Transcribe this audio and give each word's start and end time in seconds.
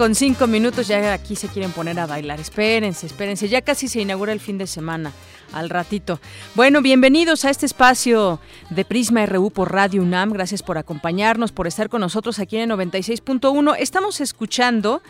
Con 0.00 0.14
cinco 0.14 0.46
minutos, 0.46 0.88
ya 0.88 1.12
aquí 1.12 1.36
se 1.36 1.48
quieren 1.48 1.72
poner 1.72 2.00
a 2.00 2.06
bailar. 2.06 2.40
Espérense, 2.40 3.04
espérense, 3.04 3.50
ya 3.50 3.60
casi 3.60 3.86
se 3.86 4.00
inaugura 4.00 4.32
el 4.32 4.40
fin 4.40 4.56
de 4.56 4.66
semana, 4.66 5.12
al 5.52 5.70
ratito. 5.70 6.20
Bueno, 6.54 6.82
bienvenidos 6.82 7.44
a 7.44 7.50
este 7.50 7.66
espacio 7.66 8.40
de 8.70 8.84
Prisma 8.84 9.24
RU 9.26 9.50
por 9.50 9.72
Radio 9.72 10.02
UNAM. 10.02 10.32
Gracias 10.32 10.62
por 10.62 10.78
acompañarnos, 10.78 11.52
por 11.52 11.66
estar 11.66 11.88
con 11.88 12.00
nosotros 12.00 12.38
aquí 12.38 12.56
en 12.56 12.70
el 12.70 12.76
96.1. 12.76 13.76
Estamos 13.78 14.20
escuchando 14.20 15.02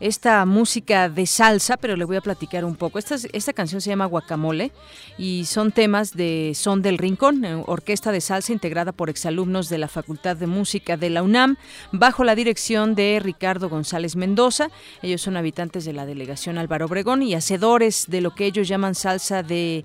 esta 0.00 0.44
música 0.44 1.08
de 1.08 1.26
salsa, 1.26 1.76
pero 1.76 1.96
le 1.96 2.04
voy 2.04 2.16
a 2.16 2.20
platicar 2.20 2.64
un 2.64 2.76
poco. 2.76 2.98
Esta, 2.98 3.16
esta 3.32 3.52
canción 3.52 3.80
se 3.80 3.90
llama 3.90 4.06
Guacamole 4.06 4.72
y 5.16 5.44
son 5.44 5.72
temas 5.72 6.14
de 6.14 6.52
Son 6.54 6.82
del 6.82 6.98
Rincón, 6.98 7.44
eh, 7.44 7.62
orquesta 7.66 8.12
de 8.12 8.20
salsa 8.20 8.52
integrada 8.52 8.92
por 8.92 9.10
exalumnos 9.10 9.68
de 9.68 9.78
la 9.78 9.88
Facultad 9.88 10.36
de 10.36 10.46
Música 10.46 10.96
de 10.96 11.10
la 11.10 11.22
UNAM, 11.22 11.56
bajo 11.92 12.24
la 12.24 12.34
dirección 12.34 12.94
de 12.94 13.20
Ricardo 13.22 13.68
González 13.68 14.16
Mendoza. 14.16 14.68
Ellos 15.02 15.20
son 15.20 15.36
habitantes 15.36 15.84
de 15.84 15.92
la 15.92 16.06
delegación 16.06 16.58
Álvaro 16.58 16.86
Obregón 16.86 17.22
y 17.22 17.34
hacedores 17.34 18.06
de 18.08 18.20
lo 18.20 18.34
que 18.34 18.46
ellos 18.46 18.68
llaman 18.68 18.94
salsa 18.94 19.42
de 19.42 19.84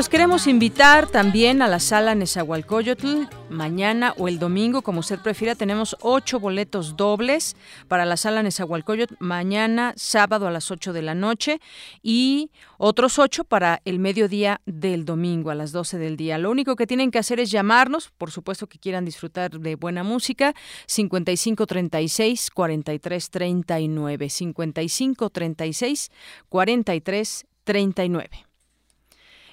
los 0.00 0.08
queremos 0.08 0.46
invitar 0.46 1.08
también 1.08 1.60
a 1.60 1.68
la 1.68 1.78
sala 1.78 2.14
Nezahualcóyotl 2.14 3.28
mañana 3.50 4.14
o 4.16 4.28
el 4.28 4.38
domingo, 4.38 4.80
como 4.80 5.00
usted 5.00 5.18
prefiera. 5.18 5.54
Tenemos 5.54 5.94
ocho 6.00 6.40
boletos 6.40 6.96
dobles 6.96 7.54
para 7.86 8.06
la 8.06 8.16
sala 8.16 8.42
Nezahualcóyotl 8.42 9.16
mañana, 9.18 9.92
sábado 9.96 10.46
a 10.46 10.50
las 10.50 10.70
ocho 10.70 10.94
de 10.94 11.02
la 11.02 11.14
noche 11.14 11.60
y 12.02 12.50
otros 12.78 13.18
ocho 13.18 13.44
para 13.44 13.82
el 13.84 13.98
mediodía 13.98 14.62
del 14.64 15.04
domingo 15.04 15.50
a 15.50 15.54
las 15.54 15.70
doce 15.70 15.98
del 15.98 16.16
día. 16.16 16.38
Lo 16.38 16.50
único 16.50 16.76
que 16.76 16.86
tienen 16.86 17.10
que 17.10 17.18
hacer 17.18 17.38
es 17.38 17.50
llamarnos, 17.50 18.10
por 18.16 18.30
supuesto 18.30 18.68
que 18.68 18.78
quieran 18.78 19.04
disfrutar 19.04 19.50
de 19.50 19.74
buena 19.74 20.02
música, 20.02 20.54
5536 20.86 22.48
4339 22.54 24.30
5536 24.30 26.10
4339. 26.48 28.49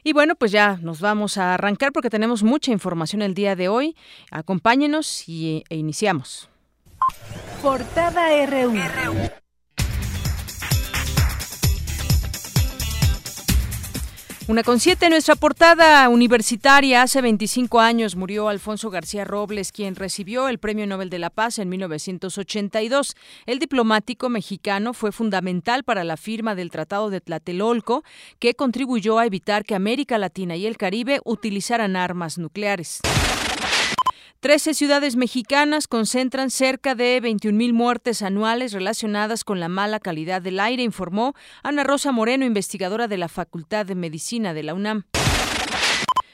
Y 0.08 0.14
bueno, 0.14 0.36
pues 0.36 0.54
ya 0.54 0.80
nos 0.82 1.02
vamos 1.02 1.38
a 1.38 1.54
arrancar 1.54 1.92
porque 1.92 2.10
tenemos 2.10 2.42
mucha 2.42 2.72
información 2.72 3.22
el 3.22 3.34
día 3.34 3.58
de 3.58 3.68
hoy. 3.68 3.94
Acompáñenos 4.32 5.28
y, 5.28 5.66
e 5.68 5.76
iniciamos. 5.76 6.50
Portada 7.62 8.30
RU. 8.46 8.72
Una 14.50 14.64
con 14.64 14.80
siete, 14.80 15.10
nuestra 15.10 15.36
portada 15.36 16.08
universitaria. 16.08 17.02
Hace 17.02 17.22
25 17.22 17.82
años 17.82 18.16
murió 18.16 18.48
Alfonso 18.48 18.90
García 18.90 19.26
Robles, 19.26 19.74
quien 19.74 19.94
recibió 19.94 20.48
el 20.48 20.58
Premio 20.58 20.88
Nobel 20.88 21.10
de 21.10 21.20
la 21.20 21.30
Paz 21.30 21.60
en 21.60 21.68
1982. 21.68 23.18
El 23.46 23.60
diplomático 23.60 24.30
mexicano 24.30 24.94
fue 24.94 25.12
fundamental 25.12 25.84
para 25.84 26.06
la 26.06 26.16
firma 26.16 26.56
del 26.56 26.72
Tratado 26.72 27.10
de 27.10 27.20
Tlatelolco, 27.20 28.06
que 28.40 28.54
contribuyó 28.54 29.20
a 29.20 29.26
evitar 29.26 29.66
que 29.66 29.76
América 29.76 30.18
Latina 30.18 30.56
y 30.56 30.66
el 30.66 30.78
Caribe 30.78 31.20
utilizaran 31.26 31.98
armas 31.98 32.38
nucleares. 32.38 33.02
Trece 34.40 34.76
ciudades 34.76 35.16
mexicanas 35.16 35.88
concentran 35.88 36.52
cerca 36.52 36.94
de 36.94 37.20
21.000 37.20 37.74
muertes 37.74 38.22
anuales 38.22 38.72
relacionadas 38.72 39.44
con 39.44 39.60
la 39.60 39.68
mala 39.68 40.00
calidad 40.00 40.44
del 40.44 40.60
aire, 40.60 40.84
informó 40.84 41.34
Ana 41.64 41.84
Rosa 41.84 42.12
Moreno, 42.12 42.46
investigadora 42.46 43.08
de 43.08 43.18
la 43.18 43.30
Facultad 43.30 43.88
de 43.88 43.96
Medicina 43.96 44.54
de 44.54 44.62
la 44.62 44.76
UNAM. 44.76 45.06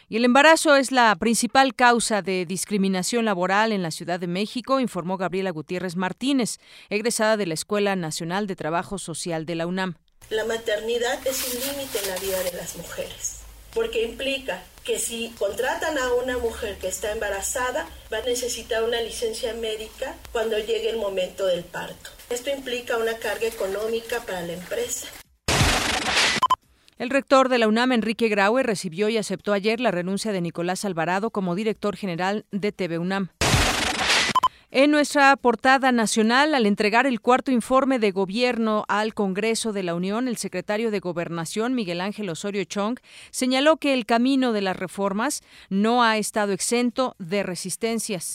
Y 0.09 0.17
el 0.17 0.25
embarazo 0.25 0.75
es 0.75 0.91
la 0.91 1.15
principal 1.15 1.75
causa 1.75 2.21
de 2.21 2.45
discriminación 2.45 3.23
laboral 3.23 3.71
en 3.71 3.81
la 3.81 3.89
Ciudad 3.89 4.19
de 4.19 4.27
México, 4.27 4.81
informó 4.81 5.15
Gabriela 5.15 5.51
Gutiérrez 5.51 5.95
Martínez, 5.95 6.57
egresada 6.89 7.37
de 7.37 7.45
la 7.45 7.53
Escuela 7.53 7.95
Nacional 7.95 8.47
de 8.47 8.57
Trabajo 8.57 8.97
Social 8.97 9.45
de 9.45 9.55
la 9.55 9.65
UNAM. 9.65 9.95
La 10.29 10.43
maternidad 10.43 11.25
es 11.25 11.55
un 11.55 11.61
límite 11.61 11.99
en 12.03 12.09
la 12.09 12.19
vida 12.19 12.43
de 12.43 12.57
las 12.57 12.75
mujeres 12.75 13.43
porque 13.73 14.03
implica 14.03 14.61
que 14.83 14.99
si 14.99 15.33
contratan 15.39 15.97
a 15.97 16.13
una 16.13 16.37
mujer 16.37 16.77
que 16.77 16.87
está 16.87 17.11
embarazada, 17.11 17.87
va 18.11 18.17
a 18.17 18.21
necesitar 18.21 18.83
una 18.83 19.01
licencia 19.01 19.53
médica 19.53 20.15
cuando 20.31 20.57
llegue 20.57 20.89
el 20.89 20.97
momento 20.97 21.45
del 21.45 21.63
parto. 21.63 22.09
Esto 22.29 22.49
implica 22.49 22.97
una 22.97 23.17
carga 23.17 23.47
económica 23.47 24.21
para 24.21 24.41
la 24.41 24.53
empresa. 24.53 25.07
El 26.99 27.09
rector 27.09 27.49
de 27.49 27.57
la 27.57 27.67
UNAM, 27.67 27.91
Enrique 27.91 28.29
Graue, 28.29 28.63
recibió 28.63 29.09
y 29.09 29.17
aceptó 29.17 29.53
ayer 29.53 29.79
la 29.79 29.91
renuncia 29.91 30.31
de 30.31 30.41
Nicolás 30.41 30.85
Alvarado 30.85 31.31
como 31.31 31.55
director 31.55 31.95
general 31.97 32.45
de 32.51 32.71
TV 32.71 32.97
UNAM. 32.97 33.29
En 34.75 34.89
nuestra 34.89 35.35
portada 35.37 35.91
nacional, 35.91 36.55
al 36.55 36.65
entregar 36.65 37.05
el 37.05 37.21
cuarto 37.21 37.51
informe 37.51 37.99
de 37.99 38.09
gobierno 38.09 38.85
al 38.87 39.13
Congreso 39.13 39.71
de 39.71 39.83
la 39.83 39.93
Unión, 39.93 40.27
el 40.27 40.37
secretario 40.37 40.89
de 40.89 40.99
Gobernación, 40.99 41.75
Miguel 41.75 42.01
Ángel 42.01 42.27
Osorio 42.27 42.63
Chong, 42.63 42.97
señaló 43.29 43.77
que 43.77 43.93
el 43.93 44.07
camino 44.07 44.51
de 44.51 44.61
las 44.61 44.75
reformas 44.75 45.43
no 45.69 46.01
ha 46.01 46.17
estado 46.17 46.53
exento 46.53 47.15
de 47.19 47.43
resistencias. 47.43 48.33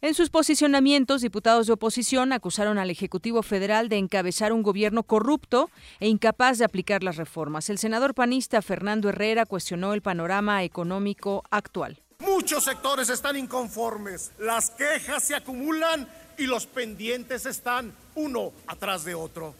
En 0.00 0.14
sus 0.14 0.30
posicionamientos, 0.30 1.20
diputados 1.20 1.66
de 1.66 1.74
oposición 1.74 2.32
acusaron 2.32 2.78
al 2.78 2.88
Ejecutivo 2.88 3.42
Federal 3.42 3.90
de 3.90 3.98
encabezar 3.98 4.54
un 4.54 4.62
gobierno 4.62 5.02
corrupto 5.02 5.68
e 6.00 6.08
incapaz 6.08 6.56
de 6.56 6.64
aplicar 6.64 7.02
las 7.02 7.16
reformas. 7.16 7.68
El 7.68 7.76
senador 7.76 8.14
panista 8.14 8.62
Fernando 8.62 9.10
Herrera 9.10 9.44
cuestionó 9.44 9.92
el 9.92 10.00
panorama 10.00 10.64
económico 10.64 11.44
actual. 11.50 12.00
Muchos 12.20 12.64
sectores 12.64 13.10
están 13.10 13.36
inconformes, 13.36 14.32
las 14.38 14.70
quejas 14.70 15.22
se 15.22 15.36
acumulan 15.36 16.08
y 16.36 16.46
los 16.46 16.66
pendientes 16.66 17.46
están 17.46 17.92
uno 18.16 18.52
atrás 18.66 19.04
de 19.04 19.14
otro. 19.14 19.54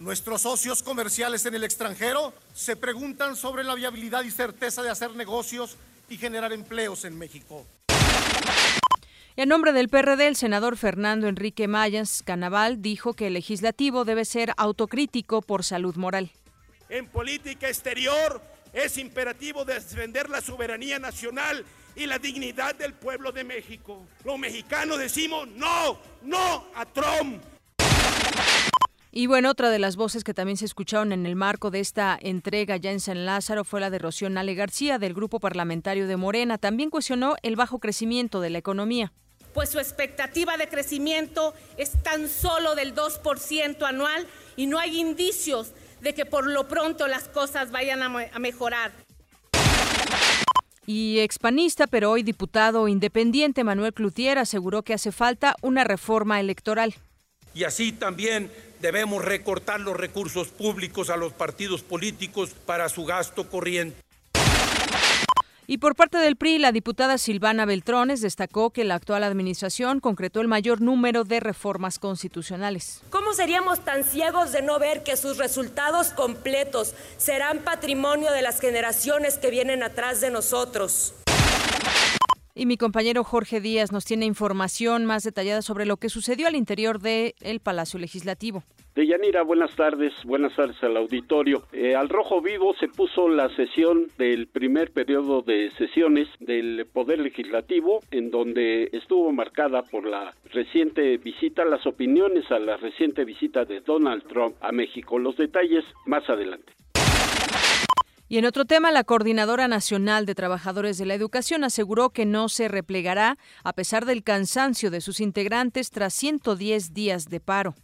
Nuestros 0.00 0.42
socios 0.42 0.82
comerciales 0.82 1.46
en 1.46 1.54
el 1.54 1.62
extranjero 1.62 2.34
se 2.52 2.76
preguntan 2.76 3.36
sobre 3.36 3.62
la 3.62 3.74
viabilidad 3.74 4.24
y 4.24 4.30
certeza 4.30 4.82
de 4.82 4.90
hacer 4.90 5.14
negocios 5.14 5.76
y 6.08 6.16
generar 6.16 6.52
empleos 6.52 7.04
en 7.04 7.16
México. 7.16 7.64
Y 9.36 9.40
a 9.42 9.46
nombre 9.46 9.72
del 9.72 9.88
PRD, 9.88 10.26
el 10.26 10.36
senador 10.36 10.76
Fernando 10.76 11.28
Enrique 11.28 11.68
Mayas 11.68 12.22
Canaval 12.24 12.82
dijo 12.82 13.14
que 13.14 13.28
el 13.28 13.34
legislativo 13.34 14.04
debe 14.04 14.24
ser 14.24 14.52
autocrítico 14.56 15.42
por 15.42 15.62
salud 15.62 15.94
moral. 15.96 16.32
En 16.88 17.06
política 17.06 17.68
exterior 17.68 18.40
es 18.72 18.98
imperativo 18.98 19.64
defender 19.64 20.28
la 20.28 20.40
soberanía 20.40 20.98
nacional 20.98 21.64
y 21.96 22.06
la 22.06 22.18
dignidad 22.18 22.74
del 22.74 22.94
pueblo 22.94 23.32
de 23.32 23.44
México. 23.44 24.06
Los 24.24 24.38
mexicanos 24.38 24.98
decimos 24.98 25.48
no, 25.48 25.98
no 26.22 26.66
a 26.74 26.84
Trump. 26.86 27.42
Y 29.16 29.28
bueno, 29.28 29.50
otra 29.50 29.70
de 29.70 29.78
las 29.78 29.94
voces 29.94 30.24
que 30.24 30.34
también 30.34 30.56
se 30.56 30.64
escucharon 30.64 31.12
en 31.12 31.24
el 31.24 31.36
marco 31.36 31.70
de 31.70 31.78
esta 31.78 32.18
entrega 32.20 32.76
ya 32.78 32.90
en 32.90 32.98
San 32.98 33.24
Lázaro 33.24 33.62
fue 33.62 33.80
la 33.80 33.88
de 33.88 34.00
Rocío 34.00 34.28
Nale 34.28 34.56
García 34.56 34.98
del 34.98 35.14
Grupo 35.14 35.38
Parlamentario 35.38 36.08
de 36.08 36.16
Morena. 36.16 36.58
También 36.58 36.90
cuestionó 36.90 37.36
el 37.42 37.54
bajo 37.54 37.78
crecimiento 37.78 38.40
de 38.40 38.50
la 38.50 38.58
economía. 38.58 39.12
Pues 39.52 39.68
su 39.70 39.78
expectativa 39.78 40.56
de 40.56 40.68
crecimiento 40.68 41.54
es 41.76 41.92
tan 42.02 42.28
solo 42.28 42.74
del 42.74 42.92
2% 42.92 43.86
anual 43.86 44.26
y 44.56 44.66
no 44.66 44.80
hay 44.80 44.98
indicios 44.98 45.74
de 46.00 46.12
que 46.12 46.26
por 46.26 46.48
lo 46.48 46.66
pronto 46.66 47.06
las 47.06 47.28
cosas 47.28 47.70
vayan 47.70 48.02
a, 48.02 48.38
mejorar. 48.40 48.90
Y 50.86 51.20
expanista, 51.20 51.86
pero 51.86 52.10
hoy 52.10 52.22
diputado 52.22 52.88
independiente, 52.88 53.64
Manuel 53.64 53.94
Clutier 53.94 54.38
aseguró 54.38 54.82
que 54.82 54.94
hace 54.94 55.12
falta 55.12 55.56
una 55.62 55.84
reforma 55.84 56.40
electoral. 56.40 56.94
Y 57.54 57.64
así 57.64 57.92
también 57.92 58.50
debemos 58.80 59.24
recortar 59.24 59.80
los 59.80 59.96
recursos 59.96 60.48
públicos 60.48 61.08
a 61.08 61.16
los 61.16 61.32
partidos 61.32 61.82
políticos 61.82 62.50
para 62.66 62.88
su 62.88 63.04
gasto 63.04 63.48
corriente. 63.48 64.03
Y 65.66 65.78
por 65.78 65.94
parte 65.96 66.18
del 66.18 66.36
PRI, 66.36 66.58
la 66.58 66.72
diputada 66.72 67.16
Silvana 67.16 67.64
Beltrones 67.64 68.20
destacó 68.20 68.70
que 68.70 68.84
la 68.84 68.96
actual 68.96 69.24
administración 69.24 70.00
concretó 70.00 70.42
el 70.42 70.48
mayor 70.48 70.82
número 70.82 71.24
de 71.24 71.40
reformas 71.40 71.98
constitucionales. 71.98 73.00
¿Cómo 73.08 73.32
seríamos 73.32 73.80
tan 73.80 74.04
ciegos 74.04 74.52
de 74.52 74.60
no 74.60 74.78
ver 74.78 75.02
que 75.02 75.16
sus 75.16 75.38
resultados 75.38 76.10
completos 76.10 76.94
serán 77.16 77.60
patrimonio 77.60 78.30
de 78.32 78.42
las 78.42 78.60
generaciones 78.60 79.38
que 79.38 79.50
vienen 79.50 79.82
atrás 79.82 80.20
de 80.20 80.30
nosotros? 80.30 81.14
Y 82.56 82.66
mi 82.66 82.76
compañero 82.76 83.24
Jorge 83.24 83.60
Díaz 83.60 83.90
nos 83.90 84.04
tiene 84.04 84.26
información 84.26 85.06
más 85.06 85.24
detallada 85.24 85.60
sobre 85.60 85.86
lo 85.86 85.96
que 85.96 86.08
sucedió 86.08 86.46
al 86.46 86.54
interior 86.54 87.00
del 87.00 87.58
Palacio 87.60 87.98
Legislativo. 87.98 88.62
Deyanira, 88.94 89.42
buenas 89.42 89.74
tardes, 89.74 90.12
buenas 90.24 90.54
tardes 90.54 90.80
al 90.84 90.96
auditorio. 90.96 91.64
Eh, 91.72 91.96
al 91.96 92.08
rojo 92.08 92.40
vivo 92.40 92.72
se 92.78 92.86
puso 92.86 93.28
la 93.28 93.48
sesión 93.56 94.06
del 94.18 94.46
primer 94.46 94.92
periodo 94.92 95.42
de 95.42 95.72
sesiones 95.72 96.28
del 96.38 96.86
Poder 96.92 97.18
Legislativo, 97.18 97.98
en 98.12 98.30
donde 98.30 98.88
estuvo 98.92 99.32
marcada 99.32 99.82
por 99.82 100.06
la 100.06 100.32
reciente 100.52 101.16
visita, 101.16 101.64
las 101.64 101.84
opiniones 101.88 102.48
a 102.52 102.60
la 102.60 102.76
reciente 102.76 103.24
visita 103.24 103.64
de 103.64 103.80
Donald 103.80 104.28
Trump 104.28 104.54
a 104.60 104.70
México. 104.70 105.18
Los 105.18 105.36
detalles 105.36 105.84
más 106.06 106.30
adelante. 106.30 106.72
Y 108.34 108.38
en 108.38 108.46
otro 108.46 108.64
tema, 108.64 108.90
la 108.90 109.04
Coordinadora 109.04 109.68
Nacional 109.68 110.26
de 110.26 110.34
Trabajadores 110.34 110.98
de 110.98 111.06
la 111.06 111.14
Educación 111.14 111.62
aseguró 111.62 112.10
que 112.10 112.26
no 112.26 112.48
se 112.48 112.66
replegará 112.66 113.38
a 113.62 113.72
pesar 113.74 114.06
del 114.06 114.24
cansancio 114.24 114.90
de 114.90 115.00
sus 115.00 115.20
integrantes 115.20 115.90
tras 115.90 116.14
110 116.14 116.92
días 116.92 117.28
de 117.28 117.38
paro. 117.38 117.76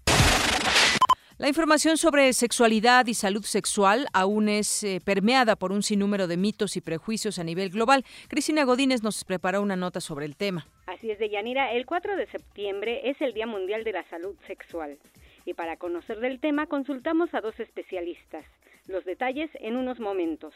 La 1.38 1.46
información 1.46 1.96
sobre 1.98 2.32
sexualidad 2.32 3.06
y 3.06 3.14
salud 3.14 3.44
sexual 3.44 4.08
aún 4.12 4.48
es 4.48 4.82
eh, 4.82 5.00
permeada 5.04 5.54
por 5.54 5.70
un 5.70 5.84
sinnúmero 5.84 6.26
de 6.26 6.36
mitos 6.36 6.76
y 6.76 6.80
prejuicios 6.80 7.38
a 7.38 7.44
nivel 7.44 7.70
global. 7.70 8.04
Cristina 8.26 8.64
Godínez 8.64 9.04
nos 9.04 9.22
preparó 9.22 9.62
una 9.62 9.76
nota 9.76 10.00
sobre 10.00 10.26
el 10.26 10.34
tema. 10.36 10.66
Así 10.86 11.12
es, 11.12 11.20
de 11.20 11.30
Yanira, 11.30 11.70
el 11.74 11.86
4 11.86 12.16
de 12.16 12.26
septiembre 12.26 13.08
es 13.08 13.20
el 13.20 13.34
Día 13.34 13.46
Mundial 13.46 13.84
de 13.84 13.92
la 13.92 14.02
Salud 14.10 14.34
Sexual. 14.48 14.98
Y 15.44 15.54
para 15.54 15.76
conocer 15.76 16.18
del 16.18 16.40
tema 16.40 16.66
consultamos 16.66 17.32
a 17.34 17.40
dos 17.40 17.54
especialistas. 17.60 18.44
Los 18.86 19.04
detalles 19.04 19.50
en 19.60 19.76
unos 19.76 20.00
momentos. 20.00 20.54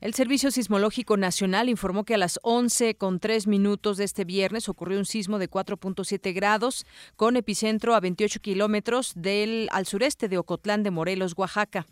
El 0.00 0.14
Servicio 0.14 0.50
Sismológico 0.50 1.16
Nacional 1.16 1.68
informó 1.68 2.04
que 2.04 2.14
a 2.14 2.18
las 2.18 2.40
11 2.42 2.96
con 2.96 3.20
3 3.20 3.46
minutos 3.46 3.98
de 3.98 4.04
este 4.04 4.24
viernes 4.24 4.68
ocurrió 4.68 4.98
un 4.98 5.04
sismo 5.04 5.38
de 5.38 5.48
4.7 5.48 6.34
grados 6.34 6.86
con 7.14 7.36
epicentro 7.36 7.94
a 7.94 8.00
28 8.00 8.40
kilómetros 8.40 9.12
del 9.14 9.68
al 9.70 9.86
sureste 9.86 10.28
de 10.28 10.38
Ocotlán 10.38 10.82
de 10.82 10.90
Morelos, 10.90 11.34
Oaxaca. 11.36 11.86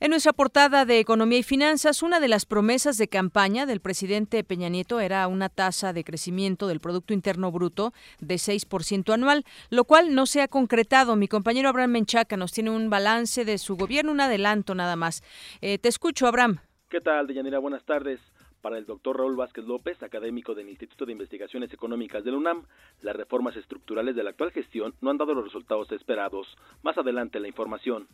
En 0.00 0.10
nuestra 0.10 0.32
portada 0.32 0.84
de 0.84 0.98
Economía 0.98 1.38
y 1.38 1.42
Finanzas, 1.44 2.02
una 2.02 2.18
de 2.18 2.26
las 2.26 2.46
promesas 2.46 2.98
de 2.98 3.06
campaña 3.06 3.64
del 3.64 3.80
presidente 3.80 4.42
Peña 4.42 4.68
Nieto 4.68 4.98
era 4.98 5.26
una 5.28 5.48
tasa 5.48 5.92
de 5.92 6.02
crecimiento 6.02 6.66
del 6.66 6.80
Producto 6.80 7.14
Interno 7.14 7.52
Bruto 7.52 7.92
de 8.18 8.34
6% 8.34 9.14
anual, 9.14 9.44
lo 9.70 9.84
cual 9.84 10.14
no 10.14 10.26
se 10.26 10.42
ha 10.42 10.48
concretado. 10.48 11.14
Mi 11.14 11.28
compañero 11.28 11.68
Abraham 11.68 11.92
Menchaca 11.92 12.36
nos 12.36 12.52
tiene 12.52 12.70
un 12.70 12.90
balance 12.90 13.44
de 13.44 13.56
su 13.56 13.76
gobierno, 13.76 14.10
un 14.10 14.20
adelanto 14.20 14.74
nada 14.74 14.96
más. 14.96 15.22
Eh, 15.62 15.78
te 15.78 15.88
escucho, 15.88 16.26
Abraham. 16.26 16.58
¿Qué 16.90 17.00
tal, 17.00 17.28
Deyanira? 17.28 17.60
Buenas 17.60 17.84
tardes. 17.84 18.20
Para 18.60 18.78
el 18.78 18.86
doctor 18.86 19.16
Raúl 19.16 19.36
Vázquez 19.36 19.64
López, 19.64 20.02
académico 20.02 20.54
del 20.54 20.68
Instituto 20.68 21.06
de 21.06 21.12
Investigaciones 21.12 21.72
Económicas 21.72 22.24
del 22.24 22.34
UNAM, 22.34 22.66
las 23.00 23.14
reformas 23.14 23.56
estructurales 23.56 24.16
de 24.16 24.24
la 24.24 24.30
actual 24.30 24.50
gestión 24.50 24.94
no 25.00 25.10
han 25.10 25.18
dado 25.18 25.34
los 25.34 25.44
resultados 25.44 25.90
esperados. 25.92 26.56
Más 26.82 26.98
adelante 26.98 27.38
la 27.38 27.48
información. 27.48 28.08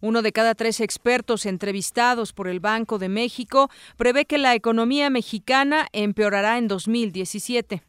Uno 0.00 0.22
de 0.22 0.32
cada 0.32 0.54
tres 0.54 0.80
expertos 0.80 1.46
entrevistados 1.46 2.32
por 2.32 2.48
el 2.48 2.60
Banco 2.60 2.98
de 2.98 3.08
México 3.08 3.70
prevé 3.96 4.26
que 4.26 4.38
la 4.38 4.54
economía 4.54 5.10
mexicana 5.10 5.88
empeorará 5.92 6.58
en 6.58 6.68
2017. 6.68 7.82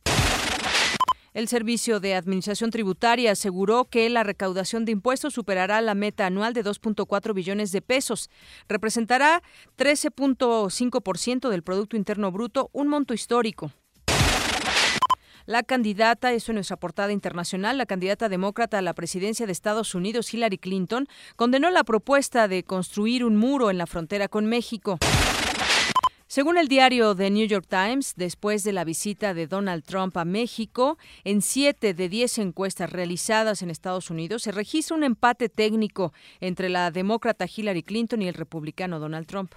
El 1.33 1.47
Servicio 1.47 1.99
de 1.99 2.15
Administración 2.15 2.71
Tributaria 2.71 3.31
aseguró 3.31 3.85
que 3.85 4.09
la 4.09 4.23
recaudación 4.23 4.83
de 4.83 4.91
impuestos 4.91 5.35
superará 5.35 5.79
la 5.79 5.93
meta 5.93 6.25
anual 6.25 6.53
de 6.53 6.65
2.4 6.65 7.33
billones 7.35 7.71
de 7.71 7.81
pesos. 7.81 8.31
Representará 8.67 9.43
13.5% 9.77 11.49
del 11.49 11.61
Producto 11.61 11.95
Interno 11.95 12.31
Bruto, 12.31 12.71
un 12.73 12.87
monto 12.87 13.13
histórico. 13.13 13.71
La 15.49 15.63
candidata, 15.63 16.31
eso 16.31 16.51
en 16.51 16.57
nuestra 16.57 16.77
portada 16.77 17.11
internacional, 17.11 17.79
la 17.79 17.87
candidata 17.87 18.29
demócrata 18.29 18.77
a 18.77 18.83
la 18.83 18.93
presidencia 18.93 19.47
de 19.47 19.51
Estados 19.51 19.95
Unidos, 19.95 20.31
Hillary 20.31 20.59
Clinton, 20.59 21.07
condenó 21.35 21.71
la 21.71 21.83
propuesta 21.83 22.47
de 22.47 22.61
construir 22.61 23.25
un 23.25 23.35
muro 23.35 23.71
en 23.71 23.79
la 23.79 23.87
frontera 23.87 24.27
con 24.27 24.45
México. 24.45 24.99
Según 26.27 26.59
el 26.59 26.67
diario 26.67 27.15
The 27.15 27.31
New 27.31 27.47
York 27.47 27.65
Times, 27.67 28.13
después 28.15 28.63
de 28.63 28.73
la 28.73 28.83
visita 28.83 29.33
de 29.33 29.47
Donald 29.47 29.83
Trump 29.83 30.15
a 30.17 30.23
México, 30.23 30.99
en 31.23 31.41
siete 31.41 31.95
de 31.95 32.09
diez 32.09 32.37
encuestas 32.37 32.91
realizadas 32.91 33.63
en 33.63 33.71
Estados 33.71 34.11
Unidos 34.11 34.43
se 34.43 34.51
registra 34.51 34.95
un 34.95 35.03
empate 35.03 35.49
técnico 35.49 36.13
entre 36.41 36.69
la 36.69 36.91
demócrata 36.91 37.47
Hillary 37.47 37.81
Clinton 37.81 38.21
y 38.21 38.27
el 38.27 38.35
republicano 38.35 38.99
Donald 38.99 39.25
Trump 39.25 39.51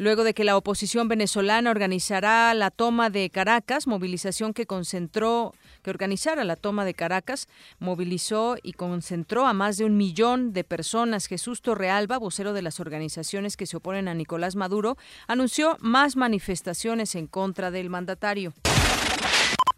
luego 0.00 0.24
de 0.24 0.32
que 0.32 0.44
la 0.44 0.56
oposición 0.56 1.08
venezolana 1.08 1.70
organizará 1.70 2.54
la 2.54 2.70
toma 2.70 3.10
de 3.10 3.28
Caracas, 3.28 3.86
movilización 3.86 4.54
que 4.54 4.64
concentró, 4.64 5.54
que 5.82 5.90
organizara 5.90 6.42
la 6.44 6.56
toma 6.56 6.86
de 6.86 6.94
Caracas, 6.94 7.48
movilizó 7.80 8.56
y 8.62 8.72
concentró 8.72 9.46
a 9.46 9.52
más 9.52 9.76
de 9.76 9.84
un 9.84 9.98
millón 9.98 10.54
de 10.54 10.64
personas. 10.64 11.26
Jesús 11.26 11.60
Torrealba, 11.60 12.16
vocero 12.16 12.54
de 12.54 12.62
las 12.62 12.80
organizaciones 12.80 13.58
que 13.58 13.66
se 13.66 13.76
oponen 13.76 14.08
a 14.08 14.14
Nicolás 14.14 14.56
Maduro, 14.56 14.96
anunció 15.26 15.76
más 15.80 16.16
manifestaciones 16.16 17.14
en 17.14 17.26
contra 17.26 17.70
del 17.70 17.90
mandatario. 17.90 18.54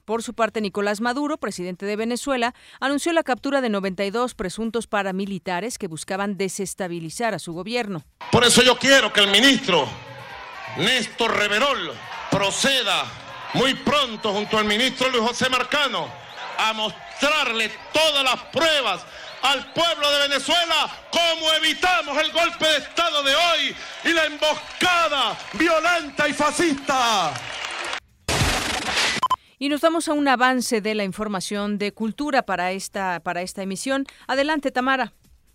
Por 0.05 0.23
su 0.23 0.35
parte, 0.35 0.61
Nicolás 0.61 1.01
Maduro, 1.01 1.37
presidente 1.37 1.85
de 1.85 1.97
Venezuela, 1.97 2.55
anunció 2.79 3.13
la 3.13 3.25
captura 3.25 3.61
de 3.61 3.71
92 3.71 4.35
presuntos 4.35 4.87
paramilitares 4.87 5.79
que 5.79 5.89
buscaban 5.89 6.37
desestabilizar 6.37 7.35
a 7.35 7.41
su 7.41 7.53
gobierno. 7.55 8.05
Por 8.31 8.45
eso 8.45 8.63
yo 8.63 8.77
quiero 8.77 9.13
que 9.13 9.21
el 9.21 9.31
ministro 9.31 9.89
Néstor 10.77 11.37
Reverol 11.37 11.93
proceda 12.31 13.05
muy 13.55 13.75
pronto 13.75 14.33
junto 14.33 14.57
al 14.57 14.65
ministro 14.65 15.11
Luis 15.11 15.23
José 15.23 15.51
Marcano 15.51 16.09
a 16.59 16.73
mostrarle 16.73 17.71
todas 17.93 18.25
las 18.25 18.43
pruebas 18.45 19.03
al 19.43 19.73
pueblo 19.73 20.11
de 20.11 20.29
Venezuela 20.29 20.91
cómo 21.11 21.53
evitamos 21.53 22.17
el 22.17 22.33
golpe 22.33 22.67
de 22.67 22.77
Estado 22.79 23.23
de 23.23 23.35
hoy 23.35 23.77
y 24.05 24.13
la 24.13 24.25
emboscada 24.25 25.37
violenta 25.55 26.29
y 26.29 26.33
fascista. 26.33 27.35
Y 29.59 29.69
nos 29.69 29.81
vamos 29.81 30.09
a 30.09 30.13
un 30.13 30.27
avance 30.27 30.81
de 30.81 30.95
la 30.95 31.05
información 31.05 31.79
de 31.79 31.93
cultura 31.93 32.43
para 32.43 32.73
esta, 32.73 33.21
para 33.21 33.43
esta 33.43 33.63
emisión. 33.63 34.07
Adelante, 34.27 34.73
Tamara. 34.73 35.13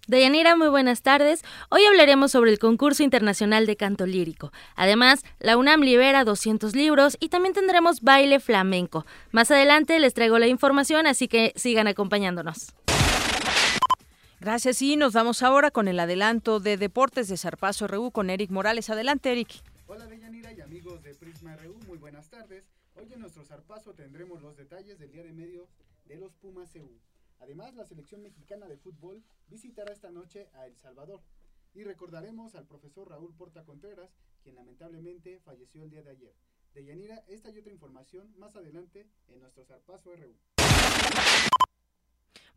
Deyanira, 0.08 0.56
muy 0.56 0.70
buenas 0.70 1.02
tardes. 1.02 1.44
Hoy 1.70 1.84
hablaremos 1.84 2.32
sobre 2.32 2.52
el 2.52 2.60
concurso 2.60 3.04
internacional 3.04 3.66
de 3.66 3.76
canto 3.76 4.06
lírico. 4.06 4.54
Además, 4.78 5.26
la 5.40 5.58
UNAM 5.58 5.82
libera 5.82 6.24
200 6.24 6.74
libros 6.78 7.18
y 7.20 7.28
también 7.28 7.54
tendremos 7.54 8.00
baile 8.00 8.40
flamenco. 8.40 9.06
Más 9.32 9.52
adelante 9.52 10.00
les 10.00 10.14
traigo 10.14 10.40
la 10.40 10.48
información, 10.48 11.08
así 11.08 11.28
que 11.28 11.52
sigan 11.58 11.88
acompañándonos. 11.88 12.74
Gracias 14.40 14.82
y 14.82 14.96
nos 14.96 15.12
vamos 15.12 15.44
ahora 15.44 15.72
con 15.72 15.90
el 15.90 16.00
adelanto 16.00 16.62
de 16.62 16.78
Deportes 16.78 17.28
de 17.28 17.36
Zarpazo 17.36 17.86
RU 17.88 18.12
con 18.12 18.30
Eric 18.30 18.50
Morales. 18.50 18.90
Adelante, 18.90 19.34
Eric. 19.34 19.62
Hola, 19.88 20.06
Deyanira 20.06 20.54
y 20.54 20.62
amigos 20.62 21.04
de 21.04 21.16
Prisma 21.16 21.58
RU, 21.58 21.76
muy 21.86 21.98
buenas 21.98 22.30
tardes. 22.30 22.64
Hoy 22.96 23.12
en 23.12 23.20
nuestro 23.20 23.44
Zarpazo 23.44 23.94
tendremos 23.94 24.42
los 24.42 24.56
detalles 24.56 25.00
del 25.00 25.12
día 25.12 25.24
de 25.24 25.34
medio 25.34 25.68
de 26.06 26.16
los 26.16 26.34
Pumas 26.36 26.74
EU. 26.78 26.88
Además, 27.40 27.76
la 27.76 27.86
selección 27.86 28.22
mexicana 28.22 28.68
de 28.68 28.78
fútbol 28.78 29.24
visitará 29.48 29.94
esta 29.94 30.12
noche 30.12 30.50
a 30.54 30.66
El 30.68 30.76
Salvador. 30.78 31.22
Y 31.74 31.84
recordaremos 31.84 32.56
al 32.56 32.66
profesor 32.66 33.10
Raúl 33.10 33.34
Porta 33.36 33.64
Contreras, 33.64 34.10
quien 34.42 34.56
lamentablemente 34.56 35.40
falleció 35.42 35.84
el 35.84 35.90
día 35.90 36.04
de 36.04 36.12
ayer. 36.12 36.34
De 36.74 36.86
Yanira, 36.86 37.24
esta 37.28 37.52
y 37.52 37.60
otra 37.60 37.72
información 37.72 38.34
más 38.38 38.56
adelante 38.56 39.08
en 39.28 39.40
nuestro 39.40 39.66
Zarpazo 39.66 40.16
RU. 40.16 40.36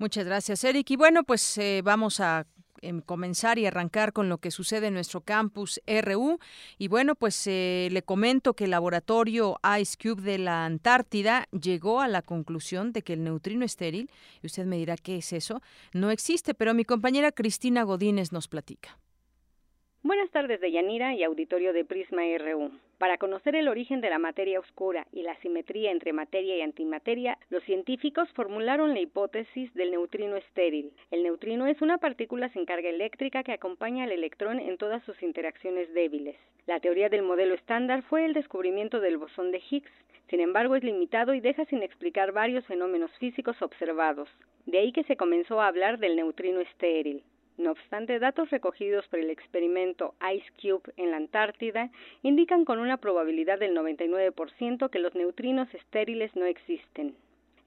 Muchas 0.00 0.24
gracias, 0.24 0.64
Eric. 0.64 0.90
Y 0.92 0.96
bueno, 0.96 1.24
pues 1.24 1.58
eh, 1.58 1.82
vamos 1.84 2.20
a 2.20 2.46
em, 2.80 3.02
comenzar 3.02 3.58
y 3.58 3.66
arrancar 3.66 4.14
con 4.14 4.30
lo 4.30 4.38
que 4.38 4.50
sucede 4.50 4.86
en 4.86 4.94
nuestro 4.94 5.20
campus 5.20 5.78
RU. 5.86 6.38
Y 6.78 6.88
bueno, 6.88 7.14
pues 7.16 7.46
eh, 7.46 7.90
le 7.92 8.00
comento 8.00 8.54
que 8.54 8.64
el 8.64 8.70
laboratorio 8.70 9.58
Ice 9.78 9.98
Cube 10.02 10.22
de 10.22 10.38
la 10.38 10.64
Antártida 10.64 11.48
llegó 11.52 12.00
a 12.00 12.08
la 12.08 12.22
conclusión 12.22 12.94
de 12.94 13.02
que 13.02 13.12
el 13.12 13.24
neutrino 13.24 13.62
estéril, 13.62 14.08
y 14.42 14.46
usted 14.46 14.64
me 14.64 14.78
dirá 14.78 14.96
qué 14.96 15.18
es 15.18 15.34
eso, 15.34 15.60
no 15.92 16.10
existe, 16.10 16.54
pero 16.54 16.72
mi 16.72 16.86
compañera 16.86 17.30
Cristina 17.30 17.82
Godínez 17.82 18.32
nos 18.32 18.48
platica. 18.48 18.98
Buenas 20.02 20.30
tardes, 20.30 20.62
Deyanira 20.62 21.14
y 21.14 21.24
auditorio 21.24 21.74
de 21.74 21.84
Prisma 21.84 22.22
RU. 22.38 22.70
Para 23.00 23.16
conocer 23.16 23.56
el 23.56 23.68
origen 23.68 24.02
de 24.02 24.10
la 24.10 24.18
materia 24.18 24.60
oscura 24.60 25.06
y 25.10 25.22
la 25.22 25.34
simetría 25.36 25.90
entre 25.90 26.12
materia 26.12 26.58
y 26.58 26.60
antimateria, 26.60 27.38
los 27.48 27.62
científicos 27.64 28.28
formularon 28.34 28.92
la 28.92 29.00
hipótesis 29.00 29.72
del 29.72 29.92
neutrino 29.92 30.36
estéril. 30.36 30.92
El 31.10 31.22
neutrino 31.22 31.66
es 31.66 31.80
una 31.80 31.96
partícula 31.96 32.50
sin 32.50 32.66
carga 32.66 32.90
eléctrica 32.90 33.42
que 33.42 33.52
acompaña 33.52 34.04
al 34.04 34.12
electrón 34.12 34.60
en 34.60 34.76
todas 34.76 35.02
sus 35.04 35.22
interacciones 35.22 35.90
débiles. 35.94 36.36
La 36.66 36.78
teoría 36.78 37.08
del 37.08 37.22
modelo 37.22 37.54
estándar 37.54 38.02
fue 38.02 38.26
el 38.26 38.34
descubrimiento 38.34 39.00
del 39.00 39.16
bosón 39.16 39.50
de 39.50 39.62
Higgs. 39.70 39.90
Sin 40.28 40.40
embargo, 40.40 40.76
es 40.76 40.84
limitado 40.84 41.32
y 41.32 41.40
deja 41.40 41.64
sin 41.64 41.82
explicar 41.82 42.32
varios 42.32 42.66
fenómenos 42.66 43.10
físicos 43.18 43.62
observados. 43.62 44.28
De 44.66 44.76
ahí 44.76 44.92
que 44.92 45.04
se 45.04 45.16
comenzó 45.16 45.62
a 45.62 45.68
hablar 45.68 46.00
del 46.00 46.16
neutrino 46.16 46.60
estéril. 46.60 47.22
No 47.58 47.72
obstante, 47.72 48.18
datos 48.18 48.50
recogidos 48.50 49.06
por 49.08 49.18
el 49.18 49.30
experimento 49.30 50.14
Ice 50.34 50.50
Cube 50.60 50.92
en 50.96 51.10
la 51.10 51.18
Antártida 51.18 51.90
indican 52.22 52.64
con 52.64 52.78
una 52.78 52.96
probabilidad 52.96 53.58
del 53.58 53.76
99% 53.76 54.88
que 54.90 54.98
los 54.98 55.14
neutrinos 55.14 55.72
estériles 55.74 56.34
no 56.36 56.46
existen. 56.46 57.14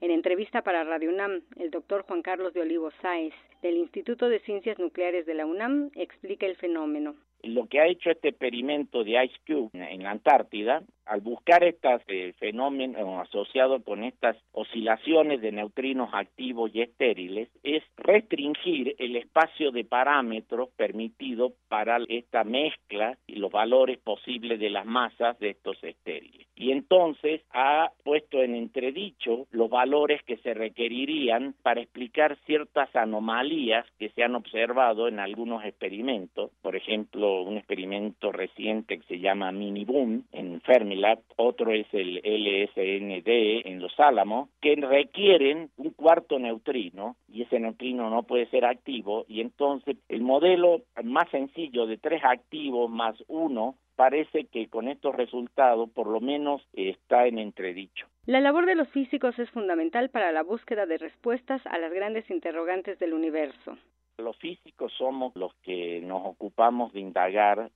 En 0.00 0.10
entrevista 0.10 0.62
para 0.62 0.84
Radio 0.84 1.10
UNAM, 1.10 1.42
el 1.56 1.70
doctor 1.70 2.02
Juan 2.02 2.22
Carlos 2.22 2.52
de 2.52 2.60
Olivo 2.60 2.90
Sáez, 3.00 3.32
del 3.62 3.76
Instituto 3.76 4.28
de 4.28 4.40
Ciencias 4.40 4.78
Nucleares 4.78 5.24
de 5.26 5.34
la 5.34 5.46
UNAM, 5.46 5.90
explica 5.94 6.44
el 6.44 6.56
fenómeno. 6.56 7.14
Lo 7.42 7.66
que 7.66 7.80
ha 7.80 7.86
hecho 7.86 8.10
este 8.10 8.28
experimento 8.28 9.04
de 9.04 9.24
Ice 9.24 9.36
Cube 9.46 9.70
en 9.72 10.02
la 10.02 10.10
Antártida 10.10 10.82
al 11.06 11.20
buscar 11.20 11.64
estos 11.64 12.02
eh, 12.08 12.32
fenómenos 12.38 13.26
asociados 13.26 13.82
con 13.82 14.04
estas 14.04 14.36
oscilaciones 14.52 15.40
de 15.40 15.52
neutrinos 15.52 16.10
activos 16.12 16.70
y 16.74 16.82
estériles, 16.82 17.48
es 17.62 17.82
restringir 17.96 18.94
el 18.98 19.16
espacio 19.16 19.70
de 19.70 19.84
parámetros 19.84 20.70
permitido 20.76 21.52
para 21.68 21.98
esta 22.08 22.44
mezcla 22.44 23.18
y 23.26 23.36
los 23.36 23.50
valores 23.50 23.98
posibles 23.98 24.58
de 24.60 24.70
las 24.70 24.86
masas 24.86 25.38
de 25.38 25.50
estos 25.50 25.82
estériles. 25.82 26.46
Y 26.56 26.70
entonces 26.70 27.42
ha 27.52 27.90
puesto 28.04 28.42
en 28.42 28.54
entredicho 28.54 29.46
los 29.50 29.68
valores 29.68 30.22
que 30.22 30.36
se 30.38 30.54
requerirían 30.54 31.54
para 31.62 31.80
explicar 31.80 32.38
ciertas 32.46 32.94
anomalías 32.94 33.84
que 33.98 34.10
se 34.10 34.22
han 34.22 34.34
observado 34.36 35.08
en 35.08 35.18
algunos 35.18 35.64
experimentos. 35.64 36.50
Por 36.62 36.76
ejemplo, 36.76 37.42
un 37.42 37.56
experimento 37.56 38.30
reciente 38.32 38.98
que 38.98 39.06
se 39.06 39.18
llama 39.18 39.52
Miniboom 39.52 40.22
en 40.32 40.60
Fermi 40.60 40.93
otro 41.36 41.72
es 41.72 41.86
el 41.92 42.16
LSND 42.18 43.66
en 43.66 43.80
Los 43.80 43.98
Álamos, 43.98 44.48
que 44.60 44.76
requieren 44.76 45.70
un 45.76 45.90
cuarto 45.90 46.38
neutrino 46.38 47.16
y 47.28 47.42
ese 47.42 47.58
neutrino 47.58 48.10
no 48.10 48.24
puede 48.24 48.46
ser 48.46 48.64
activo 48.64 49.24
y 49.28 49.40
entonces 49.40 49.96
el 50.08 50.22
modelo 50.22 50.82
más 51.02 51.28
sencillo 51.30 51.86
de 51.86 51.98
tres 51.98 52.22
activos 52.24 52.90
más 52.90 53.16
uno 53.28 53.76
parece 53.96 54.46
que 54.46 54.68
con 54.68 54.88
estos 54.88 55.14
resultados 55.14 55.88
por 55.90 56.08
lo 56.08 56.20
menos 56.20 56.62
está 56.72 57.26
en 57.26 57.38
entredicho. 57.38 58.06
La 58.26 58.40
labor 58.40 58.66
de 58.66 58.74
los 58.74 58.88
físicos 58.88 59.38
es 59.38 59.50
fundamental 59.50 60.10
para 60.10 60.32
la 60.32 60.42
búsqueda 60.42 60.86
de 60.86 60.98
respuestas 60.98 61.60
a 61.66 61.78
las 61.78 61.92
grandes 61.92 62.28
interrogantes 62.30 62.98
del 62.98 63.12
universo. 63.12 63.76
Los 64.18 64.36
físicos 64.38 64.92
somos 64.96 65.34
los 65.36 65.54
que 65.62 66.00
nos 66.00 66.24
ocupamos 66.24 66.92
de 66.92 67.00
indagar 67.00 67.70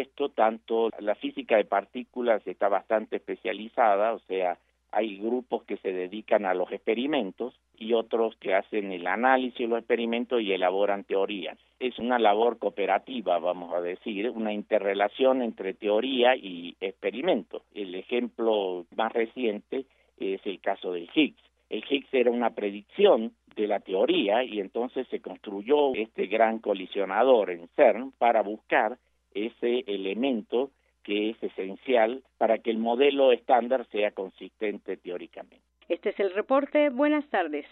esto 0.00 0.30
tanto 0.30 0.90
la 0.98 1.14
física 1.14 1.56
de 1.56 1.64
partículas 1.64 2.46
está 2.46 2.68
bastante 2.68 3.16
especializada, 3.16 4.14
o 4.14 4.18
sea, 4.20 4.58
hay 4.92 5.16
grupos 5.16 5.64
que 5.64 5.78
se 5.78 5.92
dedican 5.92 6.44
a 6.44 6.54
los 6.54 6.70
experimentos 6.70 7.54
y 7.78 7.94
otros 7.94 8.36
que 8.36 8.54
hacen 8.54 8.92
el 8.92 9.06
análisis 9.06 9.58
de 9.58 9.68
los 9.68 9.78
experimentos 9.78 10.42
y 10.42 10.52
elaboran 10.52 11.04
teorías. 11.04 11.58
Es 11.80 11.98
una 11.98 12.18
labor 12.18 12.58
cooperativa, 12.58 13.38
vamos 13.38 13.72
a 13.74 13.80
decir, 13.80 14.28
una 14.28 14.52
interrelación 14.52 15.42
entre 15.42 15.72
teoría 15.72 16.36
y 16.36 16.76
experimento. 16.80 17.62
El 17.74 17.94
ejemplo 17.94 18.84
más 18.94 19.12
reciente 19.12 19.86
es 20.18 20.40
el 20.44 20.60
caso 20.60 20.92
del 20.92 21.08
Higgs. 21.12 21.42
El 21.70 21.82
Higgs 21.88 22.12
era 22.12 22.30
una 22.30 22.50
predicción 22.50 23.32
de 23.56 23.66
la 23.66 23.80
teoría 23.80 24.44
y 24.44 24.60
entonces 24.60 25.08
se 25.08 25.20
construyó 25.20 25.94
este 25.94 26.26
gran 26.26 26.58
colisionador 26.58 27.50
en 27.50 27.66
CERN 27.68 28.12
para 28.18 28.42
buscar 28.42 28.98
ese 29.34 29.84
elemento 29.86 30.70
que 31.02 31.30
es 31.30 31.42
esencial 31.42 32.22
para 32.38 32.58
que 32.58 32.70
el 32.70 32.78
modelo 32.78 33.32
estándar 33.32 33.86
sea 33.90 34.12
consistente 34.12 34.96
teóricamente. 34.96 35.60
Este 35.88 36.10
es 36.10 36.20
el 36.20 36.32
reporte. 36.32 36.90
Buenas 36.90 37.28
tardes. 37.28 37.66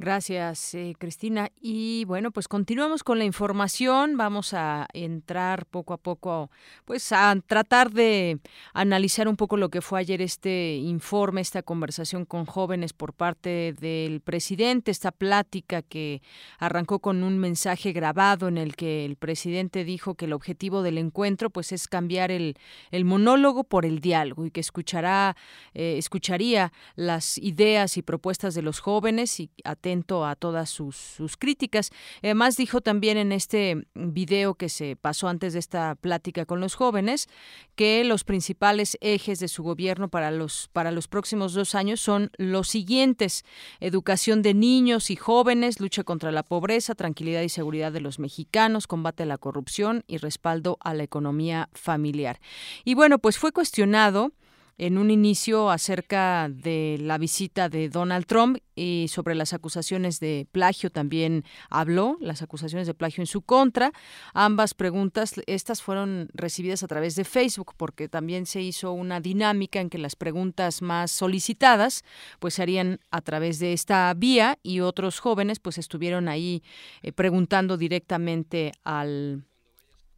Gracias, 0.00 0.72
eh, 0.72 0.94
Cristina. 0.98 1.50
Y 1.60 2.06
bueno, 2.06 2.30
pues 2.30 2.48
continuamos 2.48 3.04
con 3.04 3.18
la 3.18 3.26
información. 3.26 4.16
Vamos 4.16 4.54
a 4.54 4.88
entrar 4.94 5.66
poco 5.66 5.92
a 5.92 5.98
poco, 5.98 6.50
pues 6.86 7.12
a 7.12 7.36
tratar 7.46 7.90
de 7.90 8.40
analizar 8.72 9.28
un 9.28 9.36
poco 9.36 9.58
lo 9.58 9.68
que 9.68 9.82
fue 9.82 10.00
ayer 10.00 10.22
este 10.22 10.76
informe, 10.76 11.42
esta 11.42 11.62
conversación 11.62 12.24
con 12.24 12.46
jóvenes 12.46 12.94
por 12.94 13.12
parte 13.12 13.74
del 13.78 14.22
presidente, 14.22 14.90
esta 14.90 15.12
plática 15.12 15.82
que 15.82 16.22
arrancó 16.58 17.00
con 17.00 17.22
un 17.22 17.38
mensaje 17.38 17.92
grabado 17.92 18.48
en 18.48 18.56
el 18.56 18.76
que 18.76 19.04
el 19.04 19.16
presidente 19.16 19.84
dijo 19.84 20.14
que 20.14 20.24
el 20.24 20.32
objetivo 20.32 20.82
del 20.82 20.96
encuentro, 20.96 21.50
pues, 21.50 21.72
es 21.72 21.88
cambiar 21.88 22.30
el, 22.30 22.56
el 22.90 23.04
monólogo 23.04 23.64
por 23.64 23.84
el 23.84 24.00
diálogo 24.00 24.46
y 24.46 24.50
que 24.50 24.60
escuchará, 24.60 25.36
eh, 25.74 25.96
escucharía 25.98 26.72
las 26.96 27.36
ideas 27.36 27.98
y 27.98 28.02
propuestas 28.02 28.54
de 28.54 28.62
los 28.62 28.80
jóvenes 28.80 29.38
y 29.40 29.50
atender 29.62 29.89
a 30.26 30.36
todas 30.36 30.70
sus, 30.70 31.36
críticas. 31.38 31.90
Además, 32.22 32.56
dijo 32.56 32.80
también 32.80 33.16
en 33.16 33.32
este 33.32 33.86
video 33.94 34.54
que 34.54 34.68
se 34.68 34.96
pasó 34.96 35.28
antes 35.28 35.52
de 35.52 35.58
esta 35.58 35.94
plática 35.94 36.46
con 36.46 36.60
los 36.60 36.74
jóvenes 36.74 37.28
que 37.74 38.04
los 38.04 38.24
principales 38.24 38.96
ejes 39.00 39.40
de 39.40 39.48
su 39.48 39.62
gobierno 39.62 40.08
para 40.08 40.30
los, 40.30 40.68
para 40.72 40.90
los 40.90 41.08
próximos 41.08 41.54
dos 41.54 41.74
años 41.74 42.00
son 42.00 42.30
los 42.36 42.68
siguientes. 42.68 43.44
Educación 43.80 44.42
de 44.42 44.54
niños 44.54 45.10
y 45.10 45.16
jóvenes, 45.16 45.80
lucha 45.80 46.04
contra 46.04 46.32
la 46.32 46.42
pobreza, 46.42 46.94
tranquilidad 46.94 47.42
y 47.42 47.48
seguridad 47.48 47.92
de 47.92 48.00
los 48.00 48.18
mexicanos, 48.18 48.86
combate 48.86 49.24
a 49.24 49.26
la 49.26 49.38
corrupción 49.38 50.04
y 50.06 50.18
respaldo 50.18 50.78
a 50.80 50.94
la 50.94 51.02
economía 51.02 51.68
familiar. 51.72 52.40
Y 52.84 52.94
bueno, 52.94 53.18
pues 53.18 53.38
fue 53.38 53.52
cuestionado 53.52 54.32
en 54.80 54.96
un 54.96 55.10
inicio 55.10 55.68
acerca 55.70 56.48
de 56.48 56.96
la 57.02 57.18
visita 57.18 57.68
de 57.68 57.90
Donald 57.90 58.24
Trump 58.24 58.56
y 58.74 59.08
sobre 59.08 59.34
las 59.34 59.52
acusaciones 59.52 60.20
de 60.20 60.46
plagio 60.50 60.88
también 60.88 61.44
habló, 61.68 62.16
las 62.18 62.40
acusaciones 62.40 62.86
de 62.86 62.94
plagio 62.94 63.20
en 63.20 63.26
su 63.26 63.42
contra. 63.42 63.92
Ambas 64.32 64.72
preguntas, 64.72 65.34
estas 65.46 65.82
fueron 65.82 66.30
recibidas 66.32 66.82
a 66.82 66.86
través 66.86 67.14
de 67.14 67.24
Facebook 67.24 67.74
porque 67.76 68.08
también 68.08 68.46
se 68.46 68.62
hizo 68.62 68.92
una 68.92 69.20
dinámica 69.20 69.82
en 69.82 69.90
que 69.90 69.98
las 69.98 70.16
preguntas 70.16 70.80
más 70.80 71.10
solicitadas 71.10 72.02
pues 72.38 72.54
se 72.54 72.62
harían 72.62 73.00
a 73.10 73.20
través 73.20 73.58
de 73.58 73.74
esta 73.74 74.14
vía 74.14 74.58
y 74.62 74.80
otros 74.80 75.20
jóvenes 75.20 75.60
pues 75.60 75.76
estuvieron 75.76 76.26
ahí 76.26 76.62
eh, 77.02 77.12
preguntando 77.12 77.76
directamente 77.76 78.72
al 78.84 79.44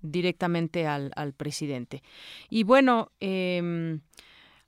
directamente 0.03 0.87
al, 0.87 1.11
al 1.17 1.33
presidente. 1.33 2.05
Y 2.49 2.63
bueno, 2.63 3.11
eh, 3.19 3.99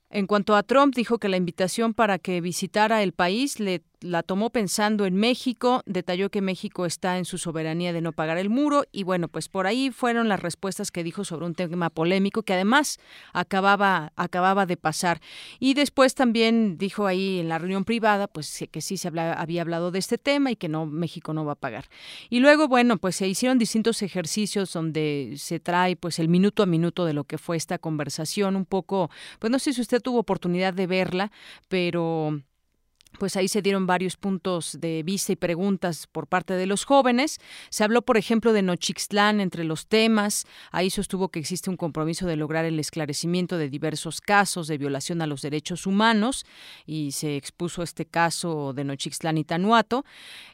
en 0.09 0.27
cuanto 0.27 0.55
a 0.55 0.63
Trump, 0.63 0.95
dijo 0.95 1.17
que 1.17 1.29
la 1.29 1.37
invitación 1.37 1.93
para 1.93 2.19
que 2.19 2.41
visitara 2.41 3.03
el 3.03 3.11
país 3.11 3.59
le 3.59 3.81
la 4.01 4.23
tomó 4.23 4.49
pensando 4.49 5.05
en 5.05 5.15
México, 5.15 5.81
detalló 5.85 6.29
que 6.29 6.41
México 6.41 6.85
está 6.85 7.17
en 7.17 7.25
su 7.25 7.37
soberanía 7.37 7.93
de 7.93 8.01
no 8.01 8.11
pagar 8.11 8.37
el 8.37 8.49
muro 8.49 8.83
y 8.91 9.03
bueno, 9.03 9.27
pues 9.27 9.49
por 9.49 9.67
ahí 9.67 9.91
fueron 9.91 10.29
las 10.29 10.39
respuestas 10.39 10.91
que 10.91 11.03
dijo 11.03 11.23
sobre 11.23 11.45
un 11.45 11.55
tema 11.55 11.89
polémico 11.89 12.43
que 12.43 12.53
además 12.53 12.99
acababa 13.33 14.11
acababa 14.15 14.65
de 14.65 14.77
pasar. 14.77 15.21
Y 15.59 15.73
después 15.73 16.15
también 16.15 16.77
dijo 16.77 17.07
ahí 17.07 17.39
en 17.39 17.49
la 17.49 17.57
reunión 17.57 17.85
privada 17.85 18.27
pues 18.27 18.65
que 18.71 18.81
sí 18.81 18.97
se 18.97 19.07
había 19.07 19.61
hablado 19.61 19.91
de 19.91 19.99
este 19.99 20.17
tema 20.17 20.51
y 20.51 20.55
que 20.55 20.69
no 20.69 20.85
México 20.85 21.33
no 21.33 21.45
va 21.45 21.53
a 21.53 21.55
pagar. 21.55 21.85
Y 22.29 22.39
luego 22.39 22.67
bueno, 22.67 22.97
pues 22.97 23.15
se 23.15 23.27
hicieron 23.27 23.57
distintos 23.57 24.01
ejercicios 24.01 24.71
donde 24.73 25.35
se 25.37 25.59
trae 25.59 25.95
pues 25.95 26.19
el 26.19 26.29
minuto 26.29 26.63
a 26.63 26.65
minuto 26.65 27.05
de 27.05 27.13
lo 27.13 27.23
que 27.23 27.37
fue 27.37 27.57
esta 27.57 27.77
conversación, 27.77 28.55
un 28.55 28.65
poco 28.65 29.09
pues 29.39 29.51
no 29.51 29.59
sé 29.59 29.73
si 29.73 29.81
usted 29.81 30.01
tuvo 30.01 30.19
oportunidad 30.19 30.73
de 30.73 30.87
verla, 30.87 31.31
pero 31.67 32.41
pues 33.17 33.35
ahí 33.35 33.47
se 33.47 33.61
dieron 33.61 33.87
varios 33.87 34.17
puntos 34.17 34.77
de 34.79 35.03
vista 35.03 35.31
y 35.31 35.35
preguntas 35.35 36.07
por 36.07 36.27
parte 36.27 36.53
de 36.53 36.65
los 36.65 36.85
jóvenes. 36.85 37.39
Se 37.69 37.83
habló, 37.83 38.01
por 38.01 38.17
ejemplo, 38.17 38.53
de 38.53 38.61
Nochixtlán 38.61 39.39
entre 39.39 39.63
los 39.63 39.87
temas. 39.87 40.45
Ahí 40.71 40.89
sostuvo 40.89 41.29
que 41.29 41.39
existe 41.39 41.69
un 41.69 41.77
compromiso 41.77 42.27
de 42.27 42.35
lograr 42.35 42.65
el 42.65 42.79
esclarecimiento 42.79 43.57
de 43.57 43.69
diversos 43.69 44.21
casos 44.21 44.67
de 44.67 44.77
violación 44.77 45.21
a 45.21 45.27
los 45.27 45.41
derechos 45.41 45.87
humanos 45.87 46.45
y 46.85 47.11
se 47.11 47.35
expuso 47.35 47.83
este 47.83 48.05
caso 48.05 48.73
de 48.73 48.83
Nochixtlán 48.83 49.37
y 49.37 49.43
Tanuato. 49.43 50.05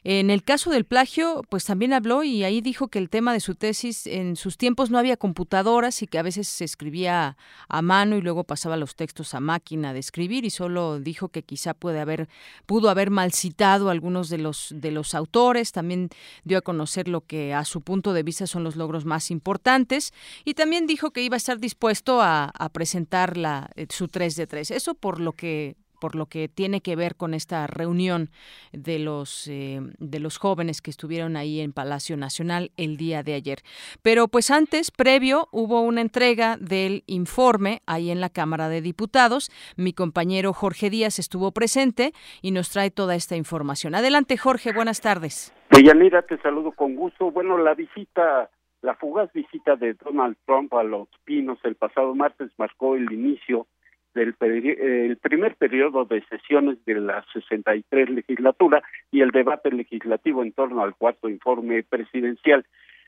En 0.04 0.30
el 0.30 0.42
caso 0.42 0.70
del 0.70 0.84
plagio, 0.84 1.42
pues 1.48 1.64
también 1.64 1.92
habló 1.92 2.24
y 2.24 2.44
ahí 2.44 2.60
dijo 2.60 2.88
que 2.88 2.98
el 2.98 3.10
tema 3.10 3.32
de 3.32 3.40
su 3.40 3.54
tesis 3.54 4.06
en 4.06 4.36
sus 4.36 4.56
tiempos 4.56 4.90
no 4.90 4.98
había 4.98 5.16
computadoras 5.16 6.02
y 6.02 6.06
que 6.06 6.18
a 6.18 6.22
veces 6.22 6.48
se 6.48 6.64
escribía 6.64 7.36
a 7.68 7.82
mano 7.82 8.16
y 8.16 8.20
luego 8.20 8.44
pasaba 8.44 8.76
los 8.76 8.96
textos 8.96 9.34
a 9.34 9.40
máquina 9.40 9.92
de 9.92 10.00
escribir 10.00 10.44
y 10.44 10.50
solo 10.50 11.00
dijo 11.00 11.28
que 11.28 11.42
quizá 11.42 11.74
puede 11.74 12.00
haber 12.00 12.28
pudo 12.66 12.90
haber 12.90 13.10
mal 13.10 13.32
citado 13.32 13.90
algunos 13.90 14.28
de 14.28 14.38
los 14.38 14.72
de 14.74 14.90
los 14.90 15.14
autores, 15.14 15.72
también 15.72 16.10
dio 16.44 16.58
a 16.58 16.62
conocer 16.62 17.08
lo 17.08 17.22
que 17.22 17.54
a 17.54 17.64
su 17.64 17.80
punto 17.80 18.12
de 18.12 18.22
vista 18.22 18.46
son 18.46 18.64
los 18.64 18.76
logros 18.76 19.04
más 19.04 19.30
importantes 19.30 20.12
y 20.44 20.54
también 20.54 20.86
dijo 20.86 21.10
que 21.10 21.22
iba 21.22 21.36
a 21.36 21.38
estar 21.38 21.58
dispuesto 21.58 22.20
a, 22.20 22.50
a 22.54 22.68
presentar 22.68 23.36
la, 23.36 23.70
eh, 23.76 23.86
su 23.90 24.08
3 24.08 24.36
de 24.36 24.46
3. 24.46 24.70
Eso 24.70 24.94
por 24.94 25.20
lo 25.20 25.32
que 25.32 25.76
por 26.02 26.16
lo 26.16 26.26
que 26.26 26.48
tiene 26.48 26.80
que 26.80 26.96
ver 26.96 27.14
con 27.14 27.32
esta 27.32 27.68
reunión 27.68 28.30
de 28.72 28.98
los 28.98 29.46
eh, 29.46 29.78
de 30.00 30.18
los 30.18 30.36
jóvenes 30.36 30.82
que 30.82 30.90
estuvieron 30.90 31.36
ahí 31.36 31.60
en 31.60 31.72
Palacio 31.72 32.16
Nacional 32.16 32.72
el 32.76 32.96
día 32.96 33.22
de 33.22 33.34
ayer. 33.34 33.58
Pero 34.02 34.26
pues 34.26 34.50
antes, 34.50 34.90
previo, 34.90 35.46
hubo 35.52 35.80
una 35.82 36.00
entrega 36.00 36.56
del 36.56 37.04
informe 37.06 37.82
ahí 37.86 38.10
en 38.10 38.20
la 38.20 38.30
Cámara 38.30 38.68
de 38.68 38.80
Diputados. 38.80 39.48
Mi 39.76 39.92
compañero 39.92 40.52
Jorge 40.52 40.90
Díaz 40.90 41.20
estuvo 41.20 41.52
presente 41.52 42.10
y 42.42 42.50
nos 42.50 42.70
trae 42.70 42.90
toda 42.90 43.14
esta 43.14 43.36
información. 43.36 43.94
Adelante, 43.94 44.36
Jorge, 44.36 44.72
buenas 44.72 45.00
tardes. 45.00 45.54
Deyanira, 45.70 46.22
te 46.22 46.36
saludo 46.38 46.72
con 46.72 46.96
gusto. 46.96 47.30
Bueno, 47.30 47.58
la 47.58 47.74
visita 47.74 48.50
la 48.80 48.96
fugaz 48.96 49.32
visita 49.32 49.76
de 49.76 49.94
Donald 49.94 50.36
Trump 50.46 50.74
a 50.74 50.82
Los 50.82 51.06
Pinos 51.24 51.60
el 51.62 51.76
pasado 51.76 52.12
martes 52.16 52.50
marcó 52.58 52.96
el 52.96 53.12
inicio 53.12 53.68
del 54.14 54.34
el 54.40 55.16
primer 55.16 55.56
periodo 55.56 56.04
de 56.04 56.22
sesiones 56.26 56.84
de 56.84 56.94
la 56.96 57.24
63 57.32 58.10
legislatura 58.10 58.82
y 59.10 59.20
el 59.20 59.30
debate 59.30 59.70
legislativo 59.70 60.42
en 60.42 60.52
torno 60.52 60.82
al 60.82 60.94
cuarto 60.94 61.28
informe 61.28 61.82
presidencial 61.82 62.64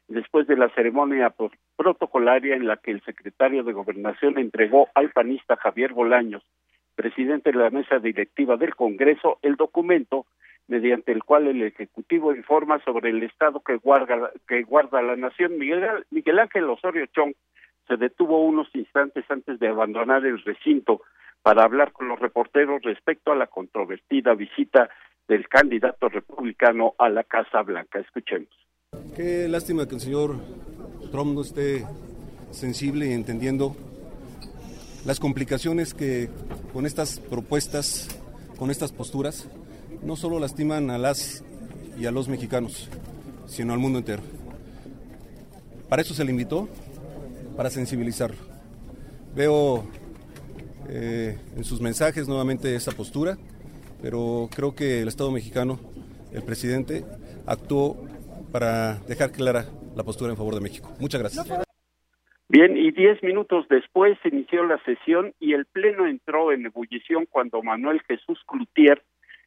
después 0.09 0.47
de 0.47 0.57
la 0.57 0.69
ceremonia 0.71 1.35
protocolaria 1.77 2.55
en 2.55 2.67
la 2.67 2.77
que 2.77 2.91
el 2.91 3.03
secretario 3.03 3.63
de 3.65 3.73
Gobernación 3.73 4.39
entregó 4.39 4.89
al 4.95 5.11
panista 5.11 5.57
Javier 5.57 5.93
Bolaños, 5.93 6.43
presidente 6.95 7.53
de 7.53 7.59
la 7.59 7.71
mesa 7.71 7.99
directiva 7.99 8.57
del 8.57 8.75
Congreso, 8.75 9.39
el 9.43 9.57
documento 9.57 10.27
mediante 10.67 11.13
el 11.13 11.23
cual 11.25 11.47
el 11.47 11.63
Ejecutivo 11.63 12.35
informa 12.35 12.83
sobre 12.85 13.11
el 13.11 13.23
estado 13.23 13.61
que 13.61 13.77
guarda, 13.77 14.31
que 14.49 14.63
guarda 14.63 15.03
la 15.03 15.17
nación. 15.17 15.59
Miguel, 15.59 16.07
Miguel 16.11 16.39
Ángel 16.39 16.65
Osorio 16.71 17.07
Chong 17.07 17.35
se 17.87 17.97
detuvo 17.97 18.45
unos 18.45 18.69
instantes 18.75 19.25
antes 19.29 19.59
de 19.59 19.69
abandonar 19.69 20.25
el 20.25 20.43
recinto 20.43 21.03
para 21.43 21.65
hablar 21.65 21.93
con 21.93 22.09
los 22.09 22.19
reporteros 22.19 22.83
respecto 22.83 23.33
a 23.33 23.37
la 23.37 23.47
controvertida 23.47 24.35
visita 24.35 24.89
del 25.29 25.49
candidato 25.49 26.09
republicano 26.09 26.95
a 26.99 27.09
la 27.09 27.25
Casa 27.25 27.63
Blanca. 27.63 27.99
Escuchemos. 27.99 28.49
Qué 29.17 29.49
lástima 29.49 29.87
que 29.87 29.97
el 29.97 30.01
señor 30.01 30.37
Trump 31.11 31.35
no 31.35 31.43
esté 31.43 31.85
sensible 32.51 33.07
y 33.07 33.13
entendiendo 33.13 33.77
las 35.05 35.21
complicaciones 35.21 35.93
que 35.93 36.29
con 36.73 36.87
estas 36.87 37.21
propuestas, 37.21 38.09
con 38.59 38.71
estas 38.71 38.93
posturas, 38.93 39.51
no 40.03 40.17
solo 40.17 40.39
lastiman 40.39 40.91
a 40.91 40.99
las 40.99 41.45
y 41.99 42.07
a 42.07 42.11
los 42.11 42.29
mexicanos, 42.29 42.91
sino 43.47 43.73
al 43.73 43.79
mundo 43.79 43.99
entero. 43.99 44.23
Para 45.89 46.03
eso 46.03 46.15
se 46.15 46.25
le 46.25 46.31
invitó, 46.31 46.69
para 47.57 47.71
sensibilizarlo. 47.71 48.37
Veo 49.35 49.85
eh, 50.89 51.39
en 51.57 51.65
sus 51.65 51.81
mensajes 51.81 52.29
nuevamente 52.29 52.75
esa 52.75 52.93
postura, 52.93 53.37
pero 54.03 54.49
creo 54.55 54.75
que 54.75 55.03
el 55.03 55.09
Estado 55.09 55.31
mexicano, 55.31 55.79
el 56.33 56.43
presidente, 56.43 57.05
actuó 57.47 57.97
para 58.53 58.95
dejar 59.09 59.33
clara 59.33 59.67
la 59.97 60.05
postura 60.05 60.31
en 60.31 60.37
favor 60.37 60.55
de 60.55 60.61
México. 60.61 60.93
Muchas 61.01 61.21
gracias. 61.21 61.65
Bien, 62.49 62.77
y 62.77 62.91
diez 62.93 63.23
minutos 63.23 63.67
después 63.69 64.19
se 64.23 64.29
inició 64.29 64.65
la 64.65 64.79
sesión 64.85 65.33
y 65.41 65.55
el 65.55 65.65
Pleno 65.65 66.07
entró 66.07 66.53
en 66.53 66.67
ebullición 66.67 67.27
cuando 67.29 67.63
Manuel 67.63 68.01
Jesús 68.03 68.39
Cloutier, 68.47 69.03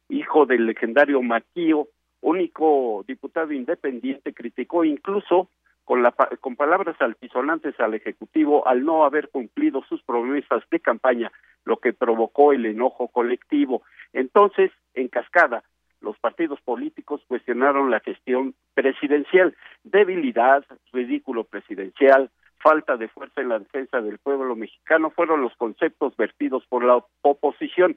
hijo 0.08 0.44
del 0.46 0.66
legendario 0.66 1.22
Matío, 1.22 1.88
único 2.20 3.04
diputado 3.06 3.52
independiente, 3.52 4.34
criticó 4.34 4.84
incluso 4.84 5.48
con, 5.88 6.02
la, 6.02 6.12
con 6.42 6.54
palabras 6.54 7.00
altisonantes 7.00 7.80
al 7.80 7.94
Ejecutivo 7.94 8.68
al 8.68 8.84
no 8.84 9.06
haber 9.06 9.30
cumplido 9.30 9.82
sus 9.88 10.02
promesas 10.02 10.62
de 10.70 10.80
campaña, 10.80 11.32
lo 11.64 11.78
que 11.78 11.94
provocó 11.94 12.52
el 12.52 12.66
enojo 12.66 13.08
colectivo. 13.08 13.80
Entonces, 14.12 14.70
en 14.92 15.08
cascada, 15.08 15.64
los 16.02 16.18
partidos 16.18 16.60
políticos 16.60 17.22
cuestionaron 17.26 17.90
la 17.90 18.00
gestión 18.00 18.54
presidencial, 18.74 19.56
debilidad, 19.82 20.62
ridículo 20.92 21.44
presidencial, 21.44 22.30
falta 22.58 22.98
de 22.98 23.08
fuerza 23.08 23.40
en 23.40 23.48
la 23.48 23.58
defensa 23.58 24.02
del 24.02 24.18
pueblo 24.18 24.56
mexicano 24.56 25.08
fueron 25.08 25.40
los 25.40 25.56
conceptos 25.56 26.14
vertidos 26.18 26.66
por 26.68 26.84
la 26.84 27.02
oposición. 27.22 27.96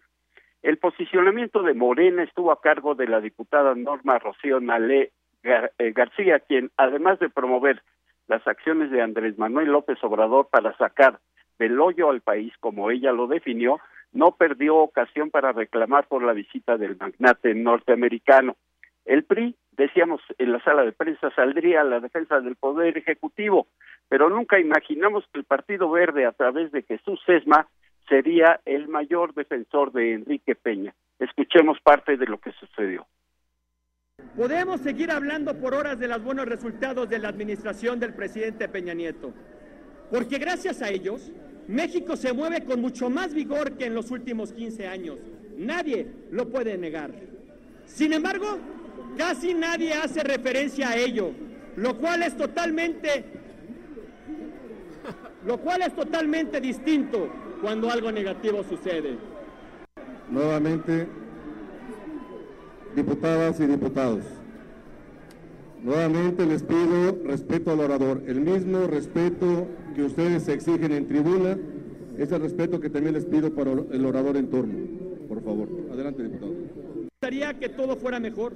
El 0.61 0.77
posicionamiento 0.77 1.61
de 1.61 1.73
Morena 1.73 2.23
estuvo 2.23 2.53
a 2.53 2.61
cargo 2.61 2.95
de 2.95 3.07
la 3.07 3.19
diputada 3.19 3.75
Norma 3.75 4.17
Rocío 4.17 4.61
Nalé 4.61 5.11
eh, 5.43 5.91
García, 5.93 6.39
quien 6.39 6.71
además 6.77 7.19
de 7.19 7.29
promover 7.29 7.81
las 8.27 8.45
acciones 8.47 8.91
de 8.91 9.01
Andrés 9.01 9.37
Manuel 9.37 9.69
López 9.69 9.97
Obrador 10.03 10.47
para 10.49 10.75
sacar 10.77 11.19
del 11.59 11.79
hoyo 11.79 12.09
al 12.09 12.21
país, 12.21 12.53
como 12.59 12.89
ella 12.89 13.11
lo 13.11 13.27
definió, 13.27 13.79
no 14.13 14.31
perdió 14.31 14.77
ocasión 14.77 15.29
para 15.29 15.51
reclamar 15.51 16.07
por 16.07 16.23
la 16.23 16.33
visita 16.33 16.77
del 16.77 16.97
magnate 16.97 17.53
norteamericano. 17.55 18.55
El 19.05 19.23
PRI, 19.23 19.55
decíamos 19.71 20.21
en 20.37 20.51
la 20.51 20.63
sala 20.63 20.83
de 20.83 20.91
prensa, 20.91 21.31
saldría 21.31 21.81
a 21.81 21.85
la 21.85 21.99
defensa 21.99 22.39
del 22.39 22.55
Poder 22.55 22.97
Ejecutivo, 22.97 23.67
pero 24.09 24.29
nunca 24.29 24.59
imaginamos 24.59 25.25
que 25.31 25.39
el 25.39 25.45
Partido 25.45 25.89
Verde, 25.89 26.25
a 26.25 26.31
través 26.31 26.71
de 26.71 26.83
Jesús 26.83 27.19
Sesma, 27.25 27.67
sería 28.07 28.59
el 28.65 28.87
mayor 28.87 29.33
defensor 29.33 29.91
de 29.91 30.13
Enrique 30.13 30.55
Peña. 30.55 30.93
Escuchemos 31.19 31.79
parte 31.81 32.17
de 32.17 32.25
lo 32.25 32.39
que 32.39 32.51
sucedió. 32.53 33.05
Podemos 34.35 34.81
seguir 34.81 35.11
hablando 35.11 35.53
por 35.55 35.73
horas 35.73 35.99
de 35.99 36.07
los 36.07 36.23
buenos 36.23 36.45
resultados 36.45 37.09
de 37.09 37.19
la 37.19 37.29
administración 37.29 37.99
del 37.99 38.13
presidente 38.13 38.69
Peña 38.69 38.93
Nieto, 38.93 39.33
porque 40.09 40.37
gracias 40.37 40.81
a 40.81 40.89
ellos 40.89 41.31
México 41.67 42.15
se 42.15 42.33
mueve 42.33 42.63
con 42.63 42.81
mucho 42.81 43.09
más 43.09 43.33
vigor 43.33 43.73
que 43.73 43.85
en 43.85 43.93
los 43.93 44.11
últimos 44.11 44.53
15 44.53 44.87
años. 44.87 45.17
Nadie 45.57 46.07
lo 46.31 46.49
puede 46.49 46.77
negar. 46.77 47.11
Sin 47.85 48.13
embargo, 48.13 48.57
casi 49.17 49.53
nadie 49.53 49.93
hace 49.93 50.23
referencia 50.23 50.89
a 50.89 50.97
ello, 50.97 51.31
lo 51.75 51.97
cual 51.97 52.23
es 52.23 52.35
totalmente 52.35 53.25
lo 55.45 55.57
cual 55.57 55.81
es 55.81 55.95
totalmente 55.95 56.61
distinto 56.61 57.29
cuando 57.61 57.89
algo 57.89 58.11
negativo 58.11 58.63
sucede. 58.63 59.17
Nuevamente 60.29 61.07
diputadas 62.95 63.59
y 63.59 63.65
diputados. 63.65 64.23
Nuevamente 65.83 66.45
les 66.45 66.63
pido 66.63 67.17
respeto 67.25 67.71
al 67.71 67.79
orador, 67.79 68.23
el 68.27 68.41
mismo 68.41 68.85
respeto 68.87 69.67
que 69.95 70.03
ustedes 70.03 70.47
exigen 70.47 70.91
en 70.91 71.07
tribuna, 71.07 71.57
es 72.17 72.31
el 72.31 72.41
respeto 72.41 72.79
que 72.79 72.89
también 72.89 73.15
les 73.15 73.25
pido 73.25 73.53
para 73.55 73.71
el 73.71 74.05
orador 74.05 74.37
en 74.37 74.49
turno. 74.49 74.75
Por 75.27 75.41
favor, 75.43 75.69
adelante 75.91 76.23
diputado. 76.23 76.51
Me 76.51 77.07
gustaría 77.09 77.53
que 77.57 77.69
todo 77.69 77.95
fuera 77.95 78.19
mejor, 78.19 78.53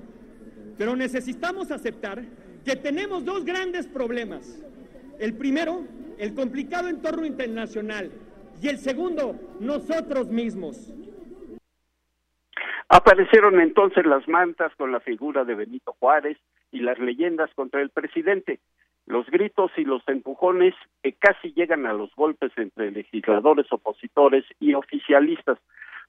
pero 0.78 0.96
necesitamos 0.96 1.72
aceptar 1.72 2.24
que 2.64 2.76
tenemos 2.76 3.26
dos 3.26 3.44
grandes 3.44 3.88
problemas. 3.88 4.62
El 5.20 5.34
primero, 5.34 5.84
el 6.20 6.34
complicado 6.34 6.90
entorno 6.90 7.26
internacional, 7.26 8.12
y 8.62 8.68
el 8.68 8.78
segundo, 8.78 9.36
nosotros 9.60 10.30
mismos. 10.30 10.92
Aparecieron 12.90 13.60
entonces 13.60 14.06
las 14.06 14.28
mantas 14.28 14.74
con 14.76 14.92
la 14.92 15.00
figura 15.00 15.44
de 15.44 15.56
Benito 15.56 15.96
Juárez 16.00 16.38
y 16.72 16.80
las 16.80 17.00
leyendas 17.00 17.50
contra 17.56 17.82
el 17.82 17.90
presidente. 17.90 18.60
Los 19.08 19.28
gritos 19.28 19.72
y 19.78 19.86
los 19.86 20.08
empujones 20.08 20.74
que 21.02 21.14
casi 21.14 21.54
llegan 21.54 21.86
a 21.86 21.94
los 21.94 22.14
golpes 22.16 22.52
entre 22.58 22.92
legisladores 22.92 23.72
opositores 23.72 24.46
y 24.60 24.74
oficialistas. 24.74 25.60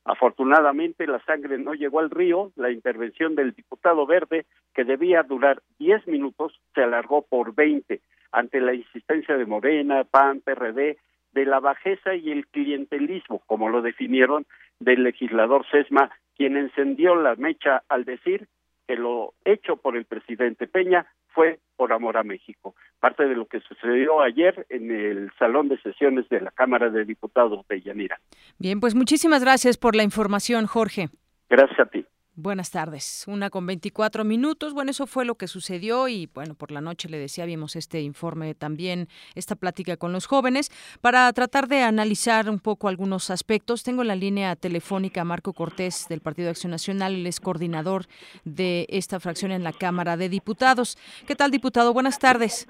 Afortunadamente 0.04 1.06
la 1.06 1.18
sangre 1.24 1.58
no 1.58 1.74
llegó 1.74 2.00
al 2.00 2.10
río, 2.10 2.52
la 2.56 2.70
intervención 2.70 3.34
del 3.34 3.52
diputado 3.52 4.06
verde, 4.06 4.46
que 4.74 4.84
debía 4.84 5.22
durar 5.22 5.62
diez 5.78 6.06
minutos, 6.06 6.58
se 6.74 6.82
alargó 6.82 7.22
por 7.22 7.54
veinte, 7.54 8.00
ante 8.32 8.60
la 8.60 8.74
insistencia 8.74 9.36
de 9.36 9.46
Morena, 9.46 10.04
PAN, 10.04 10.40
PRD, 10.42 10.98
de 11.32 11.44
la 11.44 11.60
bajeza 11.60 12.14
y 12.14 12.30
el 12.30 12.46
clientelismo, 12.46 13.42
como 13.46 13.68
lo 13.68 13.82
definieron 13.82 14.46
del 14.78 15.02
legislador 15.02 15.66
Sesma 15.70 16.10
quien 16.36 16.56
encendió 16.56 17.14
la 17.16 17.34
mecha 17.36 17.82
al 17.88 18.04
decir 18.04 18.48
que 18.86 18.96
lo 18.96 19.34
hecho 19.44 19.76
por 19.76 19.96
el 19.96 20.04
presidente 20.04 20.66
Peña 20.66 21.06
fue 21.28 21.58
por 21.76 21.92
amor 21.92 22.16
a 22.16 22.22
México. 22.22 22.74
Parte 22.98 23.26
de 23.26 23.34
lo 23.34 23.46
que 23.46 23.60
sucedió 23.60 24.22
ayer 24.22 24.66
en 24.70 24.90
el 24.90 25.30
salón 25.38 25.68
de 25.68 25.78
sesiones 25.82 26.28
de 26.28 26.40
la 26.40 26.50
Cámara 26.50 26.88
de 26.88 27.04
Diputados 27.04 27.66
de 27.68 27.80
Yanira. 27.82 28.18
Bien, 28.58 28.80
pues 28.80 28.94
muchísimas 28.94 29.42
gracias 29.42 29.76
por 29.76 29.94
la 29.96 30.02
información, 30.02 30.66
Jorge. 30.66 31.08
Gracias 31.48 31.78
a 31.78 31.86
ti. 31.86 32.06
Buenas 32.38 32.70
tardes. 32.70 33.24
Una 33.28 33.48
con 33.48 33.66
24 33.66 34.22
minutos. 34.22 34.74
Bueno, 34.74 34.90
eso 34.90 35.06
fue 35.06 35.24
lo 35.24 35.36
que 35.36 35.46
sucedió 35.46 36.06
y 36.06 36.28
bueno, 36.34 36.54
por 36.54 36.70
la 36.70 36.82
noche 36.82 37.08
le 37.08 37.16
decía, 37.16 37.46
vimos 37.46 37.76
este 37.76 38.02
informe 38.02 38.54
también, 38.54 39.08
esta 39.34 39.56
plática 39.56 39.96
con 39.96 40.12
los 40.12 40.26
jóvenes, 40.26 40.70
para 41.00 41.32
tratar 41.32 41.66
de 41.66 41.80
analizar 41.80 42.50
un 42.50 42.60
poco 42.60 42.88
algunos 42.88 43.30
aspectos. 43.30 43.84
Tengo 43.84 44.04
la 44.04 44.14
línea 44.14 44.54
telefónica 44.54 45.22
a 45.22 45.24
Marco 45.24 45.54
Cortés 45.54 46.08
del 46.10 46.20
Partido 46.20 46.44
de 46.44 46.50
Acción 46.50 46.72
Nacional, 46.72 47.14
él 47.14 47.26
es 47.26 47.40
coordinador 47.40 48.04
de 48.44 48.84
esta 48.90 49.18
fracción 49.18 49.50
en 49.50 49.64
la 49.64 49.72
Cámara 49.72 50.18
de 50.18 50.28
Diputados. 50.28 50.98
¿Qué 51.26 51.36
tal, 51.36 51.50
diputado? 51.50 51.94
Buenas 51.94 52.18
tardes. 52.18 52.68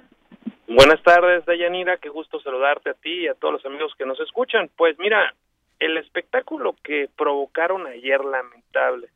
Buenas 0.69 1.03
tardes, 1.03 1.45
Dayanira. 1.45 1.97
Qué 1.97 2.09
gusto 2.09 2.39
saludarte 2.39 2.91
a 2.91 2.95
ti 2.95 3.23
y 3.25 3.27
a 3.27 3.35
todos 3.35 3.55
los 3.55 3.67
amigos 3.67 3.93
que 3.99 4.07
nos 4.07 4.21
escuchan. 4.21 4.71
Pues 4.77 4.97
mira, 5.01 5.35
el 5.81 5.97
espectáculo 5.97 6.77
que 6.85 7.09
provocaron 7.17 7.89
ayer, 7.89 8.25
lamentable, 8.25 9.09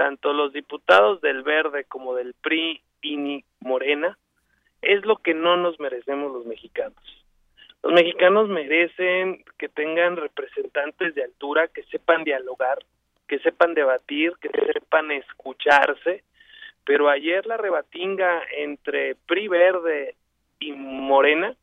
tanto 0.00 0.32
los 0.32 0.54
diputados 0.54 1.20
del 1.20 1.42
Verde 1.42 1.84
como 1.84 2.14
del 2.14 2.32
PRI 2.32 2.80
y 3.02 3.44
Morena, 3.60 4.16
es 4.80 5.04
lo 5.04 5.16
que 5.16 5.34
no 5.34 5.58
nos 5.58 5.78
merecemos 5.78 6.32
los 6.32 6.46
mexicanos. 6.46 6.96
Los 7.82 7.92
mexicanos 7.92 8.48
merecen 8.48 9.44
que 9.58 9.68
tengan 9.68 10.16
representantes 10.16 11.14
de 11.14 11.24
altura, 11.24 11.68
que 11.68 11.82
sepan 11.82 12.24
dialogar, 12.24 12.78
que 13.28 13.40
sepan 13.40 13.74
debatir, 13.74 14.32
que 14.40 14.48
sepan 14.72 15.10
escucharse, 15.10 16.24
pero 16.86 17.10
ayer 17.10 17.44
la 17.44 17.58
rebatinga 17.58 18.40
entre 18.56 19.16
PRI 19.26 19.48
Verde 19.48 20.14
y 20.60 20.72
Morena, 20.72 21.54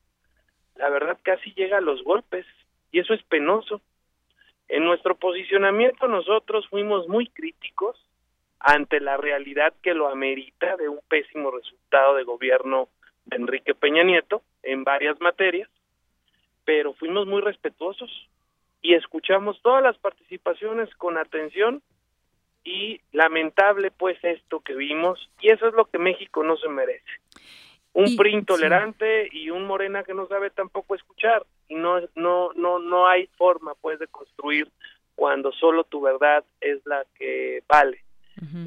la 0.75 0.89
verdad 0.89 1.17
casi 1.23 1.55
llega 1.55 1.79
a 1.79 1.81
los 1.81 2.03
golpes 2.03 2.45
y 2.91 2.99
eso 2.99 3.15
es 3.15 3.23
penoso. 3.23 3.81
En 4.67 4.85
nuestro 4.85 5.15
posicionamiento 5.15 6.07
nosotros 6.07 6.67
fuimos 6.67 7.07
muy 7.07 7.25
críticos 7.29 7.97
ante 8.59 8.99
la 8.99 9.17
realidad 9.17 9.73
que 9.81 9.93
lo 9.93 10.07
amerita 10.07 10.75
de 10.77 10.89
un 10.89 10.99
pésimo 11.07 11.51
resultado 11.51 12.15
de 12.15 12.23
gobierno 12.23 12.89
de 13.25 13.37
Enrique 13.37 13.75
Peña 13.75 14.03
Nieto 14.03 14.41
en 14.63 14.83
varias 14.83 15.19
materias, 15.21 15.69
pero 16.65 16.93
fuimos 16.93 17.27
muy 17.27 17.41
respetuosos 17.41 18.09
y 18.81 18.93
escuchamos 18.93 19.61
todas 19.61 19.83
las 19.83 19.97
participaciones 19.97 20.93
con 20.95 21.17
atención 21.17 21.81
y 22.63 22.99
lamentable 23.11 23.91
pues 23.91 24.17
esto 24.23 24.59
que 24.59 24.75
vimos 24.75 25.29
y 25.39 25.51
eso 25.51 25.67
es 25.67 25.73
lo 25.73 25.85
que 25.85 25.99
México 25.99 26.43
no 26.43 26.57
se 26.57 26.67
merece. 26.67 27.05
Un 27.93 28.15
PRI 28.15 28.33
intolerante 28.33 29.27
y 29.31 29.49
un 29.49 29.65
Morena 29.65 30.03
que 30.03 30.13
no 30.13 30.27
sabe 30.27 30.49
tampoco 30.49 30.93
escuchar 30.93 31.45
y 31.67 31.75
no 31.75 31.99
no 32.15 32.51
no 32.53 32.79
no 32.79 33.07
hay 33.07 33.27
forma 33.37 33.73
pues 33.75 33.97
de 33.99 34.07
construir 34.07 34.69
cuando 35.15 35.51
solo 35.53 35.83
tu 35.83 36.01
verdad 36.01 36.43
es 36.61 36.85
la 36.85 37.05
que 37.17 37.63
vale 37.67 38.06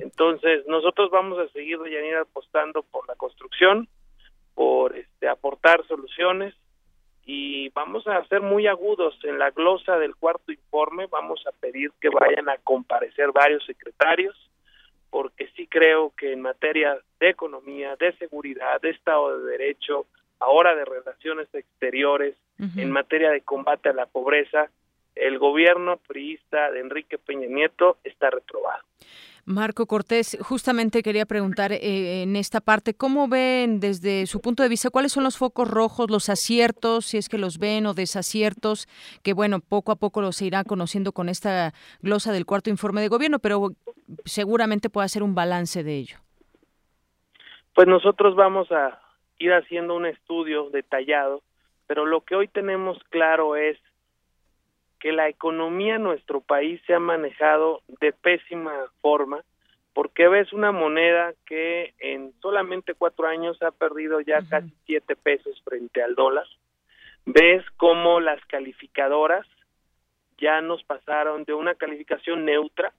entonces, 0.01 0.67
nosotros 0.67 1.11
vamos 1.11 1.39
a 1.39 1.49
seguir, 1.53 1.79
Deyanira, 1.79 2.23
apostando 2.23 2.83
por 2.83 3.07
la 3.07 3.15
construcción, 3.15 3.89
por 4.55 4.97
este, 4.97 5.29
aportar 5.29 5.87
soluciones 5.87 6.55
y 7.25 7.69
vamos 7.71 8.07
a 8.09 8.25
ser 8.27 8.41
muy 8.41 8.67
agudos 8.67 9.15
en 9.23 9.39
la 9.39 9.51
glosa 9.51 9.99
del 9.99 10.17
cuarto 10.17 10.51
informe. 10.51 11.07
Vamos 11.07 11.45
a 11.47 11.53
pedir 11.53 11.93
que 12.01 12.09
vayan 12.09 12.49
a 12.49 12.57
comparecer 12.59 13.31
varios 13.33 13.65
secretarios, 13.65 14.35
porque 15.11 15.49
sí 15.57 15.67
creo 15.67 16.13
que 16.17 16.33
en 16.33 16.41
materia 16.41 16.99
de 17.21 17.29
economía, 17.29 17.95
de 17.97 18.13
seguridad, 18.17 18.81
de 18.81 18.91
Estado 18.91 19.39
de 19.39 19.51
Derecho, 19.53 20.07
ahora 20.41 20.75
de 20.75 20.85
relaciones 20.85 21.49
exteriores, 21.55 22.35
en 22.77 22.91
materia 22.91 23.31
de 23.31 23.41
combate 23.41 23.89
a 23.89 23.95
la 23.95 24.05
pobreza, 24.05 24.69
el 25.15 25.39
gobierno 25.39 25.97
priista 25.97 26.71
de 26.71 26.81
Enrique 26.81 27.17
Peña 27.17 27.47
Nieto 27.47 27.97
está 28.05 28.29
reprobado. 28.29 28.83
Marco 29.45 29.87
Cortés, 29.87 30.39
justamente 30.43 31.03
quería 31.03 31.27
preguntar 31.27 31.73
eh, 31.73 32.23
en 32.23 32.37
esta 32.37 32.61
parte, 32.61 32.95
¿cómo 32.95 33.29
ven 33.29 33.81
desde 33.81 34.27
su 34.27 34.41
punto 34.41 34.63
de 34.63 34.69
vista 34.69 34.91
cuáles 34.91 35.13
son 35.13 35.25
los 35.25 35.39
focos 35.39 35.69
rojos, 35.69 36.11
los 36.11 36.29
aciertos, 36.29 37.07
si 37.07 37.19
es 37.19 37.29
que 37.29 37.39
los 37.39 37.59
ven 37.59 37.87
o 37.87 37.95
desaciertos, 37.95 38.87
que 39.23 39.33
bueno, 39.33 39.61
poco 39.61 39.93
a 39.93 39.97
poco 39.97 40.21
los 40.21 40.41
irá 40.43 40.65
conociendo 40.65 41.13
con 41.13 41.29
esta 41.29 41.73
glosa 42.01 42.33
del 42.33 42.47
cuarto 42.47 42.71
informe 42.71 43.01
de 43.01 43.09
gobierno, 43.09 43.39
pero 43.39 43.71
seguramente 44.25 44.91
puede 44.91 45.07
hacer 45.07 45.23
un 45.23 45.35
balance 45.35 45.83
de 45.83 45.97
ello? 45.97 46.17
Pues 47.75 47.89
nosotros 47.89 48.35
vamos 48.35 48.71
a 48.73 49.01
ir 49.39 49.53
haciendo 49.53 49.95
un 49.95 50.07
estudio 50.07 50.71
detallado, 50.71 51.43
pero 51.87 52.05
lo 52.05 52.23
que 52.23 52.37
hoy 52.37 52.49
tenemos 52.49 52.99
claro 53.11 53.57
es 53.57 53.79
que 55.01 55.13
la 55.13 55.29
economía 55.29 55.97
en 55.97 56.05
nuestro 56.05 56.41
país 56.41 56.81
se 56.87 56.95
ha 56.95 57.01
manejado 57.01 57.81
de 58.01 58.13
pésima 58.13 58.73
forma, 59.01 59.43
porque 59.95 60.29
ves 60.29 60.53
una 60.53 60.71
moneda 60.71 61.33
que 61.47 61.95
en 61.99 62.33
solamente 62.41 62.95
cuatro 62.95 63.27
años 63.27 63.61
ha 63.63 63.73
perdido 63.73 64.21
ya 64.21 64.41
casi 64.49 64.73
siete 64.87 65.17
pesos 65.17 65.61
frente 65.65 66.03
al 66.03 66.15
dólar. 66.15 66.47
Ves 67.25 67.65
cómo 67.77 68.21
las 68.21 68.45
calificadoras 68.47 69.47
ya 70.39 70.61
nos 70.61 70.83
pasaron 70.85 71.45
de 71.45 71.55
una 71.55 71.75
calificación 71.75 72.45
neutra 72.45 72.93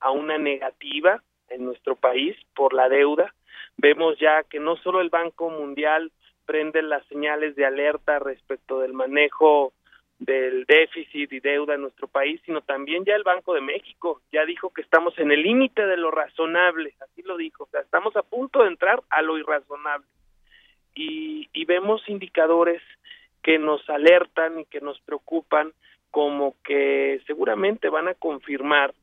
a 0.00 0.10
una 0.10 0.36
negativa 0.36 1.22
en 1.48 1.64
nuestro 1.64 1.96
país 1.96 2.36
por 2.54 2.74
la 2.74 2.88
deuda. 2.88 3.32
Vemos 3.76 4.18
ya 4.18 4.42
que 4.42 4.60
no 4.60 4.76
solo 4.76 5.00
el 5.00 5.08
Banco 5.08 5.50
Mundial 5.50 6.12
prende 6.46 6.82
las 6.82 7.04
señales 7.06 7.56
de 7.56 7.64
alerta 7.64 8.18
respecto 8.18 8.80
del 8.80 8.92
manejo 8.92 9.72
del 10.24 10.64
déficit 10.64 11.32
y 11.32 11.40
deuda 11.40 11.74
en 11.74 11.82
nuestro 11.82 12.08
país, 12.08 12.40
sino 12.44 12.60
también 12.62 13.04
ya 13.04 13.14
el 13.14 13.22
Banco 13.22 13.54
de 13.54 13.60
México. 13.60 14.22
Ya 14.32 14.44
dijo 14.44 14.70
que 14.70 14.82
estamos 14.82 15.18
en 15.18 15.30
el 15.30 15.42
límite 15.42 15.86
de 15.86 15.96
lo 15.96 16.10
razonable, 16.10 16.94
así 17.00 17.22
lo 17.22 17.36
dijo, 17.36 17.64
o 17.64 17.68
sea, 17.68 17.80
estamos 17.80 18.16
a 18.16 18.22
punto 18.22 18.62
de 18.62 18.68
entrar 18.68 19.02
a 19.10 19.22
lo 19.22 19.38
irrazonable. 19.38 20.06
Y, 20.94 21.48
y 21.52 21.64
vemos 21.64 22.08
indicadores 22.08 22.80
que 23.42 23.58
nos 23.58 23.88
alertan 23.90 24.60
y 24.60 24.64
que 24.64 24.80
nos 24.80 24.98
preocupan 25.00 25.72
como 26.10 26.54
que 26.62 27.20
seguramente 27.26 27.88
van 27.88 28.08
a 28.08 28.14
confirmar 28.14 28.94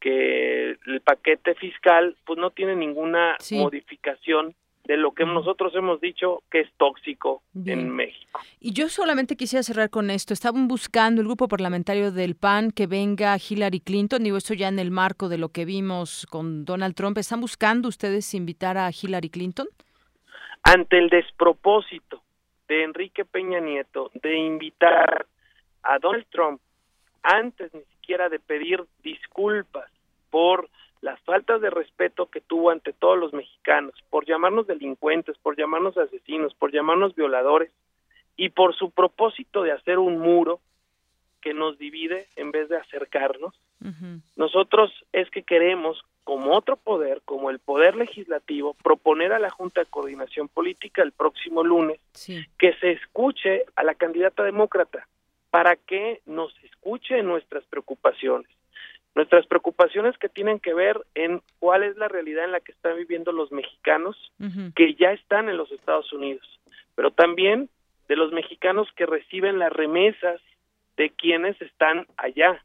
que 0.00 0.76
el 0.86 1.00
paquete 1.00 1.54
fiscal 1.54 2.16
pues 2.24 2.38
no 2.38 2.50
tiene 2.50 2.74
ninguna 2.74 3.36
modificación 3.50 4.54
de 4.84 4.96
lo 4.96 5.12
que 5.12 5.24
nosotros 5.24 5.72
hemos 5.74 6.00
dicho 6.00 6.42
que 6.50 6.60
es 6.60 6.72
tóxico 6.76 7.42
en 7.64 7.90
México. 7.90 8.40
Y 8.60 8.72
yo 8.72 8.88
solamente 8.88 9.36
quisiera 9.36 9.62
cerrar 9.62 9.90
con 9.90 10.10
esto. 10.10 10.34
Estaban 10.34 10.66
buscando 10.66 11.20
el 11.20 11.26
grupo 11.28 11.48
parlamentario 11.48 12.10
del 12.10 12.34
PAN 12.34 12.72
que 12.72 12.86
venga 12.86 13.36
Hillary 13.36 13.80
Clinton, 13.80 14.24
digo 14.24 14.36
esto 14.36 14.54
ya 14.54 14.68
en 14.68 14.78
el 14.78 14.90
marco 14.90 15.28
de 15.28 15.38
lo 15.38 15.50
que 15.50 15.64
vimos 15.64 16.26
con 16.30 16.64
Donald 16.64 16.94
Trump. 16.94 17.18
¿Están 17.18 17.40
buscando 17.40 17.88
ustedes 17.88 18.34
invitar 18.34 18.76
a 18.76 18.90
Hillary 18.90 19.30
Clinton? 19.30 19.68
Ante 20.64 20.98
el 20.98 21.08
despropósito 21.08 22.22
de 22.68 22.84
Enrique 22.84 23.24
Peña 23.24 23.60
Nieto 23.60 24.10
de 24.22 24.36
invitar 24.36 25.26
a 25.82 25.98
Donald 25.98 26.26
Trump 26.30 26.60
antes 27.22 27.72
ni 27.74 27.82
siquiera 27.96 28.28
de 28.28 28.38
pedir 28.40 28.84
disculpas 29.02 29.90
por 30.30 30.68
las 31.02 31.20
faltas 31.20 31.60
de 31.60 31.68
respeto 31.68 32.26
que 32.26 32.40
tuvo 32.40 32.70
ante 32.70 32.92
todos 32.92 33.18
los 33.18 33.32
mexicanos, 33.34 33.92
por 34.08 34.24
llamarnos 34.24 34.66
delincuentes, 34.66 35.36
por 35.38 35.56
llamarnos 35.56 35.98
asesinos, 35.98 36.54
por 36.54 36.72
llamarnos 36.72 37.14
violadores, 37.14 37.70
y 38.36 38.48
por 38.48 38.74
su 38.74 38.90
propósito 38.90 39.62
de 39.62 39.72
hacer 39.72 39.98
un 39.98 40.18
muro 40.18 40.60
que 41.40 41.54
nos 41.54 41.78
divide 41.78 42.26
en 42.36 42.50
vez 42.50 42.68
de 42.68 42.76
acercarnos. 42.76 43.54
Nosotros 44.36 44.92
es 45.12 45.28
que 45.30 45.42
queremos, 45.42 46.04
como 46.22 46.56
otro 46.56 46.76
poder, 46.76 47.20
como 47.24 47.50
el 47.50 47.58
poder 47.58 47.96
legislativo, 47.96 48.74
proponer 48.74 49.32
a 49.32 49.40
la 49.40 49.50
Junta 49.50 49.80
de 49.80 49.90
Coordinación 49.90 50.48
Política 50.48 51.02
el 51.02 51.10
próximo 51.10 51.64
lunes 51.64 51.98
que 52.58 52.74
se 52.80 52.92
escuche 52.92 53.64
a 53.74 53.82
la 53.82 53.94
candidata 53.94 54.44
demócrata 54.44 55.08
para 55.50 55.74
que 55.74 56.20
nos 56.26 56.54
escuche 56.62 57.22
nuestras 57.22 57.64
preocupaciones 57.64 58.48
nuestras 59.14 59.46
preocupaciones 59.46 60.16
que 60.18 60.28
tienen 60.28 60.58
que 60.58 60.74
ver 60.74 61.00
en 61.14 61.42
cuál 61.58 61.82
es 61.82 61.96
la 61.96 62.08
realidad 62.08 62.44
en 62.44 62.52
la 62.52 62.60
que 62.60 62.72
están 62.72 62.96
viviendo 62.96 63.32
los 63.32 63.52
mexicanos 63.52 64.16
que 64.74 64.94
ya 64.94 65.12
están 65.12 65.48
en 65.48 65.56
los 65.56 65.70
Estados 65.70 66.12
Unidos, 66.12 66.46
pero 66.94 67.10
también 67.10 67.68
de 68.08 68.16
los 68.16 68.32
mexicanos 68.32 68.88
que 68.96 69.06
reciben 69.06 69.58
las 69.58 69.72
remesas 69.72 70.40
de 70.96 71.10
quienes 71.10 71.60
están 71.60 72.06
allá 72.16 72.62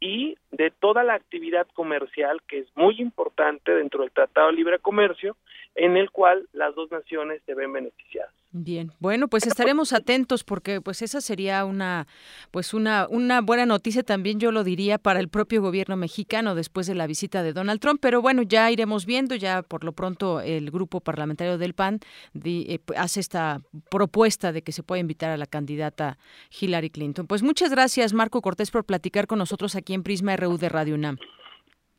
y 0.00 0.36
de 0.52 0.70
toda 0.70 1.02
la 1.02 1.14
actividad 1.14 1.66
comercial 1.74 2.40
que 2.46 2.60
es 2.60 2.76
muy 2.76 3.00
importante 3.00 3.72
dentro 3.72 4.02
del 4.02 4.12
Tratado 4.12 4.48
de 4.48 4.54
Libre 4.54 4.78
Comercio 4.78 5.36
en 5.74 5.96
el 5.96 6.10
cual 6.10 6.48
las 6.52 6.74
dos 6.74 6.90
naciones 6.90 7.42
se 7.46 7.54
ven 7.54 7.72
beneficiadas. 7.72 8.32
Bien, 8.50 8.92
bueno, 8.98 9.28
pues 9.28 9.46
estaremos 9.46 9.92
atentos 9.92 10.42
porque 10.42 10.80
pues 10.80 11.02
esa 11.02 11.20
sería 11.20 11.66
una 11.66 12.06
pues 12.50 12.72
una 12.72 13.06
una 13.10 13.42
buena 13.42 13.66
noticia 13.66 14.02
también 14.02 14.40
yo 14.40 14.52
lo 14.52 14.64
diría 14.64 14.96
para 14.96 15.20
el 15.20 15.28
propio 15.28 15.60
gobierno 15.60 15.96
mexicano 15.96 16.54
después 16.54 16.86
de 16.86 16.94
la 16.94 17.06
visita 17.06 17.42
de 17.42 17.52
Donald 17.52 17.78
Trump, 17.78 17.98
pero 18.00 18.22
bueno, 18.22 18.40
ya 18.40 18.70
iremos 18.70 19.04
viendo, 19.04 19.34
ya 19.34 19.60
por 19.60 19.84
lo 19.84 19.92
pronto 19.92 20.40
el 20.40 20.70
grupo 20.70 21.00
parlamentario 21.00 21.58
del 21.58 21.74
PAN 21.74 22.00
eh, 22.42 22.78
hace 22.96 23.20
esta 23.20 23.60
propuesta 23.90 24.50
de 24.50 24.62
que 24.62 24.72
se 24.72 24.82
pueda 24.82 25.00
invitar 25.00 25.30
a 25.30 25.36
la 25.36 25.46
candidata 25.46 26.16
Hillary 26.58 26.88
Clinton. 26.88 27.26
Pues 27.26 27.42
muchas 27.42 27.70
gracias 27.70 28.14
Marco 28.14 28.40
Cortés 28.40 28.70
por 28.70 28.86
platicar 28.86 29.26
con 29.26 29.38
nosotros 29.38 29.76
aquí 29.76 29.92
en 29.92 30.02
Prisma 30.02 30.34
RU 30.36 30.56
de 30.56 30.70
Radio 30.70 30.94
UNAM. 30.94 31.18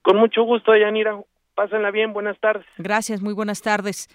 Con 0.01 0.17
mucho 0.17 0.41
gusto, 0.41 0.75
Yanira. 0.75 1.21
Pásenla 1.59 1.91
bien, 1.91 2.13
buenas 2.13 2.39
tardes. 2.39 2.65
Gracias, 2.77 3.21
muy 3.21 3.33
buenas 3.33 3.61
tardes. 3.61 4.07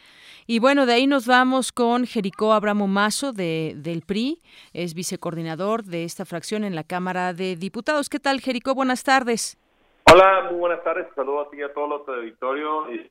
Y 0.46 0.61
bueno, 0.61 0.87
de 0.87 0.94
ahí 0.94 1.07
nos 1.07 1.26
vamos 1.26 1.72
con 1.72 2.07
Jericó 2.07 2.54
Abramo 2.54 2.87
Mazo 2.88 3.35
de, 3.35 3.74
del 3.76 4.00
PRI, 4.00 4.40
es 4.72 4.94
vicecoordinador 4.94 5.85
de 5.85 6.04
esta 6.04 6.24
fracción 6.24 6.64
en 6.64 6.74
la 6.74 6.85
Cámara 6.85 7.35
de 7.35 7.57
Diputados. 7.57 8.09
¿Qué 8.09 8.18
tal, 8.18 8.40
Jericó? 8.40 8.74
Buenas 8.74 9.04
tardes. 9.04 9.59
Hola, 10.07 10.49
muy 10.51 10.61
buenas 10.61 10.85
tardes. 10.85 11.07
Saludos 11.14 11.47
a 11.47 11.51
ti 11.51 11.57
y 11.59 11.62
a 11.62 11.73
todo 11.73 11.87
el 11.87 12.21
auditorio. 12.21 12.93
Y, 12.93 13.11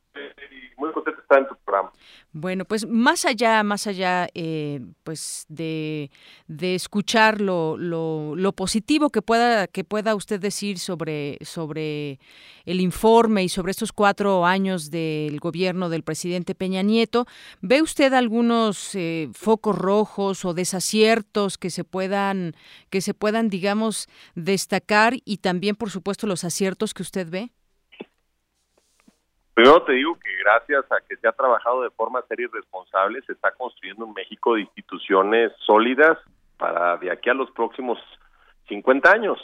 muy 0.78 0.92
contento 0.92 1.18
de 1.18 1.24
estar 1.24 1.40
en 1.40 1.48
tu 1.48 1.56
programa. 1.64 1.92
Bueno, 2.32 2.66
pues 2.66 2.88
más 2.88 3.26
allá, 3.26 3.64
más 3.64 3.88
allá, 3.88 4.28
eh, 4.34 4.80
pues 5.04 5.46
de, 5.50 6.12
de 6.48 6.76
escuchar 6.76 7.40
lo, 7.42 7.78
lo, 7.78 8.36
lo, 8.36 8.52
positivo 8.54 9.10
que 9.10 9.22
pueda 9.22 9.68
que 9.68 9.84
pueda 9.84 10.14
usted 10.14 10.40
decir 10.40 10.78
sobre 10.78 11.38
sobre 11.42 12.20
el 12.66 12.82
informe 12.82 13.44
y 13.44 13.50
sobre 13.50 13.72
estos 13.72 13.92
cuatro 13.92 14.46
años 14.46 14.92
del 14.92 15.40
gobierno 15.40 15.90
del 15.90 16.04
presidente 16.04 16.56
Peña 16.56 16.82
Nieto, 16.82 17.26
¿ve 17.62 17.82
usted 17.82 18.14
algunos 18.14 18.94
eh, 18.96 19.30
focos 19.34 19.78
rojos 19.78 20.46
o 20.46 20.54
desaciertos 20.54 21.58
que 21.58 21.70
se 21.70 21.84
puedan 21.84 22.56
que 22.90 23.02
se 23.02 23.14
puedan, 23.14 23.50
digamos, 23.50 24.08
destacar 24.36 25.16
y 25.26 25.38
también, 25.38 25.76
por 25.76 25.90
supuesto, 25.90 26.28
los 26.28 26.44
aciertos 26.44 26.83
que 26.92 27.04
usted 27.04 27.28
ve? 27.30 27.52
Primero 29.54 29.84
te 29.84 29.94
digo 29.94 30.16
que 30.16 30.36
gracias 30.44 30.92
a 30.92 31.00
que 31.08 31.16
se 31.18 31.28
ha 31.28 31.32
trabajado 31.32 31.84
de 31.84 31.92
forma 31.92 32.24
seria 32.28 32.48
y 32.52 32.56
responsable, 32.56 33.22
se 33.22 33.34
está 33.34 33.52
construyendo 33.52 34.06
un 34.06 34.14
México 34.14 34.56
de 34.56 34.62
instituciones 34.62 35.52
sólidas 35.60 36.18
para 36.58 36.98
de 36.98 37.12
aquí 37.12 37.30
a 37.30 37.36
los 37.36 37.52
próximos 37.52 38.00
50 38.68 39.12
años, 39.12 39.38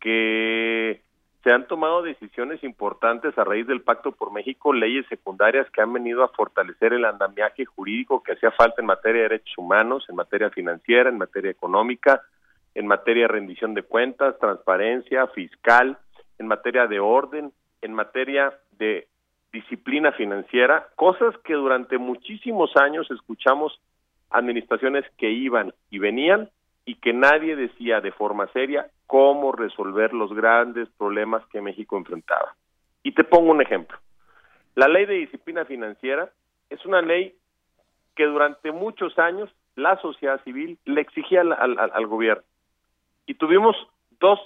que 0.00 1.02
se 1.42 1.52
han 1.52 1.66
tomado 1.66 2.02
decisiones 2.02 2.62
importantes 2.62 3.36
a 3.38 3.44
raíz 3.44 3.66
del 3.66 3.82
Pacto 3.82 4.12
por 4.12 4.32
México, 4.32 4.72
leyes 4.72 5.06
secundarias 5.08 5.68
que 5.70 5.80
han 5.80 5.92
venido 5.92 6.22
a 6.22 6.28
fortalecer 6.28 6.92
el 6.92 7.04
andamiaje 7.04 7.64
jurídico 7.64 8.22
que 8.22 8.32
hacía 8.32 8.50
falta 8.52 8.80
en 8.80 8.86
materia 8.86 9.22
de 9.22 9.28
derechos 9.28 9.56
humanos, 9.56 10.04
en 10.08 10.16
materia 10.16 10.50
financiera, 10.50 11.08
en 11.08 11.18
materia 11.18 11.50
económica, 11.50 12.22
en 12.74 12.86
materia 12.86 13.22
de 13.22 13.28
rendición 13.28 13.74
de 13.74 13.82
cuentas, 13.82 14.38
transparencia 14.38 15.26
fiscal, 15.28 15.98
en 16.38 16.46
materia 16.46 16.86
de 16.86 17.00
orden, 17.00 17.52
en 17.82 17.92
materia 17.94 18.52
de 18.78 19.08
disciplina 19.52 20.12
financiera, 20.12 20.88
cosas 20.96 21.36
que 21.44 21.54
durante 21.54 21.98
muchísimos 21.98 22.76
años 22.76 23.10
escuchamos 23.10 23.80
administraciones 24.30 25.04
que 25.16 25.30
iban 25.30 25.72
y 25.90 25.98
venían 25.98 26.50
y 26.84 26.96
que 26.96 27.12
nadie 27.12 27.56
decía 27.56 28.00
de 28.00 28.12
forma 28.12 28.46
seria 28.48 28.88
cómo 29.06 29.52
resolver 29.52 30.12
los 30.12 30.32
grandes 30.32 30.88
problemas 30.98 31.44
que 31.46 31.60
México 31.60 31.96
enfrentaba. 31.96 32.54
Y 33.02 33.12
te 33.12 33.24
pongo 33.24 33.50
un 33.50 33.62
ejemplo. 33.62 33.98
La 34.74 34.88
ley 34.88 35.06
de 35.06 35.14
disciplina 35.14 35.64
financiera 35.64 36.30
es 36.70 36.84
una 36.84 37.00
ley 37.00 37.34
que 38.14 38.24
durante 38.24 38.72
muchos 38.72 39.18
años 39.18 39.50
la 39.74 39.96
sociedad 40.00 40.42
civil 40.44 40.78
le 40.84 41.00
exigía 41.00 41.42
al, 41.42 41.52
al, 41.52 42.06
gobierno. 42.06 42.44
Y 43.26 43.34
tuvimos 43.34 43.76
dos 44.18 44.40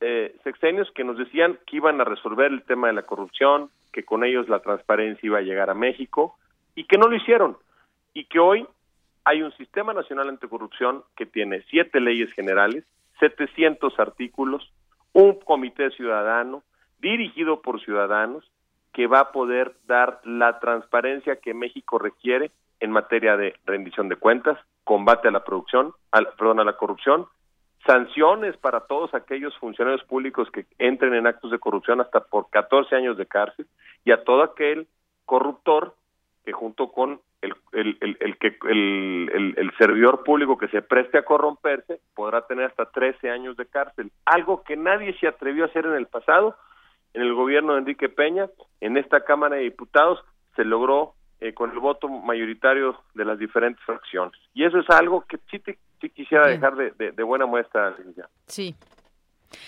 eh, 0.00 0.36
sexenios 0.44 0.90
que 0.92 1.04
nos 1.04 1.16
decían 1.16 1.58
que 1.66 1.76
iban 1.76 2.00
a 2.00 2.04
resolver 2.04 2.52
el 2.52 2.62
tema 2.64 2.88
de 2.88 2.92
la 2.92 3.02
corrupción, 3.02 3.70
que 3.92 4.04
con 4.04 4.24
ellos 4.24 4.48
la 4.48 4.60
transparencia 4.60 5.26
iba 5.26 5.38
a 5.38 5.42
llegar 5.42 5.70
a 5.70 5.74
México 5.74 6.36
y 6.74 6.84
que 6.84 6.98
no 6.98 7.08
lo 7.08 7.16
hicieron. 7.16 7.56
Y 8.12 8.24
que 8.24 8.38
hoy 8.38 8.66
hay 9.24 9.42
un 9.42 9.52
sistema 9.56 9.92
nacional 9.92 10.28
anticorrupción 10.28 11.02
que 11.16 11.26
tiene 11.26 11.62
siete 11.70 12.00
leyes 12.00 12.32
generales, 12.32 12.84
700 13.20 13.98
artículos, 13.98 14.70
un 15.12 15.40
comité 15.40 15.90
ciudadano 15.90 16.62
dirigido 16.98 17.62
por 17.62 17.80
ciudadanos 17.80 18.44
que 18.92 19.06
va 19.06 19.20
a 19.20 19.32
poder 19.32 19.74
dar 19.86 20.20
la 20.24 20.58
transparencia 20.58 21.36
que 21.36 21.54
México 21.54 21.98
requiere 21.98 22.50
en 22.80 22.90
materia 22.90 23.36
de 23.36 23.54
rendición 23.64 24.08
de 24.08 24.16
cuentas, 24.16 24.58
combate 24.84 25.28
a 25.28 25.30
la 25.30 25.44
producción, 25.44 25.92
perdón, 26.38 26.60
a 26.60 26.64
la 26.64 26.76
corrupción 26.76 27.26
sanciones 27.84 28.56
para 28.56 28.80
todos 28.80 29.14
aquellos 29.14 29.56
funcionarios 29.58 30.02
públicos 30.04 30.50
que 30.50 30.66
entren 30.78 31.14
en 31.14 31.26
actos 31.26 31.50
de 31.50 31.58
corrupción 31.58 32.00
hasta 32.00 32.20
por 32.20 32.50
14 32.50 32.94
años 32.96 33.16
de 33.16 33.26
cárcel 33.26 33.66
y 34.04 34.12
a 34.12 34.24
todo 34.24 34.42
aquel 34.42 34.88
corruptor 35.24 35.94
que 36.44 36.52
junto 36.52 36.92
con 36.92 37.20
el, 37.42 37.54
el, 37.72 37.98
el, 38.00 38.16
el 38.20 38.38
que 38.38 38.56
el, 38.68 39.72
servidor 39.78 40.24
público 40.24 40.56
que 40.56 40.68
se 40.68 40.80
preste 40.80 41.18
a 41.18 41.24
corromperse 41.24 42.00
podrá 42.14 42.46
tener 42.46 42.66
hasta 42.66 42.86
13 42.86 43.30
años 43.30 43.56
de 43.56 43.66
cárcel, 43.66 44.10
algo 44.24 44.62
que 44.62 44.76
nadie 44.76 45.14
se 45.18 45.28
atrevió 45.28 45.64
a 45.64 45.66
hacer 45.66 45.84
en 45.84 45.94
el 45.94 46.06
pasado, 46.06 46.56
en 47.12 47.22
el 47.22 47.34
gobierno 47.34 47.74
de 47.74 47.80
Enrique 47.80 48.08
Peña, 48.08 48.48
en 48.80 48.96
esta 48.96 49.24
Cámara 49.24 49.56
de 49.56 49.62
Diputados 49.62 50.24
se 50.54 50.64
logró 50.64 51.14
eh, 51.40 51.52
con 51.52 51.70
el 51.70 51.78
voto 51.78 52.08
mayoritario 52.08 52.98
de 53.14 53.24
las 53.26 53.38
diferentes 53.38 53.84
fracciones. 53.84 54.40
Y 54.54 54.64
eso 54.64 54.78
es 54.78 54.88
algo 54.88 55.24
que 55.28 55.38
sí, 55.50 55.58
te, 55.58 55.78
sí 56.00 56.10
quisiera 56.10 56.46
dejar 56.48 56.76
de, 56.76 56.90
de, 56.92 57.12
de, 57.12 57.22
buena 57.22 57.46
muestra. 57.46 57.96
Sí. 58.46 58.74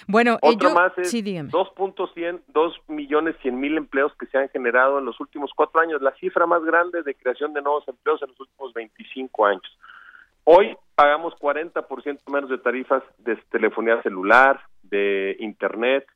Bueno, 0.07 0.39
otro 0.43 0.71
más 0.71 0.97
es 0.99 1.11
sí, 1.11 1.23
2.100, 1.23 2.43
2 2.49 2.75
millones 2.89 3.37
100 3.43 3.61
mil 3.61 3.77
empleos 3.77 4.13
que 4.19 4.27
se 4.27 4.39
han 4.39 4.49
generado 4.49 4.99
en 4.99 5.05
los 5.05 5.19
últimos 5.21 5.53
cuatro 5.55 5.81
años, 5.81 6.03
la 6.03 6.15
cifra 6.17 6.47
más 6.47 6.63
grande 6.65 7.03
de 7.03 7.15
creación 7.15 7.53
de 7.53 7.63
nuevos 7.63 7.87
empleos 7.87 8.21
en 8.23 8.29
los 8.31 8.41
últimos 8.41 8.73
25 8.75 9.47
años. 9.47 9.79
Hoy 10.45 10.77
pagamos 10.95 11.35
40% 11.35 12.19
menos 12.31 12.51
de 12.51 12.59
tarifas 12.59 13.03
de 13.19 13.37
telefonía 13.51 14.03
celular, 14.03 14.61
de 14.83 15.37
internet, 15.41 16.07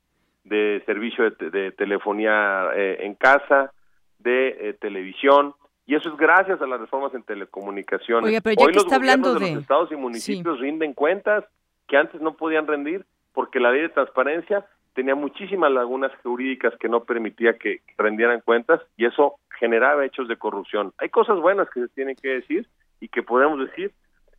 de 0.45 0.83
servicio 0.87 1.31
de, 1.31 1.51
de 1.51 1.73
telefonía 1.73 2.71
eh, 2.75 2.99
en 3.01 3.15
casa, 3.15 3.73
de 4.19 4.49
eh, 4.49 4.75
televisión, 4.81 5.55
y 5.87 5.95
eso 5.95 6.09
es 6.09 6.17
gracias 6.17 6.61
a 6.61 6.67
las 6.67 6.81
reformas 6.81 7.15
en 7.15 7.23
telecomunicaciones. 7.23 8.29
Oye, 8.29 8.41
pero 8.41 8.57
ya 8.57 8.65
Hoy 8.65 8.73
que 8.73 8.77
los 8.77 8.85
está 8.85 8.97
hablando 8.97 9.35
de... 9.35 9.41
de 9.41 9.53
los 9.53 9.63
estados 9.63 9.93
y 9.93 9.97
municipios 9.97 10.59
sí. 10.59 10.63
rinden 10.63 10.95
cuentas 10.95 11.45
que 11.89 11.97
antes 11.97 12.21
no 12.21 12.35
podían 12.35 12.67
rendir 12.67 13.05
porque 13.33 13.61
la 13.61 13.73
ley 13.73 13.83
de 13.83 13.89
transparencia 13.89 14.67
tenía 14.95 15.15
muchísimas 15.15 15.73
lagunas 15.73 16.13
jurídicas 16.23 16.75
que 16.79 16.89
no 16.89 17.05
permitía 17.05 17.59
que 17.59 17.81
rendieran 17.97 18.41
cuentas 18.41 18.81
y 18.97 19.07
eso 19.07 19.37
generaba 19.59 20.05
hechos 20.05 20.29
de 20.29 20.37
corrupción. 20.37 20.93
Hay 20.99 21.09
cosas 21.09 21.39
buenas 21.41 21.69
que 21.71 21.81
se 21.81 21.89
tienen 21.89 22.17
que 22.17 22.29
decir 22.29 22.69
y 23.01 23.09
que 23.09 23.23
podemos 23.23 23.59
decir 23.59 23.93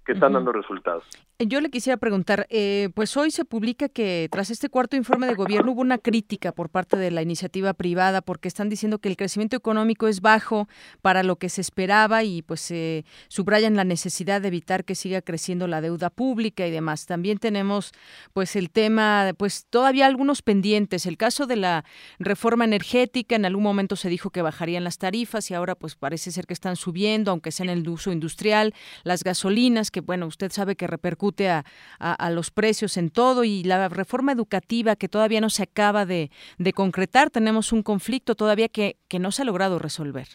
que 0.05 0.13
están 0.13 0.31
uh 0.31 0.35
-huh. 0.35 0.37
dando 0.39 0.51
resultados. 0.51 1.03
Yo 1.39 1.61
le 1.61 1.69
quisiera 1.69 1.97
preguntar, 1.97 2.45
eh, 2.49 2.89
pues 2.93 3.17
hoy 3.17 3.31
se 3.31 3.43
publica 3.43 3.89
que 3.89 4.29
tras 4.31 4.49
este 4.49 4.69
cuarto 4.69 4.95
informe 4.95 5.27
de 5.27 5.33
gobierno 5.33 5.71
hubo 5.71 5.81
una 5.81 5.97
crítica 5.97 6.51
por 6.51 6.69
parte 6.69 6.95
de 6.95 7.11
la 7.11 7.21
iniciativa 7.21 7.73
privada 7.73 8.21
porque 8.21 8.47
están 8.47 8.69
diciendo 8.69 8.99
que 8.99 9.09
el 9.09 9.17
crecimiento 9.17 9.57
económico 9.57 10.07
es 10.07 10.21
bajo 10.21 10.67
para 11.01 11.23
lo 11.23 11.37
que 11.37 11.49
se 11.49 11.61
esperaba 11.61 12.23
y 12.23 12.43
pues 12.43 12.69
eh, 12.71 13.03
subrayan 13.27 13.75
la 13.75 13.83
necesidad 13.83 14.41
de 14.41 14.49
evitar 14.49 14.85
que 14.85 14.95
siga 14.95 15.21
creciendo 15.21 15.67
la 15.67 15.81
deuda 15.81 16.09
pública 16.09 16.67
y 16.67 16.71
demás. 16.71 17.07
También 17.07 17.39
tenemos 17.39 17.91
pues 18.33 18.55
el 18.55 18.69
tema, 18.69 19.31
pues 19.37 19.65
todavía 19.69 20.05
algunos 20.05 20.43
pendientes. 20.43 21.05
El 21.05 21.17
caso 21.17 21.45
de 21.47 21.55
la 21.55 21.83
reforma 22.19 22.63
energética, 22.63 23.35
en 23.35 23.45
algún 23.45 23.63
momento 23.63 23.95
se 23.95 24.09
dijo 24.09 24.29
que 24.29 24.41
bajarían 24.41 24.83
las 24.83 24.97
tarifas 24.97 25.49
y 25.49 25.55
ahora 25.55 25.75
pues 25.75 25.95
parece 25.95 26.31
ser 26.31 26.45
que 26.45 26.53
están 26.53 26.75
subiendo, 26.75 27.31
aunque 27.31 27.51
sea 27.51 27.65
en 27.65 27.71
el 27.71 27.89
uso 27.89 28.11
industrial, 28.11 28.73
las 29.03 29.23
gasolinas, 29.23 29.91
que 29.93 30.01
bueno, 30.01 30.27
usted 30.27 30.51
sabe 30.51 30.75
que 30.75 30.87
repercute 30.87 31.47
a, 31.47 31.63
a, 31.99 32.29
los 32.31 32.51
precios 32.51 32.97
en 32.97 33.09
todo 33.09 33.45
y 33.45 33.63
la 33.63 33.87
reforma 33.87 34.33
educativa 34.33 34.97
que 34.97 35.07
todavía 35.07 35.39
no 35.39 35.49
se 35.49 35.63
acaba 35.63 36.05
de, 36.05 36.31
de 36.57 36.73
concretar. 36.73 37.29
Tenemos 37.29 37.71
un 37.71 37.83
conflicto 37.83 38.35
todavía 38.35 38.67
que, 38.67 38.97
que 39.07 39.19
no 39.19 39.31
se 39.31 39.43
ha 39.43 39.45
logrado 39.45 39.79
resolver. 39.79 40.27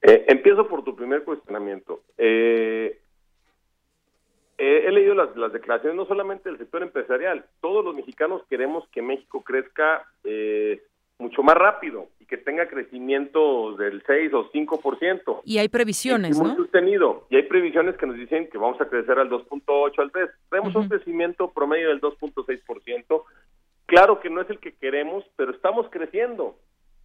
Eh, 0.00 0.24
empiezo 0.28 0.66
por 0.68 0.84
tu 0.84 0.96
primer 0.96 1.24
cuestionamiento. 1.24 2.02
Eh, 2.16 2.98
eh, 4.58 4.84
he 4.86 4.92
leído 4.92 5.14
las, 5.14 5.36
las, 5.36 5.52
declaraciones 5.52 5.96
no 5.96 6.06
solamente 6.06 6.48
del 6.48 6.58
sector 6.58 6.82
empresarial, 6.82 7.44
todos 7.60 7.84
los 7.84 7.94
mexicanos 7.94 8.42
queremos 8.48 8.86
que 8.88 9.02
México 9.02 9.42
crezca 9.42 10.06
mucho 11.18 11.42
más 11.42 11.56
rápido 11.56 12.08
y 12.20 12.26
que 12.26 12.36
tenga 12.36 12.66
crecimiento 12.68 13.74
del 13.76 14.02
6 14.06 14.34
o 14.34 14.50
5%. 14.50 15.40
Y 15.44 15.58
hay 15.58 15.68
previsiones, 15.68 16.36
y 16.36 16.40
muy 16.40 16.50
¿no? 16.50 16.56
sostenido. 16.56 17.26
Y 17.30 17.36
hay 17.36 17.44
previsiones 17.44 17.96
que 17.96 18.06
nos 18.06 18.16
dicen 18.16 18.48
que 18.50 18.58
vamos 18.58 18.80
a 18.80 18.88
crecer 18.88 19.18
al 19.18 19.30
2.8, 19.30 19.98
al 19.98 20.10
3. 20.10 20.30
Tenemos 20.50 20.74
uh 20.74 20.78
-huh. 20.78 20.82
un 20.82 20.88
crecimiento 20.88 21.50
promedio 21.50 21.88
del 21.88 22.00
2.6%. 22.00 23.22
Claro 23.86 24.20
que 24.20 24.30
no 24.30 24.40
es 24.40 24.50
el 24.50 24.58
que 24.58 24.72
queremos, 24.74 25.24
pero 25.36 25.52
estamos 25.52 25.86
creciendo. 25.90 26.56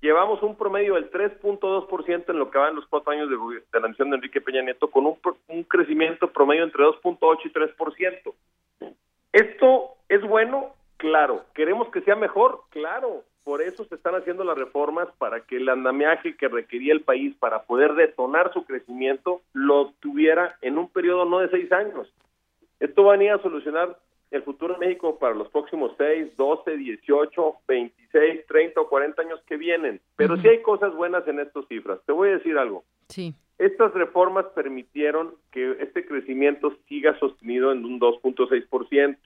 Llevamos 0.02 0.44
un 0.44 0.56
promedio 0.56 0.94
del 0.94 1.10
3.2% 1.10 2.30
en 2.30 2.40
lo 2.40 2.52
que 2.52 2.60
va 2.60 2.70
en 2.70 2.76
los 2.76 2.86
cuatro 2.88 3.12
años 3.12 3.30
de, 3.30 3.36
de 3.36 3.80
la 3.80 3.88
misión 3.88 4.10
de 4.12 4.18
Enrique 4.18 4.42
Peña 4.42 4.62
Nieto, 4.62 4.90
con 4.92 5.06
un, 5.08 5.18
un 5.48 5.64
crecimiento 5.64 6.32
promedio 6.32 6.64
entre 6.64 6.84
2.8 6.84 7.40
y 7.46 7.50
3%. 7.50 8.34
¿Esto 9.34 9.96
es 10.08 10.22
bueno? 10.22 10.74
Claro. 10.98 11.46
¿Queremos 11.54 11.90
que 11.90 12.02
sea 12.02 12.16
mejor? 12.16 12.62
Claro 12.70 13.24
por 13.48 13.62
eso 13.62 13.86
se 13.86 13.96
están 13.96 14.14
haciendo 14.14 14.44
las 14.44 14.58
reformas 14.58 15.08
para 15.20 15.40
que 15.40 15.56
el 15.56 15.70
andamiaje 15.70 16.36
que 16.36 16.50
requería 16.50 16.92
el 16.92 17.00
país 17.00 17.34
para 17.40 17.64
poder 17.64 17.94
detonar 17.94 18.52
su 18.52 18.66
crecimiento 18.66 19.42
lo 19.54 19.94
tuviera 20.02 20.58
en 20.62 20.78
un 20.78 20.90
periodo 20.90 21.24
no 21.24 21.40
de 21.40 21.48
seis 21.48 21.72
años. 21.72 22.14
Esto 22.82 23.06
va 23.06 23.14
a 23.14 23.18
venir 23.18 23.32
a 23.32 23.42
solucionar 23.42 23.98
el 24.32 24.44
futuro 24.44 24.74
de 24.74 24.86
México 24.86 25.18
para 25.18 25.34
los 25.34 25.48
próximos 25.48 25.94
6, 25.98 26.36
12, 26.36 26.76
18, 26.76 27.56
26, 27.66 28.46
30 28.48 28.82
o 28.82 28.90
40 28.90 29.22
años 29.22 29.40
que 29.48 29.56
vienen. 29.56 30.02
Pero 30.18 30.36
sí 30.36 30.50
hay 30.50 30.62
cosas 30.62 30.94
buenas 30.94 31.26
en 31.30 31.40
estas 31.40 31.66
cifras. 31.70 32.02
Te 32.06 32.12
voy 32.12 32.28
a 32.28 32.38
decir 32.40 32.58
algo. 32.58 32.84
Sí. 33.08 33.34
Estas 33.60 33.94
reformas 33.94 34.46
permitieron 34.56 35.36
que 35.54 35.78
este 35.80 36.06
crecimiento 36.06 36.76
siga 36.90 37.18
sostenido 37.18 37.72
en 37.72 37.86
un 37.86 37.98
2.6%. 37.98 39.18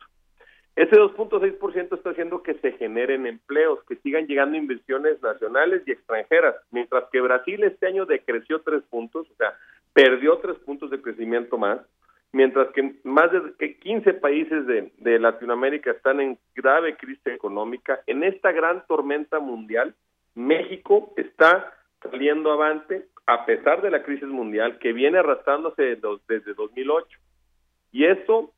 Ese 0.81 0.95
2.6% 0.95 1.95
está 1.95 2.09
haciendo 2.09 2.41
que 2.41 2.55
se 2.55 2.71
generen 2.71 3.27
empleos, 3.27 3.83
que 3.87 3.97
sigan 3.97 4.25
llegando 4.25 4.57
inversiones 4.57 5.21
nacionales 5.21 5.83
y 5.85 5.91
extranjeras, 5.91 6.55
mientras 6.71 7.03
que 7.11 7.21
Brasil 7.21 7.63
este 7.63 7.85
año 7.85 8.07
decreció 8.07 8.61
tres 8.61 8.81
puntos, 8.89 9.29
o 9.29 9.35
sea, 9.35 9.53
perdió 9.93 10.39
tres 10.39 10.57
puntos 10.65 10.89
de 10.89 10.99
crecimiento 10.99 11.59
más, 11.59 11.81
mientras 12.31 12.69
que 12.69 12.95
más 13.03 13.29
de 13.31 13.77
15 13.77 14.13
países 14.15 14.65
de, 14.65 14.91
de 14.97 15.19
Latinoamérica 15.19 15.91
están 15.91 16.19
en 16.19 16.39
grave 16.55 16.97
crisis 16.97 17.27
económica. 17.27 17.99
En 18.07 18.23
esta 18.23 18.51
gran 18.51 18.83
tormenta 18.87 19.39
mundial, 19.39 19.93
México 20.33 21.13
está 21.15 21.75
saliendo 22.01 22.51
avante 22.51 23.05
a 23.27 23.45
pesar 23.45 23.83
de 23.83 23.91
la 23.91 24.01
crisis 24.01 24.27
mundial 24.27 24.79
que 24.79 24.93
viene 24.93 25.19
arrastrándose 25.19 25.99
desde 26.27 26.55
2008. 26.55 27.19
Y 27.91 28.05
eso 28.05 28.51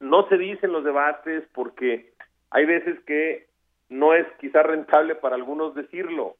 no 0.00 0.28
se 0.28 0.36
dice 0.36 0.66
en 0.66 0.72
los 0.72 0.84
debates 0.84 1.44
porque 1.54 2.12
hay 2.50 2.66
veces 2.66 2.98
que 3.06 3.46
no 3.88 4.14
es 4.14 4.26
quizá 4.40 4.62
rentable 4.62 5.14
para 5.14 5.36
algunos 5.36 5.74
decirlo. 5.74 6.36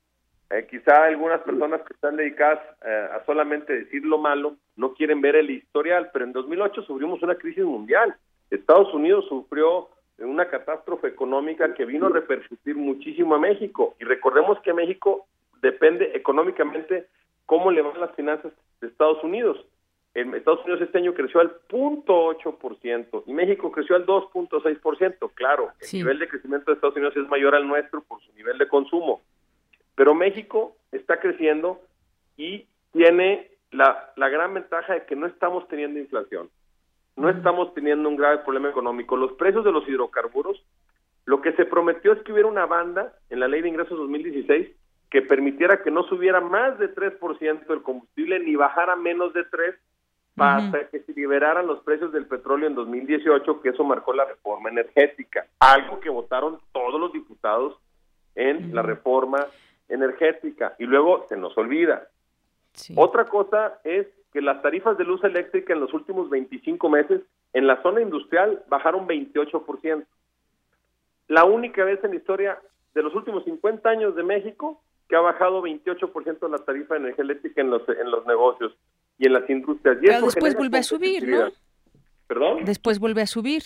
Eh, 0.50 0.66
quizá 0.70 1.04
algunas 1.04 1.40
personas 1.42 1.82
que 1.82 1.92
están 1.92 2.16
dedicadas 2.16 2.60
eh, 2.84 3.08
a 3.12 3.24
solamente 3.24 3.72
decir 3.72 4.04
lo 4.04 4.18
malo 4.18 4.56
no 4.76 4.94
quieren 4.94 5.20
ver 5.20 5.34
el 5.34 5.50
historial, 5.50 6.10
pero 6.12 6.24
en 6.24 6.32
2008 6.32 6.82
sufrimos 6.82 7.22
una 7.22 7.34
crisis 7.34 7.64
mundial. 7.64 8.14
Estados 8.50 8.92
Unidos 8.94 9.26
sufrió 9.28 9.88
una 10.18 10.48
catástrofe 10.48 11.08
económica 11.08 11.74
que 11.74 11.84
vino 11.84 12.06
a 12.06 12.10
repercutir 12.10 12.76
muchísimo 12.76 13.34
a 13.34 13.38
México. 13.38 13.96
Y 14.00 14.04
recordemos 14.04 14.60
que 14.60 14.72
México 14.72 15.26
depende 15.60 16.12
económicamente 16.14 17.06
cómo 17.44 17.70
le 17.70 17.82
van 17.82 18.00
las 18.00 18.14
finanzas 18.14 18.52
de 18.80 18.86
Estados 18.86 19.22
Unidos. 19.24 19.64
En 20.16 20.34
Estados 20.34 20.64
Unidos 20.64 20.80
este 20.80 20.96
año 20.96 21.12
creció 21.12 21.40
al 21.40 21.52
0.8% 21.68 23.24
y 23.26 23.34
México 23.34 23.70
creció 23.70 23.96
al 23.96 24.06
2.6%. 24.06 25.30
Claro, 25.34 25.72
el 25.78 25.92
nivel 25.92 26.18
de 26.18 26.26
crecimiento 26.26 26.70
de 26.70 26.76
Estados 26.76 26.96
Unidos 26.96 27.14
es 27.18 27.28
mayor 27.28 27.54
al 27.54 27.68
nuestro 27.68 28.02
por 28.02 28.22
su 28.22 28.32
nivel 28.32 28.56
de 28.56 28.66
consumo. 28.66 29.20
Pero 29.94 30.14
México 30.14 30.74
está 30.90 31.20
creciendo 31.20 31.82
y 32.38 32.64
tiene 32.92 33.50
la, 33.70 34.10
la 34.16 34.30
gran 34.30 34.54
ventaja 34.54 34.94
de 34.94 35.04
que 35.04 35.16
no 35.16 35.26
estamos 35.26 35.68
teniendo 35.68 36.00
inflación. 36.00 36.48
No 37.16 37.28
estamos 37.28 37.74
teniendo 37.74 38.08
un 38.08 38.16
grave 38.16 38.38
problema 38.38 38.70
económico. 38.70 39.18
Los 39.18 39.32
precios 39.32 39.66
de 39.66 39.72
los 39.72 39.86
hidrocarburos, 39.86 40.64
lo 41.26 41.42
que 41.42 41.52
se 41.52 41.66
prometió 41.66 42.14
es 42.14 42.22
que 42.22 42.32
hubiera 42.32 42.48
una 42.48 42.64
banda 42.64 43.12
en 43.28 43.38
la 43.38 43.48
Ley 43.48 43.60
de 43.60 43.68
Ingresos 43.68 43.98
2016 43.98 44.66
que 45.10 45.20
permitiera 45.20 45.82
que 45.82 45.90
no 45.90 46.04
subiera 46.04 46.40
más 46.40 46.78
de 46.78 46.94
3% 46.94 47.70
el 47.70 47.82
combustible 47.82 48.40
ni 48.40 48.56
bajara 48.56 48.96
menos 48.96 49.34
de 49.34 49.44
3 49.44 49.74
hasta 50.36 50.88
que 50.88 51.00
se 51.00 51.12
liberaran 51.12 51.66
los 51.66 51.80
precios 51.80 52.12
del 52.12 52.26
petróleo 52.26 52.68
en 52.68 52.74
2018, 52.74 53.60
que 53.62 53.70
eso 53.70 53.84
marcó 53.84 54.12
la 54.12 54.24
reforma 54.24 54.68
energética, 54.68 55.46
algo 55.60 56.00
que 56.00 56.10
votaron 56.10 56.58
todos 56.72 57.00
los 57.00 57.12
diputados 57.12 57.78
en 58.34 58.74
la 58.74 58.82
reforma 58.82 59.46
energética 59.88 60.74
y 60.78 60.84
luego 60.84 61.26
se 61.28 61.36
nos 61.36 61.56
olvida. 61.56 62.08
Otra 62.94 63.24
cosa 63.24 63.80
es 63.84 64.06
que 64.32 64.42
las 64.42 64.60
tarifas 64.60 64.98
de 64.98 65.04
luz 65.04 65.24
eléctrica 65.24 65.72
en 65.72 65.80
los 65.80 65.94
últimos 65.94 66.28
25 66.28 66.88
meses 66.90 67.22
en 67.54 67.66
la 67.66 67.80
zona 67.82 68.02
industrial 68.02 68.62
bajaron 68.68 69.08
28%. 69.08 70.04
La 71.28 71.44
única 71.44 71.84
vez 71.84 72.04
en 72.04 72.10
la 72.10 72.16
historia 72.16 72.58
de 72.94 73.02
los 73.02 73.14
últimos 73.14 73.44
50 73.44 73.88
años 73.88 74.14
de 74.14 74.22
México 74.22 74.82
que 75.08 75.16
ha 75.16 75.20
bajado 75.20 75.62
28% 75.62 76.50
la 76.50 76.58
tarifa 76.58 76.94
de 76.94 77.00
energía 77.00 77.24
eléctrica 77.24 77.60
en 77.62 77.70
los, 77.70 77.88
en 77.88 78.10
los 78.10 78.26
negocios 78.26 78.76
y 79.18 79.26
en 79.26 79.32
las 79.32 79.48
industrias. 79.48 79.98
Y 80.02 80.06
Pero 80.06 80.26
después 80.26 80.54
vuelve 80.54 80.78
a 80.78 80.82
subir, 80.82 81.26
¿no? 81.26 81.48
¿Perdón? 82.26 82.64
Después 82.64 82.98
vuelve 82.98 83.22
a 83.22 83.26
subir. 83.26 83.62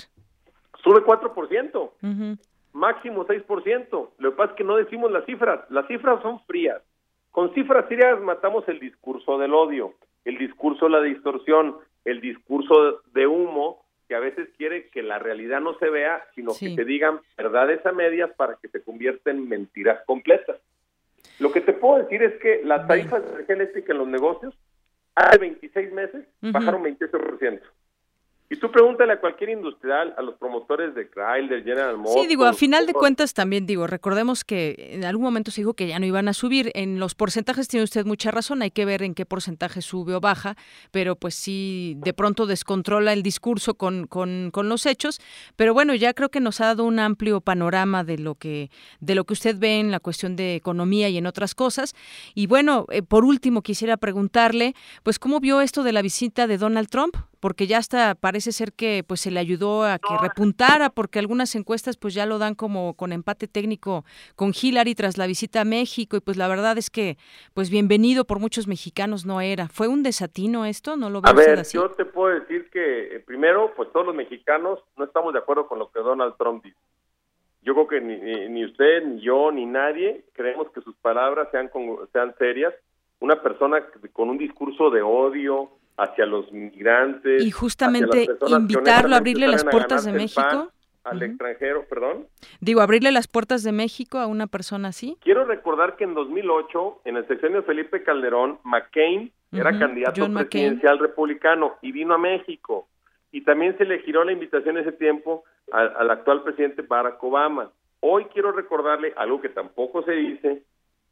Sube 0.82 1.02
4%, 1.04 2.38
máximo 2.72 3.26
6%. 3.26 4.10
Lo 4.18 4.30
que 4.30 4.36
pasa 4.36 4.52
es 4.52 4.56
que 4.56 4.64
no 4.64 4.76
decimos 4.76 5.10
las 5.10 5.24
cifras. 5.26 5.60
Las 5.70 5.86
cifras 5.88 6.22
son 6.22 6.40
frías. 6.44 6.82
Con 7.30 7.52
cifras 7.54 7.86
frías 7.86 8.20
matamos 8.20 8.66
el 8.68 8.80
discurso 8.80 9.38
del 9.38 9.54
odio, 9.54 9.94
el 10.24 10.38
discurso 10.38 10.86
de 10.86 10.90
la 10.92 11.02
distorsión, 11.02 11.76
el 12.04 12.20
discurso 12.20 13.02
de 13.12 13.26
humo 13.26 13.84
que 14.08 14.16
a 14.16 14.20
veces 14.20 14.48
quiere 14.56 14.88
que 14.88 15.02
la 15.02 15.20
realidad 15.20 15.60
no 15.60 15.78
se 15.78 15.88
vea, 15.88 16.24
sino 16.34 16.50
que 16.58 16.74
se 16.74 16.84
digan 16.84 17.20
verdades 17.36 17.84
a 17.86 17.92
medias 17.92 18.30
para 18.36 18.56
que 18.56 18.66
se 18.68 18.82
convierten 18.82 19.36
en 19.36 19.48
mentiras 19.48 20.00
completas. 20.04 20.56
Lo 21.38 21.52
que 21.52 21.60
te 21.60 21.72
puedo 21.72 22.02
decir 22.02 22.22
es 22.22 22.34
que 22.40 22.62
las 22.64 22.88
tarifas 22.88 23.22
de 23.22 23.28
energía 23.28 23.54
eléctrica 23.54 23.92
en 23.92 23.98
los 23.98 24.08
negocios 24.08 24.54
hace 25.16 25.38
26 25.38 25.92
meses 25.92 26.24
bajaron 26.40 26.82
28%. 26.82 27.60
Y 28.52 28.56
tú 28.56 28.68
pregúntale 28.72 29.12
a 29.12 29.20
cualquier 29.20 29.50
industrial, 29.50 30.12
a 30.18 30.22
los 30.22 30.34
promotores 30.34 30.92
de 30.96 31.08
Chrysler, 31.08 31.62
General 31.62 31.96
Motors. 31.96 32.20
Sí, 32.20 32.26
digo, 32.26 32.46
a 32.46 32.52
final 32.52 32.84
de 32.84 32.92
cuentas 32.92 33.32
también 33.32 33.64
digo, 33.64 33.86
recordemos 33.86 34.42
que 34.42 34.90
en 34.90 35.04
algún 35.04 35.22
momento 35.22 35.52
se 35.52 35.60
dijo 35.60 35.74
que 35.74 35.86
ya 35.86 36.00
no 36.00 36.04
iban 36.04 36.26
a 36.26 36.32
subir. 36.32 36.72
En 36.74 36.98
los 36.98 37.14
porcentajes 37.14 37.68
tiene 37.68 37.84
usted 37.84 38.04
mucha 38.04 38.32
razón, 38.32 38.62
hay 38.62 38.72
que 38.72 38.84
ver 38.84 39.04
en 39.04 39.14
qué 39.14 39.24
porcentaje 39.24 39.82
sube 39.82 40.16
o 40.16 40.20
baja, 40.20 40.56
pero 40.90 41.14
pues 41.14 41.36
sí, 41.36 41.94
de 41.98 42.12
pronto 42.12 42.46
descontrola 42.46 43.12
el 43.12 43.22
discurso 43.22 43.74
con, 43.74 44.08
con, 44.08 44.50
con 44.52 44.68
los 44.68 44.84
hechos. 44.84 45.20
Pero 45.54 45.72
bueno, 45.72 45.94
ya 45.94 46.12
creo 46.12 46.30
que 46.30 46.40
nos 46.40 46.60
ha 46.60 46.66
dado 46.66 46.82
un 46.82 46.98
amplio 46.98 47.40
panorama 47.40 48.02
de 48.02 48.18
lo 48.18 48.34
que, 48.34 48.72
de 48.98 49.14
lo 49.14 49.22
que 49.26 49.34
usted 49.34 49.60
ve 49.60 49.78
en 49.78 49.92
la 49.92 50.00
cuestión 50.00 50.34
de 50.34 50.56
economía 50.56 51.08
y 51.08 51.18
en 51.18 51.26
otras 51.26 51.54
cosas. 51.54 51.94
Y 52.34 52.48
bueno, 52.48 52.86
eh, 52.90 53.02
por 53.02 53.24
último 53.24 53.62
quisiera 53.62 53.96
preguntarle, 53.96 54.74
pues, 55.04 55.20
¿cómo 55.20 55.38
vio 55.38 55.60
esto 55.60 55.84
de 55.84 55.92
la 55.92 56.02
visita 56.02 56.48
de 56.48 56.58
Donald 56.58 56.88
Trump? 56.88 57.14
Porque 57.40 57.66
ya 57.66 57.78
hasta 57.78 58.14
parece 58.14 58.52
ser 58.52 58.72
que 58.72 59.02
pues 59.06 59.20
se 59.20 59.30
le 59.30 59.40
ayudó 59.40 59.84
a 59.84 59.98
que 59.98 60.16
repuntara 60.20 60.90
porque 60.90 61.18
algunas 61.18 61.54
encuestas 61.54 61.96
pues 61.96 62.14
ya 62.14 62.26
lo 62.26 62.38
dan 62.38 62.54
como 62.54 62.94
con 62.94 63.12
empate 63.12 63.48
técnico 63.48 64.04
con 64.36 64.52
Hillary 64.54 64.94
tras 64.94 65.18
la 65.18 65.26
visita 65.26 65.62
a 65.62 65.64
México 65.64 66.16
y 66.16 66.20
pues 66.20 66.36
la 66.36 66.48
verdad 66.48 66.78
es 66.78 66.90
que 66.90 67.16
pues 67.54 67.70
bienvenido 67.70 68.24
por 68.24 68.38
muchos 68.38 68.68
mexicanos 68.68 69.24
no 69.24 69.40
era. 69.40 69.68
¿Fue 69.68 69.88
un 69.88 70.02
desatino 70.02 70.66
esto? 70.66 70.96
¿No 70.96 71.10
lo 71.10 71.22
A 71.24 71.32
ver, 71.32 71.62
yo 71.64 71.90
te 71.90 72.04
puedo 72.04 72.38
decir 72.38 72.68
que 72.70 73.16
eh, 73.16 73.20
primero 73.20 73.72
pues 73.74 73.90
todos 73.92 74.06
los 74.06 74.14
mexicanos 74.14 74.78
no 74.96 75.04
estamos 75.04 75.32
de 75.32 75.38
acuerdo 75.38 75.66
con 75.66 75.78
lo 75.78 75.90
que 75.90 76.00
Donald 76.00 76.34
Trump 76.38 76.62
dice. 76.62 76.76
Yo 77.62 77.74
creo 77.74 77.88
que 77.88 78.00
ni, 78.00 78.48
ni 78.48 78.64
usted, 78.64 79.04
ni 79.04 79.20
yo, 79.20 79.50
ni 79.52 79.66
nadie 79.66 80.24
creemos 80.32 80.70
que 80.70 80.80
sus 80.80 80.96
palabras 80.96 81.48
sean, 81.50 81.68
con, 81.68 82.08
sean 82.12 82.34
serias. 82.38 82.74
Una 83.20 83.42
persona 83.42 83.84
con 84.14 84.30
un 84.30 84.38
discurso 84.38 84.88
de 84.88 85.02
odio, 85.02 85.70
hacia 86.00 86.24
los 86.24 86.50
migrantes. 86.50 87.44
Y 87.44 87.50
justamente 87.50 88.26
invitarlo 88.48 89.14
a 89.14 89.18
abrirle 89.18 89.46
las 89.48 89.64
puertas 89.64 90.04
de 90.04 90.12
México. 90.12 90.72
Al 91.02 91.22
extranjero, 91.22 91.84
perdón. 91.88 92.26
Digo, 92.60 92.82
abrirle 92.82 93.10
las 93.10 93.26
puertas 93.26 93.62
de 93.62 93.72
México 93.72 94.18
a 94.18 94.26
una 94.26 94.46
persona 94.46 94.88
así. 94.88 95.16
Quiero 95.22 95.44
recordar 95.44 95.96
que 95.96 96.04
en 96.04 96.14
2008, 96.14 97.02
en 97.06 97.16
el 97.16 97.26
sexenio 97.26 97.60
de 97.60 97.66
Felipe 97.66 98.02
Calderón, 98.02 98.58
McCain 98.64 99.32
era 99.52 99.78
candidato 99.78 100.28
presidencial 100.32 100.98
republicano 100.98 101.76
y 101.80 101.92
vino 101.92 102.14
a 102.14 102.18
México. 102.18 102.86
Y 103.32 103.42
también 103.42 103.76
se 103.78 103.84
le 103.84 104.00
giró 104.00 104.24
la 104.24 104.32
invitación 104.32 104.76
ese 104.76 104.92
tiempo 104.92 105.44
al, 105.72 105.92
al 105.96 106.10
actual 106.10 106.42
presidente 106.42 106.82
Barack 106.82 107.22
Obama. 107.22 107.70
Hoy 108.00 108.26
quiero 108.26 108.52
recordarle 108.52 109.12
algo 109.16 109.40
que 109.40 109.48
tampoco 109.48 110.02
se 110.02 110.12
dice, 110.12 110.62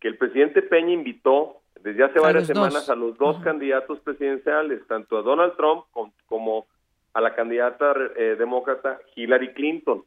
que 0.01 0.09
el 0.09 0.17
presidente 0.17 0.63
Peña 0.63 0.93
invitó 0.93 1.58
desde 1.83 2.05
hace 2.05 2.21
varias 2.21 2.47
semanas 2.47 2.89
a 2.89 2.95
los 2.95 3.17
dos 3.19 3.39
candidatos 3.43 4.01
presidenciales, 4.01 4.87
tanto 4.87 5.19
a 5.19 5.23
Donald 5.23 5.57
Trump 5.57 5.85
como 6.27 6.67
a 7.15 7.21
la 7.21 7.35
candidata 7.35 7.95
eh, 8.17 8.37
demócrata 8.39 8.99
Hillary 9.17 9.53
Clinton, 9.55 10.05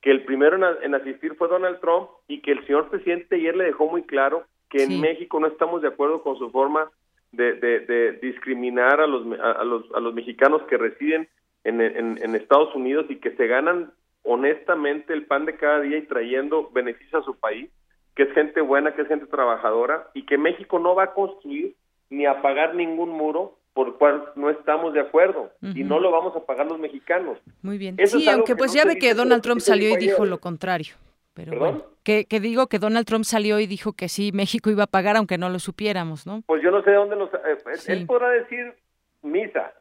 que 0.00 0.10
el 0.10 0.24
primero 0.24 0.56
en, 0.82 0.94
asistir 0.94 1.34
fue 1.36 1.48
Donald 1.48 1.80
Trump 1.80 2.08
y 2.28 2.40
que 2.40 2.52
el 2.52 2.66
señor 2.66 2.88
presidente 2.88 3.36
ayer 3.36 3.56
le 3.56 3.64
dejó 3.64 3.86
muy 3.86 4.02
claro 4.02 4.44
que 4.68 4.82
en 4.82 5.00
México 5.00 5.38
no 5.38 5.46
estamos 5.46 5.82
de 5.82 5.88
acuerdo 5.88 6.22
con 6.22 6.38
su 6.38 6.50
forma 6.50 6.90
de, 7.30 8.18
discriminar 8.20 9.00
a 9.00 9.06
los, 9.06 9.26
a, 9.38 9.64
los, 9.64 9.84
a 9.94 10.00
los 10.00 10.14
mexicanos 10.14 10.62
que 10.62 10.76
residen 10.76 11.28
en, 11.64 11.80
en 11.80 12.34
Estados 12.34 12.74
Unidos 12.74 13.06
y 13.08 13.16
que 13.16 13.30
se 13.36 13.46
ganan 13.46 13.92
honestamente 14.24 15.12
el 15.12 15.26
pan 15.26 15.44
de 15.44 15.56
cada 15.56 15.80
día 15.80 15.98
y 15.98 16.06
trayendo 16.06 16.70
beneficios 16.72 17.22
a 17.22 17.24
su 17.24 17.36
país 17.38 17.70
que 18.14 18.24
es 18.24 18.32
gente 18.32 18.60
buena, 18.60 18.94
que 18.94 19.02
es 19.02 19.08
gente 19.08 19.26
trabajadora 19.26 20.08
y 20.14 20.24
que 20.26 20.38
México 20.38 20.78
no 20.78 20.94
va 20.94 21.04
a 21.04 21.14
construir 21.14 21.74
ni 22.10 22.26
a 22.26 22.42
pagar 22.42 22.74
ningún 22.74 23.10
muro 23.10 23.58
por 23.72 23.88
el 23.88 23.94
cual 23.94 24.24
no 24.36 24.50
estamos 24.50 24.92
de 24.92 25.00
acuerdo 25.00 25.50
y 25.62 25.82
no 25.82 25.98
lo 25.98 26.10
vamos 26.10 26.36
a 26.36 26.44
pagar 26.44 26.66
los 26.66 26.78
mexicanos. 26.78 27.38
Muy 27.62 27.78
bien. 27.78 27.96
sí, 28.04 28.28
aunque 28.28 28.54
pues 28.54 28.74
ya 28.74 28.84
ve 28.84 28.98
que 28.98 29.14
Donald 29.14 29.42
Trump 29.42 29.60
salió 29.60 29.94
y 29.94 29.96
dijo 29.96 30.26
lo 30.26 30.38
contrario. 30.38 30.94
Pero 31.34 31.58
bueno, 31.58 31.82
que, 32.02 32.26
que, 32.26 32.40
digo 32.40 32.66
que 32.66 32.78
Donald 32.78 33.06
Trump 33.06 33.24
salió 33.24 33.58
y 33.58 33.66
dijo 33.66 33.94
que 33.94 34.10
sí, 34.10 34.32
México 34.34 34.68
iba 34.68 34.82
a 34.82 34.86
pagar 34.86 35.16
aunque 35.16 35.38
no 35.38 35.48
lo 35.48 35.58
supiéramos, 35.58 36.26
¿no? 36.26 36.42
Pues 36.44 36.62
yo 36.62 36.70
no 36.70 36.82
sé 36.82 36.90
de 36.90 36.96
dónde 36.96 37.16
los... 37.16 37.32
Eh, 37.32 37.56
él 37.88 38.04
podrá 38.04 38.28
decir 38.28 38.74
misa, 39.22 39.72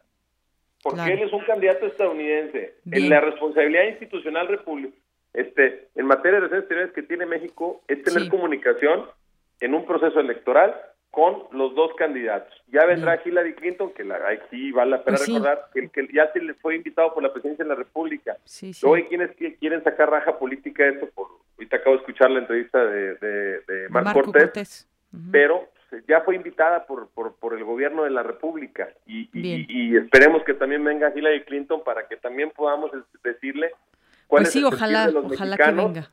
porque 0.81 1.13
él 1.13 1.23
es 1.23 1.33
un 1.33 1.43
candidato 1.43 1.85
estadounidense. 1.85 2.75
En 2.89 3.09
la 3.09 3.19
responsabilidad 3.19 3.83
institucional 3.89 4.47
este, 5.33 5.87
en 5.95 6.05
materia 6.05 6.39
de 6.39 6.47
relaciones 6.47 6.63
exteriores 6.63 6.93
que 6.93 7.03
tiene 7.03 7.25
México 7.25 7.81
es 7.87 8.03
tener 8.03 8.29
comunicación 8.29 9.05
en 9.59 9.73
un 9.73 9.85
proceso 9.85 10.19
electoral 10.19 10.75
con 11.11 11.43
los 11.51 11.75
dos 11.75 11.91
candidatos. 11.97 12.53
Ya 12.71 12.85
vendrá 12.85 13.21
Hillary 13.23 13.53
Clinton, 13.53 13.93
que 13.93 14.03
la, 14.05 14.15
aquí 14.29 14.71
vale 14.71 14.91
la 14.91 15.03
pena 15.03 15.17
pues 15.17 15.27
recordar, 15.27 15.65
que, 15.73 15.89
que, 15.89 16.07
ya 16.13 16.31
se 16.31 16.39
le 16.39 16.53
fue 16.55 16.77
invitado 16.77 17.13
por 17.13 17.21
la 17.21 17.33
presidencia 17.33 17.65
de 17.65 17.69
la 17.69 17.75
República. 17.75 18.37
Sí, 18.45 18.71
hay 18.95 19.03
quienes 19.03 19.31
quieren 19.59 19.83
sacar 19.83 20.09
raja 20.09 20.39
política 20.39 20.83
de 20.83 20.91
esto, 20.91 21.09
por, 21.13 21.27
ahorita 21.57 21.77
acabo 21.77 21.97
de 21.97 22.01
escuchar 22.01 22.31
la 22.31 22.39
entrevista 22.39 22.83
de, 22.85 23.15
de, 23.15 23.89
Marco, 23.89 24.21
Cortés, 24.21 24.87
pero 25.31 25.67
ya 26.07 26.21
fue 26.21 26.35
invitada 26.37 26.85
por, 26.85 27.09
por, 27.09 27.35
por, 27.35 27.57
el 27.57 27.65
gobierno 27.65 28.05
de 28.05 28.11
la 28.11 28.23
República. 28.23 28.87
Y, 29.05 29.29
y, 29.33 29.97
esperemos 29.97 30.43
que 30.43 30.53
también 30.53 30.81
venga 30.81 31.11
Hillary 31.13 31.43
Clinton 31.43 31.83
para 31.83 32.07
que 32.07 32.15
también 32.15 32.51
podamos 32.51 32.91
decirle 33.21 33.71
cuál 34.31 34.43
pues 34.43 34.55
es 34.55 34.55
el 34.55 34.65
ojalá, 34.65 35.07
de 35.07 35.11
los 35.11 35.27
mexicanos 35.27 36.09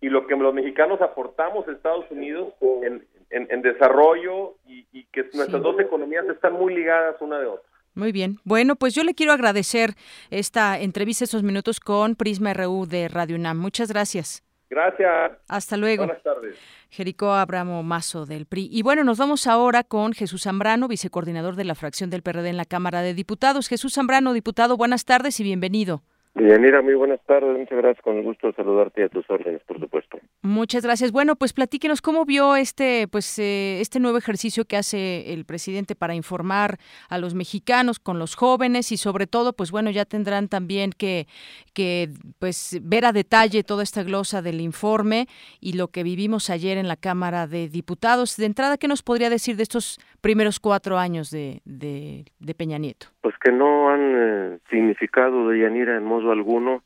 y 0.00 0.08
lo 0.08 0.26
que 0.28 0.36
los 0.36 0.54
mexicanos 0.54 1.00
aportamos 1.02 1.66
a 1.66 1.72
Estados 1.72 2.04
Unidos 2.10 2.54
en, 2.84 3.04
en, 3.30 3.62
desarrollo 3.62 4.54
y, 4.66 5.04
que 5.06 5.28
nuestras 5.34 5.60
dos 5.62 5.80
economías 5.80 6.24
están 6.28 6.52
muy 6.52 6.72
ligadas 6.72 7.16
una 7.20 7.40
de 7.40 7.46
otra. 7.46 7.68
Muy 7.94 8.12
bien. 8.12 8.36
Bueno, 8.44 8.76
pues 8.76 8.94
yo 8.94 9.02
le 9.02 9.14
quiero 9.14 9.32
agradecer 9.32 9.94
esta 10.30 10.78
entrevista, 10.78 11.24
estos 11.24 11.42
minutos 11.42 11.80
con 11.80 12.14
Prisma 12.14 12.54
RU 12.54 12.86
de 12.86 13.08
Radio 13.08 13.34
UNAM. 13.34 13.58
Muchas 13.58 13.90
gracias. 13.90 14.44
Gracias. 14.70 15.32
Hasta 15.48 15.76
luego. 15.76 16.06
Buenas 16.06 16.22
tardes. 16.22 16.56
Jericó 16.90 17.32
Abramo 17.32 17.82
Mazo 17.82 18.26
del 18.26 18.46
PRI. 18.46 18.68
Y 18.70 18.82
bueno, 18.82 19.02
nos 19.02 19.18
vamos 19.18 19.48
ahora 19.48 19.82
con 19.82 20.12
Jesús 20.12 20.42
Zambrano, 20.42 20.86
vicecoordinador 20.86 21.56
de 21.56 21.64
la 21.64 21.74
fracción 21.74 22.10
del 22.10 22.22
PRD 22.22 22.50
en 22.50 22.58
la 22.58 22.64
Cámara 22.64 23.02
de 23.02 23.14
Diputados. 23.14 23.66
Jesús 23.66 23.94
Zambrano, 23.94 24.34
diputado, 24.34 24.76
buenas 24.76 25.04
tardes 25.04 25.40
y 25.40 25.42
bienvenido. 25.42 26.02
Bienvenida, 26.38 26.82
muy 26.82 26.92
buenas 26.92 27.20
tardes, 27.24 27.56
muchas 27.58 27.78
gracias, 27.78 28.04
con 28.04 28.22
gusto 28.22 28.52
saludarte 28.52 29.02
a 29.02 29.08
tus 29.08 29.24
órdenes, 29.30 29.62
por 29.62 29.80
supuesto. 29.80 30.18
Muchas 30.42 30.84
gracias. 30.84 31.10
Bueno, 31.10 31.34
pues 31.34 31.54
platíquenos 31.54 32.02
cómo 32.02 32.26
vio 32.26 32.56
este, 32.56 33.08
pues, 33.08 33.38
eh, 33.38 33.80
este 33.80 34.00
nuevo 34.00 34.18
ejercicio 34.18 34.66
que 34.66 34.76
hace 34.76 35.32
el 35.32 35.46
presidente 35.46 35.94
para 35.94 36.14
informar 36.14 36.76
a 37.08 37.16
los 37.16 37.32
mexicanos 37.32 37.98
con 37.98 38.18
los 38.18 38.34
jóvenes 38.34 38.92
y 38.92 38.98
sobre 38.98 39.26
todo, 39.26 39.54
pues 39.54 39.70
bueno, 39.70 39.90
ya 39.90 40.04
tendrán 40.04 40.48
también 40.48 40.92
que, 40.92 41.26
que 41.72 42.10
pues 42.38 42.80
ver 42.82 43.06
a 43.06 43.12
detalle 43.12 43.64
toda 43.64 43.82
esta 43.82 44.02
glosa 44.02 44.42
del 44.42 44.60
informe 44.60 45.28
y 45.58 45.72
lo 45.72 45.88
que 45.88 46.02
vivimos 46.02 46.50
ayer 46.50 46.76
en 46.76 46.86
la 46.86 46.96
Cámara 46.96 47.46
de 47.46 47.70
Diputados. 47.70 48.36
De 48.36 48.44
entrada, 48.44 48.76
¿qué 48.76 48.88
nos 48.88 49.02
podría 49.02 49.30
decir 49.30 49.56
de 49.56 49.62
estos 49.62 49.98
primeros 50.26 50.58
cuatro 50.58 50.98
años 50.98 51.30
de, 51.30 51.60
de, 51.64 52.24
de 52.40 52.54
Peña 52.56 52.78
Nieto? 52.78 53.06
Pues 53.20 53.36
que 53.38 53.52
no 53.52 53.90
han 53.90 54.00
eh, 54.16 54.58
significado 54.68 55.48
de 55.48 55.60
Yanira 55.60 55.96
en 55.96 56.02
modo 56.02 56.32
alguno, 56.32 56.82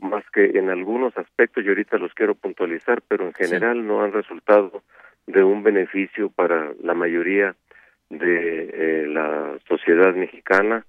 más 0.00 0.24
que 0.32 0.58
en 0.58 0.68
algunos 0.68 1.16
aspectos, 1.16 1.64
y 1.64 1.68
ahorita 1.68 1.96
los 1.98 2.12
quiero 2.12 2.34
puntualizar, 2.34 3.02
pero 3.06 3.24
en 3.24 3.34
general 3.34 3.86
no 3.86 4.02
han 4.02 4.12
resultado 4.12 4.82
de 5.28 5.44
un 5.44 5.62
beneficio 5.62 6.28
para 6.28 6.72
la 6.82 6.92
mayoría 6.92 7.54
de 8.08 8.70
eh, 8.74 9.06
la 9.06 9.56
sociedad 9.68 10.12
mexicana. 10.12 10.84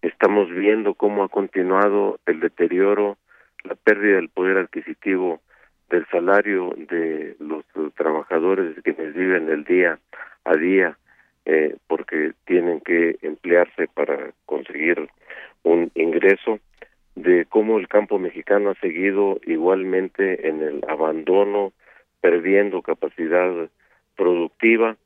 Estamos 0.00 0.48
viendo 0.48 0.94
cómo 0.94 1.24
ha 1.24 1.28
continuado 1.28 2.20
el 2.24 2.40
deterioro, 2.40 3.18
la 3.64 3.74
pérdida 3.74 4.16
del 4.16 4.30
poder 4.30 4.56
adquisitivo 4.56 5.42
del 5.90 6.06
salario 6.06 6.72
de 6.74 7.36
los 7.38 7.66
trabajadores 7.96 8.74
quienes 8.82 9.12
viven 9.14 9.50
el 9.50 9.64
día 9.64 9.98
a 10.44 10.56
día 10.56 10.96
eh, 11.44 11.76
porque 11.88 12.32
tienen 12.44 12.80
que 12.80 13.16
emplearse 13.22 13.88
para 13.88 14.32
conseguir 14.46 15.08
un 15.62 15.90
ingreso, 15.94 16.58
de 17.14 17.44
cómo 17.46 17.78
el 17.78 17.88
campo 17.88 18.18
mexicano 18.18 18.70
ha 18.70 18.74
seguido 18.80 19.38
igualmente 19.46 20.48
en 20.48 20.62
el 20.62 20.82
abandono, 20.88 21.72
perdiendo 22.20 22.82
capacidad 22.82 23.68
productiva 24.16 24.96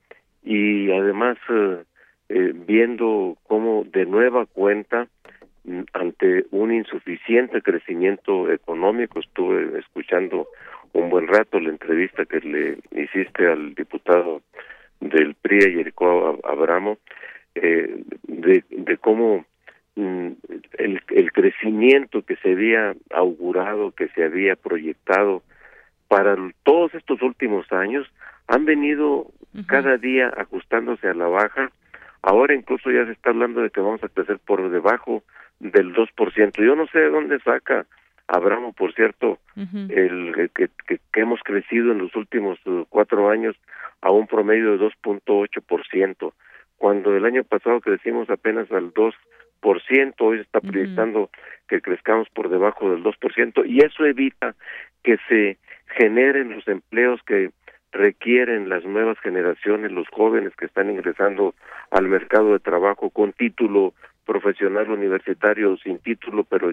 y 0.45 0.93
además 0.93 1.37
eh, 1.49 1.83
eh, 2.29 2.53
viendo 2.55 3.37
cómo 3.45 3.85
de 3.91 4.07
nueva 4.07 4.47
cuenta 4.47 5.09
mm, 5.65 5.81
ante 5.93 6.47
un 6.51 6.73
insuficiente 6.73 7.63
crecimiento 7.63 8.53
económico, 8.53 9.21
estuve 9.21 9.79
escuchando 9.79 10.49
un 10.93 11.11
buen 11.11 11.27
rato 11.27 11.59
la 11.59 11.71
entrevista 11.71 12.25
que 12.25 12.41
le 12.41 12.79
hiciste 13.03 13.47
al 13.47 13.75
diputado 13.75 14.43
del 15.01 15.35
PRI, 15.35 15.61
Jericó 15.75 16.39
Abramo, 16.45 16.99
eh, 17.55 18.03
de, 18.25 18.65
de 18.69 18.97
cómo 18.99 19.45
mm, 19.95 20.29
el, 20.79 21.03
el 21.09 21.33
crecimiento 21.33 22.23
que 22.23 22.37
se 22.37 22.53
había 22.53 22.95
augurado, 23.11 23.93
que 23.93 24.09
se 24.09 24.25
había 24.25 24.57
proyectado 24.57 25.43
para 26.09 26.37
todos 26.63 26.95
estos 26.95 27.23
últimos 27.23 27.71
años, 27.73 28.07
han 28.47 28.65
venido 28.65 29.27
cada 29.67 29.97
día 29.97 30.33
ajustándose 30.37 31.09
a 31.09 31.15
la 31.15 31.27
baja. 31.27 31.71
Ahora 32.23 32.55
incluso 32.55 32.91
ya 32.91 33.07
se 33.07 33.13
está 33.13 33.31
hablando 33.31 33.63
de 33.63 33.71
que 33.71 33.81
vamos 33.81 34.03
a 34.05 34.09
crecer 34.09 34.39
por 34.39 34.69
debajo 34.71 35.23
del 35.59 35.95
2%. 35.95 36.65
Yo 36.65 36.77
no 36.77 36.87
sé 36.89 36.99
de 36.99 37.11
dónde 37.11 37.39
saca 37.41 37.87
Abramo, 38.29 38.73
por 38.73 38.93
cierto, 38.95 39.39
el, 39.57 40.51
que, 40.55 40.69
que, 40.87 41.21
hemos 41.21 41.41
crecido 41.45 41.93
en 41.93 41.99
los 41.99 42.15
últimos 42.17 42.59
uh, 42.67 42.85
cuatro 42.89 43.31
años 43.31 43.57
a 44.01 44.11
un 44.11 44.27
promedio 44.27 44.77
de 44.77 44.85
2.8%, 44.85 46.33
cuando 46.77 47.17
el 47.17 47.25
año 47.25 47.45
pasado 47.45 47.81
crecimos 47.81 48.29
apenas 48.29 48.71
al 48.73 48.93
2%, 48.93 49.15
hoy 50.19 50.37
se 50.37 50.43
está 50.43 50.61
proyectando 50.61 51.31
que 51.69 51.81
crezcamos 51.81 52.29
por 52.31 52.49
debajo 52.49 52.91
del 52.91 53.03
2%, 53.05 53.65
y 53.65 53.85
eso 53.85 54.05
evita 54.05 54.57
que 55.05 55.19
se 55.29 55.59
generen 55.97 56.51
los 56.51 56.67
empleos 56.67 57.21
que 57.23 57.51
requieren 57.93 58.69
las 58.69 58.85
nuevas 58.85 59.19
generaciones, 59.21 59.93
los 59.93 60.09
jóvenes 60.09 60.55
que 60.57 60.67
están 60.67 60.91
ingresando 60.91 61.55
al 61.91 62.09
mercado 62.09 62.53
de 62.53 62.59
trabajo 62.59 63.11
con 63.11 63.33
título 63.33 63.95
profesional 64.25 64.91
universitario 64.91 65.77
sin 65.79 65.99
título, 65.99 66.45
pero 66.45 66.73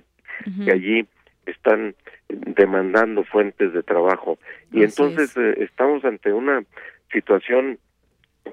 que 0.65 0.71
allí 0.71 1.07
están 1.45 1.95
demandando 2.29 3.23
fuentes 3.23 3.73
de 3.73 3.83
trabajo. 3.83 4.37
Y 4.71 4.83
entonces 4.83 5.35
eh, 5.37 5.55
estamos 5.59 6.03
ante 6.05 6.33
una 6.33 6.63
situación 7.11 7.79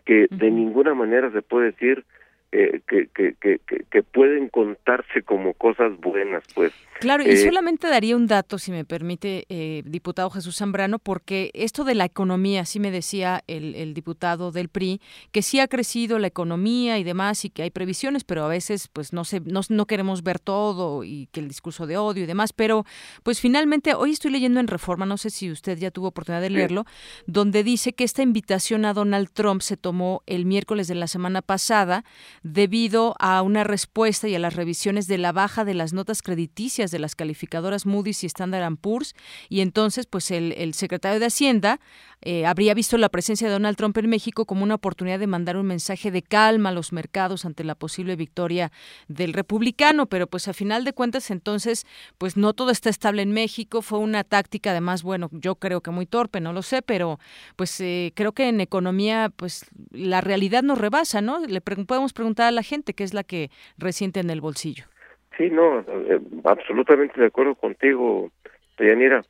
que 0.04 0.26
de 0.30 0.50
ninguna 0.50 0.94
manera 0.94 1.30
se 1.30 1.42
puede 1.42 1.72
decir 1.72 2.04
eh, 2.52 2.80
que, 2.88 3.08
que, 3.14 3.36
que, 3.40 3.60
que, 3.90 4.02
pueden 4.02 4.48
contarse 4.48 5.22
como 5.22 5.54
cosas 5.54 5.92
buenas, 6.00 6.42
pues. 6.52 6.72
Claro, 6.98 7.22
y 7.22 7.30
eh, 7.30 7.36
solamente 7.36 7.86
daría 7.86 8.16
un 8.16 8.26
dato, 8.26 8.58
si 8.58 8.72
me 8.72 8.84
permite, 8.84 9.44
eh, 9.48 9.82
diputado 9.86 10.30
Jesús 10.30 10.56
Zambrano, 10.56 10.98
porque 10.98 11.52
esto 11.54 11.84
de 11.84 11.94
la 11.94 12.06
economía, 12.06 12.64
sí 12.64 12.80
me 12.80 12.90
decía 12.90 13.44
el, 13.46 13.76
el, 13.76 13.94
diputado 13.94 14.50
del 14.50 14.68
PRI, 14.68 15.00
que 15.30 15.42
sí 15.42 15.60
ha 15.60 15.68
crecido 15.68 16.18
la 16.18 16.26
economía 16.26 16.98
y 16.98 17.04
demás, 17.04 17.44
y 17.44 17.50
que 17.50 17.62
hay 17.62 17.70
previsiones, 17.70 18.24
pero 18.24 18.44
a 18.44 18.48
veces 18.48 18.88
pues 18.88 19.12
no, 19.12 19.24
se, 19.24 19.38
no, 19.40 19.60
no 19.68 19.86
queremos 19.86 20.24
ver 20.24 20.40
todo 20.40 21.04
y 21.04 21.28
que 21.30 21.38
el 21.38 21.46
discurso 21.46 21.86
de 21.86 21.98
odio 21.98 22.24
y 22.24 22.26
demás, 22.26 22.52
pero 22.52 22.84
pues 23.22 23.40
finalmente, 23.40 23.94
hoy 23.94 24.10
estoy 24.10 24.32
leyendo 24.32 24.58
en 24.58 24.66
Reforma, 24.66 25.06
no 25.06 25.18
sé 25.18 25.30
si 25.30 25.52
usted 25.52 25.78
ya 25.78 25.92
tuvo 25.92 26.08
oportunidad 26.08 26.42
de 26.42 26.50
leerlo, 26.50 26.84
donde 27.26 27.62
dice 27.62 27.92
que 27.92 28.02
esta 28.02 28.22
invitación 28.22 28.84
a 28.84 28.92
Donald 28.92 29.30
Trump 29.32 29.62
se 29.62 29.76
tomó 29.76 30.24
el 30.26 30.46
miércoles 30.46 30.88
de 30.88 30.96
la 30.96 31.06
semana 31.06 31.42
pasada 31.42 32.04
debido 32.42 33.14
a 33.18 33.42
una 33.42 33.64
respuesta 33.64 34.28
y 34.28 34.34
a 34.34 34.38
las 34.38 34.54
revisiones 34.54 35.06
de 35.06 35.18
la 35.18 35.32
baja 35.32 35.64
de 35.64 35.74
las 35.74 35.92
notas 35.92 36.22
crediticias 36.22 36.90
de 36.90 36.98
las 36.98 37.14
calificadoras 37.14 37.86
Moody's 37.86 38.24
y 38.24 38.26
Standard 38.26 38.76
Poor's. 38.78 39.14
Y 39.48 39.60
entonces 39.60 40.06
pues 40.06 40.30
el, 40.30 40.52
el 40.52 40.74
secretario 40.74 41.20
de 41.20 41.26
Hacienda 41.26 41.80
eh, 42.22 42.46
habría 42.46 42.74
visto 42.74 42.98
la 42.98 43.08
presencia 43.08 43.46
de 43.46 43.52
Donald 43.52 43.76
Trump 43.76 43.96
en 43.98 44.08
México 44.08 44.44
como 44.44 44.62
una 44.62 44.74
oportunidad 44.74 45.18
de 45.18 45.26
mandar 45.26 45.56
un 45.56 45.66
mensaje 45.66 46.10
de 46.10 46.22
calma 46.22 46.70
a 46.70 46.72
los 46.72 46.92
mercados 46.92 47.44
ante 47.44 47.64
la 47.64 47.74
posible 47.74 48.16
victoria 48.16 48.70
del 49.08 49.32
republicano, 49.32 50.06
pero 50.06 50.26
pues 50.26 50.48
a 50.48 50.52
final 50.52 50.84
de 50.84 50.92
cuentas 50.92 51.30
entonces 51.30 51.86
pues 52.18 52.36
no 52.36 52.52
todo 52.52 52.70
está 52.70 52.90
estable 52.90 53.22
en 53.22 53.32
México, 53.32 53.82
fue 53.82 53.98
una 53.98 54.24
táctica 54.24 54.70
además, 54.70 55.02
bueno, 55.02 55.28
yo 55.32 55.54
creo 55.54 55.80
que 55.80 55.90
muy 55.90 56.06
torpe, 56.06 56.40
no 56.40 56.52
lo 56.52 56.62
sé, 56.62 56.82
pero 56.82 57.18
pues 57.56 57.80
eh, 57.80 58.12
creo 58.14 58.32
que 58.32 58.48
en 58.48 58.60
economía 58.60 59.30
pues 59.34 59.70
la 59.90 60.20
realidad 60.20 60.62
nos 60.62 60.78
rebasa, 60.78 61.20
¿no? 61.20 61.40
Le 61.46 61.60
podemos 61.60 62.12
preguntar 62.12 62.46
a 62.46 62.50
la 62.50 62.62
gente 62.62 62.94
qué 62.94 63.04
es 63.04 63.14
la 63.14 63.24
que 63.24 63.50
resiente 63.78 64.20
en 64.20 64.30
el 64.30 64.40
bolsillo. 64.40 64.84
Sí, 65.36 65.48
no, 65.50 65.80
eh, 65.80 66.20
absolutamente 66.44 67.20
de 67.20 67.28
acuerdo 67.28 67.54
contigo, 67.54 68.30
Yanira. 68.78 69.22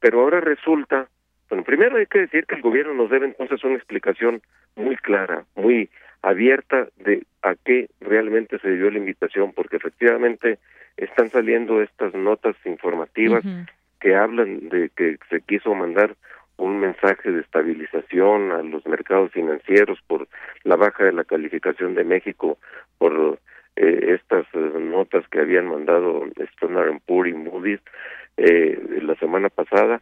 Pero 0.00 0.20
ahora 0.20 0.40
resulta, 0.40 1.08
bueno, 1.52 1.64
primero 1.64 1.98
hay 1.98 2.06
que 2.06 2.20
decir 2.20 2.46
que 2.46 2.54
el 2.54 2.62
gobierno 2.62 2.94
nos 2.94 3.10
debe 3.10 3.26
entonces 3.26 3.62
una 3.62 3.74
explicación 3.74 4.40
muy 4.74 4.96
clara, 4.96 5.44
muy 5.54 5.90
abierta 6.22 6.88
de 7.04 7.26
a 7.42 7.56
qué 7.56 7.90
realmente 8.00 8.58
se 8.58 8.70
dio 8.70 8.90
la 8.90 8.96
invitación, 8.96 9.52
porque 9.52 9.76
efectivamente 9.76 10.58
están 10.96 11.28
saliendo 11.28 11.82
estas 11.82 12.14
notas 12.14 12.56
informativas 12.64 13.44
que 14.00 14.16
hablan 14.16 14.70
de 14.70 14.88
que 14.96 15.18
se 15.28 15.42
quiso 15.42 15.74
mandar 15.74 16.16
un 16.56 16.80
mensaje 16.80 17.30
de 17.30 17.42
estabilización 17.42 18.50
a 18.52 18.62
los 18.62 18.86
mercados 18.86 19.30
financieros 19.32 19.98
por 20.06 20.28
la 20.64 20.76
baja 20.76 21.04
de 21.04 21.12
la 21.12 21.24
calificación 21.24 21.94
de 21.94 22.04
México 22.04 22.56
por 22.96 23.38
eh, 23.76 24.18
estas 24.18 24.46
eh, 24.54 24.78
notas 24.80 25.28
que 25.28 25.40
habían 25.40 25.66
mandado 25.66 26.24
Standard 26.54 26.98
Poor's 27.04 27.28
y 27.28 27.34
Moody's 27.34 27.80
eh, 28.38 29.00
la 29.02 29.14
semana 29.16 29.50
pasada 29.50 30.00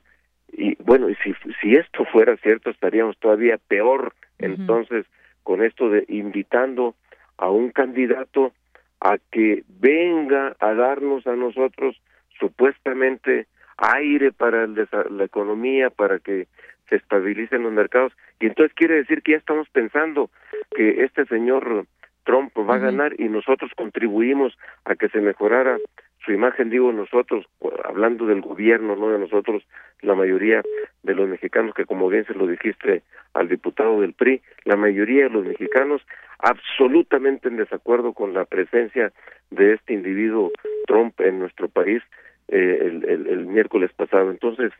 y 0.52 0.76
bueno 0.82 1.08
y 1.08 1.14
si 1.16 1.34
si 1.60 1.74
esto 1.74 2.04
fuera 2.06 2.36
cierto 2.38 2.70
estaríamos 2.70 3.18
todavía 3.18 3.58
peor. 3.58 4.14
Entonces 4.38 5.06
con 5.42 5.62
esto 5.62 5.88
de 5.88 6.04
invitando 6.08 6.94
a 7.36 7.50
un 7.50 7.70
candidato 7.70 8.52
a 9.00 9.18
que 9.30 9.64
venga 9.68 10.56
a 10.60 10.74
darnos 10.74 11.26
a 11.26 11.34
nosotros 11.34 12.00
supuestamente 12.38 13.46
aire 13.78 14.32
para 14.32 14.66
la 14.66 15.24
economía 15.24 15.90
para 15.90 16.18
que 16.18 16.48
se 16.88 16.96
estabilicen 16.96 17.62
los 17.62 17.72
mercados. 17.72 18.12
Y 18.40 18.46
entonces 18.46 18.74
quiere 18.74 18.96
decir 18.96 19.22
que 19.22 19.32
ya 19.32 19.38
estamos 19.38 19.68
pensando 19.70 20.30
que 20.76 21.04
este 21.04 21.24
señor 21.26 21.86
Trump 22.24 22.52
va 22.58 22.74
a 22.74 22.78
ganar 22.78 23.18
y 23.18 23.28
nosotros 23.28 23.70
contribuimos 23.76 24.56
a 24.84 24.94
que 24.94 25.08
se 25.08 25.20
mejorara 25.20 25.78
su 26.24 26.32
imagen, 26.32 26.70
digo 26.70 26.92
nosotros, 26.92 27.46
hablando 27.84 28.26
del 28.26 28.40
gobierno, 28.40 28.96
no 28.96 29.10
de 29.10 29.18
nosotros, 29.18 29.62
la 30.02 30.14
mayoría 30.14 30.62
de 31.02 31.14
los 31.14 31.28
mexicanos, 31.28 31.74
que 31.74 31.86
como 31.86 32.08
bien 32.08 32.26
se 32.26 32.34
lo 32.34 32.46
dijiste 32.46 33.02
al 33.34 33.48
diputado 33.48 34.00
del 34.00 34.12
PRI, 34.12 34.42
la 34.64 34.76
mayoría 34.76 35.24
de 35.24 35.30
los 35.30 35.46
mexicanos 35.46 36.02
absolutamente 36.38 37.48
en 37.48 37.56
desacuerdo 37.56 38.12
con 38.12 38.34
la 38.34 38.44
presencia 38.44 39.12
de 39.50 39.74
este 39.74 39.94
individuo 39.94 40.52
Trump 40.86 41.20
en 41.20 41.38
nuestro 41.38 41.68
país 41.68 42.02
eh, 42.48 42.78
el, 42.80 43.04
el, 43.08 43.46
miércoles 43.46 43.92
pasado. 43.94 44.30
Entonces, 44.30 44.72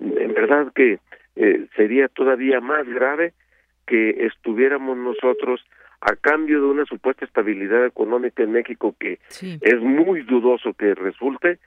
en 0.00 0.34
verdad 0.34 0.72
que 0.74 0.98
eh, 1.36 1.66
sería 1.76 2.08
todavía 2.08 2.60
más 2.60 2.86
grave 2.88 3.32
que 3.86 4.26
estuviéramos 4.26 4.96
nosotros 4.96 5.64
a 6.04 6.16
cambio 6.16 6.60
de 6.60 6.66
una 6.66 6.84
supuesta 6.84 7.24
estabilidad 7.24 7.86
económica 7.86 8.42
en 8.42 8.52
México 8.52 8.94
que 9.00 9.18
es 9.40 9.80
muy 9.80 10.20
dudoso 10.22 10.74
que 10.74 10.94
resulte 10.94 11.58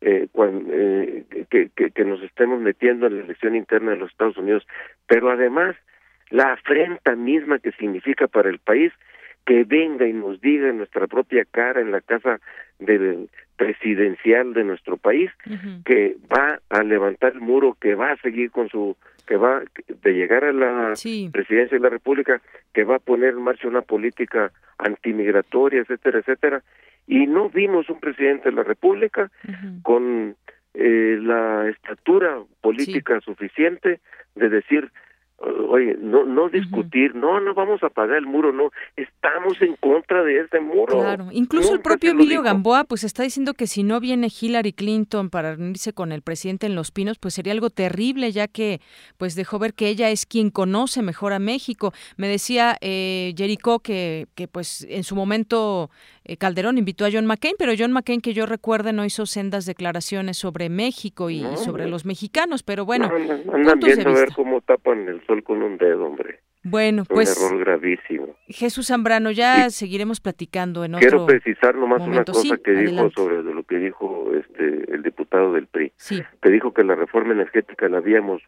eh, 0.00 0.26
cuando, 0.32 0.68
eh, 0.72 1.24
que, 1.48 1.70
que, 1.70 2.04
nos 2.04 2.20
estemos 2.22 2.60
metiendo 2.60 3.06
en 3.06 3.18
la 3.18 3.24
elección 3.24 3.54
interna 3.54 3.92
de 3.92 3.98
los 3.98 4.10
Estados 4.10 4.36
Unidos, 4.36 4.66
pero 5.06 5.30
además 5.30 5.76
la 6.30 6.54
afrenta 6.54 7.14
misma 7.14 7.60
que 7.60 7.70
significa 7.72 8.26
para 8.26 8.50
el 8.50 8.58
país 8.58 8.92
que 9.46 9.62
venga 9.62 10.06
y 10.06 10.12
nos 10.12 10.40
diga 10.40 10.68
en 10.68 10.78
nuestra 10.78 11.06
propia 11.06 11.44
cara 11.48 11.80
en 11.80 11.92
la 11.92 12.00
casa 12.00 12.40
del 12.80 13.30
presidencial 13.56 14.52
de 14.52 14.64
nuestro 14.64 14.96
país 14.96 15.30
que 15.84 16.16
va 16.32 16.60
a 16.68 16.82
levantar 16.82 17.34
el 17.34 17.40
muro, 17.40 17.76
que 17.80 17.94
va 17.94 18.12
a 18.12 18.16
seguir 18.16 18.50
con 18.50 18.68
su 18.68 18.96
que 19.26 19.36
va 19.36 19.62
de 19.88 20.12
llegar 20.12 20.44
a 20.44 20.52
la 20.52 20.92
presidencia 21.32 21.78
de 21.78 21.82
la 21.82 21.88
República, 21.88 22.42
que 22.72 22.84
va 22.84 22.96
a 22.96 22.98
poner 22.98 23.30
en 23.30 23.42
marcha 23.42 23.68
una 23.68 23.82
política 23.82 24.52
antimigratoria, 24.78 25.80
etcétera, 25.80 26.18
etcétera. 26.18 26.62
Y 27.06 27.26
no 27.26 27.48
vimos 27.48 27.88
un 27.88 28.00
presidente 28.00 28.50
de 28.50 28.56
la 28.56 28.64
República 28.64 29.30
con 29.82 30.36
eh, 30.74 31.18
la 31.20 31.68
estatura 31.68 32.38
política 32.60 33.20
suficiente 33.20 34.00
de 34.34 34.48
decir 34.48 34.90
oye, 35.68 35.96
no, 36.00 36.24
no 36.24 36.48
discutir, 36.48 37.14
no, 37.14 37.40
no 37.40 37.54
vamos 37.54 37.82
a 37.82 37.88
pagar 37.88 38.18
el 38.18 38.26
muro, 38.26 38.52
no, 38.52 38.70
estamos 38.96 39.60
en 39.62 39.76
contra 39.76 40.22
de 40.22 40.40
ese 40.40 40.60
muro. 40.60 40.98
Claro, 40.98 41.28
incluso 41.32 41.74
el 41.74 41.80
propio 41.80 42.12
Emilio 42.12 42.42
Gamboa 42.42 42.84
pues 42.84 43.04
está 43.04 43.22
diciendo 43.22 43.54
que 43.54 43.66
si 43.66 43.82
no 43.82 44.00
viene 44.00 44.28
Hillary 44.28 44.72
Clinton 44.72 45.30
para 45.30 45.54
reunirse 45.54 45.92
con 45.92 46.12
el 46.12 46.22
presidente 46.22 46.66
en 46.66 46.74
Los 46.74 46.90
Pinos, 46.90 47.18
pues 47.18 47.34
sería 47.34 47.52
algo 47.52 47.70
terrible, 47.70 48.32
ya 48.32 48.48
que 48.48 48.80
pues 49.18 49.34
dejó 49.34 49.58
ver 49.58 49.74
que 49.74 49.88
ella 49.88 50.10
es 50.10 50.26
quien 50.26 50.50
conoce 50.50 51.02
mejor 51.02 51.32
a 51.32 51.38
México. 51.38 51.92
Me 52.16 52.28
decía 52.28 52.76
eh, 52.80 53.34
Jericho 53.36 53.80
que, 53.80 54.26
que 54.34 54.48
pues 54.48 54.86
en 54.88 55.04
su 55.04 55.16
momento 55.16 55.90
eh, 56.24 56.36
Calderón 56.36 56.78
invitó 56.78 57.04
a 57.04 57.10
John 57.12 57.26
McCain, 57.26 57.54
pero 57.58 57.72
John 57.78 57.92
McCain, 57.92 58.20
que 58.20 58.32
yo 58.32 58.46
recuerde, 58.46 58.92
no 58.92 59.04
hizo 59.04 59.26
sendas 59.26 59.66
declaraciones 59.66 60.38
sobre 60.38 60.70
México 60.70 61.28
y 61.30 61.44
sobre 61.56 61.86
los 61.86 62.06
mexicanos, 62.06 62.62
pero 62.62 62.84
bueno. 62.84 63.10
andan 63.52 63.78
viendo 63.78 64.10
a 64.10 64.14
ver 64.14 64.30
cómo 64.34 64.60
tapan 64.62 65.08
el 65.08 65.24
sol 65.26 65.42
con 65.42 65.62
un 65.62 65.76
dedo, 65.76 66.06
hombre. 66.06 66.40
Bueno, 66.64 67.04
pues. 67.04 67.38
Un 67.38 67.46
error 67.46 67.60
gravísimo. 67.60 68.36
Jesús 68.48 68.86
Zambrano, 68.86 69.30
ya 69.30 69.68
seguiremos 69.68 70.20
platicando 70.20 70.84
en 70.84 70.94
otro 70.94 71.06
Quiero 71.06 71.26
precisar 71.26 71.74
nomás 71.74 72.00
una 72.00 72.24
cosa 72.24 72.56
que 72.56 72.72
dijo 72.72 73.10
sobre 73.10 73.42
lo 73.42 73.62
que 73.64 73.76
dijo 73.76 74.32
este 74.34 74.94
el 74.94 75.02
diputado 75.02 75.52
del 75.52 75.66
PRI. 75.66 75.92
Sí. 75.96 76.22
Que 76.40 76.48
dijo 76.48 76.72
que 76.72 76.82
la 76.82 76.94
reforma 76.94 77.34
energética 77.34 77.86
la 77.90 77.98
habíamos 77.98 78.40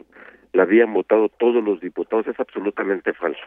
la 0.55 0.63
habían 0.63 0.95
votado 0.95 1.29
todos 1.29 1.63
los 1.63 1.81
diputados, 1.81 2.27
es 2.27 2.41
absolutamente 2.41 3.13
falso. 3.13 3.43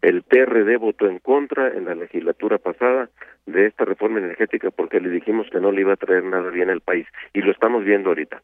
El 0.00 0.22
PRD 0.22 0.78
votó 0.78 1.06
en 1.06 1.18
contra 1.18 1.68
en 1.68 1.84
la 1.84 1.94
legislatura 1.94 2.56
pasada 2.56 3.10
de 3.46 3.66
esta 3.66 3.84
reforma 3.84 4.18
energética 4.18 4.70
porque 4.70 5.00
le 5.00 5.08
dijimos 5.08 5.48
que 5.50 5.60
no 5.60 5.72
le 5.72 5.82
iba 5.82 5.92
a 5.92 5.96
traer 5.96 6.24
nada 6.24 6.50
bien 6.50 6.68
al 6.68 6.80
país. 6.80 7.06
Y 7.32 7.40
lo 7.40 7.52
estamos 7.52 7.84
viendo 7.84 8.10
ahorita. 8.10 8.42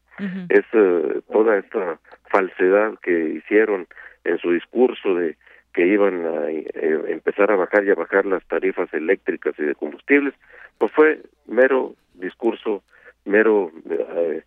Es 0.49 0.65
eh, 0.73 1.21
toda 1.31 1.57
esta 1.57 1.99
falsedad 2.29 2.93
que 3.01 3.29
hicieron 3.29 3.87
en 4.23 4.37
su 4.39 4.51
discurso 4.51 5.15
de 5.15 5.35
que 5.73 5.87
iban 5.87 6.25
a 6.25 6.51
eh, 6.51 6.65
empezar 7.07 7.51
a 7.51 7.55
bajar 7.55 7.83
y 7.83 7.91
a 7.91 7.95
bajar 7.95 8.25
las 8.25 8.45
tarifas 8.47 8.93
eléctricas 8.93 9.55
y 9.57 9.63
de 9.63 9.75
combustibles, 9.75 10.33
pues 10.77 10.91
fue 10.93 11.21
mero 11.47 11.95
discurso, 12.13 12.83
mero 13.25 13.71
eh, 13.89 14.43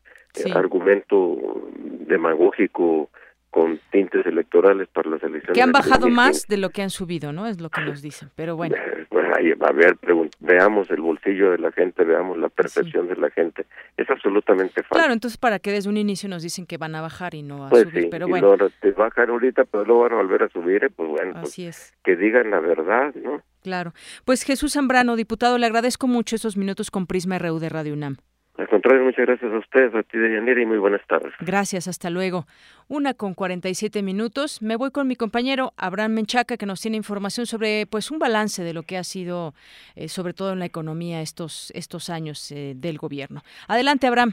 argumento 0.55 1.69
demagógico 2.07 3.11
con 3.57 3.81
tintes 3.91 4.27
electorales 4.27 4.87
para 4.89 5.09
las 5.09 5.23
elecciones. 5.23 5.55
Que 5.55 5.63
han 5.63 5.73
bajado 5.73 6.11
más 6.11 6.47
de 6.47 6.59
lo 6.59 6.69
que 6.69 6.83
han 6.83 6.91
subido, 6.91 7.33
¿no? 7.33 7.47
Es 7.47 7.59
lo 7.59 7.71
que 7.71 7.81
nos 7.81 8.03
dicen, 8.03 8.29
pero 8.35 8.55
bueno. 8.55 8.77
a 9.61 9.73
ver, 9.73 9.97
veamos 10.41 10.91
el 10.91 11.01
bolsillo 11.01 11.53
de 11.53 11.59
la 11.59 11.73
gente, 11.73 12.05
veamos 12.05 12.37
la 12.37 12.51
percepción 12.51 13.09
de 13.09 13.17
la 13.17 13.31
gente. 13.31 13.65
Es 13.97 14.11
absolutamente 14.11 14.83
falso. 14.83 14.95
Claro, 14.95 15.15
entonces 15.15 15.39
para 15.39 15.59
que 15.59 15.73
desde 15.73 15.89
un 15.89 15.97
inicio 15.97 16.29
nos 16.29 16.43
dicen 16.43 16.67
que 16.67 16.77
van 16.77 16.97
a 16.97 17.01
bajar 17.01 17.35
y 17.35 17.43
no 17.43 17.65
a 17.65 17.71
pues 17.71 17.85
subir, 17.85 18.03
sí, 18.03 18.09
pero 18.11 18.29
bueno. 18.29 18.57
Y 18.57 18.71
te 18.83 18.91
bajan 18.93 19.31
ahorita, 19.31 19.65
pero 19.65 19.87
luego 19.87 20.03
van 20.03 20.13
a 20.13 20.17
volver 20.17 20.43
a 20.43 20.49
subir, 20.51 20.85
eh, 20.85 20.91
pues 20.91 21.09
bueno, 21.09 21.33
pues 21.41 21.49
Así 21.49 21.65
es. 21.65 21.95
que 22.05 22.15
digan 22.15 22.51
la 22.51 22.61
verdad, 22.61 23.15
¿no? 23.15 23.41
Claro. 23.63 23.95
Pues 24.27 24.43
Jesús 24.43 24.75
Zambrano, 24.75 25.17
diputado, 25.17 25.57
le 25.57 25.65
agradezco 25.65 26.07
mucho 26.09 26.37
esos 26.37 26.59
minutos 26.59 26.91
con 26.91 27.07
Prisma 27.07 27.39
RU 27.39 27.59
de 27.59 27.71
Radio 27.71 27.95
UNAM. 27.95 28.19
Al 28.59 28.69
contrario, 28.69 29.05
muchas 29.05 29.27
gracias 29.27 29.53
a 29.53 29.59
ustedes, 29.59 29.95
a 29.95 30.03
ti, 30.03 30.17
Deyanira, 30.17 30.63
y 30.63 30.67
muy 30.67 30.79
buenas 30.79 31.07
tardes. 31.07 31.35
Gracias, 31.41 31.89
hasta 31.89 32.09
luego. 32.09 32.47
Una 32.89 33.13
con 33.13 33.35
47 33.35 34.03
minutos. 34.03 34.63
Me 34.63 34.77
voy 34.77 34.91
con 34.91 35.07
mi 35.07 35.15
compañero 35.15 35.73
Abraham 35.77 36.13
Menchaca, 36.13 36.57
que 36.57 36.65
nos 36.65 36.81
tiene 36.81 36.97
información 36.97 37.45
sobre 37.45 37.85
pues 37.87 38.11
un 38.11 38.19
balance 38.19 38.65
de 38.65 38.73
lo 38.73 38.83
que 38.83 38.97
ha 38.97 39.05
sido, 39.05 39.53
eh, 39.95 40.09
sobre 40.09 40.33
todo 40.33 40.55
en 40.55 40.59
la 40.59 40.65
economía, 40.65 41.21
estos, 41.21 41.71
estos 41.75 42.09
años 42.09 42.51
eh, 42.51 42.73
del 42.75 42.97
gobierno. 42.97 43.43
Adelante, 43.69 44.07
Abraham. 44.07 44.33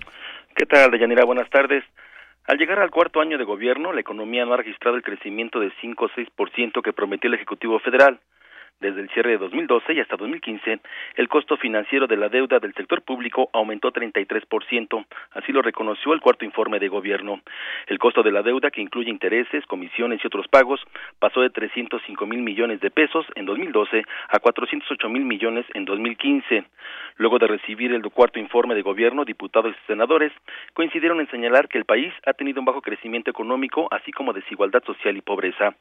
¿Qué 0.55 0.65
tal, 0.65 0.91
Deyanira? 0.91 1.25
Buenas 1.25 1.49
tardes. 1.49 1.83
Al 2.45 2.57
llegar 2.57 2.79
al 2.79 2.91
cuarto 2.91 3.19
año 3.19 3.37
de 3.37 3.43
gobierno, 3.43 3.91
la 3.91 4.01
economía 4.01 4.45
no 4.45 4.53
ha 4.53 4.57
registrado 4.57 4.95
el 4.95 5.03
crecimiento 5.03 5.59
de 5.59 5.71
5 5.81 6.05
o 6.05 6.09
6% 6.09 6.81
que 6.81 6.93
prometió 6.93 7.27
el 7.27 7.35
Ejecutivo 7.35 7.79
Federal. 7.79 8.19
Desde 8.83 8.99
el 8.99 9.09
cierre 9.11 9.29
de 9.29 9.37
2012 9.37 9.93
y 9.93 10.01
hasta 10.01 10.17
2015, 10.17 10.81
el 11.15 11.29
costo 11.29 11.55
financiero 11.55 12.05
de 12.05 12.17
la 12.17 12.27
deuda 12.27 12.59
del 12.59 12.73
sector 12.73 13.01
público 13.01 13.49
aumentó 13.53 13.93
33%, 13.93 15.05
así 15.31 15.53
lo 15.53 15.61
reconoció 15.61 16.11
el 16.11 16.19
cuarto 16.19 16.43
informe 16.43 16.79
de 16.79 16.89
gobierno. 16.89 17.39
El 17.87 17.97
costo 17.97 18.23
de 18.23 18.33
la 18.33 18.41
deuda, 18.41 18.71
que 18.71 18.81
incluye 18.81 19.09
intereses, 19.09 19.65
comisiones 19.67 20.19
y 20.21 20.27
otros 20.27 20.49
pagos, 20.49 20.81
pasó 21.17 21.39
de 21.39 21.49
305 21.49 22.25
mil 22.25 22.41
millones 22.41 22.81
de 22.81 22.91
pesos 22.91 23.25
en 23.35 23.45
2012 23.45 24.03
a 24.27 24.39
408 24.39 25.07
mil 25.07 25.23
millones 25.23 25.65
en 25.75 25.85
2015. 25.85 26.65
Luego 27.15 27.39
de 27.39 27.47
recibir 27.47 27.93
el 27.93 28.01
cuarto 28.11 28.39
informe 28.39 28.75
de 28.75 28.81
gobierno, 28.81 29.23
diputados 29.23 29.73
y 29.73 29.87
senadores 29.87 30.33
coincidieron 30.73 31.21
en 31.21 31.31
señalar 31.31 31.69
que 31.69 31.77
el 31.77 31.85
país 31.85 32.13
ha 32.25 32.33
tenido 32.33 32.59
un 32.59 32.65
bajo 32.65 32.81
crecimiento 32.81 33.31
económico, 33.31 33.87
así 33.91 34.11
como 34.11 34.33
desigualdad 34.33 34.83
social 34.83 35.15
y 35.15 35.21
pobreza. 35.21 35.73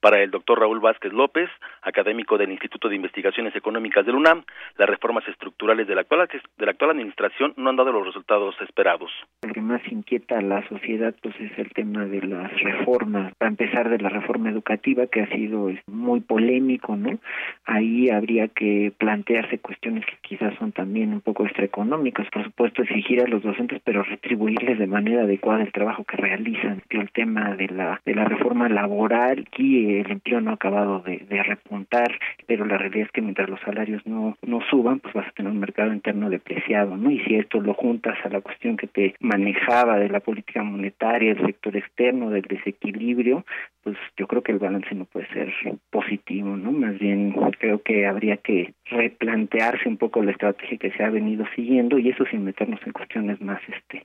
Para 0.00 0.22
el 0.22 0.30
doctor 0.30 0.60
Raúl 0.60 0.80
Vázquez 0.80 1.14
López, 1.14 1.48
académico 1.80 2.36
del 2.36 2.49
Instituto 2.52 2.88
de 2.88 2.96
Investigaciones 2.96 3.54
Económicas 3.56 4.04
del 4.06 4.16
UNAM, 4.16 4.44
las 4.76 4.88
reformas 4.88 5.26
estructurales 5.28 5.86
de 5.86 5.94
la 5.94 6.02
actual, 6.02 6.28
de 6.58 6.66
la 6.66 6.72
actual 6.72 6.90
administración 6.90 7.54
no 7.56 7.70
han 7.70 7.76
dado 7.76 7.92
los 7.92 8.06
resultados 8.06 8.54
esperados. 8.60 9.10
Lo 9.42 9.52
que 9.52 9.60
más 9.60 9.80
inquieta 9.90 10.38
a 10.38 10.42
la 10.42 10.66
sociedad 10.68 11.14
pues 11.22 11.34
es 11.40 11.58
el 11.58 11.70
tema 11.70 12.04
de 12.06 12.22
las 12.22 12.52
reformas, 12.60 13.34
para 13.36 13.50
empezar 13.50 13.88
de 13.88 13.98
la 13.98 14.08
reforma 14.08 14.50
educativa 14.50 15.06
que 15.06 15.22
ha 15.22 15.28
sido 15.28 15.70
muy 15.86 16.20
polémico, 16.20 16.96
¿no? 16.96 17.18
Ahí 17.64 18.10
habría 18.10 18.48
que 18.48 18.92
plantearse 18.98 19.58
cuestiones 19.58 20.04
que 20.06 20.16
quizás 20.22 20.54
son 20.58 20.72
también 20.72 21.12
un 21.12 21.20
poco 21.20 21.44
extraeconómicas, 21.44 22.28
por 22.30 22.44
supuesto 22.44 22.82
exigir 22.82 23.20
a 23.22 23.28
los 23.28 23.42
docentes 23.42 23.80
pero 23.84 24.02
retribuirles 24.02 24.78
de 24.78 24.86
manera 24.86 25.22
adecuada 25.22 25.62
el 25.62 25.72
trabajo 25.72 26.04
que 26.04 26.16
realizan. 26.16 26.82
El 26.90 27.10
tema 27.10 27.54
de 27.56 27.68
la 27.68 28.00
de 28.04 28.14
la 28.14 28.24
reforma 28.24 28.68
laboral 28.68 29.48
y 29.56 29.98
el 29.98 30.10
empleo 30.10 30.40
no 30.40 30.50
ha 30.50 30.54
acabado 30.54 31.00
de 31.00 31.42
repuntar 31.42 32.18
pero 32.46 32.64
la 32.64 32.78
realidad 32.78 33.06
es 33.06 33.12
que 33.12 33.22
mientras 33.22 33.48
los 33.48 33.60
salarios 33.60 34.04
no, 34.06 34.36
no 34.42 34.60
suban, 34.70 35.00
pues 35.00 35.14
vas 35.14 35.28
a 35.28 35.32
tener 35.32 35.50
un 35.52 35.60
mercado 35.60 35.92
interno 35.92 36.30
depreciado, 36.30 36.96
¿no? 36.96 37.10
Y 37.10 37.20
si 37.20 37.36
esto 37.36 37.60
lo 37.60 37.74
juntas 37.74 38.16
a 38.24 38.28
la 38.28 38.40
cuestión 38.40 38.76
que 38.76 38.86
te 38.86 39.14
manejaba 39.20 39.98
de 39.98 40.08
la 40.08 40.20
política 40.20 40.62
monetaria, 40.62 41.32
el 41.32 41.46
sector 41.46 41.76
externo, 41.76 42.30
del 42.30 42.42
desequilibrio, 42.42 43.44
pues 43.82 43.96
yo 44.16 44.26
creo 44.26 44.42
que 44.42 44.52
el 44.52 44.58
balance 44.58 44.94
no 44.94 45.04
puede 45.04 45.26
ser 45.28 45.52
positivo, 45.90 46.56
¿no? 46.56 46.72
Más 46.72 46.98
bien 46.98 47.32
creo 47.58 47.82
que 47.82 48.06
habría 48.06 48.36
que 48.36 48.74
replantearse 48.86 49.88
un 49.88 49.96
poco 49.96 50.22
la 50.22 50.32
estrategia 50.32 50.78
que 50.78 50.90
se 50.92 51.02
ha 51.02 51.10
venido 51.10 51.44
siguiendo 51.54 51.98
y 51.98 52.10
eso 52.10 52.24
sin 52.26 52.44
meternos 52.44 52.80
en 52.84 52.92
cuestiones 52.92 53.40
más 53.40 53.60
este 53.68 54.04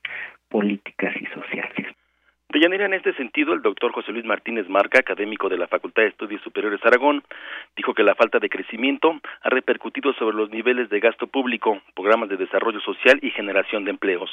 políticas 0.49 1.13
y 1.19 1.25
sociales. 1.27 1.95
Deyanira, 2.49 2.85
en 2.85 2.93
este 2.93 3.13
sentido, 3.15 3.53
el 3.53 3.61
doctor 3.61 3.91
José 3.91 4.11
Luis 4.11 4.23
Martínez 4.23 4.69
Marca, 4.69 4.99
académico 4.99 5.49
de 5.49 5.57
la 5.57 5.67
Facultad 5.67 6.03
de 6.03 6.09
Estudios 6.09 6.41
Superiores 6.41 6.79
Aragón, 6.85 7.23
dijo 7.75 7.93
que 7.93 8.03
la 8.03 8.15
falta 8.15 8.39
de 8.39 8.49
crecimiento 8.49 9.19
ha 9.41 9.49
repercutido 9.49 10.13
sobre 10.13 10.37
los 10.37 10.49
niveles 10.51 10.89
de 10.89 10.99
gasto 10.99 11.27
público, 11.27 11.81
programas 11.95 12.29
de 12.29 12.37
desarrollo 12.37 12.79
social 12.81 13.19
y 13.21 13.31
generación 13.31 13.83
de 13.83 13.91
empleos. 13.91 14.29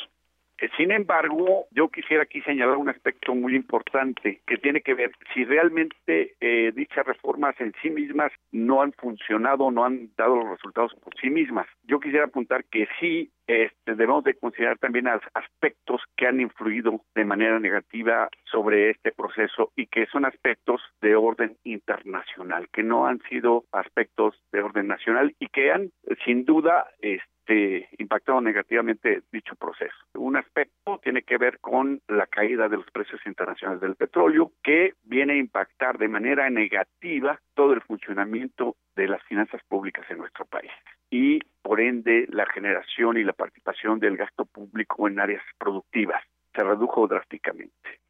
Eh, 0.63 0.71
sin 0.77 0.93
embargo, 0.93 1.67
yo 1.73 1.89
quisiera 1.89 2.23
aquí 2.23 2.41
señalar 2.43 2.77
un 2.77 2.89
aspecto 2.89 3.35
muy 3.35 3.57
importante 3.57 4.43
que 4.47 4.59
tiene 4.59 4.81
que 4.81 4.95
ver 4.95 5.11
si 5.35 5.45
realmente 5.45 6.37
eh, 6.41 6.71
dichas 6.73 7.05
reformas 7.05 7.61
en 7.61 7.75
sí 7.83 7.91
mismas 7.91 8.31
no 8.53 8.81
han 8.81 8.93
funcionado, 8.93 9.73
no 9.73 9.85
han 9.85 10.11
dado 10.17 10.37
los 10.37 10.51
resultados 10.51 10.95
por 11.03 11.19
sí 11.21 11.31
mismas. 11.31 11.67
Yo 11.83 11.99
quisiera 11.99 12.27
apuntar 12.27 12.65
que 12.67 12.87
sí 13.01 13.33
este, 13.49 13.97
debemos 13.97 14.23
de 14.23 14.35
considerar 14.35 14.79
también 14.79 15.09
aspectos 15.09 16.01
que 16.17 16.29
han 16.29 16.41
influido 16.41 17.01
de 17.13 17.25
manera 17.25 17.59
negativa 17.59 18.29
sobre 18.45 18.91
este 18.91 19.11
proceso 19.11 19.73
y 19.75 19.87
que 19.87 20.07
son 20.07 20.25
aspectos 20.25 20.81
de 21.01 21.17
orden 21.17 21.57
internacional, 21.65 22.69
que 22.73 22.85
no 22.85 23.07
han 23.07 23.21
sido 23.29 23.65
aspectos 23.73 24.41
de 24.53 24.63
orden 24.63 24.87
nacional 24.87 25.35
y 25.41 25.49
que 25.49 25.73
han 25.73 25.91
sin 26.25 26.45
duda 26.45 26.87
este, 27.01 27.32
este, 27.43 27.89
impactado 27.99 28.41
negativamente 28.41 29.23
dicho 29.33 29.55
proceso. 29.57 29.95
Un 30.15 30.37
aspecto 30.37 31.01
tiene 31.03 31.23
que 31.23 31.39
ver 31.39 31.59
con 31.61 32.01
la 32.09 32.27
caída 32.27 32.69
de 32.69 32.77
los 32.77 32.91
precios 32.91 33.21
internacionales 33.27 33.81
del 33.81 33.97
petróleo, 33.97 34.53
que 34.63 34.95
viene 35.03 35.35
a 35.35 35.39
impactar 35.39 35.99
de 35.99 36.09
manera 36.09 36.49
negativa 36.51 37.41
todo 37.55 37.73
el 37.73 37.81
funcionamiento 37.83 38.77
de 38.95 39.09
las 39.09 39.23
finanzas 39.25 39.61
públicas 39.69 40.05
en 40.11 40.19
nuestro 40.19 40.45
país 40.45 40.71
y 41.11 41.41
por 41.63 41.81
ende 41.81 42.27
la 42.31 42.47
generación 42.47 43.17
y 43.17 43.25
la 43.25 43.33
participación 43.33 43.99
del 43.99 44.17
gasto 44.17 44.45
público 44.45 45.09
en 45.09 45.21
áreas 45.21 45.43
productivas 45.59 46.23
se 46.55 46.63
redujo 46.63 47.07
drásticamente. 47.07 48.01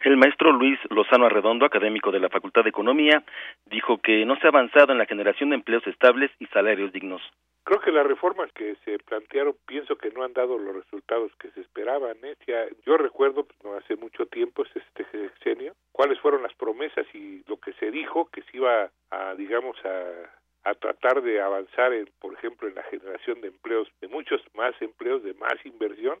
El 0.00 0.16
maestro 0.16 0.52
Luis 0.52 0.78
Lozano 0.90 1.26
Arredondo, 1.26 1.64
académico 1.64 2.10
de 2.10 2.20
la 2.20 2.28
Facultad 2.28 2.62
de 2.62 2.70
Economía, 2.70 3.22
dijo 3.66 3.98
que 3.98 4.24
no 4.24 4.36
se 4.36 4.46
ha 4.46 4.50
avanzado 4.50 4.92
en 4.92 4.98
la 4.98 5.06
generación 5.06 5.50
de 5.50 5.56
empleos 5.56 5.86
estables 5.86 6.30
y 6.38 6.46
salarios 6.46 6.92
dignos. 6.92 7.22
Creo 7.64 7.80
que 7.80 7.90
las 7.90 8.06
reformas 8.06 8.52
que 8.52 8.76
se 8.84 8.98
plantearon 8.98 9.56
pienso 9.66 9.96
que 9.96 10.10
no 10.10 10.22
han 10.22 10.34
dado 10.34 10.58
los 10.58 10.76
resultados 10.76 11.32
que 11.36 11.50
se 11.52 11.62
esperaban. 11.62 12.16
¿eh? 12.22 12.36
yo 12.84 12.96
recuerdo, 12.98 13.44
pues, 13.44 13.58
no 13.64 13.74
hace 13.74 13.96
mucho 13.96 14.26
tiempo, 14.26 14.64
es 14.64 14.76
este 14.76 15.04
sexenio, 15.10 15.74
cuáles 15.92 16.20
fueron 16.20 16.42
las 16.42 16.54
promesas 16.54 17.06
y 17.14 17.42
lo 17.48 17.58
que 17.58 17.72
se 17.74 17.90
dijo 17.90 18.26
que 18.26 18.42
se 18.42 18.58
iba 18.58 18.90
a, 19.10 19.34
digamos, 19.34 19.76
a, 19.84 20.70
a 20.70 20.74
tratar 20.74 21.22
de 21.22 21.40
avanzar, 21.40 21.92
en, 21.92 22.08
por 22.20 22.34
ejemplo, 22.34 22.68
en 22.68 22.74
la 22.74 22.82
generación 22.84 23.40
de 23.40 23.48
empleos, 23.48 23.88
de 24.00 24.08
muchos 24.08 24.42
más 24.54 24.74
empleos, 24.80 25.22
de 25.22 25.34
más 25.34 25.54
inversión, 25.64 26.18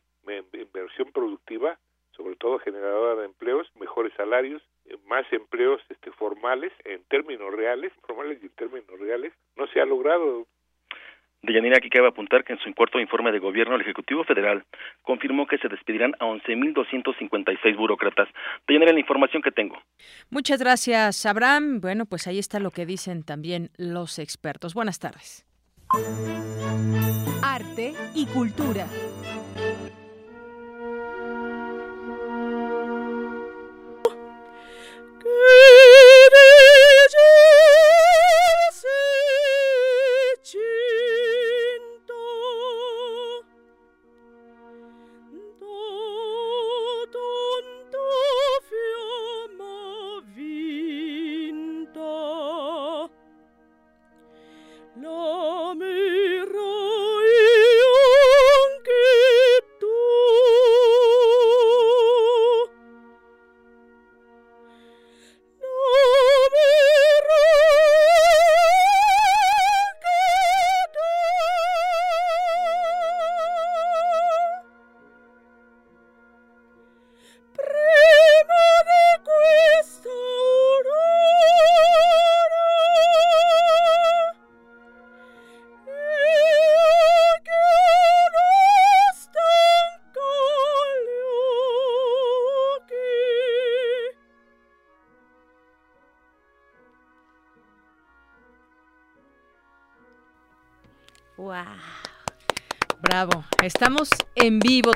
inversión 0.52 1.12
productiva, 1.12 1.78
sobre 2.12 2.36
todo 2.36 2.58
generadora 2.58 3.20
de 3.20 3.26
empleos, 3.26 3.70
mejores 3.78 4.12
salarios, 4.14 4.62
eh, 4.86 4.96
más 5.06 5.30
empleos 5.32 5.80
este, 5.88 6.10
formales 6.12 6.72
en 6.84 7.02
términos 7.04 7.52
reales, 7.52 7.92
formales 8.06 8.38
y 8.42 8.46
en 8.46 8.52
términos 8.52 8.98
reales, 8.98 9.32
no 9.56 9.66
se 9.68 9.80
ha 9.80 9.84
logrado. 9.84 10.46
Deyanira, 11.44 11.76
aquí 11.78 11.90
cabe 11.90 12.08
apuntar 12.08 12.44
que 12.44 12.54
en 12.54 12.58
su 12.60 12.72
cuarto 12.74 12.98
informe 12.98 13.32
de 13.32 13.38
gobierno, 13.38 13.74
el 13.74 13.82
Ejecutivo 13.82 14.24
Federal 14.24 14.64
confirmó 15.02 15.46
que 15.46 15.58
se 15.58 15.68
despedirán 15.68 16.14
a 16.18 16.24
11.256 16.24 17.76
burócratas. 17.76 18.28
Deyanira, 18.66 18.92
la 18.92 19.00
información 19.00 19.42
que 19.42 19.50
tengo. 19.50 19.80
Muchas 20.30 20.60
gracias, 20.60 21.26
Abraham. 21.26 21.80
Bueno, 21.80 22.06
pues 22.06 22.26
ahí 22.26 22.38
está 22.38 22.60
lo 22.60 22.70
que 22.70 22.86
dicen 22.86 23.24
también 23.24 23.70
los 23.76 24.18
expertos. 24.18 24.74
Buenas 24.74 24.98
tardes. 24.98 25.46
Arte 27.42 27.92
y 28.14 28.26
cultura. 28.26 28.86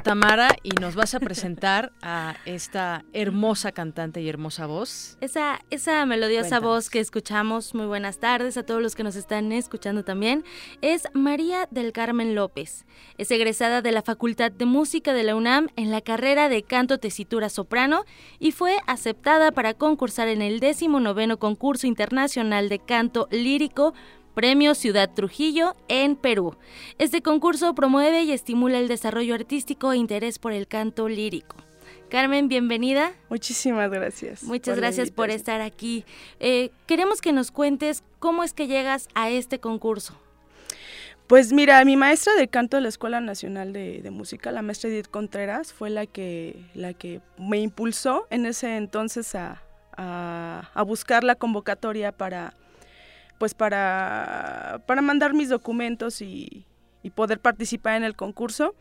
Tamara, 0.02 0.56
y 0.62 0.70
nos 0.80 0.94
vas 0.94 1.14
a 1.14 1.20
presentar 1.20 1.92
a 2.02 2.36
esta 2.46 3.04
hermosa 3.12 3.72
cantante 3.72 4.20
y 4.20 4.28
hermosa 4.28 4.66
voz. 4.66 5.18
Esa, 5.20 5.60
esa 5.70 6.06
melodiosa 6.06 6.60
voz 6.60 6.90
que 6.90 7.00
escuchamos, 7.00 7.74
muy 7.74 7.86
buenas 7.86 8.18
tardes 8.18 8.56
a 8.56 8.62
todos 8.62 8.82
los 8.82 8.94
que 8.94 9.04
nos 9.04 9.16
están 9.16 9.52
escuchando 9.52 10.04
también, 10.04 10.44
es 10.82 11.08
María 11.12 11.68
del 11.70 11.92
Carmen 11.92 12.34
López. 12.34 12.86
Es 13.18 13.30
egresada 13.30 13.82
de 13.82 13.92
la 13.92 14.02
Facultad 14.02 14.52
de 14.52 14.64
Música 14.64 15.12
de 15.12 15.24
la 15.24 15.36
UNAM 15.36 15.68
en 15.76 15.90
la 15.90 16.00
carrera 16.00 16.48
de 16.48 16.62
canto 16.62 16.98
tesitura 16.98 17.48
soprano 17.48 18.04
y 18.38 18.52
fue 18.52 18.78
aceptada 18.86 19.52
para 19.52 19.74
concursar 19.74 20.28
en 20.28 20.42
el 20.42 20.60
19 20.60 21.08
concurso 21.38 21.86
internacional 21.86 22.68
de 22.68 22.78
canto 22.78 23.28
lírico 23.30 23.94
Premio 24.38 24.76
Ciudad 24.76 25.10
Trujillo 25.12 25.74
en 25.88 26.14
Perú. 26.14 26.56
Este 26.98 27.22
concurso 27.22 27.74
promueve 27.74 28.22
y 28.22 28.30
estimula 28.30 28.78
el 28.78 28.86
desarrollo 28.86 29.34
artístico 29.34 29.92
e 29.92 29.96
interés 29.96 30.38
por 30.38 30.52
el 30.52 30.68
canto 30.68 31.08
lírico. 31.08 31.56
Carmen, 32.08 32.46
bienvenida. 32.46 33.14
Muchísimas 33.30 33.90
gracias. 33.90 34.44
Muchas 34.44 34.76
gracias 34.76 35.10
por 35.10 35.30
estar 35.30 35.60
aquí. 35.60 36.04
Eh, 36.38 36.70
queremos 36.86 37.20
que 37.20 37.32
nos 37.32 37.50
cuentes 37.50 38.04
cómo 38.20 38.44
es 38.44 38.54
que 38.54 38.68
llegas 38.68 39.08
a 39.16 39.28
este 39.28 39.58
concurso. 39.58 40.16
Pues 41.26 41.52
mira, 41.52 41.84
mi 41.84 41.96
maestra 41.96 42.36
de 42.36 42.46
canto 42.46 42.76
de 42.76 42.82
la 42.84 42.90
Escuela 42.90 43.18
Nacional 43.20 43.72
de, 43.72 44.08
Música, 44.12 44.52
la 44.52 44.62
maestra 44.62 44.88
Edith 44.88 45.08
Contreras, 45.08 45.72
fue 45.72 45.90
la 45.90 46.06
que, 46.06 46.64
la 46.74 46.92
que 46.92 47.20
me 47.38 47.58
impulsó 47.58 48.28
en 48.30 48.46
ese 48.46 48.76
entonces 48.76 49.34
a, 49.34 49.64
a 49.96 50.82
buscar 50.82 51.24
la 51.24 51.34
convocatoria 51.34 52.12
para 52.12 52.54
pues 53.38 53.54
para, 53.54 54.82
para 54.86 55.00
mandar 55.00 55.32
mis 55.32 55.48
documentos 55.48 56.20
y, 56.20 56.64
poder 57.14 57.40
participar 57.40 57.96
en 57.96 58.04
el 58.04 58.14
concurso. 58.14 58.74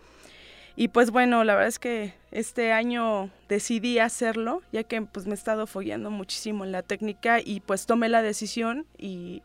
Y 0.75 0.89
pues 0.89 1.11
bueno, 1.11 1.45
la 1.45 1.53
verdad 1.53 1.69
es 1.69 1.79
que 1.79 2.13
este 2.31 2.73
año 2.73 3.29
decidí 3.47 3.99
hacerlo, 3.99 4.61
ya 4.73 4.83
que 4.83 5.01
pues 5.01 5.27
me 5.27 5.31
he 5.31 5.33
estado 5.33 5.65
fogueando 5.65 6.11
muchísimo 6.11 6.65
en 6.65 6.73
la 6.73 6.83
técnica 6.83 7.39
y 7.39 7.61
pues 7.61 7.85
tomé 7.85 8.09
la 8.09 8.21
decisión 8.21 8.85
y, 8.97 9.43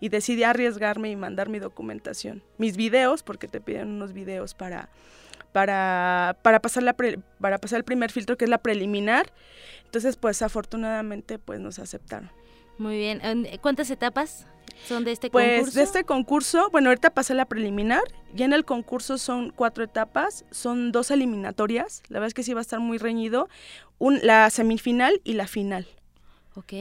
decidí 0.00 0.44
arriesgarme 0.44 1.10
y 1.10 1.16
mandar 1.16 1.48
mi 1.48 1.58
documentación. 1.58 2.44
Mis 2.58 2.76
videos, 2.76 3.24
porque 3.24 3.48
te 3.48 3.60
piden 3.60 3.88
unos 3.88 4.12
videos 4.12 4.54
para, 4.54 4.88
para, 5.50 6.36
para, 6.42 6.60
pasar 6.60 6.84
la 6.84 6.94
para 7.40 7.58
pasar 7.58 7.78
el 7.78 7.84
primer 7.84 8.12
filtro, 8.12 8.36
que 8.36 8.44
es 8.44 8.50
la 8.50 8.58
preliminar. 8.58 9.32
Entonces 9.84 10.16
pues 10.16 10.42
afortunadamente 10.42 11.40
pues 11.40 11.58
nos 11.58 11.80
aceptaron. 11.80 12.30
Muy 12.78 12.96
bien. 12.98 13.20
¿Cuántas 13.60 13.90
etapas? 13.90 14.46
son 14.86 15.04
de 15.04 15.12
este 15.12 15.30
pues, 15.30 15.58
concurso? 15.58 15.78
de 15.78 15.84
este 15.84 16.04
concurso, 16.04 16.68
bueno, 16.70 16.90
ahorita 16.90 17.10
pasé 17.10 17.34
la 17.34 17.46
preliminar, 17.46 18.02
ya 18.34 18.44
en 18.44 18.52
el 18.52 18.64
concurso 18.64 19.18
son 19.18 19.50
cuatro 19.50 19.84
etapas, 19.84 20.44
son 20.50 20.92
dos 20.92 21.10
eliminatorias, 21.10 22.02
la 22.08 22.18
verdad 22.18 22.28
es 22.28 22.34
que 22.34 22.42
sí 22.42 22.52
va 22.52 22.60
a 22.60 22.62
estar 22.62 22.80
muy 22.80 22.98
reñido, 22.98 23.48
un, 23.98 24.20
la 24.22 24.50
semifinal 24.50 25.20
y 25.24 25.34
la 25.34 25.46
final. 25.46 25.86
Ok, 26.54 26.72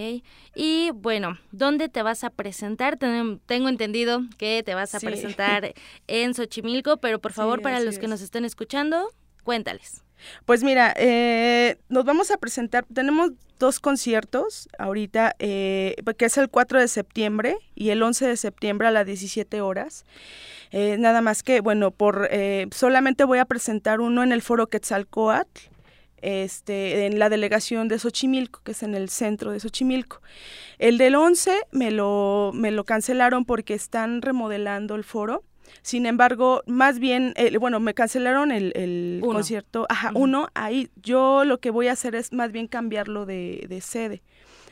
y 0.54 0.92
bueno, 0.96 1.38
¿dónde 1.52 1.88
te 1.88 2.02
vas 2.02 2.26
a 2.26 2.30
presentar? 2.30 2.98
tengo 2.98 3.70
entendido 3.70 4.22
que 4.38 4.64
te 4.66 4.76
vas 4.76 4.94
a 4.96 5.00
presentar 5.00 5.74
en 6.08 6.34
Xochimilco, 6.34 6.98
pero 6.98 7.20
por 7.20 7.32
favor, 7.32 7.62
para 7.62 7.80
los 7.80 7.98
que 7.98 8.10
nos 8.10 8.22
estén 8.22 8.44
escuchando, 8.44 9.08
cuéntales. 9.44 10.04
Pues 10.46 10.64
mira, 10.64 10.94
eh, 10.98 11.78
nos 11.90 12.06
vamos 12.06 12.32
a 12.32 12.38
presentar, 12.38 12.86
tenemos 12.94 13.32
dos 13.62 13.80
conciertos 13.80 14.68
ahorita, 14.80 15.36
eh, 15.40 15.96
que 16.18 16.26
es 16.26 16.38
el 16.38 16.50
4 16.50 16.80
de 16.80 16.88
septiembre 16.88 17.58
y 17.76 17.90
el 17.92 18.02
11 18.02 18.28
de 18.28 18.36
septiembre 18.36 18.88
a 18.88 18.92
las 18.92 19.06
17 19.06 19.62
horas. 19.62 20.04
Eh, 20.72 20.98
nada 20.98 21.22
más 21.22 21.44
que, 21.44 21.62
bueno, 21.62 21.92
por 21.92 22.28
eh, 22.32 22.68
solamente 22.72 23.24
voy 23.24 23.38
a 23.38 23.46
presentar 23.46 24.02
uno 24.02 24.24
en 24.24 24.32
el 24.32 24.42
foro 24.42 24.68
Quetzalcoatl, 24.68 25.70
este, 26.22 27.06
en 27.06 27.20
la 27.20 27.30
delegación 27.30 27.88
de 27.88 28.00
Xochimilco, 28.00 28.62
que 28.64 28.72
es 28.72 28.84
en 28.84 28.96
el 28.96 29.10
centro 29.10 29.52
de 29.52 29.60
Xochimilco. 29.60 30.22
El 30.80 30.98
del 30.98 31.16
11 31.16 31.68
me 31.72 31.92
lo, 31.92 32.52
me 32.54 32.72
lo 32.72 32.84
cancelaron 32.84 33.46
porque 33.46 33.76
están 33.76 34.22
remodelando 34.22 34.96
el 34.96 35.04
foro 35.04 35.44
sin 35.82 36.06
embargo, 36.06 36.64
más 36.66 37.00
bien, 37.00 37.34
eh, 37.36 37.58
bueno, 37.58 37.80
me 37.80 37.94
cancelaron 37.94 38.52
el, 38.52 39.22
concierto, 39.24 39.86
ajá, 39.90 40.12
uno, 40.14 40.50
ahí 40.54 40.90
yo 41.02 41.44
lo 41.46 41.60
que 41.60 41.72
voy 41.72 41.88
a 41.88 41.94
hacer 41.94 42.16
es 42.16 42.34
más 42.34 42.52
bien 42.52 42.68
cambiarlo 42.68 43.26
de, 43.26 43.66
de 43.68 43.82
sede. 43.82 44.22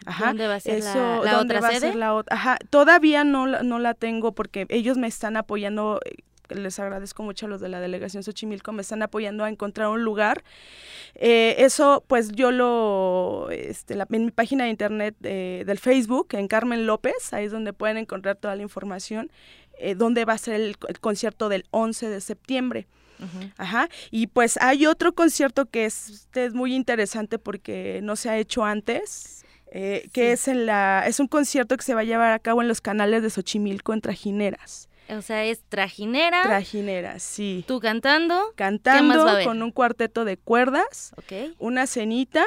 Ajá, 0.06 0.28
¿Dónde 0.28 0.48
va 0.48 0.56
a 0.56 0.60
ser 0.60 0.84
la, 0.84 1.22
la 1.24 1.40
otra 1.40 1.62
sede? 1.72 1.94
la 1.94 2.24
ajá, 2.30 2.58
todavía 2.70 3.24
no, 3.24 3.46
no 3.48 3.80
la 3.80 3.94
tengo 3.94 4.32
porque 4.32 4.66
ellos 4.70 4.98
me 4.98 5.08
están 5.08 5.36
apoyando 5.36 6.00
eh, 6.06 6.24
les 6.56 6.80
agradezco 6.80 7.24
mucho 7.24 7.46
a 7.46 7.50
los 7.50 7.62
de 7.62 7.70
la 7.70 7.80
delegación 7.80 8.24
Xochimilco, 8.24 8.72
me 8.72 8.82
están 8.82 9.02
apoyando 9.04 9.44
a 9.44 9.50
encontrar 9.50 9.90
un 9.90 10.04
lugar. 10.04 10.44
Eh, 11.16 11.56
eso, 11.60 12.04
pues 12.08 12.32
yo 12.32 12.52
lo, 12.52 13.50
este, 13.52 13.94
en 13.94 14.26
mi 14.26 14.32
página 14.32 14.66
de 14.66 14.72
internet 14.72 15.16
del 15.20 15.80
Facebook, 15.80 16.30
en 16.32 16.48
Carmen 16.48 16.86
López, 16.86 17.34
ahí 17.34 17.46
es 17.46 17.52
donde 17.52 17.74
pueden 17.74 17.98
encontrar 17.98 18.36
toda 18.36 18.56
la 18.56 18.62
información. 18.62 19.32
Eh, 19.82 19.96
dónde 19.96 20.26
va 20.26 20.34
a 20.34 20.38
ser 20.38 20.56
el, 20.56 20.78
concierto 20.78 21.50
del 21.50 21.66
11 21.72 22.10
de 22.10 22.22
septiembre. 22.22 22.88
Ajá. 23.58 23.90
Y 24.12 24.28
pues 24.28 24.58
hay 24.62 24.86
otro 24.86 25.14
concierto 25.14 25.66
que 25.66 25.86
es, 25.86 26.10
este, 26.10 26.46
es 26.46 26.54
muy 26.54 26.74
interesante 26.74 27.38
porque 27.38 28.00
no 28.02 28.16
se 28.16 28.30
ha 28.30 28.38
hecho 28.38 28.64
antes. 28.64 29.44
Eh, 29.72 30.10
que 30.14 30.32
es 30.32 30.48
en 30.48 30.66
la 30.66 31.04
es 31.06 31.20
un 31.20 31.28
concierto 31.28 31.78
que 31.78 31.84
se 31.84 31.94
va 31.94 32.02
a 32.02 32.04
llevar 32.04 32.32
a 32.32 32.40
cabo 32.40 32.64
en 32.64 32.68
los 32.68 32.82
canales 32.82 33.22
de 33.22 33.30
Xochimilco 33.30 33.94
en 33.94 34.02
Trajineras. 34.02 34.90
O 35.10 35.22
sea, 35.22 35.44
es 35.44 35.64
trajinera. 35.68 36.44
Trajinera, 36.44 37.20
sí. 37.20 37.64
Tú 37.68 37.80
cantando. 37.80 38.54
Cantando 38.56 39.26
con 39.44 39.62
un 39.62 39.72
cuarteto 39.72 40.26
de 40.26 40.38
cuerdas. 40.38 41.14
Una 41.58 41.88
cenita 41.88 42.46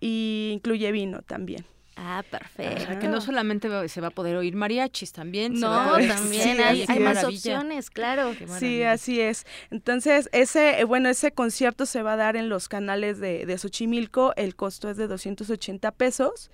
y 0.00 0.50
incluye 0.52 0.90
vino 0.92 1.22
también. 1.22 1.64
Ah, 2.02 2.24
perfecto. 2.28 2.98
que 2.98 3.08
no 3.08 3.20
solamente 3.20 3.68
se 3.90 4.00
va 4.00 4.08
a 4.08 4.10
poder 4.10 4.34
oír 4.36 4.56
mariachis, 4.56 5.12
también. 5.12 5.60
No, 5.60 5.98
también 5.98 6.58
hay, 6.62 6.86
más 6.98 7.22
opciones, 7.24 7.90
claro. 7.90 8.32
Sí, 8.58 8.82
así 8.82 9.20
es. 9.20 9.44
Entonces, 9.70 10.30
ese, 10.32 10.80
eh, 10.80 10.84
bueno, 10.84 11.10
ese 11.10 11.32
concierto 11.32 11.84
se 11.84 12.02
va 12.02 12.14
a 12.14 12.16
dar 12.16 12.36
en 12.36 12.48
los 12.48 12.70
canales 12.70 13.20
de, 13.20 13.44
de 13.44 13.58
Xochimilco. 13.58 14.32
El 14.36 14.56
costo 14.56 14.88
es 14.88 14.96
de 14.96 15.08
280 15.08 15.90
pesos. 15.92 16.50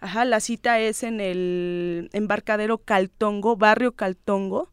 Ajá, 0.00 0.24
la 0.24 0.38
cita 0.38 0.78
es 0.78 1.02
en 1.02 1.20
el 1.20 2.08
embarcadero 2.12 2.78
Caltongo, 2.78 3.56
barrio 3.56 3.96
Caltongo. 3.96 4.70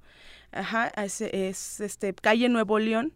Ajá, 0.51 0.91
es, 1.03 1.21
es 1.21 1.79
este, 1.79 2.13
calle 2.13 2.47
Nuevo 2.47 2.77
León. 2.77 3.11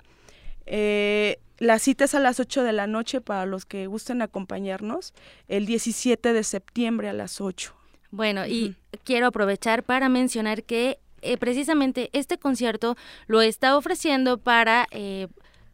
Eh, 0.66 1.38
la 1.58 1.80
cita 1.80 2.06
es 2.06 2.16
a 2.16 2.20
las 2.20 2.40
8 2.40 2.64
de 2.64 2.74
la 2.74 2.88
noche 2.88 3.22
para 3.22 3.46
los 3.46 3.66
que 3.66 3.88
gusten 3.88 4.22
acompañarnos, 4.22 5.14
el 5.48 5.66
17 5.66 6.34
de 6.34 6.44
septiembre 6.44 7.10
a 7.10 7.14
las 7.14 7.42
8. 7.42 7.74
Bueno, 8.12 8.46
y 8.46 8.76
quiero 9.04 9.28
aprovechar 9.28 9.84
para 9.84 10.10
mencionar 10.10 10.64
que 10.64 11.00
eh, 11.22 11.38
precisamente 11.38 12.10
este 12.14 12.38
concierto 12.38 12.96
lo 13.28 13.42
está 13.42 13.78
ofreciendo 13.78 14.38
para 14.38 14.88
eh, 14.92 15.28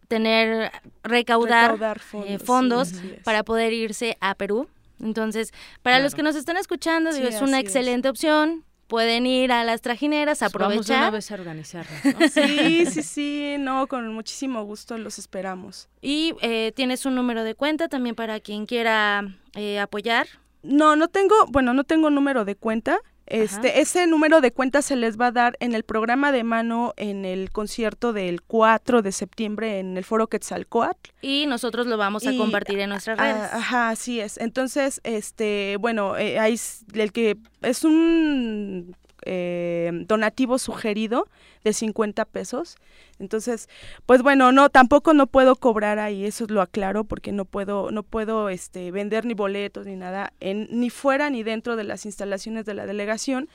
tener, 0.08 0.72
recaudar, 1.04 2.00
eh, 2.26 2.40
fondos, 2.40 2.94
para 3.24 3.44
poder 3.44 3.74
irse 3.74 4.18
a 4.22 4.36
Perú. 4.36 4.68
Entonces, 5.00 5.52
para 5.82 6.00
los 6.00 6.16
que 6.16 6.24
nos 6.24 6.36
están 6.36 6.58
escuchando, 6.58 7.10
es 7.10 7.42
una 7.42 7.60
excelente 7.60 8.08
opción 8.08 8.64
pueden 8.92 9.26
ir 9.26 9.54
a 9.54 9.64
las 9.64 9.80
trajineras, 9.80 10.44
aprovechar. 10.44 10.76
Pues 10.76 10.90
vamos 10.90 11.02
una 11.02 11.12
vez 11.12 11.32
a 11.32 11.36
organizarnos. 11.36 12.02
sí, 12.34 12.86
sí, 12.92 13.04
sí, 13.04 13.56
no, 13.58 13.88
con 13.88 14.14
muchísimo 14.14 14.66
gusto 14.66 14.98
los 14.98 15.18
esperamos. 15.18 15.88
Y 16.02 16.34
eh, 16.42 16.74
tienes 16.76 17.06
un 17.06 17.16
número 17.16 17.46
de 17.46 17.56
cuenta 17.56 17.88
también 17.88 18.16
para 18.16 18.42
quien 18.42 18.66
quiera 18.66 19.24
eh, 19.56 19.80
apoyar. 19.80 20.28
No, 20.62 20.98
no 20.98 21.08
tengo, 21.08 21.36
bueno, 21.48 21.74
no 21.74 21.86
tengo 21.86 22.10
número 22.10 22.44
de 22.44 22.56
cuenta. 22.56 23.00
Este, 23.32 23.80
ese 23.80 24.08
número 24.08 24.42
de 24.42 24.52
cuenta 24.52 24.82
se 24.82 24.98
les 24.98 25.20
va 25.20 25.28
a 25.28 25.32
dar 25.32 25.56
en 25.62 25.74
el 25.74 25.84
programa 25.84 26.34
de 26.34 26.44
mano 26.44 26.94
en 26.98 27.24
el 27.24 27.50
concierto 27.50 28.12
del 28.12 28.42
4 28.42 29.02
de 29.02 29.12
septiembre 29.14 29.80
en 29.80 29.96
el 29.96 30.04
Foro 30.04 30.28
Quetzalcoatl. 30.28 31.12
Y 31.22 31.46
nosotros 31.46 31.88
lo 31.88 31.96
vamos 31.96 32.28
a 32.28 32.36
compartir 32.36 32.80
en 32.80 32.90
nuestras 32.90 33.18
redes. 33.18 33.54
ajá, 33.54 33.90
así 33.90 34.20
es. 34.20 34.38
Entonces, 34.38 35.00
este, 35.06 35.78
bueno, 35.80 36.18
eh, 36.18 36.40
hay 36.40 36.60
el 36.94 37.14
que 37.14 37.38
es 37.62 37.86
un 37.86 38.98
eh, 39.24 39.92
donativo 40.08 40.58
sugerido 40.58 41.28
de 41.64 41.74
50 41.74 42.26
pesos. 42.26 42.76
Entonces, 43.20 43.70
pues 44.06 44.22
bueno, 44.22 44.52
no, 44.52 44.70
tampoco 44.70 45.14
no 45.14 45.28
puedo 45.28 45.56
cobrar 45.56 46.00
ahí, 46.00 46.26
eso 46.26 46.46
lo 46.48 46.62
aclaro, 46.62 47.04
porque 47.04 47.32
no 47.32 47.46
puedo, 47.46 47.92
no 47.92 48.04
puedo 48.04 48.50
este, 48.50 48.92
vender 48.92 49.26
ni 49.26 49.34
boletos 49.34 49.86
ni 49.86 49.96
nada, 49.96 50.34
en, 50.40 50.68
ni 50.72 50.90
fuera 50.90 51.30
ni 51.30 51.44
dentro 51.44 51.76
de 51.76 51.84
las 51.84 52.06
instalaciones 52.06 52.66
de 52.66 52.74
la 52.74 52.86
delegación. 52.86 53.50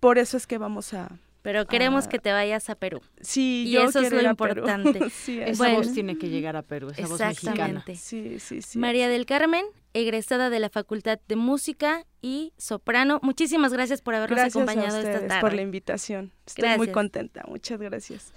Por 0.00 0.18
eso 0.18 0.36
es 0.36 0.46
que 0.46 0.58
vamos 0.58 0.92
a, 0.94 1.08
pero 1.46 1.64
queremos 1.64 2.08
que 2.08 2.18
te 2.18 2.32
vayas 2.32 2.68
a 2.70 2.74
Perú. 2.74 3.00
Sí, 3.20 3.66
y 3.68 3.76
eso 3.76 4.00
es 4.00 4.10
lo 4.10 4.20
importante. 4.20 4.98
esa 5.46 5.72
voz 5.74 5.92
tiene 5.92 6.18
que 6.18 6.28
llegar 6.28 6.56
a 6.56 6.62
Perú, 6.62 6.90
esa 6.90 7.06
voz 7.06 7.20
mexicana. 7.20 7.84
Sí, 7.94 8.40
sí, 8.40 8.60
sí. 8.62 8.78
María 8.80 9.08
del 9.08 9.26
Carmen, 9.26 9.64
egresada 9.96 10.50
de 10.50 10.60
la 10.60 10.68
Facultad 10.68 11.18
de 11.26 11.36
Música 11.36 12.04
y 12.20 12.52
soprano. 12.58 13.18
Muchísimas 13.22 13.72
gracias 13.72 14.02
por 14.02 14.14
habernos 14.14 14.40
acompañado 14.40 14.98
esta 14.98 15.26
tarde. 15.26 15.40
por 15.40 15.54
la 15.54 15.62
invitación. 15.62 16.32
Estoy 16.46 16.76
muy 16.76 16.88
contenta. 16.88 17.44
Muchas 17.48 17.80
gracias. 17.80 18.32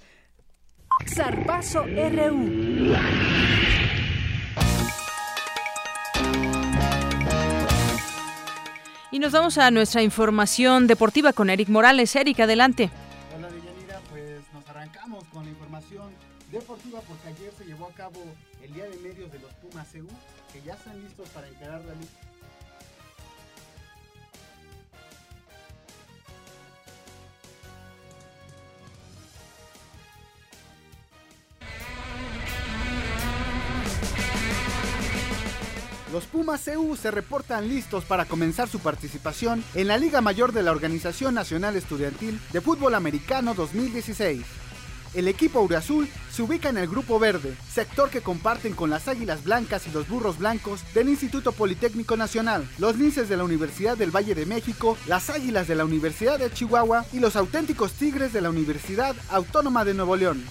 Zarpazo 1.06 1.84
RU. 1.84 2.94
Y 9.12 9.18
nos 9.18 9.32
vamos 9.32 9.58
a 9.58 9.70
nuestra 9.70 10.02
información 10.02 10.86
deportiva 10.86 11.32
con 11.32 11.50
Eric 11.50 11.68
Morales. 11.68 12.14
Eric, 12.14 12.40
adelante. 12.40 12.90
Hola, 13.36 13.48
Deyanira. 13.50 14.00
Pues 14.08 14.42
nos 14.52 14.66
arrancamos 14.68 15.24
con 15.32 15.44
la 15.44 15.50
información 15.50 16.12
deportiva 16.52 17.00
porque 17.06 17.28
ayer 17.28 17.52
se 17.58 17.64
llevó 17.64 17.86
a 17.86 17.92
cabo 17.92 18.22
el 18.62 18.72
Día 18.72 18.84
de 18.84 18.96
Medios 18.98 19.32
de 19.32 19.38
los 19.40 19.52
Pumas 19.54 19.88
CU, 19.92 20.06
ya 20.64 20.74
están 20.74 21.00
listos 21.02 21.28
para 21.30 21.48
encarar 21.48 21.84
la 21.84 21.94
lista 21.94 22.30
Los 36.12 36.24
Pumas 36.24 36.62
CU 36.64 36.96
se 36.96 37.12
reportan 37.12 37.68
listos 37.68 38.04
para 38.04 38.24
comenzar 38.24 38.68
su 38.68 38.80
participación 38.80 39.62
en 39.74 39.86
la 39.86 39.96
Liga 39.96 40.20
Mayor 40.20 40.52
de 40.52 40.64
la 40.64 40.72
Organización 40.72 41.34
Nacional 41.34 41.76
Estudiantil 41.76 42.40
de 42.52 42.60
Fútbol 42.60 42.96
Americano 42.96 43.54
2016. 43.54 44.42
El 45.12 45.26
equipo 45.26 45.60
Uriazul 45.60 46.08
se 46.30 46.42
ubica 46.42 46.68
en 46.68 46.78
el 46.78 46.86
Grupo 46.86 47.18
Verde, 47.18 47.56
sector 47.68 48.10
que 48.10 48.20
comparten 48.20 48.74
con 48.74 48.90
las 48.90 49.08
Águilas 49.08 49.42
Blancas 49.42 49.86
y 49.88 49.90
los 49.90 50.08
Burros 50.08 50.38
Blancos 50.38 50.82
del 50.94 51.08
Instituto 51.08 51.50
Politécnico 51.50 52.16
Nacional, 52.16 52.68
los 52.78 52.96
Linces 52.96 53.28
de 53.28 53.36
la 53.36 53.42
Universidad 53.42 53.96
del 53.96 54.14
Valle 54.14 54.36
de 54.36 54.46
México, 54.46 54.96
las 55.06 55.28
Águilas 55.28 55.66
de 55.66 55.74
la 55.74 55.84
Universidad 55.84 56.38
de 56.38 56.52
Chihuahua 56.52 57.04
y 57.12 57.18
los 57.18 57.34
auténticos 57.34 57.92
Tigres 57.92 58.32
de 58.32 58.40
la 58.40 58.50
Universidad 58.50 59.16
Autónoma 59.30 59.84
de 59.84 59.94
Nuevo 59.94 60.14
León. 60.14 60.44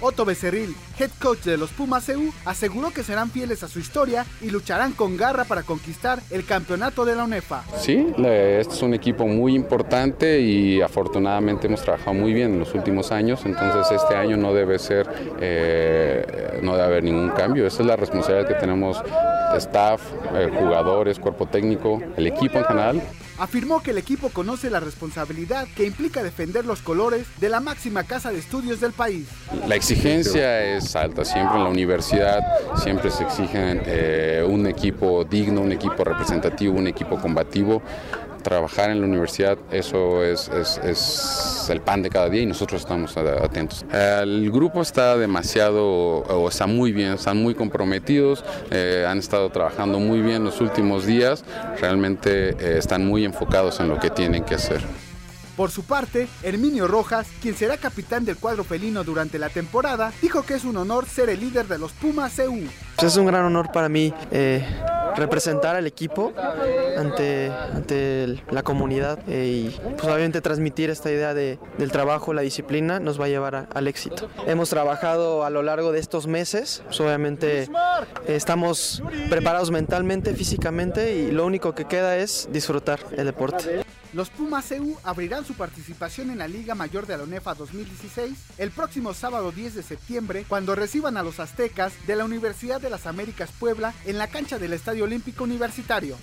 Otto 0.00 0.24
Becerril, 0.24 0.74
head 0.98 1.10
coach 1.20 1.40
de 1.40 1.56
los 1.56 1.70
Pumas 1.70 2.08
EU, 2.08 2.30
aseguró 2.44 2.90
que 2.90 3.02
serán 3.02 3.30
fieles 3.30 3.62
a 3.62 3.68
su 3.68 3.78
historia 3.78 4.26
y 4.40 4.50
lucharán 4.50 4.92
con 4.92 5.16
garra 5.16 5.44
para 5.44 5.62
conquistar 5.62 6.20
el 6.30 6.44
campeonato 6.44 7.04
de 7.04 7.16
la 7.16 7.24
UNEFA. 7.24 7.64
Sí, 7.78 8.06
este 8.18 8.74
es 8.74 8.82
un 8.82 8.94
equipo 8.94 9.26
muy 9.26 9.54
importante 9.54 10.40
y 10.40 10.80
afortunadamente 10.80 11.66
hemos 11.66 11.82
trabajado 11.82 12.14
muy 12.14 12.32
bien 12.32 12.52
en 12.52 12.58
los 12.58 12.74
últimos 12.74 13.12
años, 13.12 13.40
entonces 13.44 13.90
este 13.90 14.14
año 14.14 14.36
no 14.36 14.52
debe 14.52 14.78
ser, 14.78 15.08
eh, 15.40 16.60
no 16.62 16.72
debe 16.72 16.84
haber 16.84 17.04
ningún 17.04 17.30
cambio. 17.30 17.66
Esa 17.66 17.82
es 17.82 17.86
la 17.86 17.96
responsabilidad 17.96 18.48
que 18.48 18.54
tenemos 18.54 19.02
staff, 19.56 20.00
eh, 20.34 20.50
jugadores, 20.58 21.18
cuerpo 21.18 21.46
técnico, 21.46 22.00
el 22.16 22.26
equipo 22.26 22.58
en 22.58 22.64
general 22.64 23.02
afirmó 23.38 23.82
que 23.82 23.90
el 23.90 23.98
equipo 23.98 24.30
conoce 24.30 24.70
la 24.70 24.80
responsabilidad 24.80 25.66
que 25.76 25.84
implica 25.84 26.22
defender 26.22 26.64
los 26.64 26.82
colores 26.82 27.26
de 27.38 27.48
la 27.48 27.60
máxima 27.60 28.04
casa 28.04 28.30
de 28.30 28.38
estudios 28.38 28.80
del 28.80 28.92
país. 28.92 29.26
La 29.66 29.74
exigencia 29.74 30.76
es 30.76 30.96
alta, 30.96 31.24
siempre 31.24 31.56
en 31.56 31.64
la 31.64 31.70
universidad 31.70 32.40
siempre 32.76 33.10
se 33.10 33.24
exige 33.24 33.80
eh, 33.86 34.44
un 34.46 34.66
equipo 34.66 35.24
digno, 35.24 35.60
un 35.60 35.72
equipo 35.72 36.04
representativo, 36.04 36.74
un 36.74 36.86
equipo 36.86 37.20
combativo 37.20 37.82
trabajar 38.46 38.90
en 38.90 39.00
la 39.00 39.06
universidad, 39.08 39.58
eso 39.72 40.22
es, 40.22 40.48
es, 40.48 41.66
el 41.68 41.80
pan 41.80 42.00
de 42.00 42.10
cada 42.10 42.28
día 42.28 42.42
y 42.42 42.46
nosotros 42.46 42.82
estamos 42.82 43.16
atentos. 43.16 43.84
El 43.92 44.52
grupo 44.52 44.82
está 44.82 45.16
demasiado, 45.16 45.84
o 45.84 46.48
está 46.48 46.68
muy 46.68 46.92
bien, 46.92 47.14
están 47.14 47.42
muy 47.42 47.56
comprometidos, 47.56 48.44
eh, 48.70 49.04
han 49.08 49.18
estado 49.18 49.50
trabajando 49.50 49.98
muy 49.98 50.20
bien 50.20 50.44
los 50.44 50.60
últimos 50.60 51.06
días, 51.06 51.44
realmente 51.80 52.50
eh, 52.50 52.78
están 52.78 53.04
muy 53.04 53.24
enfocados 53.24 53.80
en 53.80 53.88
lo 53.88 53.98
que 53.98 54.10
tienen 54.10 54.44
que 54.44 54.54
hacer. 54.54 54.80
Por 55.56 55.70
su 55.70 55.84
parte, 55.84 56.28
Herminio 56.42 56.86
Rojas, 56.86 57.26
quien 57.40 57.56
será 57.56 57.78
capitán 57.78 58.26
del 58.26 58.36
cuadro 58.36 58.62
felino 58.62 59.04
durante 59.04 59.38
la 59.38 59.48
temporada, 59.48 60.12
dijo 60.20 60.42
que 60.42 60.54
es 60.54 60.64
un 60.64 60.76
honor 60.76 61.06
ser 61.06 61.30
el 61.30 61.40
líder 61.40 61.66
de 61.66 61.78
los 61.78 61.92
Pumas. 61.92 62.34
Pues 62.36 63.12
es 63.12 63.16
un 63.16 63.26
gran 63.26 63.44
honor 63.44 63.72
para 63.72 63.88
mí 63.88 64.12
eh, 64.30 64.66
representar 65.16 65.74
al 65.76 65.86
equipo 65.86 66.34
ante, 66.98 67.50
ante 67.50 68.42
la 68.50 68.62
comunidad 68.62 69.18
eh, 69.28 69.70
y 69.70 69.80
pues 69.96 70.04
obviamente 70.04 70.42
transmitir 70.42 70.90
esta 70.90 71.10
idea 71.10 71.32
de, 71.32 71.58
del 71.78 71.90
trabajo, 71.90 72.34
la 72.34 72.42
disciplina 72.42 73.00
nos 73.00 73.18
va 73.18 73.24
a 73.24 73.28
llevar 73.28 73.68
al 73.72 73.88
éxito. 73.88 74.28
Hemos 74.46 74.68
trabajado 74.68 75.44
a 75.44 75.50
lo 75.50 75.62
largo 75.62 75.92
de 75.92 76.00
estos 76.00 76.26
meses, 76.26 76.82
pues 76.86 77.00
obviamente 77.00 77.68
estamos 78.26 79.02
preparados 79.30 79.70
mentalmente, 79.70 80.34
físicamente 80.34 81.16
y 81.16 81.30
lo 81.30 81.46
único 81.46 81.74
que 81.74 81.86
queda 81.86 82.16
es 82.18 82.48
disfrutar 82.52 83.00
el 83.16 83.24
deporte. 83.24 83.86
Los 84.16 84.30
Pumas 84.30 84.72
EU 84.72 84.96
abrirán 85.04 85.44
su 85.44 85.52
participación 85.52 86.30
en 86.30 86.38
la 86.38 86.48
Liga 86.48 86.74
Mayor 86.74 87.06
de 87.06 87.18
la 87.18 87.24
UNEFA 87.24 87.52
2016 87.52 88.32
el 88.56 88.70
próximo 88.70 89.12
sábado 89.12 89.52
10 89.52 89.74
de 89.74 89.82
septiembre 89.82 90.46
cuando 90.48 90.74
reciban 90.74 91.18
a 91.18 91.22
los 91.22 91.38
aztecas 91.38 91.92
de 92.06 92.16
la 92.16 92.24
Universidad 92.24 92.80
de 92.80 92.88
las 92.88 93.06
Américas 93.06 93.52
Puebla 93.60 93.92
en 94.06 94.16
la 94.16 94.28
cancha 94.28 94.58
del 94.58 94.72
Estadio 94.72 95.04
Olímpico 95.04 95.44
Universitario. 95.44 96.16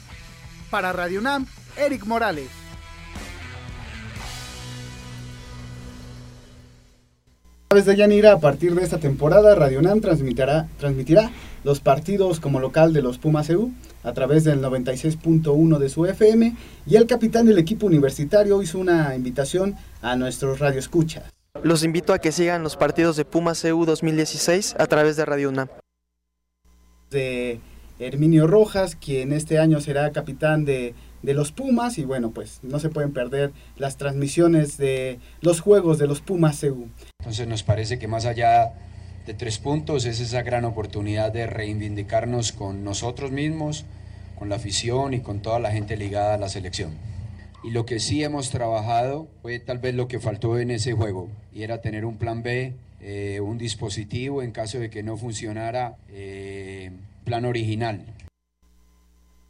Para 0.72 0.92
Radio 0.92 1.20
UNAM, 1.20 1.46
Eric 1.78 2.06
Morales. 2.06 2.50
de 7.70 7.96
Yanira, 7.96 8.34
a 8.34 8.40
partir 8.40 8.74
de 8.74 8.84
esta 8.84 9.00
temporada, 9.00 9.54
Radio 9.54 9.80
UNAM 9.80 10.02
transmitirá 10.02 10.68
los 11.64 11.80
partidos 11.80 12.40
como 12.40 12.60
local 12.60 12.94
de 12.94 13.02
los 13.02 13.18
Pumas 13.18 13.50
EU 13.50 13.72
a 14.04 14.14
través 14.14 14.44
del 14.44 14.62
96.1 14.62 15.78
de 15.78 15.90
su 15.90 16.06
FM 16.06 16.56
y 16.86 16.96
el 16.96 17.08
capitán 17.08 17.46
del 17.46 17.58
equipo 17.58 17.86
universitario 17.86 18.62
hizo 18.62 18.80
una 18.80 19.16
invitación 19.16 19.76
a 20.02 20.16
nuestros 20.16 20.60
radioescuchas. 20.60 21.24
Los 21.62 21.84
invito 21.84 22.14
a 22.14 22.20
que 22.20 22.32
sigan 22.32 22.64
los 22.64 22.76
partidos 22.76 23.16
de 23.16 23.26
Pumas 23.26 23.64
EU 23.64 23.86
2016 23.86 24.76
a 24.78 24.88
través 24.88 25.16
de 25.16 25.26
Radio 25.26 25.50
UNAM. 25.50 25.68
De 27.12 27.60
Herminio 28.00 28.48
Rojas, 28.48 28.96
quien 28.96 29.32
este 29.32 29.60
año 29.60 29.80
será 29.80 30.12
capitán 30.12 30.66
de 30.66 30.96
de 31.24 31.34
los 31.34 31.52
Pumas 31.52 31.98
y 31.98 32.04
bueno, 32.04 32.32
pues 32.32 32.60
no 32.62 32.80
se 32.80 32.90
pueden 32.90 33.14
perder 33.14 33.52
las 33.78 33.98
transmisiones 33.98 34.78
de 34.78 35.20
los 35.42 35.62
juegos 35.62 35.98
de 35.98 36.06
los 36.06 36.22
Pumas 36.22 36.62
EU. 36.64 36.90
Entonces 37.20 37.48
nos 37.48 37.64
parece 37.64 37.98
que 37.98 38.08
más 38.08 38.26
allá 38.26 38.74
de 39.26 39.34
tres 39.34 39.58
puntos 39.58 40.06
es 40.06 40.20
esa 40.20 40.42
gran 40.42 40.66
oportunidad 40.66 41.32
de 41.32 41.48
reivindicarnos 41.48 42.52
con 42.52 42.84
nosotros 42.84 43.32
mismos, 43.32 43.86
con 44.38 44.50
la 44.50 44.58
afición 44.58 45.14
y 45.14 45.22
con 45.22 45.42
toda 45.42 45.60
la 45.60 45.72
gente 45.72 45.96
ligada 45.96 46.34
a 46.34 46.38
la 46.38 46.50
selección. 46.50 46.92
Y 47.64 47.72
lo 47.72 47.86
que 47.86 48.00
sí 48.00 48.24
hemos 48.24 48.50
trabajado 48.50 49.30
fue 49.42 49.60
tal 49.60 49.78
vez 49.78 49.96
lo 49.96 50.10
que 50.10 50.20
faltó 50.20 50.60
en 50.60 50.72
ese 50.72 50.92
juego, 50.92 51.30
y 51.54 51.64
era 51.64 51.80
tener 51.80 52.04
un 52.04 52.18
plan 52.18 52.44
B, 52.44 52.74
eh, 53.00 53.40
un 53.40 53.58
dispositivo 53.58 54.42
en 54.42 54.52
caso 54.52 54.80
de 54.80 54.90
que 54.90 55.04
no 55.04 55.16
funcionara, 55.16 55.96
eh, 56.10 56.92
plan 57.24 57.46
original. 57.46 58.04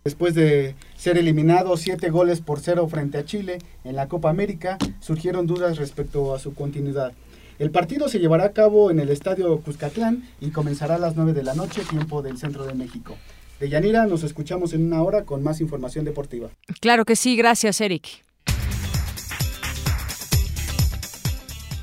Después 0.04 0.36
de 0.36 0.76
ser 0.96 1.18
eliminado 1.18 1.76
siete 1.78 2.10
goles 2.10 2.42
por 2.42 2.60
cero 2.60 2.88
frente 2.88 3.18
a 3.18 3.26
Chile 3.26 3.58
en 3.84 3.96
la 3.96 4.08
Copa 4.10 4.30
América, 4.30 4.78
surgieron 5.00 5.48
dudas 5.48 5.78
respecto 5.78 6.36
a 6.36 6.40
su 6.40 6.54
continuidad. 6.54 7.14
El 7.60 7.72
partido 7.72 8.10
se 8.10 8.20
llevará 8.20 8.46
a 8.46 8.52
cabo 8.52 8.90
en 8.90 9.00
el 9.00 9.10
Estadio 9.10 9.60
Cuscatlán 9.62 10.24
y 10.42 10.50
comenzará 10.50 10.96
a 10.96 11.00
las 11.00 11.16
9 11.16 11.34
de 11.34 11.44
la 11.44 11.54
noche, 11.54 11.84
tiempo 11.88 12.22
del 12.22 12.38
centro 12.38 12.66
de 12.66 12.74
México. 12.74 13.16
De 13.60 13.70
Yanira, 13.70 14.06
nos 14.08 14.24
escuchamos 14.24 14.74
en 14.74 14.86
una 14.86 15.04
hora 15.04 15.24
con 15.24 15.44
más 15.44 15.62
información 15.62 16.04
deportiva. 16.04 16.50
Claro 16.82 17.06
que 17.06 17.16
sí, 17.16 17.36
gracias 17.36 17.80
Eric. 17.80 18.24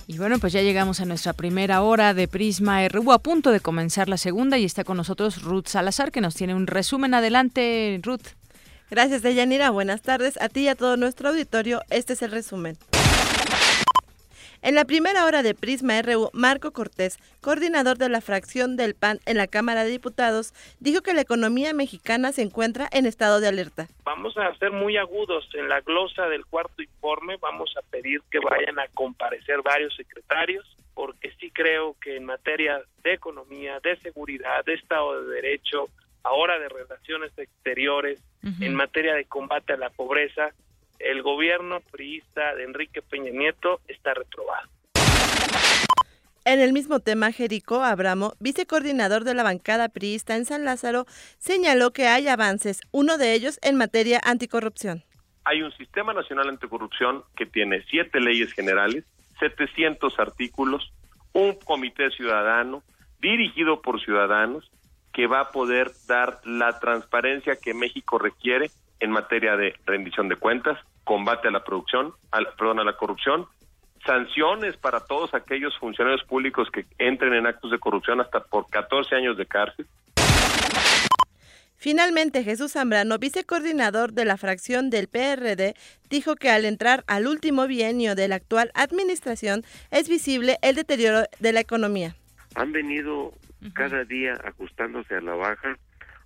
Y 0.09 0.19
bueno, 0.19 0.41
pues 0.41 0.53
ya 0.53 0.61
llegamos 0.61 0.99
a 0.99 1.05
nuestra 1.05 1.33
primera 1.35 1.83
hora 1.83 2.15
de 2.15 2.27
Prisma 2.27 2.87
RU, 2.89 3.13
a 3.13 3.21
punto 3.21 3.53
de 3.53 3.61
comenzar 3.61 4.09
la 4.09 4.17
segunda 4.17 4.59
y 4.59 4.65
está 4.65 4.83
con 4.83 4.97
nosotros 4.97 5.43
Ruth 5.43 5.69
Salazar, 5.69 6.11
que 6.11 6.21
nos 6.21 6.35
tiene 6.35 6.57
un 6.57 6.67
resumen. 6.67 7.15
Adelante, 7.15 8.01
Ruth. 8.03 8.27
Gracias, 8.91 9.23
Deyanira. 9.23 9.71
Buenas 9.71 10.03
tardes 10.03 10.37
a 10.41 10.49
ti 10.49 10.63
y 10.63 10.69
a 10.69 10.75
todo 10.75 10.97
nuestro 10.97 11.29
auditorio. 11.29 11.83
Este 11.91 12.15
es 12.15 12.23
el 12.23 12.33
resumen. 12.33 12.77
En 14.63 14.75
la 14.75 14.85
primera 14.85 15.25
hora 15.25 15.43
de 15.43 15.55
Prisma 15.55 16.03
RU, 16.03 16.29
Marco 16.35 16.73
Cortés, 16.73 17.19
coordinador 17.41 17.97
de 17.97 18.11
la 18.11 18.21
fracción 18.21 18.77
del 18.77 18.95
PAN 18.95 19.19
en 19.25 19.39
la 19.39 19.47
Cámara 19.47 19.85
de 19.85 19.91
Diputados, 19.91 20.53
dijo 20.81 21.01
que 21.01 21.15
la 21.15 21.23
economía 21.23 21.73
mexicana 21.73 22.31
se 22.33 22.43
encuentra 22.43 22.87
en 22.93 23.07
estado 23.07 23.41
de 23.41 23.49
alerta. 23.49 23.89
Vamos 24.05 24.37
a 24.37 24.55
ser 24.57 24.71
muy 24.71 24.99
agudos 24.99 25.49
en 25.55 25.71
la 25.71 25.81
glosa 25.81 26.29
del 26.29 26.45
cuarto 26.45 26.83
informe, 26.83 27.39
vamos 27.41 27.75
a 27.79 27.83
pedir 27.91 28.21
que 28.31 28.39
vayan 28.39 28.79
a 28.79 28.87
comparecer 28.89 29.63
varios 29.63 29.97
secretarios, 29.97 30.77
porque 30.93 31.33
sí 31.41 31.51
creo 31.51 31.97
que 31.99 32.17
en 32.17 32.27
materia 32.27 32.83
de 33.03 33.15
economía, 33.15 33.81
de 33.81 33.97
seguridad, 34.01 34.63
de 34.67 34.75
Estado 34.75 35.23
de 35.23 35.37
Derecho, 35.37 35.89
ahora 36.23 36.59
de 36.59 36.69
relaciones 36.69 37.33
exteriores, 37.39 38.23
en 38.43 38.75
materia 38.75 39.15
de 39.15 39.25
combate 39.25 39.73
a 39.73 39.79
la 39.79 39.89
pobreza, 39.89 40.53
el 41.01 41.23
gobierno 41.23 41.81
priista 41.91 42.55
de 42.55 42.65
Enrique 42.65 43.03
Peña 43.03 43.31
Nieto 43.31 43.81
está 43.89 44.15
reprobado. 44.15 44.69
En 46.45 46.59
el 46.59 46.73
mismo 46.73 47.01
tema, 47.01 47.33
Jerico 47.33 47.83
Abramo, 47.83 48.33
vicecoordinador 48.41 49.25
de 49.25 49.35
la 49.35 49.43
bancada 49.43 49.89
priista 49.89 50.37
en 50.37 50.47
San 50.47 50.65
Lázaro, 50.65 51.05
señaló 51.39 51.93
que 51.93 52.07
hay 52.07 52.29
avances, 52.29 52.81
uno 52.93 53.19
de 53.19 53.35
ellos 53.35 53.59
en 53.63 53.77
materia 53.77 54.21
anticorrupción. 54.25 55.05
Hay 55.45 55.63
un 55.63 55.73
sistema 55.73 56.15
nacional 56.15 56.49
anticorrupción 56.49 57.25
que 57.37 57.47
tiene 57.47 57.83
siete 57.91 58.21
leyes 58.21 58.53
generales, 58.53 59.05
700 59.39 60.19
artículos, 60.19 60.93
un 61.33 61.55
comité 61.55 62.11
ciudadano 62.11 62.83
dirigido 63.21 63.83
por 63.83 64.03
ciudadanos 64.03 64.71
que 65.13 65.27
va 65.27 65.41
a 65.41 65.51
poder 65.51 65.91
dar 66.09 66.41
la 66.45 66.79
transparencia 66.79 67.57
que 67.57 67.75
México 67.75 68.19
requiere 68.19 68.71
en 69.01 69.11
materia 69.11 69.57
de 69.57 69.75
rendición 69.87 70.29
de 70.29 70.37
cuentas, 70.37 70.79
combate 71.05 71.49
a 71.49 71.51
la 71.51 71.65
producción, 71.65 72.13
perdón, 72.59 72.81
a 72.81 72.85
la 72.85 72.97
corrupción, 72.97 73.47
sanciones 74.05 74.77
para 74.77 75.01
todos 75.01 75.35
aquellos 75.35 75.77
funcionarios 75.79 76.25
públicos 76.25 76.69
que 76.71 76.87
entren 76.99 77.35
en 77.35 77.47
actos 77.47 77.71
de 77.71 77.79
corrupción 77.79 78.21
hasta 78.21 78.41
por 78.41 78.69
14 78.71 79.15
años 79.15 79.37
de 79.37 79.47
cárcel. 79.47 79.87
Finalmente, 81.77 82.45
Jesús 82.45 82.73
Zambrano, 82.73 83.19
vicecoordinador 83.19 84.13
de 84.13 84.27
la 84.27 84.37
fracción 84.37 84.91
del 84.91 85.09
PRD, 85.09 85.75
dijo 86.11 86.37
que 86.37 86.51
al 86.51 86.67
entrar 86.67 87.05
al 87.07 87.27
último 87.27 87.67
bienio 87.67 88.15
de 88.15 88.29
la 88.29 88.37
actual 88.37 88.71
administración 88.75 89.63
es 89.91 90.09
visible 90.09 90.59
el 90.61 90.77
deterioro 90.77 91.23
de 91.39 91.53
la 91.53 91.61
economía. 91.61 92.15
Han 92.55 92.73
venido 92.73 93.33
cada 93.73 94.05
día 94.05 94.35
ajustándose 94.45 95.15
a 95.15 95.21
la 95.23 95.35
baja 95.35 95.79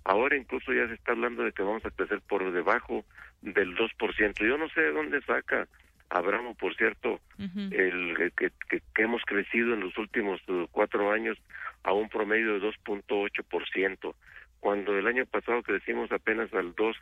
Ahora 0.05 0.37
incluso 0.37 0.71
ya 0.71 0.87
se 0.87 0.93
está 0.93 1.13
hablando 1.13 1.43
de 1.43 1.51
que 1.51 1.63
vamos 1.63 1.83
a 1.83 1.89
crecer 1.89 2.21
por 2.21 2.51
debajo 2.51 3.03
del 3.45 3.75
2%. 3.75 4.47
Yo 4.47 4.57
no 4.57 4.67
sé 4.69 4.81
de 4.81 4.91
dónde 4.91 5.21
saca 5.21 5.67
Abramo, 6.09 6.53
por 6.55 6.75
cierto, 6.75 7.19
el 7.39 8.31
que, 8.37 8.51
que, 8.69 9.01
hemos 9.01 9.23
crecido 9.23 9.73
en 9.73 9.81
los 9.81 9.97
últimos 9.97 10.39
uh, 10.47 10.67
cuatro 10.71 11.11
años 11.11 11.37
a 11.83 11.93
un 11.93 12.09
promedio 12.09 12.59
de 12.59 12.67
2.8%, 12.67 14.13
cuando 14.59 14.97
el 14.97 15.07
año 15.07 15.25
pasado 15.25 15.63
crecimos 15.63 16.11
apenas 16.11 16.53
al 16.53 16.75
2%, 16.75 16.95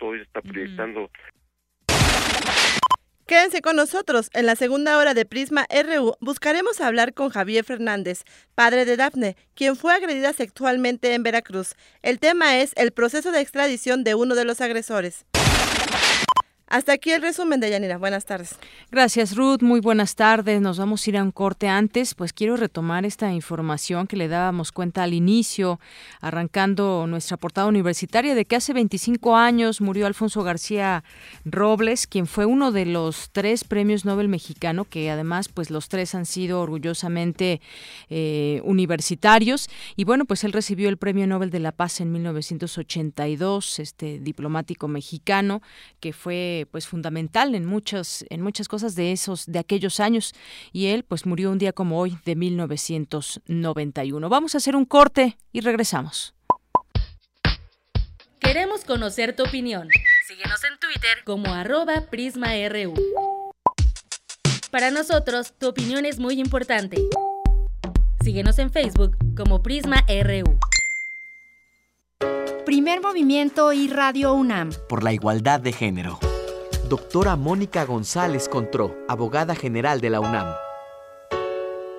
hoy 0.00 0.18
se 0.18 0.22
está 0.22 0.42
proyectando 0.42 1.10
Quédense 3.26 3.62
con 3.62 3.76
nosotros. 3.76 4.28
En 4.34 4.44
la 4.44 4.54
segunda 4.54 4.98
hora 4.98 5.14
de 5.14 5.24
Prisma 5.24 5.66
RU 5.70 6.14
buscaremos 6.20 6.82
hablar 6.82 7.14
con 7.14 7.30
Javier 7.30 7.64
Fernández, 7.64 8.24
padre 8.54 8.84
de 8.84 8.98
Dafne, 8.98 9.34
quien 9.54 9.76
fue 9.76 9.94
agredida 9.94 10.34
sexualmente 10.34 11.14
en 11.14 11.22
Veracruz. 11.22 11.74
El 12.02 12.20
tema 12.20 12.58
es 12.58 12.74
el 12.76 12.92
proceso 12.92 13.32
de 13.32 13.40
extradición 13.40 14.04
de 14.04 14.14
uno 14.14 14.34
de 14.34 14.44
los 14.44 14.60
agresores. 14.60 15.24
Hasta 16.74 16.94
aquí 16.94 17.12
el 17.12 17.22
resumen 17.22 17.60
de 17.60 17.70
Yanira. 17.70 17.98
Buenas 17.98 18.24
tardes. 18.24 18.58
Gracias, 18.90 19.36
Ruth. 19.36 19.62
Muy 19.62 19.78
buenas 19.78 20.16
tardes. 20.16 20.60
Nos 20.60 20.76
vamos 20.76 21.06
a 21.06 21.10
ir 21.10 21.16
a 21.16 21.22
un 21.22 21.30
corte 21.30 21.68
antes. 21.68 22.16
Pues 22.16 22.32
quiero 22.32 22.56
retomar 22.56 23.04
esta 23.04 23.32
información 23.32 24.08
que 24.08 24.16
le 24.16 24.26
dábamos 24.26 24.72
cuenta 24.72 25.04
al 25.04 25.14
inicio, 25.14 25.78
arrancando 26.20 27.06
nuestra 27.06 27.36
portada 27.36 27.68
universitaria, 27.68 28.34
de 28.34 28.44
que 28.44 28.56
hace 28.56 28.72
25 28.72 29.36
años 29.36 29.80
murió 29.80 30.08
Alfonso 30.08 30.42
García 30.42 31.04
Robles, 31.44 32.08
quien 32.08 32.26
fue 32.26 32.44
uno 32.44 32.72
de 32.72 32.86
los 32.86 33.30
tres 33.30 33.62
premios 33.62 34.04
Nobel 34.04 34.26
mexicano, 34.26 34.84
que 34.84 35.12
además, 35.12 35.48
pues 35.48 35.70
los 35.70 35.88
tres 35.88 36.16
han 36.16 36.26
sido 36.26 36.60
orgullosamente 36.60 37.60
eh, 38.10 38.60
universitarios. 38.64 39.68
Y 39.94 40.02
bueno, 40.02 40.24
pues 40.24 40.42
él 40.42 40.52
recibió 40.52 40.88
el 40.88 40.96
Premio 40.96 41.24
Nobel 41.28 41.50
de 41.50 41.60
la 41.60 41.70
Paz 41.70 42.00
en 42.00 42.10
1982, 42.10 43.78
este 43.78 44.18
diplomático 44.18 44.88
mexicano, 44.88 45.62
que 46.00 46.12
fue 46.12 46.63
pues 46.66 46.86
fundamental 46.86 47.54
en 47.54 47.64
muchas, 47.64 48.24
en 48.30 48.40
muchas 48.40 48.68
cosas 48.68 48.94
de 48.94 49.12
esos, 49.12 49.46
de 49.46 49.58
aquellos 49.58 50.00
años. 50.00 50.34
Y 50.72 50.86
él 50.86 51.04
pues 51.04 51.26
murió 51.26 51.50
un 51.50 51.58
día 51.58 51.72
como 51.72 51.98
hoy 51.98 52.18
de 52.24 52.36
1991. 52.36 54.28
Vamos 54.28 54.54
a 54.54 54.58
hacer 54.58 54.76
un 54.76 54.84
corte 54.84 55.36
y 55.52 55.60
regresamos. 55.60 56.34
Queremos 58.40 58.84
conocer 58.84 59.34
tu 59.34 59.42
opinión. 59.42 59.88
Síguenos 60.26 60.62
en 60.64 60.78
Twitter 60.78 61.24
como 61.24 61.52
arroba 61.52 62.02
PrismaRU. 62.10 62.94
Para 64.70 64.90
nosotros, 64.90 65.54
tu 65.58 65.68
opinión 65.68 66.04
es 66.04 66.18
muy 66.18 66.40
importante. 66.40 66.98
Síguenos 68.22 68.58
en 68.58 68.70
Facebook 68.70 69.16
como 69.36 69.62
PrismaRU. 69.62 70.58
Primer 72.64 73.00
movimiento 73.00 73.72
y 73.72 73.88
Radio 73.88 74.34
UNAM. 74.34 74.70
Por 74.88 75.02
la 75.02 75.12
igualdad 75.12 75.60
de 75.60 75.72
género. 75.72 76.18
Doctora 76.88 77.34
Mónica 77.36 77.86
González 77.86 78.46
Contró, 78.46 78.94
abogada 79.08 79.54
general 79.54 80.02
de 80.02 80.10
la 80.10 80.20
UNAM. 80.20 80.54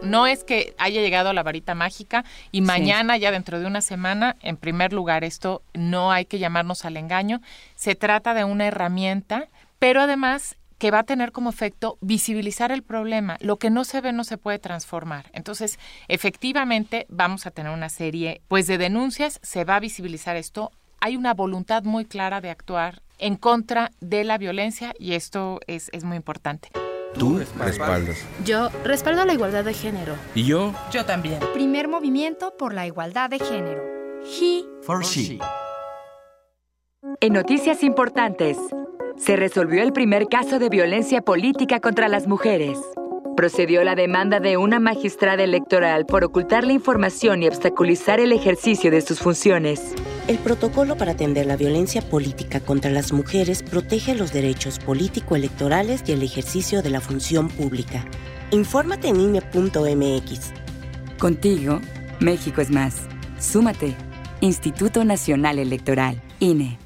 No 0.03 0.27
es 0.27 0.43
que 0.43 0.75
haya 0.77 1.01
llegado 1.01 1.29
a 1.29 1.33
la 1.33 1.41
varita 1.41 1.73
mágica 1.73 2.23
y 2.51 2.61
mañana, 2.61 3.17
ya 3.17 3.31
dentro 3.31 3.59
de 3.59 3.65
una 3.65 3.81
semana, 3.81 4.35
en 4.43 4.57
primer 4.57 4.93
lugar, 4.93 5.23
esto 5.23 5.63
no 5.73 6.11
hay 6.11 6.25
que 6.25 6.37
llamarnos 6.37 6.85
al 6.85 6.97
engaño. 6.97 7.41
Se 7.73 7.95
trata 7.95 8.35
de 8.35 8.43
una 8.43 8.67
herramienta, 8.67 9.47
pero 9.79 10.01
además 10.01 10.55
que 10.77 10.91
va 10.91 10.99
a 10.99 11.03
tener 11.03 11.31
como 11.31 11.49
efecto 11.49 11.97
visibilizar 12.01 12.71
el 12.71 12.83
problema. 12.83 13.37
Lo 13.39 13.57
que 13.57 13.71
no 13.71 13.85
se 13.85 14.01
ve 14.01 14.13
no 14.13 14.23
se 14.23 14.37
puede 14.37 14.59
transformar. 14.59 15.31
Entonces, 15.33 15.79
efectivamente, 16.09 17.07
vamos 17.09 17.47
a 17.47 17.51
tener 17.51 17.71
una 17.71 17.89
serie 17.89 18.41
pues 18.47 18.67
de 18.67 18.77
denuncias, 18.77 19.39
se 19.41 19.63
va 19.63 19.77
a 19.77 19.79
visibilizar 19.79 20.35
esto. 20.35 20.71
Hay 21.01 21.15
una 21.15 21.33
voluntad 21.33 21.83
muy 21.83 22.05
clara 22.05 22.39
de 22.39 22.51
actuar 22.51 23.01
en 23.19 23.35
contra 23.35 23.91
de 23.99 24.23
la 24.23 24.37
violencia 24.37 24.93
y 24.99 25.13
esto 25.13 25.59
es, 25.67 25.89
es 25.93 26.03
muy 26.03 26.17
importante. 26.17 26.69
Tú 27.17 27.39
respaldas. 27.57 28.17
Yo 28.43 28.69
respaldo 28.83 29.23
la 29.25 29.33
igualdad 29.33 29.63
de 29.63 29.73
género. 29.73 30.15
¿Y 30.33 30.43
yo? 30.43 30.73
Yo 30.91 31.05
también. 31.05 31.39
Primer 31.53 31.87
movimiento 31.87 32.55
por 32.57 32.73
la 32.73 32.85
igualdad 32.85 33.29
de 33.29 33.39
género. 33.39 33.81
He 34.25 34.65
For 34.81 35.03
she. 35.03 35.39
En 37.21 37.33
noticias 37.33 37.83
importantes, 37.83 38.57
se 39.17 39.35
resolvió 39.35 39.81
el 39.83 39.93
primer 39.93 40.27
caso 40.27 40.59
de 40.59 40.69
violencia 40.69 41.21
política 41.21 41.79
contra 41.79 42.09
las 42.09 42.27
mujeres. 42.27 42.77
Procedió 43.45 43.83
la 43.83 43.93
demanda 43.93 44.39
de 44.39 44.57
una 44.57 44.79
magistrada 44.79 45.43
electoral 45.43 46.07
por 46.07 46.23
ocultar 46.23 46.63
la 46.63 46.73
información 46.73 47.43
y 47.43 47.47
obstaculizar 47.47 48.19
el 48.19 48.31
ejercicio 48.31 48.89
de 48.89 49.01
sus 49.01 49.19
funciones. 49.19 49.93
El 50.27 50.39
protocolo 50.39 50.97
para 50.97 51.11
atender 51.11 51.45
la 51.45 51.55
violencia 51.55 52.01
política 52.01 52.59
contra 52.59 52.89
las 52.89 53.13
mujeres 53.13 53.61
protege 53.61 54.15
los 54.15 54.33
derechos 54.33 54.79
político-electorales 54.79 56.01
y 56.07 56.13
el 56.13 56.23
ejercicio 56.23 56.81
de 56.81 56.89
la 56.89 57.01
función 57.01 57.49
pública. 57.49 58.03
Infórmate 58.49 59.09
en 59.09 59.21
INE.mx. 59.21 60.51
Contigo, 61.19 61.81
México 62.19 62.61
es 62.61 62.71
más. 62.71 62.95
Súmate. 63.37 63.93
Instituto 64.41 65.05
Nacional 65.05 65.59
Electoral, 65.59 66.19
INE. 66.39 66.79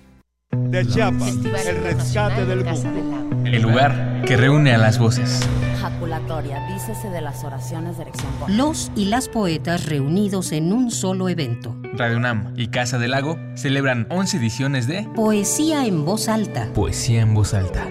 De 0.51 0.83
Chiapas, 0.83 1.35
el 1.67 1.83
rescate 1.83 2.43
del 2.43 2.65
mundo. 2.65 3.45
El 3.45 3.61
lugar 3.61 4.23
que 4.25 4.35
reúne 4.35 4.73
a 4.73 4.79
las 4.79 4.97
voces. 4.97 5.47
Jaculatoria, 5.79 6.65
dícese 6.73 7.09
de 7.09 7.21
las 7.21 7.43
oraciones 7.43 7.97
de 7.97 8.03
erección. 8.03 8.31
Los 8.47 8.91
y 8.95 9.05
las 9.05 9.29
poetas 9.29 9.85
reunidos 9.85 10.51
en 10.51 10.73
un 10.73 10.89
solo 10.89 11.29
evento. 11.29 11.75
Radio 11.93 12.17
UNAM 12.17 12.53
y 12.57 12.69
Casa 12.69 12.97
del 12.97 13.11
Lago 13.11 13.37
celebran 13.55 14.07
11 14.09 14.37
ediciones 14.37 14.87
de 14.87 15.07
Poesía 15.15 15.85
en 15.85 16.03
voz 16.03 16.27
alta. 16.27 16.67
Poesía 16.73 17.21
en 17.21 17.35
voz 17.35 17.53
alta. 17.53 17.85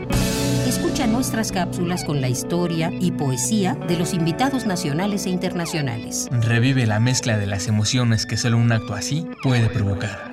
Escucha 0.66 1.06
nuestras 1.06 1.52
cápsulas 1.52 2.04
con 2.04 2.20
la 2.20 2.28
historia 2.28 2.90
y 2.92 3.12
poesía 3.12 3.76
de 3.86 3.96
los 3.96 4.12
invitados 4.12 4.66
nacionales 4.66 5.26
e 5.26 5.30
internacionales. 5.30 6.28
Revive 6.32 6.86
la 6.86 6.98
mezcla 6.98 7.38
de 7.38 7.46
las 7.46 7.68
emociones 7.68 8.26
que 8.26 8.36
solo 8.36 8.58
un 8.58 8.72
acto 8.72 8.94
así 8.94 9.28
puede 9.44 9.68
provocar. 9.68 10.27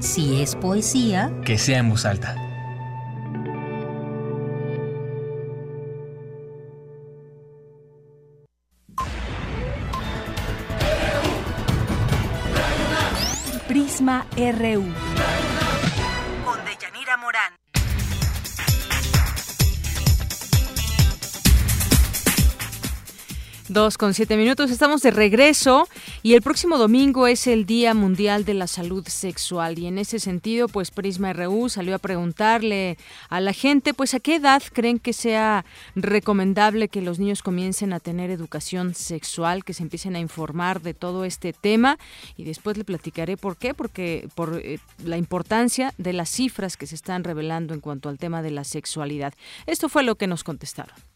Si 0.00 0.42
es 0.42 0.54
poesía, 0.56 1.32
Que 1.44 1.56
sea 1.58 1.78
en 1.78 1.90
voz 1.90 2.04
alta. 2.04 2.36
Prisma 13.66 14.26
RU. 14.36 14.84
Dos 23.70 23.96
con 23.96 24.12
siete 24.12 24.36
minutos, 24.36 24.70
estamos 24.70 25.00
de 25.00 25.10
regreso 25.10 25.88
y 26.22 26.34
el 26.34 26.42
próximo 26.42 26.76
domingo 26.76 27.26
es 27.26 27.46
el 27.46 27.64
Día 27.64 27.94
Mundial 27.94 28.44
de 28.44 28.52
la 28.52 28.66
Salud 28.66 29.08
Sexual 29.08 29.78
y 29.78 29.86
en 29.86 29.96
ese 29.96 30.18
sentido, 30.18 30.68
pues 30.68 30.90
Prisma 30.90 31.32
RU 31.32 31.70
salió 31.70 31.94
a 31.94 31.98
preguntarle 31.98 32.98
a 33.30 33.40
la 33.40 33.54
gente, 33.54 33.94
pues 33.94 34.12
a 34.12 34.20
qué 34.20 34.34
edad 34.34 34.62
creen 34.70 34.98
que 34.98 35.14
sea 35.14 35.64
recomendable 35.94 36.88
que 36.88 37.00
los 37.00 37.18
niños 37.18 37.42
comiencen 37.42 37.94
a 37.94 38.00
tener 38.00 38.30
educación 38.30 38.94
sexual, 38.94 39.64
que 39.64 39.72
se 39.72 39.82
empiecen 39.82 40.14
a 40.14 40.20
informar 40.20 40.82
de 40.82 40.92
todo 40.92 41.24
este 41.24 41.54
tema 41.54 41.98
y 42.36 42.44
después 42.44 42.76
le 42.76 42.84
platicaré 42.84 43.38
por 43.38 43.56
qué, 43.56 43.72
porque 43.72 44.28
por 44.34 44.60
eh, 44.62 44.78
la 45.02 45.16
importancia 45.16 45.94
de 45.96 46.12
las 46.12 46.28
cifras 46.28 46.76
que 46.76 46.86
se 46.86 46.96
están 46.96 47.24
revelando 47.24 47.72
en 47.72 47.80
cuanto 47.80 48.10
al 48.10 48.18
tema 48.18 48.42
de 48.42 48.50
la 48.50 48.64
sexualidad. 48.64 49.32
Esto 49.64 49.88
fue 49.88 50.02
lo 50.02 50.16
que 50.16 50.26
nos 50.26 50.44
contestaron. 50.44 51.13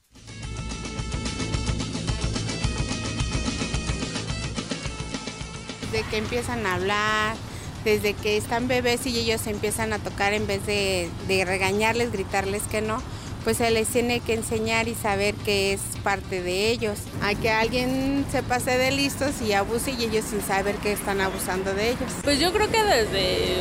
Desde 5.91 6.07
que 6.09 6.19
empiezan 6.19 6.67
a 6.67 6.75
hablar, 6.75 7.37
desde 7.85 8.15
que 8.15 8.37
están 8.37 8.69
bebés 8.69 9.07
y 9.07 9.19
ellos 9.19 9.47
empiezan 9.47 9.93
a 9.93 9.99
tocar 9.99 10.33
en 10.33 10.47
vez 10.47 10.65
de, 10.67 11.09
de 11.27 11.45
regañarles, 11.45 12.13
gritarles 12.13 12.63
que 12.65 12.81
no, 12.81 13.03
pues 13.45 13.59
se 13.59 13.71
les 13.71 13.89
tiene 13.89 14.21
que 14.21 14.35
enseñar 14.35 14.89
y 14.89 14.95
saber 14.95 15.35
que 15.35 15.73
es 15.73 15.81
parte 16.03 16.43
de 16.43 16.71
ellos. 16.71 16.99
A 17.23 17.35
que 17.35 17.51
alguien 17.51 18.27
se 18.31 18.43
pase 18.43 18.77
de 18.77 18.91
listos 18.91 19.41
y 19.41 19.53
abuse 19.53 19.93
y 19.93 20.05
ellos 20.05 20.25
sin 20.29 20.43
saber 20.43 20.75
que 20.77 20.93
están 20.93 21.21
abusando 21.21 21.73
de 21.73 21.91
ellos. 21.91 22.13
Pues 22.25 22.39
yo 22.41 22.53
creo 22.53 22.71
que 22.71 22.83
desde, 22.83 23.57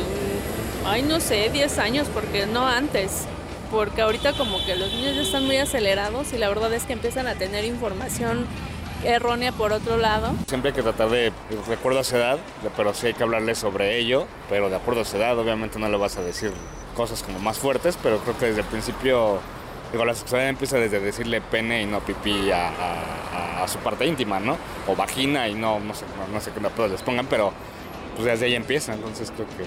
ay 0.84 1.02
no 1.02 1.20
sé, 1.20 1.48
10 1.50 1.78
años, 1.78 2.08
porque 2.12 2.46
no 2.46 2.66
antes. 2.66 3.24
Porque 3.70 4.00
ahorita 4.02 4.32
como 4.32 4.64
que 4.64 4.76
los 4.76 4.92
niños 4.92 5.14
ya 5.14 5.22
están 5.22 5.44
muy 5.44 5.58
acelerados 5.58 6.32
y 6.32 6.38
la 6.38 6.48
verdad 6.48 6.72
es 6.72 6.84
que 6.84 6.94
empiezan 6.94 7.26
a 7.26 7.34
tener 7.34 7.64
información 7.64 8.46
errónea 9.04 9.52
por 9.52 9.72
otro 9.72 9.96
lado. 9.96 10.32
Siempre 10.46 10.70
hay 10.70 10.74
que 10.76 10.82
tratar 10.82 11.08
de, 11.10 11.32
de 11.68 11.74
acuerdo 11.74 12.00
a 12.00 12.04
su 12.04 12.16
edad, 12.16 12.36
de- 12.62 12.70
pero 12.76 12.94
sí 12.94 13.08
hay 13.08 13.14
que 13.14 13.22
hablarle 13.22 13.54
sobre 13.54 13.98
ello, 13.98 14.26
pero 14.48 14.68
de 14.70 14.76
acuerdo 14.76 15.02
a 15.02 15.04
su 15.04 15.16
edad, 15.16 15.38
obviamente 15.38 15.78
no 15.78 15.88
le 15.88 15.96
vas 15.96 16.16
a 16.16 16.22
decir 16.22 16.52
cosas 16.96 17.22
como 17.22 17.38
más 17.38 17.58
fuertes, 17.58 17.98
pero 18.02 18.18
creo 18.18 18.36
que 18.38 18.46
desde 18.46 18.60
el 18.62 18.66
principio, 18.66 19.38
digo, 19.92 20.04
la 20.04 20.14
sexualidad 20.14 20.50
empieza 20.50 20.76
desde 20.78 20.98
decirle 21.00 21.40
pene 21.40 21.82
y 21.82 21.86
no 21.86 22.00
pipí 22.00 22.50
a, 22.50 22.68
a- 22.68 23.62
a 23.64 23.68
su 23.68 23.78
parte 23.78 24.06
íntima, 24.06 24.40
¿no? 24.40 24.56
O 24.86 24.96
vagina 24.96 25.48
y 25.48 25.54
no, 25.54 25.78
no 25.80 25.94
sé, 25.94 26.04
no, 26.16 26.32
no 26.32 26.40
sé 26.40 26.50
qué 26.52 26.64
apodos 26.66 26.90
les 26.90 27.02
pongan, 27.02 27.26
pero 27.26 27.52
pues 28.16 28.26
desde 28.26 28.46
ahí 28.46 28.54
empieza, 28.54 28.94
entonces 28.94 29.30
creo 29.34 29.46
que 29.48 29.64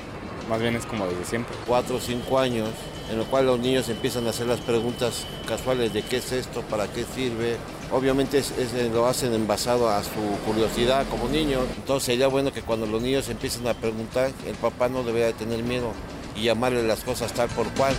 más 0.49 0.59
bien 0.61 0.75
es 0.75 0.85
como 0.85 1.05
desde 1.07 1.23
siempre. 1.23 1.55
cuatro 1.65 1.95
o 1.95 1.99
cinco 1.99 2.37
años, 2.39 2.69
en 3.09 3.17
lo 3.17 3.23
cual 3.25 3.45
los 3.45 3.59
niños 3.59 3.87
empiezan 3.89 4.27
a 4.27 4.31
hacer 4.31 4.47
las 4.47 4.59
preguntas 4.59 5.25
casuales 5.47 5.93
de 5.93 6.01
qué 6.01 6.17
es 6.17 6.31
esto, 6.33 6.61
para 6.63 6.87
qué 6.87 7.05
sirve. 7.15 7.55
Obviamente 7.93 8.37
es- 8.37 8.51
eh, 8.57 8.89
lo 8.93 9.05
hacen 9.07 9.33
en 9.33 9.47
basado 9.47 9.89
a 9.89 10.01
su 10.03 10.11
curiosidad 10.45 11.05
como 11.09 11.27
niños. 11.27 11.63
Entonces 11.75 12.05
sería 12.05 12.27
bueno 12.27 12.51
que 12.53 12.61
cuando 12.61 12.85
los 12.85 13.01
niños 13.01 13.27
empiecen 13.29 13.67
a 13.67 13.73
preguntar, 13.73 14.31
el 14.47 14.55
papá 14.55 14.87
no 14.87 15.03
debería 15.03 15.27
de 15.27 15.33
tener 15.33 15.61
miedo 15.63 15.91
y 16.35 16.43
llamarle 16.43 16.83
las 16.83 17.01
cosas 17.01 17.33
tal 17.33 17.49
por 17.49 17.67
cual. 17.73 17.93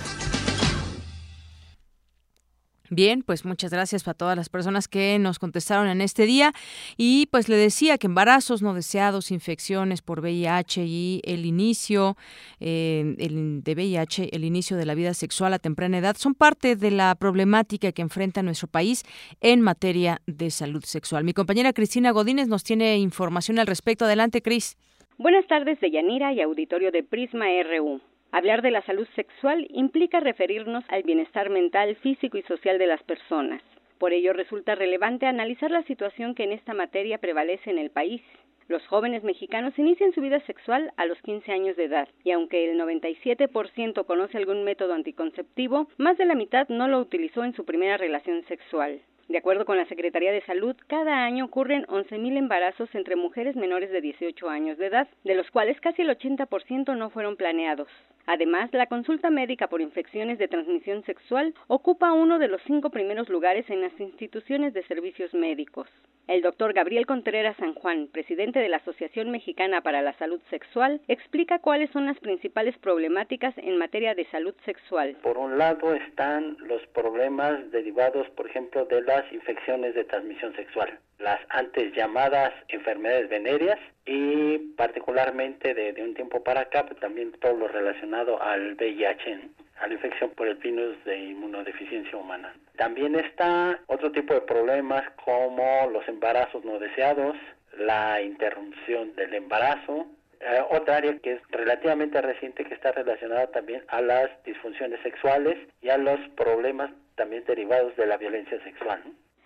Bien, 2.95 3.23
pues 3.23 3.47
muchas 3.47 3.73
gracias 3.73 4.07
a 4.07 4.13
todas 4.13 4.37
las 4.37 4.51
personas 4.51 4.87
que 4.87 5.19
nos 5.19 5.39
contestaron 5.39 5.89
en 5.89 6.03
este 6.03 6.27
día 6.27 6.53
y 6.99 7.27
pues 7.31 7.49
le 7.49 7.57
decía 7.57 7.97
que 7.97 8.07
embarazos 8.07 8.61
no 8.61 8.75
deseados, 8.75 9.31
infecciones 9.31 10.03
por 10.03 10.21
VIH 10.21 10.85
y 10.85 11.23
el 11.25 11.47
inicio 11.47 12.19
eh, 12.61 13.17
el, 13.19 13.63
de 13.63 13.73
VIH, 13.73 14.29
el 14.37 14.45
inicio 14.45 14.77
de 14.77 14.85
la 14.85 14.95
vida 14.95 15.15
sexual 15.15 15.55
a 15.55 15.59
temprana 15.59 15.97
edad 15.97 16.17
son 16.19 16.35
parte 16.35 16.77
de 16.77 16.91
la 16.91 17.15
problemática 17.15 17.93
que 17.93 18.03
enfrenta 18.03 18.43
nuestro 18.43 18.69
país 18.69 19.05
en 19.41 19.63
materia 19.63 20.21
de 20.27 20.51
salud 20.51 20.85
sexual. 20.85 21.25
Mi 21.25 21.33
compañera 21.33 21.73
Cristina 21.73 22.11
Godínez 22.11 22.49
nos 22.49 22.63
tiene 22.63 22.99
información 22.99 23.59
al 23.59 23.69
respecto. 23.69 24.05
Adelante, 24.05 24.43
Cris. 24.43 24.77
Buenas 25.17 25.47
tardes 25.47 25.81
de 25.81 25.91
Yanira 25.91 26.35
y 26.35 26.43
auditorio 26.43 26.91
de 26.91 27.03
Prisma 27.03 27.47
RU. 27.63 28.03
Hablar 28.35 28.63
de 28.63 28.71
la 28.71 28.81
salud 28.87 29.07
sexual 29.15 29.67
implica 29.69 30.19
referirnos 30.19 30.85
al 30.89 31.03
bienestar 31.03 31.51
mental, 31.51 31.97
físico 31.97 32.39
y 32.39 32.43
social 32.45 32.79
de 32.79 32.87
las 32.87 33.03
personas. 33.03 33.61
Por 33.99 34.15
ello 34.15 34.33
resulta 34.33 34.75
relevante 34.75 35.27
analizar 35.27 35.71
la 35.71 35.83
situación 35.83 36.35
que 36.35 36.45
en 36.45 36.53
esta 36.53 36.73
materia 36.73 37.19
prevalece 37.19 37.69
en 37.69 37.77
el 37.77 37.91
país. 37.91 38.23
Los 38.69 38.87
jóvenes 38.87 39.23
mexicanos 39.23 39.79
inician 39.79 40.15
su 40.15 40.23
vida 40.23 40.41
sexual 40.47 40.95
a 40.97 41.05
los 41.05 41.21
15 41.21 41.53
años 41.53 41.77
de 41.77 41.85
edad 41.85 42.09
y 42.25 42.31
aunque 42.31 42.71
el 42.71 42.81
97% 42.81 44.07
conoce 44.07 44.39
algún 44.39 44.65
método 44.65 44.95
anticonceptivo, 44.95 45.89
más 45.99 46.17
de 46.17 46.25
la 46.25 46.35
mitad 46.35 46.67
no 46.71 46.89
lo 46.89 47.01
utilizó 47.01 47.45
en 47.45 47.53
su 47.53 47.67
primera 47.67 47.99
relación 47.99 48.47
sexual. 48.47 49.03
De 49.29 49.39
acuerdo 49.39 49.65
con 49.65 49.77
la 49.77 49.87
Secretaría 49.87 50.33
de 50.33 50.43
Salud, 50.43 50.77
cada 50.89 51.25
año 51.25 51.45
ocurren 51.45 51.87
11.000 51.87 52.37
embarazos 52.37 52.95
entre 52.95 53.17
mujeres 53.17 53.57
menores 53.57 53.91
de 53.91 54.01
18 54.01 54.49
años 54.49 54.79
de 54.79 54.87
edad, 54.87 55.09
de 55.25 55.35
los 55.35 55.51
cuales 55.51 55.81
casi 55.81 56.03
el 56.03 56.11
80% 56.11 56.97
no 56.97 57.11
fueron 57.11 57.37
planeados. 57.37 57.89
Además, 58.27 58.71
la 58.73 58.87
consulta 58.87 59.31
médica 59.31 59.69
por 59.69 59.81
infecciones 59.81 60.39
de 60.39 60.49
transmisión 60.49 61.05
sexual 61.05 61.55
ocupa 61.67 62.13
uno 62.13 62.39
de 62.39 62.49
los 62.49 62.63
cinco 62.67 62.91
primeros 62.91 63.29
lugares 63.29 63.69
en 63.69 63.81
las 63.81 63.99
instituciones 63.99 64.75
de 64.75 64.85
servicios 64.85 65.35
médicos. 65.35 65.89
El 66.29 66.41
doctor 66.41 66.73
Gabriel 66.73 67.05
Contreras 67.05 67.57
San 67.57 67.75
Juan, 67.75 68.07
presidente 68.07 68.61
de 68.61 68.69
la 68.69 68.77
Asociación 68.77 69.33
Mexicana 69.33 69.81
para 69.81 70.03
la 70.03 70.13
Salud 70.19 70.41
Sexual, 70.51 71.01
explica 71.09 71.59
cuáles 71.59 71.91
son 71.91 72.07
las 72.07 72.19
principales 72.21 72.79
problemáticas 72.79 73.59
en 73.59 73.77
materia 73.77 74.15
de 74.15 74.25
salud 74.27 74.55
sexual. 74.65 75.17
Por 75.23 75.37
un 75.37 75.59
lado 75.59 75.93
están 75.95 76.57
los 76.61 76.87
problemas 76.89 77.71
derivados, 77.73 78.29
por 78.31 78.49
ejemplo, 78.49 78.85
de 78.85 79.03
las 79.13 79.31
infecciones 79.33 79.95
de 79.95 80.05
transmisión 80.05 80.55
sexual, 80.57 80.99
las 81.19 81.39
antes 81.51 81.93
llamadas 81.95 82.53
enfermedades 82.69 83.29
venéreas 83.29 83.79
y 84.07 84.59
particularmente 84.77 85.75
de, 85.75 86.03
un 86.03 86.15
tiempo 86.15 86.43
para 86.43 86.63
acá, 86.63 86.87
pues, 86.87 86.99
también 87.01 87.33
todo 87.33 87.55
lo 87.55 87.69
relacionado 87.69 88.43
al 88.43 88.75
VIH 88.75 89.51
a 89.81 89.87
la 89.87 89.95
infección 89.95 90.31
por 90.31 90.47
el 90.47 90.55
virus 90.57 90.97
de 91.05 91.19
inmunodeficiencia 91.19 92.17
humana. 92.17 92.55
También 92.77 93.15
está 93.17 93.81
otro 93.87 94.13
tipo 94.13 94.33
de 94.33 94.41
problemas 94.43 95.03
como 95.25 95.91
los 95.93 96.07
embarazos 96.09 96.65
no 96.65 96.79
deseados, 96.79 97.37
la 97.77 98.23
interrupción 98.23 99.15
del 99.17 99.35
embarazo, 99.35 100.07
eh, 100.41 100.61
otra 100.71 100.97
área 100.97 101.19
que 101.19 101.35
es 101.35 101.41
relativamente 101.51 102.21
reciente 102.21 102.65
que 102.65 102.75
está 102.75 102.93
relacionada 102.93 103.49
también 103.49 103.85
a 103.89 104.01
las 104.01 104.31
disfunciones 104.45 105.01
sexuales 105.03 105.57
y 105.83 105.91
a 105.91 105.99
los 105.99 106.19
problemas 106.37 106.91
también 107.15 107.45
derivados 107.45 107.97
de 107.97 108.07
la 108.07 108.17
violencia 108.17 108.63
sexual. 108.65 109.03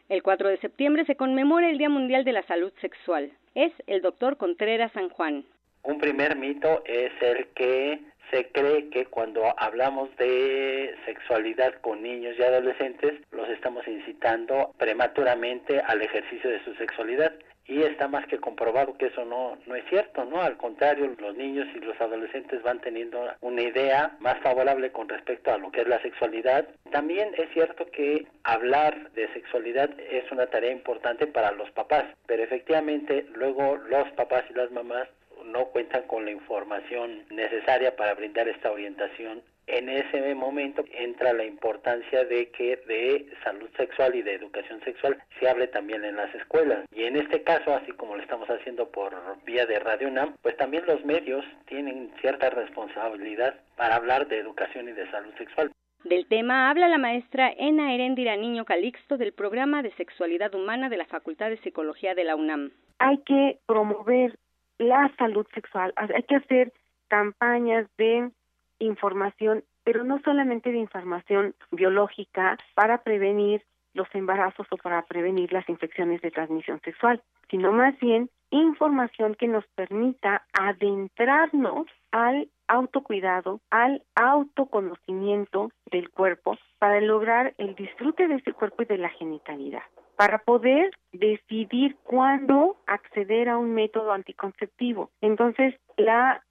El 0.09 0.23
4 0.23 0.49
de 0.49 0.59
septiembre 0.59 1.05
se 1.05 1.17
conmemora 1.17 1.69
el 1.69 1.79
Día 1.79 1.89
Mundial 1.89 2.25
de 2.25 2.33
la 2.33 2.43
Salud 2.45 2.73
Sexual. 2.81 3.33
Es 3.55 3.73
el 3.87 4.03
doctor 4.03 4.37
Contreras 4.37 4.93
San 4.93 5.09
Juan. 5.09 5.45
Un 5.83 5.99
primer 5.99 6.37
mito 6.37 6.83
es 6.85 7.13
el 7.21 7.47
que 7.55 8.01
se 8.31 8.49
cree 8.51 8.91
que 8.91 9.07
cuando 9.07 9.55
hablamos 9.57 10.15
de 10.17 10.95
sexualidad 11.05 11.75
con 11.81 12.03
niños 12.03 12.35
y 12.39 12.43
adolescentes, 12.43 13.21
los 13.31 13.49
estamos 13.49 13.87
incitando 13.87 14.75
prematuramente 14.79 15.81
al 15.81 16.03
ejercicio 16.03 16.51
de 16.51 16.63
su 16.65 16.75
sexualidad. 16.75 17.33
Y 17.69 17.83
está 17.83 18.07
más 18.07 18.27
que 18.27 18.39
comprobado 18.39 18.97
que 18.97 19.07
eso 19.07 19.25
no, 19.25 19.59
no 19.67 19.75
es 19.75 19.85
cierto, 19.89 20.25
¿no? 20.25 20.41
Al 20.41 20.57
contrario, 20.57 21.13
los 21.19 21.37
niños 21.37 21.67
y 21.75 21.81
los 21.81 22.01
adolescentes 22.01 22.63
van 22.63 22.81
teniendo 22.81 23.29
una 23.41 23.63
idea 23.63 24.17
más 24.21 24.39
favorable 24.41 24.93
con 24.93 25.09
respecto 25.09 25.53
a 25.53 25.59
lo 25.59 25.73
que 25.73 25.81
es 25.81 25.89
la 25.89 26.01
sexualidad. 26.01 26.67
También 26.93 27.31
es 27.37 27.51
cierto 27.53 27.87
que 27.91 28.27
hablar 28.45 29.11
de 29.13 29.33
sexualidad 29.33 29.91
es 29.99 30.31
una 30.31 30.47
tarea 30.47 30.71
importante 30.71 31.27
para 31.27 31.51
los 31.53 31.71
papás, 31.73 32.05
pero 32.27 32.45
efectivamente 32.45 33.27
luego 33.35 33.77
los 33.77 34.09
papás 34.13 34.45
y 34.49 34.55
las 34.55 34.71
mamás 34.71 35.09
no 35.47 35.67
cuentan 35.67 36.03
con 36.05 36.25
la 36.25 36.31
información 36.31 37.25
necesaria 37.31 37.97
para 37.97 38.15
brindar 38.15 38.49
esta 38.49 38.71
orientación. 38.71 39.43
En 39.67 39.89
ese 39.89 40.35
momento 40.35 40.85
entra 40.93 41.33
la 41.33 41.45
importancia 41.45 42.25
de 42.25 42.51
que 42.51 42.77
de 42.87 43.29
salud 43.43 43.69
sexual 43.77 44.15
y 44.15 44.23
de 44.23 44.35
educación 44.35 44.81
sexual 44.85 45.21
se 45.41 45.49
hable 45.49 45.67
también 45.67 46.05
en 46.05 46.17
las 46.17 46.33
escuelas. 46.35 46.87
Y 46.93 47.05
en 47.05 47.17
este 47.17 47.43
caso, 47.43 47.75
así 47.75 47.91
como 47.93 48.17
lo 48.17 48.23
estamos 48.23 48.49
haciendo 48.49 48.89
por 48.91 49.13
vía 49.45 49.67
de 49.67 49.81
Radio 49.81 50.09
UNAM, 50.09 50.37
pues 50.43 50.57
también 50.57 50.85
los 50.87 51.05
medios 51.05 51.45
tienen 51.67 52.13
cierta 52.21 52.51
responsabilidad 52.51 53.59
para 53.77 53.97
hablar 53.97 54.29
de 54.29 54.39
educación 54.39 54.89
y 54.89 54.93
de 54.93 55.11
salud 55.11 55.35
sexual. 55.37 55.73
Del 56.05 56.27
tema 56.29 56.71
habla 56.71 56.87
la 56.87 56.99
maestra 56.99 57.53
Ena 57.59 57.93
Herendira 57.93 58.37
Niño 58.37 58.65
Calixto 58.65 59.17
del 59.17 59.33
programa 59.33 59.83
de 59.83 59.93
sexualidad 59.95 60.55
humana 60.55 60.89
de 60.89 60.99
la 60.99 61.07
Facultad 61.07 61.51
de 61.51 61.57
Psicología 61.59 62.15
de 62.15 62.23
la 62.23 62.37
UNAM. 62.37 62.71
Hay 63.01 63.19
que 63.27 63.59
promover 63.67 64.39
la 64.79 65.13
salud 65.19 65.47
sexual. 65.53 65.93
Hay 65.97 66.23
que 66.23 66.37
hacer 66.37 66.73
campañas 67.09 67.89
de 67.99 68.31
información, 68.79 69.65
pero 69.85 70.05
no 70.05 70.21
solamente 70.23 70.73
de 70.73 70.79
información 70.79 71.55
biológica 71.71 72.59
para 72.75 73.03
prevenir 73.03 73.63
los 73.95 74.09
embarazos 74.15 74.67
o 74.71 74.77
para 74.77 75.03
prevenir 75.03 75.53
las 75.53 75.69
infecciones 75.69 76.21
de 76.21 76.31
transmisión 76.31 76.81
sexual, 76.83 77.23
sino 77.51 77.73
más 77.73 77.99
bien 77.99 78.31
información 78.51 79.35
que 79.35 79.49
nos 79.49 79.67
permita 79.75 80.45
adentrarnos 80.53 81.87
al 82.13 82.49
autocuidado, 82.69 83.61
al 83.71 84.03
autoconocimiento 84.15 85.71
del 85.91 86.11
cuerpo 86.11 86.59
para 86.79 87.01
lograr 87.01 87.55
el 87.59 87.75
disfrute 87.75 88.29
de 88.29 88.37
ese 88.37 88.53
cuerpo 88.53 88.83
y 88.83 88.87
de 88.87 88.99
la 88.99 89.09
genitalidad 89.11 89.83
para 90.17 90.39
poder 90.39 90.91
decidir 91.13 91.97
cuándo 92.03 92.77
acceder 92.87 93.51
a 93.51 93.59
un 93.59 93.75
método 93.75 94.13
anticonceptivo. 94.13 95.11
Entonces, 95.21 95.75
la 95.99 96.43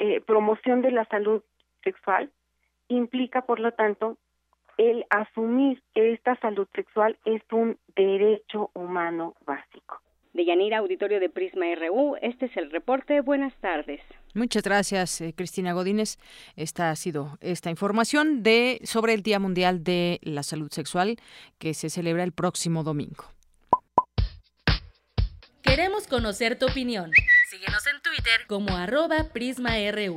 eh, 0.00 0.20
promoción 0.20 0.82
de 0.82 0.90
la 0.90 1.04
salud 1.06 1.42
sexual 1.82 2.30
implica, 2.88 3.42
por 3.42 3.60
lo 3.60 3.72
tanto, 3.72 4.18
el 4.78 5.04
asumir 5.10 5.82
que 5.94 6.12
esta 6.12 6.36
salud 6.40 6.66
sexual 6.74 7.18
es 7.24 7.42
un 7.52 7.78
derecho 7.94 8.70
humano 8.74 9.34
básico. 9.46 10.00
De 10.32 10.46
Yanira, 10.46 10.78
auditorio 10.78 11.20
de 11.20 11.28
Prisma 11.28 11.66
RU, 11.74 12.16
este 12.22 12.46
es 12.46 12.56
el 12.56 12.70
reporte. 12.70 13.20
Buenas 13.20 13.54
tardes. 13.60 14.00
Muchas 14.34 14.62
gracias, 14.62 15.20
eh, 15.20 15.34
Cristina 15.36 15.74
Godínez. 15.74 16.18
Esta 16.56 16.90
ha 16.90 16.96
sido 16.96 17.36
esta 17.42 17.68
información 17.68 18.42
de 18.42 18.80
sobre 18.84 19.12
el 19.12 19.22
Día 19.22 19.38
Mundial 19.38 19.84
de 19.84 20.20
la 20.22 20.42
Salud 20.42 20.70
Sexual 20.70 21.16
que 21.58 21.74
se 21.74 21.90
celebra 21.90 22.24
el 22.24 22.32
próximo 22.32 22.82
domingo. 22.82 23.24
Queremos 25.62 26.06
conocer 26.06 26.58
tu 26.58 26.66
opinión. 26.66 27.10
Síguenos 27.50 27.86
en 27.86 28.00
Twitter 28.00 28.46
como 28.46 28.74
arroba 28.74 29.28
PrismaRU. 29.34 30.16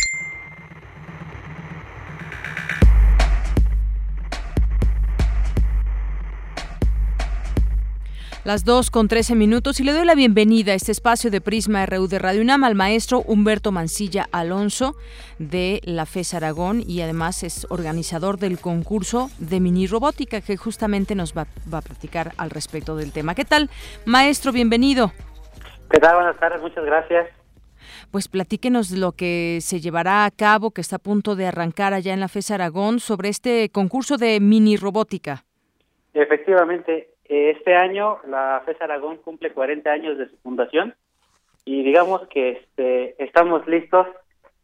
Las 8.43 8.65
2 8.65 8.89
con 8.89 9.07
13 9.07 9.35
minutos 9.35 9.79
y 9.79 9.83
le 9.83 9.91
doy 9.91 10.03
la 10.03 10.15
bienvenida 10.15 10.71
a 10.71 10.75
este 10.75 10.91
espacio 10.91 11.29
de 11.29 11.41
Prisma 11.41 11.85
RU 11.85 12.07
de 12.07 12.17
Radio 12.17 12.41
UNAM 12.41 12.63
al 12.63 12.73
maestro 12.73 13.19
Humberto 13.19 13.71
Mancilla 13.71 14.25
Alonso 14.31 14.95
de 15.37 15.79
la 15.83 16.07
FES 16.07 16.33
Aragón 16.33 16.81
y 16.83 17.01
además 17.01 17.43
es 17.43 17.67
organizador 17.69 18.39
del 18.39 18.57
concurso 18.57 19.29
de 19.37 19.59
mini 19.59 19.85
robótica 19.85 20.41
que 20.41 20.57
justamente 20.57 21.13
nos 21.13 21.37
va, 21.37 21.45
a 21.71 21.81
platicar 21.81 22.31
al 22.39 22.49
respecto 22.49 22.95
del 22.95 23.13
tema. 23.13 23.35
¿Qué 23.35 23.45
tal, 23.45 23.69
maestro? 24.05 24.51
Bienvenido. 24.51 25.11
¿Qué 25.91 25.99
tal? 25.99 26.15
Buenas 26.15 26.39
tardes, 26.39 26.63
muchas 26.63 26.83
gracias. 26.83 27.27
Pues 28.09 28.27
platíquenos 28.27 28.89
lo 28.89 29.11
que 29.11 29.59
se 29.61 29.81
llevará 29.81 30.25
a 30.25 30.31
cabo, 30.31 30.71
que 30.71 30.81
está 30.81 30.95
a 30.95 30.99
punto 30.99 31.35
de 31.35 31.45
arrancar 31.45 31.93
allá 31.93 32.11
en 32.11 32.19
la 32.19 32.27
FES 32.27 32.49
Aragón, 32.49 32.99
sobre 33.01 33.29
este 33.29 33.69
concurso 33.69 34.17
de 34.17 34.39
mini 34.39 34.77
robótica. 34.77 35.45
Efectivamente, 36.15 37.11
este 37.31 37.75
año 37.75 38.17
la 38.27 38.61
FES 38.65 38.81
Aragón 38.81 39.17
cumple 39.17 39.51
40 39.51 39.89
años 39.89 40.17
de 40.17 40.27
su 40.27 40.37
fundación 40.37 40.93
y 41.63 41.83
digamos 41.83 42.27
que 42.27 42.51
este, 42.51 43.23
estamos 43.23 43.65
listos 43.67 44.07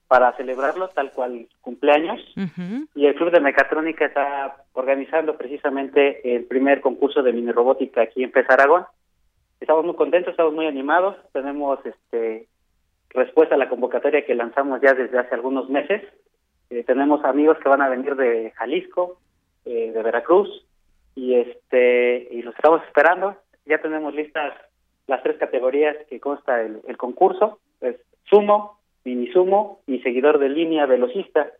para 0.07 0.33
celebrarlo 0.33 0.89
tal 0.89 1.11
cual 1.11 1.47
cumpleaños 1.61 2.19
y 2.93 3.05
el 3.05 3.15
Club 3.15 3.31
de 3.31 3.39
Mecatrónica 3.39 4.05
está 4.05 4.65
organizando 4.73 5.37
precisamente 5.37 6.35
el 6.35 6.45
primer 6.45 6.81
concurso 6.81 7.23
de 7.23 7.33
mini 7.33 7.51
robótica 7.51 8.01
aquí 8.01 8.23
en 8.23 8.31
FES 8.31 8.49
Aragón. 8.49 8.85
Estamos 9.59 9.85
muy 9.85 9.95
contentos, 9.95 10.31
estamos 10.31 10.53
muy 10.53 10.67
animados, 10.67 11.15
tenemos 11.33 11.79
este 11.85 12.47
respuesta 13.09 13.55
a 13.55 13.57
la 13.57 13.69
convocatoria 13.69 14.25
que 14.25 14.35
lanzamos 14.35 14.81
ya 14.81 14.93
desde 14.93 15.17
hace 15.17 15.33
algunos 15.33 15.69
meses. 15.69 16.03
Eh, 16.69 16.83
tenemos 16.83 17.23
amigos 17.23 17.57
que 17.59 17.69
van 17.69 17.81
a 17.81 17.89
venir 17.89 18.15
de 18.15 18.51
Jalisco, 18.51 19.19
eh, 19.65 19.91
de 19.93 20.03
Veracruz, 20.03 20.66
y 21.17 21.33
este 21.33 22.27
y 22.31 22.43
los 22.43 22.55
estamos 22.55 22.81
esperando. 22.85 23.35
Ya 23.65 23.81
tenemos 23.81 24.13
listas 24.13 24.53
las 25.07 25.23
tres 25.23 25.37
categorías 25.37 25.97
que 26.09 26.19
consta 26.19 26.61
el, 26.61 26.79
el 26.87 26.95
concurso, 26.95 27.59
es 27.81 27.95
sumo, 28.29 28.79
mini 29.03 29.27
sumo 29.31 29.81
y 29.87 29.99
seguidor 30.01 30.37
de 30.37 30.49
línea 30.49 30.85
velocista. 30.85 31.51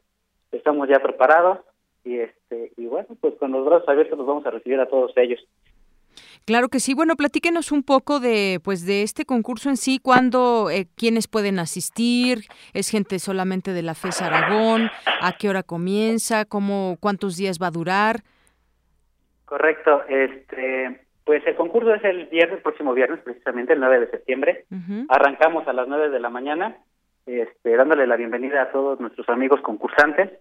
Estamos 0.51 0.87
ya 0.87 0.99
preparados 0.99 1.59
y 2.05 2.19
este 2.19 2.71
y 2.77 2.85
bueno, 2.85 3.07
pues 3.19 3.33
con 3.39 3.51
los 3.51 3.65
brazos 3.65 3.89
abiertos 3.89 4.17
los 4.17 4.27
vamos 4.27 4.45
a 4.45 4.51
recibir 4.51 4.79
a 4.79 4.87
todos 4.87 5.11
ellos. 5.17 5.39
Claro 6.45 6.69
que 6.69 6.79
sí. 6.79 6.93
Bueno, 6.93 7.15
platíquenos 7.15 7.71
un 7.71 7.83
poco 7.83 8.19
de, 8.21 8.61
pues, 8.63 8.85
de 8.85 9.03
este 9.03 9.25
concurso 9.25 9.69
en 9.69 9.75
sí. 9.75 9.99
¿Cuándo, 10.01 10.69
eh, 10.69 10.87
quiénes 10.95 11.27
pueden 11.27 11.59
asistir? 11.59 12.45
¿Es 12.73 12.89
gente 12.89 13.19
solamente 13.19 13.73
de 13.73 13.81
la 13.81 13.95
FES 13.95 14.21
Aragón? 14.21 14.89
¿A 15.21 15.33
qué 15.33 15.49
hora 15.49 15.61
comienza? 15.61 16.45
¿Cómo, 16.45 16.95
cuántos 17.01 17.35
días 17.35 17.59
va 17.61 17.67
a 17.67 17.71
durar? 17.71 18.23
Correcto. 19.47 20.03
Este, 20.09 20.99
pues 21.23 21.41
el 21.47 21.55
concurso 21.55 21.93
es 21.93 22.03
el 22.03 22.25
viernes, 22.25 22.61
próximo 22.61 22.93
viernes, 22.93 23.21
precisamente 23.21 23.71
el 23.73 23.79
9 23.79 24.01
de 24.01 24.11
septiembre. 24.11 24.65
Arrancamos 25.07 25.65
a 25.69 25.73
las 25.73 25.87
9 25.87 26.09
de 26.09 26.19
la 26.19 26.29
mañana, 26.29 26.75
este, 27.25 27.77
dándole 27.77 28.07
la 28.07 28.17
bienvenida 28.17 28.61
a 28.61 28.71
todos 28.71 28.99
nuestros 28.99 29.27
amigos 29.29 29.61
concursantes. 29.61 30.31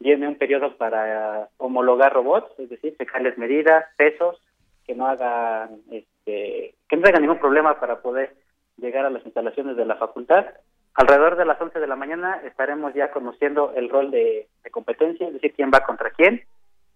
Viene 0.00 0.26
un 0.26 0.36
periodo 0.36 0.78
para 0.78 1.50
homologar 1.58 2.14
robots, 2.14 2.58
es 2.58 2.70
decir, 2.70 2.96
checarles 2.96 3.36
medidas, 3.36 3.84
pesos, 3.98 4.40
que 4.86 4.94
no 4.94 5.08
hagan, 5.08 5.80
este, 5.90 6.74
que 6.88 6.96
no 6.96 7.02
tengan 7.02 7.20
ningún 7.20 7.40
problema 7.40 7.78
para 7.78 8.00
poder 8.00 8.34
llegar 8.78 9.04
a 9.04 9.10
las 9.10 9.24
instalaciones 9.26 9.76
de 9.76 9.84
la 9.84 9.96
facultad. 9.96 10.46
Alrededor 10.94 11.36
de 11.36 11.44
las 11.44 11.60
11 11.60 11.80
de 11.80 11.86
la 11.86 11.96
mañana 11.96 12.40
estaremos 12.46 12.94
ya 12.94 13.10
conociendo 13.10 13.74
el 13.76 13.90
rol 13.90 14.10
de, 14.10 14.48
competencia, 14.70 15.26
es 15.26 15.34
decir, 15.34 15.52
quién 15.54 15.70
va 15.72 15.80
contra 15.80 16.10
quién, 16.12 16.42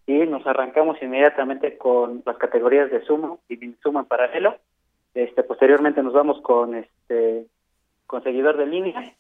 y 0.09 0.27
nos 0.27 0.47
arrancamos 0.47 0.97
inmediatamente 1.03 1.77
con 1.77 2.23
las 2.25 2.39
categorías 2.39 2.91
de 2.91 3.05
sumo 3.05 3.41
y 3.47 3.59
min 3.59 3.77
sumo 3.83 4.01
en 4.01 4.07
paralelo. 4.07 4.57
Este, 5.13 5.43
posteriormente 5.43 6.03
nos 6.03 6.15
vamos 6.15 6.41
con 6.41 6.75
este 6.75 7.47
con 8.07 8.23
seguidor 8.23 8.57
de 8.57 8.67
línea 8.67 9.15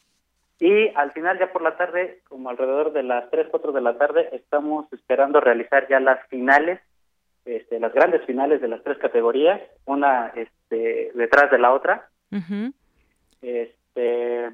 y 0.59 0.89
al 0.95 1.13
final 1.13 1.39
ya 1.39 1.53
por 1.53 1.61
la 1.61 1.77
tarde, 1.77 2.23
como 2.27 2.49
alrededor 2.49 2.95
de 2.95 3.03
las 3.03 3.31
3, 3.31 3.49
4 3.51 3.73
de 3.73 3.81
la 3.83 3.99
tarde, 3.99 4.31
estamos 4.33 4.91
esperando 4.93 5.41
realizar 5.41 5.87
ya 5.89 6.01
las 6.01 6.27
finales 6.29 6.81
este, 7.45 7.79
las 7.81 7.93
grandes 7.93 8.25
finales 8.25 8.61
de 8.61 8.69
las 8.69 8.83
tres 8.83 8.99
categorías, 8.99 9.61
una 9.85 10.29
este, 10.37 11.13
detrás 11.15 11.51
de 11.51 11.59
la 11.59 11.73
otra. 11.73 12.09
Este 13.43 14.51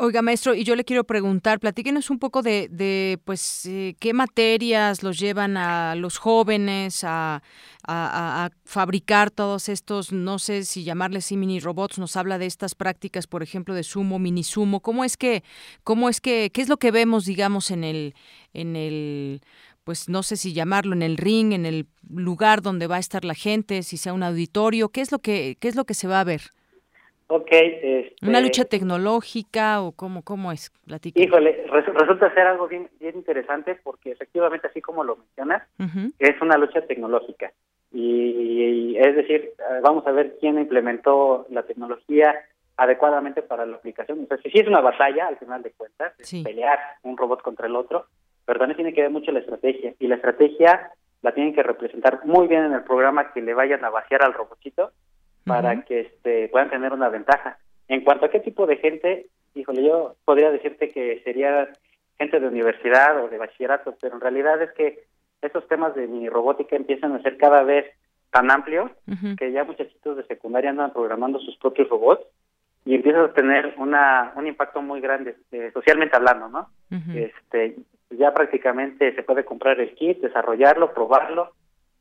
Oiga, 0.00 0.22
maestro, 0.22 0.54
y 0.54 0.62
yo 0.62 0.76
le 0.76 0.84
quiero 0.84 1.02
preguntar, 1.02 1.58
platíquenos 1.58 2.08
un 2.08 2.20
poco 2.20 2.40
de, 2.42 2.68
de 2.70 3.18
pues, 3.24 3.66
eh, 3.66 3.96
qué 3.98 4.12
materias 4.12 5.02
los 5.02 5.18
llevan 5.18 5.56
a 5.56 5.96
los 5.96 6.18
jóvenes 6.18 7.02
a, 7.02 7.42
a, 7.84 8.50
fabricar 8.64 9.32
todos 9.32 9.68
estos, 9.68 10.12
no 10.12 10.38
sé 10.38 10.64
si 10.64 10.84
llamarles 10.84 11.32
mini 11.32 11.58
robots, 11.58 11.98
nos 11.98 12.14
habla 12.14 12.38
de 12.38 12.46
estas 12.46 12.76
prácticas, 12.76 13.26
por 13.26 13.42
ejemplo, 13.42 13.74
de 13.74 13.82
sumo, 13.82 14.20
mini 14.20 14.44
sumo, 14.44 14.78
¿cómo 14.78 15.02
es 15.02 15.16
que, 15.16 15.42
cómo 15.82 16.08
es 16.08 16.20
que, 16.20 16.50
qué 16.54 16.62
es 16.62 16.68
lo 16.68 16.76
que 16.76 16.92
vemos, 16.92 17.24
digamos, 17.24 17.72
en 17.72 17.82
el, 17.82 18.14
en 18.54 18.76
el, 18.76 19.40
pues 19.82 20.08
no 20.08 20.22
sé 20.22 20.36
si 20.36 20.52
llamarlo 20.52 20.92
en 20.92 21.02
el 21.02 21.16
ring, 21.16 21.52
en 21.52 21.66
el 21.66 21.88
lugar 22.08 22.62
donde 22.62 22.86
va 22.86 22.96
a 22.96 23.00
estar 23.00 23.24
la 23.24 23.34
gente, 23.34 23.82
si 23.82 23.96
sea 23.96 24.12
un 24.12 24.22
auditorio, 24.22 24.90
¿qué 24.90 25.00
es 25.00 25.10
lo 25.10 25.18
que, 25.18 25.56
qué 25.58 25.66
es 25.66 25.74
lo 25.74 25.86
que 25.86 25.94
se 25.94 26.06
va 26.06 26.20
a 26.20 26.24
ver? 26.24 26.52
Ok. 27.28 27.48
Este... 27.50 28.16
¿Una 28.26 28.40
lucha 28.40 28.64
tecnológica 28.64 29.82
o 29.82 29.92
cómo, 29.92 30.22
cómo 30.22 30.50
es? 30.50 30.72
Híjole, 31.14 31.66
resulta 31.70 32.32
ser 32.34 32.46
algo 32.46 32.66
bien, 32.68 32.88
bien 32.98 33.16
interesante 33.16 33.78
porque 33.82 34.12
efectivamente, 34.12 34.66
así 34.66 34.80
como 34.80 35.04
lo 35.04 35.16
mencionas, 35.16 35.62
es 36.18 36.42
una 36.42 36.56
lucha 36.56 36.80
tecnológica. 36.82 37.52
Y, 37.92 38.96
es 38.98 39.14
decir, 39.14 39.52
vamos 39.82 40.06
a 40.06 40.12
ver 40.12 40.36
quién 40.40 40.58
implementó 40.58 41.46
la 41.50 41.62
tecnología 41.62 42.34
adecuadamente 42.76 43.42
para 43.42 43.66
la 43.66 43.76
aplicación. 43.76 44.26
O 44.30 44.36
si 44.36 44.58
es 44.58 44.66
una 44.66 44.80
batalla, 44.80 45.28
al 45.28 45.36
final 45.36 45.62
de 45.62 45.72
cuentas, 45.72 46.14
pelear 46.42 46.78
un 47.02 47.16
robot 47.16 47.42
contra 47.42 47.66
el 47.66 47.76
otro, 47.76 48.06
pero 48.46 48.58
también 48.58 48.76
tiene 48.76 48.94
que 48.94 49.02
ver 49.02 49.10
mucho 49.10 49.32
la 49.32 49.40
estrategia. 49.40 49.94
Y 49.98 50.06
la 50.06 50.14
estrategia 50.14 50.92
la 51.20 51.32
tienen 51.32 51.54
que 51.54 51.62
representar 51.62 52.24
muy 52.24 52.46
bien 52.46 52.64
en 52.64 52.72
el 52.72 52.84
programa 52.84 53.32
que 53.32 53.42
le 53.42 53.52
vayan 53.52 53.84
a 53.84 53.90
vaciar 53.90 54.22
al 54.22 54.32
robotito 54.32 54.92
para 55.48 55.82
que 55.82 56.00
este, 56.00 56.48
puedan 56.48 56.70
tener 56.70 56.92
una 56.92 57.08
ventaja. 57.08 57.58
En 57.88 58.04
cuanto 58.04 58.26
a 58.26 58.30
qué 58.30 58.40
tipo 58.40 58.66
de 58.66 58.76
gente, 58.76 59.26
híjole, 59.54 59.82
yo 59.82 60.14
podría 60.24 60.50
decirte 60.50 60.90
que 60.90 61.20
sería 61.24 61.68
gente 62.18 62.38
de 62.38 62.48
universidad 62.48 63.24
o 63.24 63.28
de 63.28 63.38
bachillerato, 63.38 63.96
pero 64.00 64.14
en 64.14 64.20
realidad 64.20 64.60
es 64.62 64.72
que 64.72 65.04
estos 65.40 65.66
temas 65.68 65.94
de 65.94 66.06
mini 66.06 66.28
robótica 66.28 66.76
empiezan 66.76 67.14
a 67.14 67.22
ser 67.22 67.36
cada 67.36 67.62
vez 67.62 67.86
tan 68.30 68.50
amplios 68.50 68.90
que 69.38 69.52
ya 69.52 69.64
muchachitos 69.64 70.16
de 70.16 70.24
secundaria 70.24 70.70
andan 70.70 70.92
programando 70.92 71.38
sus 71.40 71.56
propios 71.56 71.88
robots 71.88 72.26
y 72.84 72.94
empiezan 72.94 73.24
a 73.24 73.32
tener 73.32 73.74
una, 73.78 74.32
un 74.36 74.46
impacto 74.46 74.82
muy 74.82 75.00
grande, 75.00 75.36
eh, 75.52 75.70
socialmente 75.72 76.16
hablando, 76.16 76.48
¿no? 76.48 76.68
Este, 77.14 77.76
ya 78.10 78.32
prácticamente 78.34 79.14
se 79.14 79.22
puede 79.22 79.44
comprar 79.44 79.80
el 79.80 79.94
kit, 79.94 80.20
desarrollarlo, 80.20 80.92
probarlo, 80.92 81.52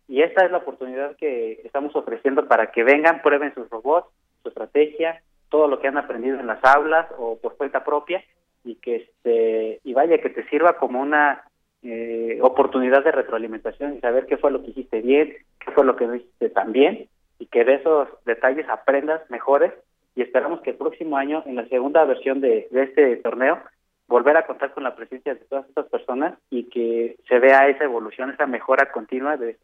y 0.08 0.22
esta 0.22 0.46
es 0.46 0.52
la 0.52 0.60
oportunidad 0.60 1.16
que 1.18 1.62
estamos 1.64 1.96
ofreciendo 1.96 2.48
para 2.48 2.72
que 2.72 2.84
vengan, 2.84 3.22
prueben 3.22 3.54
sus 3.54 3.70
robots, 3.70 4.08
su 4.42 4.50
estrategia, 4.50 5.22
todo 5.50 5.68
lo 5.68 5.80
que 5.80 5.88
han 5.88 5.98
aprendido 5.98 6.40
en 6.40 6.48
las 6.48 6.64
aulas 6.64 7.08
o 7.18 7.38
por 7.38 7.58
cuenta 7.58 7.84
propia, 7.84 8.24
y 8.64 8.76
que 8.76 8.96
este 8.98 9.80
y 9.84 9.94
vaya 9.94 10.18
que 10.20 10.30
te 10.30 10.48
sirva 10.50 10.78
como 10.78 11.02
una 11.02 11.44
eh, 11.84 12.40
oportunidad 12.42 13.04
de 13.04 13.12
retroalimentación 13.12 13.96
y 13.96 14.00
saber 14.00 14.26
qué 14.26 14.38
fue 14.38 14.52
lo 14.52 14.64
que 14.64 14.72
hiciste 14.72 15.02
bien, 15.02 15.36
qué 15.60 15.72
fue 15.72 15.86
lo 15.86 15.96
que 15.96 16.08
no 16.08 16.16
hiciste 16.16 16.50
tan 16.50 16.72
bien, 16.72 17.08
y 17.40 17.46
que 17.48 17.66
de 17.66 17.76
esos 17.76 18.08
detalles 18.26 18.68
aprendas 18.70 19.30
mejores 19.30 19.74
y 20.16 20.22
esperamos 20.22 20.62
que 20.62 20.72
el 20.72 20.78
próximo 20.78 21.18
año, 21.18 21.44
en 21.46 21.56
la 21.58 21.68
segunda 21.68 22.04
versión 22.06 22.42
de, 22.42 22.68
de 22.72 22.84
este 22.84 23.18
torneo, 23.18 23.60
volver 24.08 24.38
a 24.38 24.48
contar 24.48 24.74
con 24.74 24.84
la 24.84 24.96
presencia 24.96 25.36
de 25.36 25.42
todas 25.42 25.68
estas 25.68 25.86
personas 25.88 26.40
y 26.50 26.64
que 26.70 27.18
se 27.28 27.40
vea 27.40 27.68
esa 27.68 27.84
evolución, 27.84 28.32
esa 28.32 28.48
mejora 28.48 28.92
continua 28.92 29.38
de, 29.38 29.58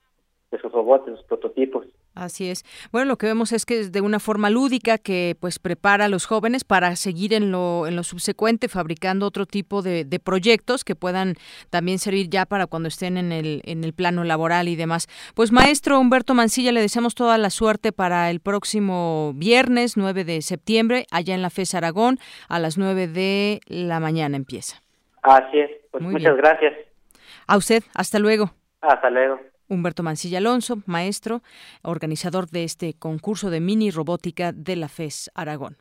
de 0.53 0.59
sus 0.59 0.71
robots, 0.71 1.07
de 1.07 1.17
sus 1.17 1.25
prototipos. 1.25 1.85
Así 2.15 2.49
es. 2.49 2.63
Bueno, 2.91 3.07
lo 3.07 3.17
que 3.17 3.25
vemos 3.25 3.51
es 3.51 3.65
que 3.65 3.79
es 3.79 3.91
de 3.91 4.01
una 4.01 4.19
forma 4.19 4.51
lúdica 4.51 4.99
que 4.99 5.35
pues 5.39 5.57
prepara 5.57 6.05
a 6.05 6.09
los 6.09 6.27
jóvenes 6.27 6.63
para 6.63 6.95
seguir 6.95 7.33
en 7.33 7.51
lo, 7.51 7.87
en 7.87 7.95
lo 7.95 8.03
subsecuente 8.03 8.67
fabricando 8.67 9.25
otro 9.25 9.47
tipo 9.47 9.81
de, 9.81 10.05
de, 10.05 10.19
proyectos 10.19 10.83
que 10.83 10.95
puedan 10.95 11.33
también 11.71 11.97
servir 11.97 12.29
ya 12.29 12.45
para 12.45 12.67
cuando 12.67 12.87
estén 12.87 13.17
en 13.17 13.31
el, 13.31 13.61
en 13.65 13.83
el 13.83 13.93
plano 13.93 14.23
laboral 14.23 14.67
y 14.67 14.75
demás. 14.75 15.07
Pues 15.35 15.51
maestro 15.51 15.99
Humberto 15.99 16.35
Mancilla, 16.35 16.71
le 16.71 16.81
deseamos 16.81 17.15
toda 17.15 17.37
la 17.39 17.49
suerte 17.49 17.91
para 17.91 18.29
el 18.29 18.39
próximo 18.39 19.33
viernes 19.35 19.97
9 19.97 20.23
de 20.23 20.41
septiembre, 20.43 21.05
allá 21.11 21.33
en 21.33 21.41
la 21.41 21.49
FES 21.49 21.73
Aragón, 21.73 22.19
a 22.47 22.59
las 22.59 22.77
9 22.77 23.07
de 23.07 23.59
la 23.65 23.99
mañana 23.99 24.37
empieza. 24.37 24.83
Así 25.23 25.59
es. 25.59 25.71
Pues 25.89 26.03
muchas 26.03 26.37
gracias. 26.37 26.73
A 27.47 27.57
usted, 27.57 27.81
hasta 27.95 28.19
luego. 28.19 28.51
Hasta 28.81 29.09
luego. 29.09 29.39
Humberto 29.67 30.03
Mancilla 30.03 30.39
Alonso, 30.39 30.81
maestro, 30.85 31.43
organizador 31.81 32.49
de 32.49 32.63
este 32.63 32.93
concurso 32.93 33.49
de 33.49 33.59
mini 33.59 33.91
robótica 33.91 34.51
de 34.51 34.75
la 34.75 34.89
FES 34.89 35.31
Aragón. 35.33 35.77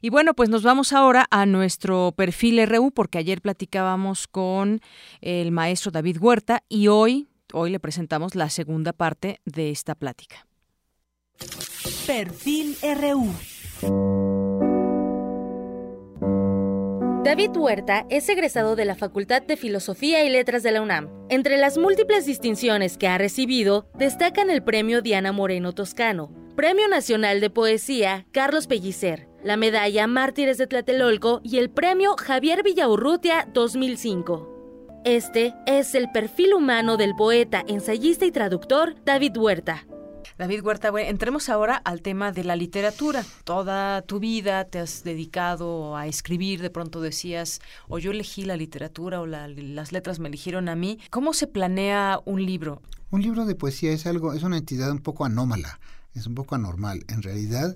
Y 0.00 0.10
bueno, 0.10 0.34
pues 0.34 0.48
nos 0.48 0.62
vamos 0.62 0.92
ahora 0.92 1.26
a 1.30 1.46
nuestro 1.46 2.12
perfil 2.16 2.66
RU 2.66 2.90
porque 2.90 3.18
ayer 3.18 3.40
platicábamos 3.40 4.26
con 4.26 4.80
el 5.20 5.50
maestro 5.50 5.90
David 5.90 6.18
Huerta 6.20 6.62
y 6.68 6.88
hoy, 6.88 7.28
hoy 7.52 7.70
le 7.70 7.80
presentamos 7.80 8.34
la 8.34 8.50
segunda 8.50 8.92
parte 8.92 9.40
de 9.44 9.70
esta 9.70 9.94
plática. 9.94 10.46
Perfil 12.06 12.76
RU. 12.82 14.33
David 17.24 17.56
Huerta 17.56 18.04
es 18.10 18.28
egresado 18.28 18.76
de 18.76 18.84
la 18.84 18.96
Facultad 18.96 19.40
de 19.40 19.56
Filosofía 19.56 20.22
y 20.24 20.28
Letras 20.28 20.62
de 20.62 20.72
la 20.72 20.82
UNAM. 20.82 21.08
Entre 21.30 21.56
las 21.56 21.78
múltiples 21.78 22.26
distinciones 22.26 22.98
que 22.98 23.08
ha 23.08 23.16
recibido, 23.16 23.88
destacan 23.94 24.50
el 24.50 24.62
Premio 24.62 25.00
Diana 25.00 25.32
Moreno 25.32 25.72
Toscano, 25.72 26.30
Premio 26.54 26.86
Nacional 26.86 27.40
de 27.40 27.48
Poesía 27.48 28.26
Carlos 28.30 28.66
Pellicer, 28.66 29.26
la 29.42 29.56
Medalla 29.56 30.06
Mártires 30.06 30.58
de 30.58 30.66
Tlatelolco 30.66 31.40
y 31.42 31.56
el 31.56 31.70
Premio 31.70 32.14
Javier 32.18 32.62
Villaurrutia 32.62 33.48
2005. 33.54 35.00
Este 35.06 35.54
es 35.64 35.94
el 35.94 36.10
perfil 36.10 36.52
humano 36.52 36.98
del 36.98 37.14
poeta, 37.14 37.64
ensayista 37.66 38.26
y 38.26 38.32
traductor 38.32 38.96
David 39.02 39.38
Huerta, 39.38 39.86
David 40.36 40.64
Huerta, 40.64 40.90
entremos 40.96 41.48
ahora 41.48 41.76
al 41.76 42.02
tema 42.02 42.32
de 42.32 42.42
la 42.42 42.56
literatura. 42.56 43.24
Toda 43.44 44.02
tu 44.02 44.18
vida 44.18 44.64
te 44.64 44.80
has 44.80 45.04
dedicado 45.04 45.96
a 45.96 46.08
escribir, 46.08 46.60
de 46.60 46.70
pronto 46.70 47.00
decías, 47.00 47.60
o 47.86 48.00
yo 48.00 48.10
elegí 48.10 48.44
la 48.44 48.56
literatura 48.56 49.20
o 49.20 49.26
las 49.26 49.92
letras 49.92 50.18
me 50.18 50.26
eligieron 50.26 50.68
a 50.68 50.74
mí. 50.74 50.98
¿Cómo 51.10 51.34
se 51.34 51.46
planea 51.46 52.18
un 52.24 52.44
libro? 52.44 52.82
Un 53.12 53.22
libro 53.22 53.44
de 53.44 53.54
poesía 53.54 53.92
es 53.92 54.06
algo, 54.06 54.32
es 54.32 54.42
una 54.42 54.58
entidad 54.58 54.90
un 54.90 54.98
poco 54.98 55.24
anómala, 55.24 55.78
es 56.14 56.26
un 56.26 56.34
poco 56.34 56.56
anormal. 56.56 57.04
En 57.06 57.22
realidad, 57.22 57.72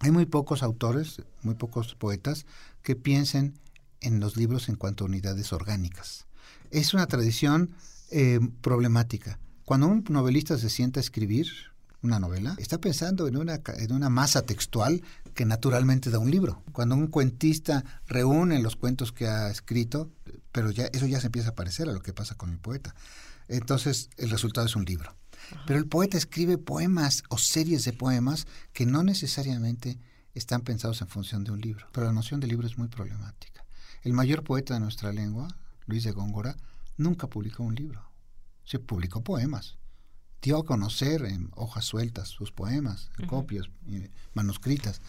Hay 0.00 0.12
muy 0.12 0.26
pocos 0.26 0.62
autores, 0.62 1.22
muy 1.42 1.54
pocos 1.56 1.94
poetas 1.96 2.46
que 2.82 2.94
piensen 2.94 3.58
en 4.00 4.20
los 4.20 4.36
libros 4.36 4.68
en 4.68 4.76
cuanto 4.76 5.04
a 5.04 5.08
unidades 5.08 5.52
orgánicas. 5.52 6.26
Es 6.70 6.94
una 6.94 7.06
tradición 7.06 7.74
eh, 8.10 8.38
problemática. 8.60 9.40
Cuando 9.64 9.88
un 9.88 10.04
novelista 10.08 10.56
se 10.56 10.70
sienta 10.70 11.00
a 11.00 11.02
escribir 11.02 11.48
una 12.02 12.18
novela, 12.18 12.54
está 12.58 12.80
pensando 12.80 13.26
en 13.26 13.36
una, 13.36 13.60
en 13.76 13.92
una 13.92 14.08
masa 14.08 14.42
textual 14.42 15.02
que 15.34 15.44
naturalmente 15.44 16.10
da 16.10 16.18
un 16.18 16.30
libro. 16.30 16.62
Cuando 16.72 16.94
un 16.94 17.08
cuentista 17.08 17.84
reúne 18.06 18.60
los 18.60 18.76
cuentos 18.76 19.12
que 19.12 19.26
ha 19.26 19.50
escrito, 19.50 20.10
pero 20.52 20.70
ya 20.70 20.86
eso 20.86 21.06
ya 21.06 21.20
se 21.20 21.26
empieza 21.26 21.50
a 21.50 21.54
parecer 21.54 21.88
a 21.88 21.92
lo 21.92 22.02
que 22.02 22.12
pasa 22.12 22.36
con 22.36 22.50
el 22.50 22.58
poeta. 22.58 22.94
Entonces 23.48 24.10
el 24.16 24.30
resultado 24.30 24.66
es 24.66 24.76
un 24.76 24.84
libro. 24.84 25.16
Pero 25.66 25.78
el 25.78 25.86
poeta 25.86 26.18
escribe 26.18 26.58
poemas 26.58 27.22
o 27.28 27.38
series 27.38 27.84
de 27.84 27.92
poemas 27.92 28.46
que 28.72 28.86
no 28.86 29.02
necesariamente 29.02 29.98
están 30.34 30.60
pensados 30.60 31.00
en 31.00 31.08
función 31.08 31.44
de 31.44 31.52
un 31.52 31.60
libro. 31.60 31.86
Pero 31.92 32.06
la 32.06 32.12
noción 32.12 32.40
de 32.40 32.46
libro 32.46 32.66
es 32.66 32.76
muy 32.76 32.88
problemática. 32.88 33.64
El 34.02 34.12
mayor 34.12 34.44
poeta 34.44 34.74
de 34.74 34.80
nuestra 34.80 35.12
lengua, 35.12 35.48
Luis 35.86 36.04
de 36.04 36.12
Góngora, 36.12 36.56
nunca 36.96 37.26
publicó 37.26 37.62
un 37.62 37.74
libro. 37.74 38.10
Se 38.64 38.78
publicó 38.78 39.22
poemas. 39.22 39.77
Dio 40.42 40.58
a 40.58 40.64
conocer 40.64 41.24
en 41.24 41.50
hojas 41.56 41.84
sueltas 41.84 42.28
sus 42.28 42.52
poemas, 42.52 43.10
copias, 43.26 43.66
manuscritas. 44.34 45.00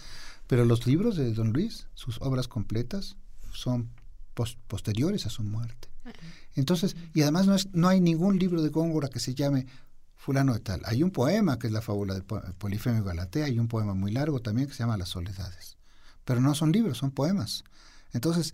Pero 0.48 0.66
los 0.66 0.88
libros 0.88 1.16
de 1.16 1.34
Don 1.34 1.54
Luis, 1.54 1.88
sus 1.94 2.20
obras 2.22 2.48
completas, 2.48 3.16
son 3.52 3.90
posteriores 4.68 5.26
a 5.26 5.30
su 5.30 5.44
muerte. 5.44 5.90
Entonces, 6.56 6.96
y 7.14 7.22
además 7.22 7.46
no, 7.46 7.56
es, 7.56 7.74
no 7.74 7.88
hay 7.88 8.02
ningún 8.02 8.40
libro 8.40 8.62
de 8.62 8.70
Góngora 8.70 9.10
que 9.10 9.20
se 9.20 9.36
llame 9.36 9.68
fulano 10.16 10.54
de 10.54 10.60
tal. 10.60 10.82
Hay 10.86 11.04
un 11.04 11.12
poema 11.12 11.60
que 11.60 11.68
es 11.68 11.74
la 11.74 11.82
fábula 11.82 12.14
de 12.14 12.22
Polifemio 12.22 13.02
y 13.02 13.06
Galatea, 13.06 13.46
hay 13.46 13.60
un 13.60 13.68
poema 13.68 13.94
muy 13.94 14.12
largo 14.12 14.42
también 14.42 14.68
que 14.68 14.74
se 14.74 14.80
llama 14.80 14.98
Las 14.98 15.10
soledades. 15.10 15.78
Pero 16.26 16.42
no 16.42 16.56
son 16.56 16.72
libros, 16.72 16.98
son 16.98 17.12
poemas. 17.12 17.64
Entonces, 18.12 18.54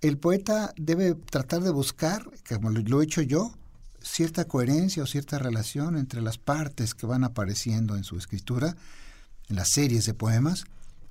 el 0.00 0.18
poeta 0.18 0.74
debe 0.76 1.14
tratar 1.14 1.62
de 1.62 1.70
buscar, 1.70 2.28
como 2.48 2.70
lo 2.70 3.00
he 3.00 3.04
hecho 3.04 3.22
yo, 3.22 3.54
cierta 4.02 4.46
coherencia 4.46 5.02
o 5.02 5.06
cierta 5.06 5.38
relación 5.38 5.96
entre 5.96 6.20
las 6.20 6.38
partes 6.38 6.94
que 6.94 7.06
van 7.06 7.24
apareciendo 7.24 7.96
en 7.96 8.04
su 8.04 8.16
escritura, 8.16 8.76
en 9.48 9.56
las 9.56 9.68
series 9.68 10.06
de 10.06 10.14
poemas, 10.14 10.64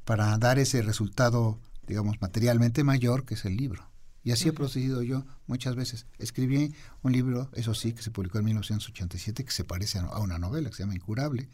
para 0.05 0.37
dar 0.37 0.59
ese 0.59 0.81
resultado, 0.81 1.59
digamos, 1.87 2.21
materialmente 2.21 2.83
mayor 2.83 3.25
que 3.25 3.35
es 3.35 3.45
el 3.45 3.57
libro. 3.57 3.91
Y 4.23 4.31
así 4.31 4.49
he 4.49 4.53
procedido 4.53 5.01
yo 5.01 5.25
muchas 5.47 5.75
veces. 5.75 6.05
Escribí 6.19 6.75
un 7.01 7.11
libro, 7.11 7.49
eso 7.53 7.73
sí, 7.73 7.93
que 7.93 8.03
se 8.03 8.11
publicó 8.11 8.37
en 8.37 8.45
1987, 8.45 9.43
que 9.43 9.51
se 9.51 9.63
parece 9.63 9.97
a 9.97 10.19
una 10.19 10.37
novela, 10.37 10.69
que 10.69 10.75
se 10.75 10.83
llama 10.83 10.93
Incurable, 10.93 11.49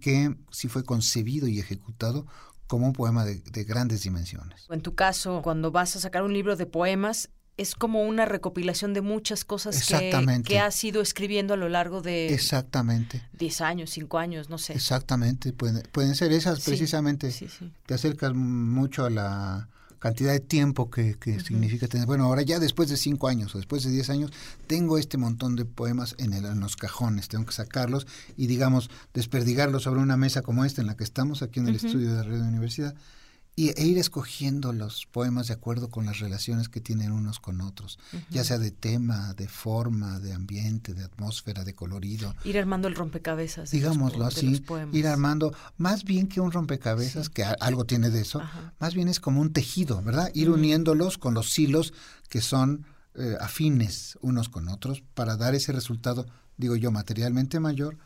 que 0.00 0.36
sí 0.50 0.68
fue 0.68 0.84
concebido 0.84 1.48
y 1.48 1.58
ejecutado 1.58 2.26
como 2.66 2.86
un 2.86 2.92
poema 2.92 3.24
de, 3.24 3.64
grandes 3.64 4.02
dimensiones. 4.02 4.66
En 4.68 4.82
tu 4.82 4.94
caso, 4.94 5.40
cuando 5.42 5.72
vas 5.72 5.96
a 5.96 6.00
sacar 6.00 6.22
un 6.22 6.32
libro 6.32 6.56
de 6.56 6.66
poemas, 6.66 7.30
es 7.60 7.74
como 7.74 8.02
una 8.02 8.24
recopilación 8.24 8.94
de 8.94 9.02
muchas 9.02 9.44
cosas 9.44 9.86
que, 9.86 10.42
que, 10.44 10.58
has 10.58 10.82
ido 10.82 11.02
escribiendo 11.02 11.52
a 11.52 11.58
lo 11.58 11.68
largo 11.68 12.00
de 12.00 12.32
Exactamente. 12.32 13.22
10 13.34 13.60
años, 13.60 13.90
5 13.90 14.18
años, 14.18 14.48
no 14.48 14.56
sé. 14.56 14.72
Exactamente, 14.72 15.52
pueden, 15.52 15.82
pueden 15.92 16.14
ser 16.14 16.32
esas 16.32 16.60
precisamente. 16.60 17.30
Sí, 17.30 17.48
te 17.84 17.92
acercas 17.92 18.32
mucho 18.32 19.04
a 19.04 19.10
la 19.10 19.68
cantidad 19.98 20.32
de 20.32 20.40
tiempo 20.40 20.90
que, 20.90 21.16
significa 21.44 21.86
tener. 21.86 22.06
Bueno, 22.06 22.24
ahora 22.24 22.40
ya 22.40 22.58
después 22.58 22.88
de 22.88 22.96
cinco 22.96 23.28
años 23.28 23.54
o 23.54 23.58
después 23.58 23.84
de 23.84 23.90
diez 23.90 24.08
años, 24.08 24.30
tengo 24.66 24.96
este 24.96 25.18
montón 25.18 25.54
de 25.54 25.66
poemas 25.66 26.14
en, 26.16 26.32
el, 26.32 26.46
en 26.46 26.60
los 26.60 26.76
cajones, 26.76 27.28
tengo 27.28 27.44
que 27.44 27.52
sacarlos 27.52 28.06
y, 28.38 28.46
digamos, 28.46 28.90
desperdigarlos 29.12 29.82
sobre 29.82 30.00
una 30.00 30.16
mesa 30.16 30.40
como 30.40 30.64
esta 30.64 30.80
en 30.80 30.86
la 30.86 30.96
que 30.96 31.04
estamos 31.04 31.42
aquí 31.42 31.60
en 31.60 31.68
el 31.68 31.76
estudio 31.76 32.14
de 32.14 32.22
Radio 32.22 32.42
Universidad 32.44 32.94
y, 33.60 33.74
e 33.76 33.86
ir 33.86 33.98
escogiendo 33.98 34.72
los 34.72 35.04
poemas 35.04 35.48
de 35.48 35.54
acuerdo 35.54 35.90
con 35.90 36.06
las 36.06 36.18
relaciones 36.18 36.70
que 36.70 36.80
tienen 36.80 37.12
unos 37.12 37.40
con 37.40 37.60
otros, 37.60 37.98
ya 38.30 38.42
sea 38.42 38.58
de 38.58 38.70
tema, 38.70 39.34
de 39.34 39.48
forma, 39.48 40.18
de 40.18 40.32
ambiente, 40.32 40.94
de 40.94 41.04
atmósfera, 41.04 41.62
de 41.62 41.74
colorido. 41.74 42.34
Ir 42.44 42.56
armando 42.56 42.88
el 42.88 42.94
rompecabezas. 42.94 43.70
Digámoslo 43.70 44.24
así, 44.24 44.64
ir 44.92 45.06
armando, 45.06 45.54
más 45.76 46.04
bien 46.04 46.26
que 46.26 46.40
un 46.40 46.52
rompecabezas, 46.52 47.28
que 47.28 47.44
algo 47.44 47.84
tiene 47.84 48.08
de 48.08 48.22
eso, 48.22 48.40
más 48.78 48.94
bien 48.94 49.08
es 49.08 49.20
como 49.20 49.42
un 49.42 49.52
tejido, 49.52 50.00
¿verdad? 50.00 50.30
Ir 50.32 50.48
uniéndolos 50.48 51.18
con 51.18 51.34
los 51.34 51.58
hilos 51.58 51.92
que 52.30 52.40
son 52.40 52.86
eh, 53.14 53.36
afines 53.40 54.18
unos 54.22 54.48
con 54.48 54.68
otros 54.68 55.02
para 55.12 55.36
dar 55.36 55.54
ese 55.54 55.72
resultado, 55.72 56.24
digo 56.56 56.76
yo, 56.76 56.90
materialmente 56.90 57.60
mayor, 57.60 57.98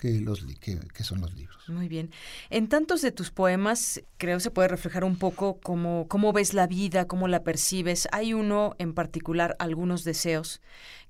que, 0.00 0.20
los, 0.20 0.44
que, 0.60 0.80
que, 0.80 1.04
son 1.04 1.20
los 1.20 1.32
libros. 1.34 1.55
Muy 1.68 1.88
bien. 1.88 2.10
En 2.48 2.68
tantos 2.68 3.02
de 3.02 3.10
tus 3.10 3.32
poemas, 3.32 4.00
creo 4.18 4.38
se 4.38 4.52
puede 4.52 4.68
reflejar 4.68 5.02
un 5.02 5.16
poco 5.16 5.58
cómo, 5.60 6.06
cómo 6.08 6.32
ves 6.32 6.54
la 6.54 6.68
vida, 6.68 7.08
cómo 7.08 7.26
la 7.26 7.42
percibes. 7.42 8.06
Hay 8.12 8.34
uno 8.34 8.76
en 8.78 8.94
particular, 8.94 9.56
Algunos 9.58 10.04
deseos, 10.04 10.60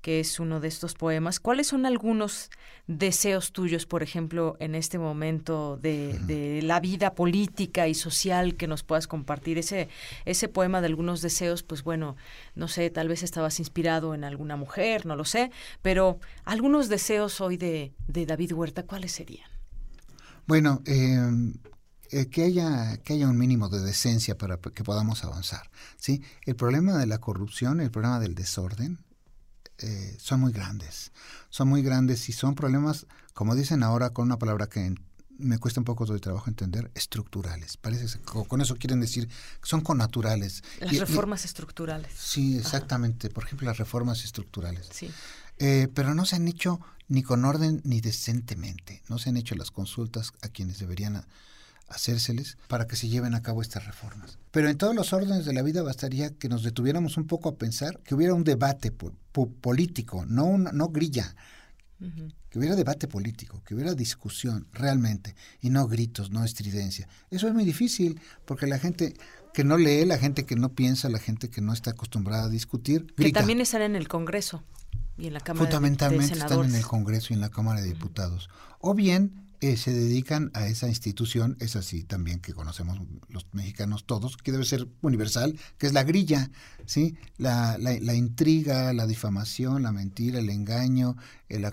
que 0.01 0.19
es 0.19 0.39
uno 0.39 0.59
de 0.59 0.67
estos 0.67 0.95
poemas. 0.95 1.39
¿Cuáles 1.39 1.67
son 1.67 1.85
algunos 1.85 2.49
deseos 2.87 3.51
tuyos, 3.51 3.85
por 3.85 4.01
ejemplo, 4.01 4.57
en 4.59 4.73
este 4.73 4.97
momento 4.97 5.77
de, 5.77 6.61
la 6.63 6.79
vida 6.79 7.13
política 7.13 7.87
y 7.87 7.93
social 7.93 8.55
que 8.55 8.67
nos 8.67 8.81
puedas 8.81 9.07
compartir? 9.07 9.59
Ese, 9.59 9.89
ese 10.25 10.47
poema 10.47 10.81
de 10.81 10.87
algunos 10.87 11.21
deseos, 11.21 11.61
pues 11.61 11.83
bueno, 11.83 12.15
no 12.55 12.67
sé, 12.67 12.89
tal 12.89 13.07
vez 13.09 13.21
estabas 13.21 13.59
inspirado 13.59 14.15
en 14.15 14.23
alguna 14.23 14.55
mujer, 14.55 15.05
no 15.05 15.15
lo 15.15 15.25
sé, 15.25 15.51
pero 15.83 16.19
algunos 16.45 16.89
deseos 16.89 17.41
hoy 17.41 17.57
de, 17.57 17.93
de 18.07 18.25
David 18.25 18.53
Huerta, 18.53 18.83
¿cuáles 18.83 19.11
serían? 19.11 19.56
Bueno, 20.47 20.81
em, 20.85 21.53
eh, 22.11 22.27
que 22.27 22.43
haya 22.43 22.97
que 23.03 23.13
haya 23.13 23.27
un 23.27 23.37
mínimo 23.37 23.69
de 23.69 23.81
decencia 23.81 24.37
para 24.37 24.57
que 24.57 24.81
podamos 24.85 25.25
avanzar 25.25 25.69
sí 25.97 26.21
el 26.45 26.55
problema 26.55 26.97
de 26.97 27.05
la 27.05 27.17
corrupción 27.17 27.81
el 27.81 27.91
problema 27.91 28.21
del 28.21 28.33
desorden 28.33 28.97
eh, 29.79 30.17
son 30.19 30.39
muy 30.39 30.51
grandes. 30.51 31.11
Son 31.49 31.67
muy 31.67 31.81
grandes 31.81 32.29
y 32.29 32.33
son 32.33 32.55
problemas, 32.55 33.05
como 33.33 33.55
dicen 33.55 33.83
ahora 33.83 34.11
con 34.11 34.25
una 34.25 34.39
palabra 34.39 34.67
que 34.67 34.95
me 35.37 35.59
cuesta 35.59 35.79
un 35.79 35.85
poco 35.85 36.05
de 36.07 36.19
trabajo 36.19 36.49
entender, 36.49 36.89
estructurales. 36.95 37.77
Parece 37.77 38.17
que 38.17 38.47
con 38.47 38.59
eso 38.59 38.75
quieren 38.75 38.99
decir 38.99 39.27
que 39.27 39.69
son 39.69 39.81
connaturales. 39.81 40.63
Las 40.79 40.97
reformas 40.97 41.45
estructurales. 41.45 42.11
Sí, 42.17 42.57
exactamente. 42.57 43.29
Por 43.29 43.43
ejemplo, 43.43 43.67
las 43.67 43.77
reformas 43.77 44.23
estructurales. 44.23 44.89
Sí. 44.91 45.11
Eh, 45.59 45.87
pero 45.93 46.13
no 46.13 46.25
se 46.25 46.35
han 46.35 46.47
hecho 46.47 46.79
ni 47.07 47.23
con 47.23 47.45
orden 47.45 47.81
ni 47.83 48.01
decentemente. 48.01 49.01
No 49.09 49.17
se 49.17 49.29
han 49.29 49.37
hecho 49.37 49.55
las 49.55 49.71
consultas 49.71 50.33
a 50.41 50.49
quienes 50.49 50.79
deberían 50.79 51.23
hacérseles 51.87 52.57
para 52.67 52.85
que 52.85 52.95
se 52.95 53.07
lleven 53.07 53.33
a 53.33 53.41
cabo 53.41 53.61
estas 53.61 53.85
reformas. 53.85 54.37
Pero 54.51 54.69
en 54.69 54.77
todos 54.77 54.95
los 54.95 55.13
órdenes 55.13 55.45
de 55.45 55.53
la 55.53 55.61
vida 55.61 55.81
bastaría 55.83 56.31
que 56.31 56.49
nos 56.49 56.63
detuviéramos 56.63 57.17
un 57.17 57.27
poco 57.27 57.49
a 57.49 57.55
pensar 57.55 57.99
que 58.03 58.15
hubiera 58.15 58.33
un 58.33 58.43
debate 58.43 58.91
político, 58.91 60.25
no, 60.25 60.57
no 60.57 60.89
grilla, 60.89 61.35
que 62.49 62.59
hubiera 62.59 62.75
debate 62.75 63.07
político, 63.07 63.63
que 63.65 63.73
hubiera 63.73 63.95
discusión 63.95 64.67
realmente 64.71 65.35
y 65.61 65.69
no 65.69 65.87
gritos, 65.87 66.29
no 66.29 66.43
estridencia. 66.43 67.07
Eso 67.31 67.47
es 67.47 67.53
muy 67.53 67.63
difícil 67.63 68.19
porque 68.45 68.67
la 68.67 68.79
gente 68.79 69.15
que 69.53 69.63
no 69.63 69.77
lee, 69.77 70.05
la 70.05 70.19
gente 70.19 70.45
que 70.45 70.55
no 70.55 70.69
piensa, 70.69 71.09
la 71.09 71.19
gente 71.19 71.49
que 71.49 71.61
no 71.61 71.73
está 71.73 71.91
acostumbrada 71.91 72.45
a 72.45 72.49
discutir, 72.49 73.01
grita. 73.15 73.23
Que 73.23 73.31
también 73.31 73.61
están 73.61 73.81
en 73.81 73.95
el 73.95 74.07
Congreso 74.07 74.63
y 75.17 75.27
en 75.27 75.33
la 75.33 75.39
Cámara 75.39 75.65
Fundamentalmente 75.65 76.35
de, 76.35 76.39
están 76.39 76.63
en 76.65 76.75
el 76.75 76.85
Congreso 76.85 77.27
y 77.31 77.35
en 77.35 77.41
la 77.41 77.49
Cámara 77.49 77.81
de 77.81 77.87
Diputados. 77.87 78.49
O 78.79 78.93
bien 78.93 79.47
eh, 79.59 79.75
se 79.75 79.91
dedican 79.91 80.51
a 80.53 80.67
esa 80.67 80.87
institución, 80.87 81.57
es 81.59 81.75
así 81.75 82.03
también 82.03 82.39
que 82.39 82.53
conocemos 82.53 82.99
los 83.27 83.47
mexicanos 83.53 84.05
todos, 84.05 84.37
que 84.37 84.51
debe 84.51 84.65
ser 84.65 84.87
universal, 85.01 85.59
que 85.79 85.87
es 85.87 85.93
la 85.93 86.03
grilla, 86.03 86.51
¿sí? 86.85 87.17
La, 87.37 87.77
la, 87.79 88.13
intriga, 88.13 88.93
la 88.93 89.07
difamación, 89.07 89.81
la 89.81 89.91
mentira, 89.91 90.37
el 90.37 90.51
engaño, 90.51 91.17
la, 91.49 91.71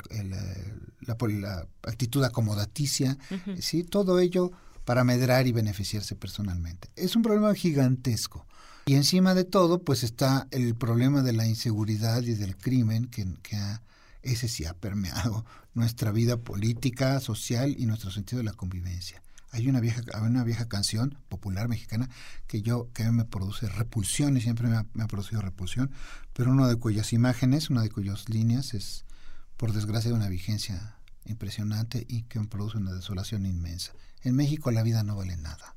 la, 1.03 1.69
actitud 1.83 2.25
acomodaticia, 2.25 3.19
¿sí? 3.59 3.85
Todo 3.85 4.19
ello 4.19 4.53
para 4.87 5.05
medrar 5.05 5.47
y 5.47 5.53
beneficiarse 5.53 6.15
personalmente. 6.15 6.89
Es 6.97 7.17
un 7.17 7.23
problema 7.23 7.55
gigantesco. 7.55 8.47
Y 8.87 8.95
encima 8.97 9.35
de 9.35 9.45
todo, 9.45 9.83
pues 9.83 10.05
está 10.05 10.47
el 10.51 10.75
problema 10.75 11.23
de 11.23 11.33
la 11.33 11.47
inseguridad 11.47 12.23
y 12.23 12.35
del 12.35 12.57
crimen 12.57 13.07
que, 13.07 13.57
ha 13.57 13.83
ese 14.23 14.49
sí 14.49 14.65
ha 14.65 14.75
permeado 14.75 15.45
nuestra 15.75 16.11
vida 16.11 16.39
política, 16.39 17.21
social 17.21 17.75
y 17.79 17.87
nuestro 17.87 18.11
sentido 18.11 18.39
de 18.39 18.45
la 18.45 18.53
convivencia. 18.53 19.23
Hay 19.51 19.69
una 19.69 19.81
vieja, 19.81 20.03
hay 20.13 20.23
una 20.23 20.43
vieja 20.45 20.67
canción 20.69 21.19
popular 21.29 21.69
mexicana 21.69 22.09
que 22.47 22.61
yo 22.61 22.91
que 22.93 23.11
me 23.11 23.25
produce 23.25 23.69
repulsión 23.69 24.37
y 24.37 24.41
siempre 24.41 24.69
me 24.69 24.77
ha, 24.77 25.07
producido 25.07 25.41
repulsión, 25.41 25.91
pero 26.33 26.51
una 26.51 26.67
de 26.69 26.77
cuyas 26.77 27.13
imágenes, 27.13 27.71
una 27.71 27.83
de 27.83 27.91
cuyas 27.91 28.29
líneas 28.29 28.75
es, 28.75 29.05
por 29.57 29.73
desgracia, 29.73 30.11
de 30.11 30.17
una 30.17 30.29
vigencia 30.29 30.97
impresionante 31.27 32.05
y 32.09 32.23
que 32.23 32.41
produce 32.41 32.79
una 32.79 32.93
desolación 32.93 33.47
inmensa. 33.47 33.93
En 34.23 34.35
México 34.37 34.71
la 34.71 34.83
vida 34.83 35.03
no 35.03 35.17
vale 35.17 35.37
nada. 35.37 35.75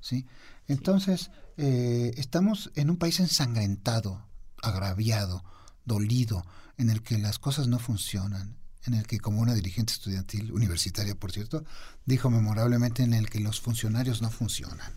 ¿sí? 0.00 0.26
Entonces, 0.68 1.30
eh, 1.56 2.12
estamos 2.16 2.70
en 2.74 2.90
un 2.90 2.96
país 2.96 3.20
ensangrentado, 3.20 4.24
agraviado, 4.62 5.44
dolido, 5.84 6.44
en 6.78 6.90
el 6.90 7.02
que 7.02 7.18
las 7.18 7.38
cosas 7.38 7.68
no 7.68 7.78
funcionan, 7.78 8.56
en 8.86 8.94
el 8.94 9.06
que, 9.06 9.18
como 9.18 9.40
una 9.40 9.54
dirigente 9.54 9.92
estudiantil 9.92 10.52
universitaria, 10.52 11.14
por 11.14 11.32
cierto, 11.32 11.64
dijo 12.04 12.30
memorablemente 12.30 13.02
en 13.02 13.14
el 13.14 13.28
que 13.28 13.40
los 13.40 13.60
funcionarios 13.60 14.22
no 14.22 14.30
funcionan, 14.30 14.92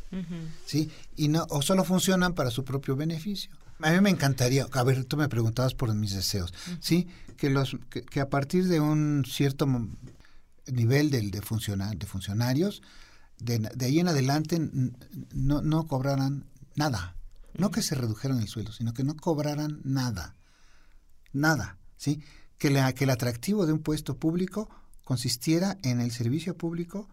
¿sí? 0.65 0.91
Y 1.15 1.27
no, 1.27 1.45
o 1.49 1.61
solo 1.61 1.83
funcionan 1.83 2.33
para 2.33 2.51
su 2.51 2.63
propio 2.63 2.95
beneficio. 2.95 3.51
A 3.81 3.91
mí 3.91 4.01
me 4.01 4.09
encantaría, 4.09 4.67
a 4.71 4.83
ver, 4.83 5.05
tú 5.05 5.15
me 5.15 5.29
preguntabas 5.29 5.73
por 5.73 5.93
mis 5.93 6.13
deseos, 6.13 6.53
¿sí? 6.81 7.07
Que, 7.37 7.49
los, 7.49 7.77
que, 7.89 8.19
a 8.19 8.29
partir 8.29 8.67
de 8.67 8.81
un 8.81 9.23
cierto 9.25 9.67
nivel 10.67 11.09
de, 11.09 11.21
de, 11.21 11.31
de 11.31 12.05
funcionarios, 12.05 12.81
de, 13.39 13.59
de, 13.59 13.85
ahí 13.85 13.99
en 13.99 14.09
adelante 14.09 14.59
no, 15.33 15.61
no 15.61 15.87
cobraran 15.87 16.45
nada. 16.75 17.15
No 17.57 17.71
que 17.71 17.81
se 17.81 17.95
redujeran 17.95 18.39
el 18.39 18.47
sueldo, 18.47 18.73
sino 18.73 18.93
que 18.93 19.03
no 19.03 19.15
cobraran 19.15 19.79
nada. 19.83 20.35
Nada, 21.31 21.77
¿sí? 21.97 22.21
Que, 22.57 22.69
la, 22.69 22.91
que 22.93 23.05
el 23.05 23.09
atractivo 23.09 23.65
de 23.65 23.73
un 23.73 23.79
puesto 23.79 24.17
público 24.17 24.69
consistiera 25.03 25.77
en 25.83 26.01
el 26.01 26.11
servicio 26.11 26.57
público 26.57 27.07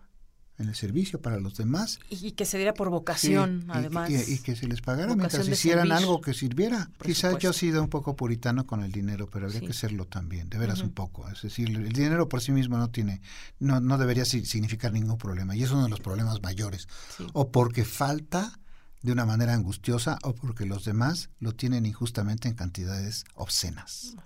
en 0.59 0.69
el 0.69 0.75
servicio 0.75 1.21
para 1.21 1.39
los 1.39 1.57
demás. 1.57 1.99
Y, 2.09 2.33
que 2.33 2.45
se 2.45 2.57
diera 2.57 2.75
por 2.75 2.91
vocación, 2.91 3.65
además. 3.69 4.11
Y, 4.11 4.39
que 4.39 4.57
se 4.57 4.67
les 4.67 4.81
pagara 4.81 5.15
mientras 5.15 5.49
hicieran 5.49 5.93
algo 5.93 6.21
que 6.21 6.35
sirviera. 6.35 6.91
Quizás 7.03 7.39
yo 7.39 7.51
he 7.51 7.55
sido 7.55 7.83
un 7.83 7.89
poco 7.89 8.17
puritano 8.17 8.67
con 8.67 8.83
el 8.83 8.93
dinero, 8.93 9.29
pero 9.31 9.47
habría 9.47 9.61
que 9.61 9.73
serlo 9.73 10.07
también, 10.07 10.49
de 10.49 10.59
veras 10.59 10.81
un 10.81 10.91
poco. 10.91 11.29
Es 11.29 11.43
decir, 11.43 11.69
el 11.69 11.93
dinero 11.93 12.29
por 12.29 12.41
sí 12.41 12.53
mismo 12.53 12.79
no 12.79 12.89
tiene, 12.91 13.21
no, 13.59 13.81
no 13.81 13.99
debería 13.99 14.25
significar 14.25 14.93
ningún 14.93 15.19
problema. 15.19 15.55
Y 15.57 15.63
es 15.63 15.71
uno 15.71 15.85
de 15.85 15.91
los 15.91 16.01
problemas 16.01 16.43
mayores. 16.43 16.89
O 17.33 17.51
porque 17.51 17.85
falta 17.85 18.59
de 19.07 19.13
una 19.13 19.25
manera 19.25 19.55
angustiosa 19.55 20.19
o 20.23 20.35
porque 20.35 20.67
los 20.67 20.85
demás 20.85 21.31
lo 21.39 21.53
tienen 21.53 21.87
injustamente 21.87 22.49
en 22.49 22.55
cantidades 22.55 23.25
obscenas. 23.37 24.17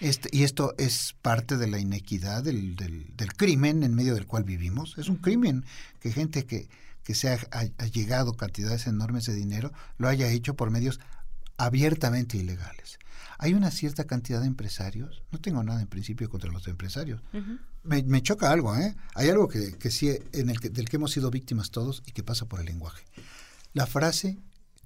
Este, 0.00 0.28
y 0.32 0.42
esto 0.42 0.74
es 0.76 1.14
parte 1.22 1.56
de 1.56 1.68
la 1.68 1.78
inequidad 1.78 2.42
del, 2.42 2.74
del, 2.74 3.32
crimen 3.34 3.84
en 3.84 3.94
medio 3.94 4.16
del 4.16 4.26
cual 4.26 4.42
vivimos. 4.42 4.98
Es 4.98 5.08
un 5.08 5.16
crimen 5.16 5.64
que 6.00 6.10
gente 6.10 6.46
que, 6.46 6.68
que 7.04 7.14
se 7.14 7.30
ha, 7.30 7.38
ha, 7.52 7.86
llegado 7.86 8.34
cantidades 8.34 8.88
enormes 8.88 9.24
de 9.26 9.34
dinero 9.34 9.72
lo 9.98 10.08
haya 10.08 10.28
hecho 10.28 10.54
por 10.54 10.70
medios 10.70 10.98
abiertamente 11.56 12.36
ilegales. 12.36 12.98
Hay 13.38 13.54
una 13.54 13.70
cierta 13.70 14.02
cantidad 14.02 14.40
de 14.40 14.48
empresarios, 14.48 15.22
no 15.30 15.38
tengo 15.38 15.62
nada 15.62 15.80
en 15.80 15.86
principio 15.86 16.28
contra 16.28 16.50
los 16.50 16.66
empresarios, 16.66 17.22
me, 17.84 18.02
me, 18.02 18.20
choca 18.20 18.50
algo, 18.50 18.74
¿eh? 18.76 18.96
hay 19.14 19.28
algo 19.28 19.46
que, 19.46 19.78
que 19.78 19.92
sí, 19.92 20.10
en 20.32 20.50
el 20.50 20.58
que, 20.58 20.70
del 20.70 20.88
que 20.88 20.96
hemos 20.96 21.12
sido 21.12 21.30
víctimas 21.30 21.70
todos 21.70 22.02
y 22.04 22.10
que 22.10 22.24
pasa 22.24 22.46
por 22.46 22.58
el 22.58 22.66
lenguaje. 22.66 23.04
La 23.78 23.86
frase 23.86 24.36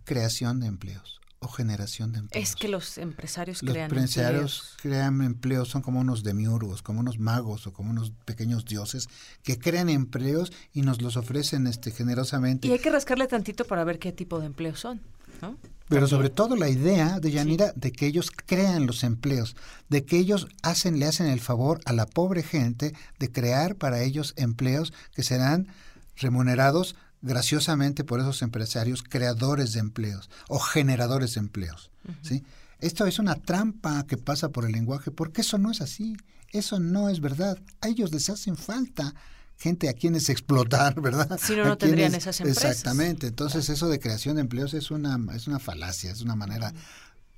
creación 0.04 0.60
de 0.60 0.66
empleos 0.66 1.18
o 1.38 1.48
generación 1.48 2.12
de 2.12 2.18
empleos. 2.18 2.46
Es 2.46 2.54
que 2.54 2.68
los 2.68 2.98
empresarios 2.98 3.62
los 3.62 3.72
crean 3.72 3.90
empresarios 3.90 4.74
crean 4.82 5.22
empleos, 5.22 5.68
son 5.68 5.80
como 5.80 5.98
unos 5.98 6.22
demiurgos, 6.22 6.82
como 6.82 7.00
unos 7.00 7.18
magos 7.18 7.66
o 7.66 7.72
como 7.72 7.90
unos 7.90 8.12
pequeños 8.26 8.66
dioses 8.66 9.08
que 9.42 9.58
crean 9.58 9.88
empleos 9.88 10.52
y 10.74 10.82
nos 10.82 11.00
los 11.00 11.16
ofrecen 11.16 11.66
este 11.66 11.90
generosamente. 11.90 12.68
Y 12.68 12.72
hay 12.72 12.80
que 12.80 12.90
rascarle 12.90 13.26
tantito 13.28 13.64
para 13.64 13.82
ver 13.84 13.98
qué 13.98 14.12
tipo 14.12 14.40
de 14.40 14.44
empleos 14.44 14.80
son, 14.80 15.00
¿no? 15.40 15.56
Pero 15.88 16.06
sobre 16.06 16.28
todo 16.28 16.54
la 16.54 16.68
idea 16.68 17.18
de 17.18 17.30
Yanira 17.30 17.72
de 17.74 17.92
que 17.92 18.06
ellos 18.06 18.30
crean 18.30 18.86
los 18.86 19.04
empleos, 19.04 19.56
de 19.88 20.04
que 20.04 20.18
ellos 20.18 20.48
hacen, 20.62 20.98
le 20.98 21.06
hacen 21.06 21.28
el 21.28 21.40
favor 21.40 21.80
a 21.86 21.94
la 21.94 22.04
pobre 22.04 22.42
gente 22.42 22.94
de 23.18 23.32
crear 23.32 23.74
para 23.76 24.02
ellos 24.02 24.34
empleos 24.36 24.92
que 25.14 25.22
serán 25.22 25.68
remunerados 26.16 26.94
graciosamente 27.22 28.04
por 28.04 28.20
esos 28.20 28.42
empresarios 28.42 29.02
creadores 29.02 29.72
de 29.72 29.80
empleos 29.80 30.28
o 30.48 30.58
generadores 30.58 31.34
de 31.34 31.40
empleos. 31.40 31.90
¿sí? 32.20 32.44
Esto 32.80 33.06
es 33.06 33.18
una 33.18 33.36
trampa 33.36 34.04
que 34.06 34.16
pasa 34.16 34.50
por 34.50 34.64
el 34.66 34.72
lenguaje 34.72 35.10
porque 35.10 35.40
eso 35.40 35.56
no 35.56 35.70
es 35.70 35.80
así, 35.80 36.16
eso 36.50 36.80
no 36.80 37.08
es 37.08 37.20
verdad. 37.20 37.58
A 37.80 37.88
ellos 37.88 38.12
les 38.12 38.28
hacen 38.28 38.56
falta 38.56 39.14
gente 39.56 39.88
a 39.88 39.92
quienes 39.92 40.28
explotar, 40.28 41.00
¿verdad? 41.00 41.38
Si 41.40 41.54
no, 41.54 41.64
no 41.64 41.78
tendrían 41.78 42.14
esas 42.14 42.40
empresas. 42.40 42.64
Exactamente. 42.64 43.28
Entonces, 43.28 43.68
eso 43.68 43.88
de 43.88 44.00
creación 44.00 44.34
de 44.34 44.42
empleos 44.42 44.74
es 44.74 44.90
una, 44.90 45.18
es 45.34 45.46
una 45.46 45.60
falacia, 45.60 46.10
es 46.10 46.22
una 46.22 46.34
manera 46.34 46.74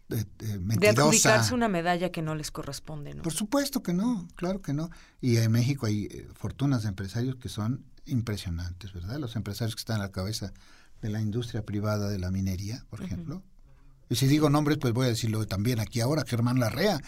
de, 0.08 0.26
de, 0.38 0.58
de 0.58 0.88
adjudicarse 0.88 1.54
una 1.54 1.68
medalla 1.68 2.10
que 2.10 2.22
no 2.22 2.34
les 2.34 2.50
corresponde, 2.50 3.14
¿no? 3.14 3.22
Por 3.22 3.32
supuesto 3.32 3.82
que 3.82 3.92
no, 3.92 4.26
claro 4.36 4.62
que 4.62 4.72
no. 4.72 4.90
Y 5.20 5.36
en 5.36 5.52
México 5.52 5.86
hay 5.86 6.04
eh, 6.04 6.28
fortunas 6.34 6.82
de 6.82 6.88
empresarios 6.88 7.36
que 7.36 7.48
son 7.48 7.84
impresionantes, 8.06 8.92
¿verdad? 8.92 9.18
Los 9.18 9.36
empresarios 9.36 9.74
que 9.74 9.80
están 9.80 10.00
a 10.00 10.04
la 10.04 10.12
cabeza 10.12 10.52
de 11.02 11.10
la 11.10 11.20
industria 11.20 11.64
privada 11.64 12.08
de 12.08 12.18
la 12.18 12.30
minería, 12.30 12.84
por 12.88 13.02
ejemplo. 13.02 13.42
Y 14.08 14.16
si 14.16 14.26
digo 14.26 14.50
nombres, 14.50 14.78
pues 14.78 14.92
voy 14.92 15.06
a 15.06 15.10
decirlo 15.10 15.46
también 15.46 15.80
aquí 15.80 16.00
ahora, 16.00 16.24
Germán 16.26 16.60
Larrea. 16.60 17.00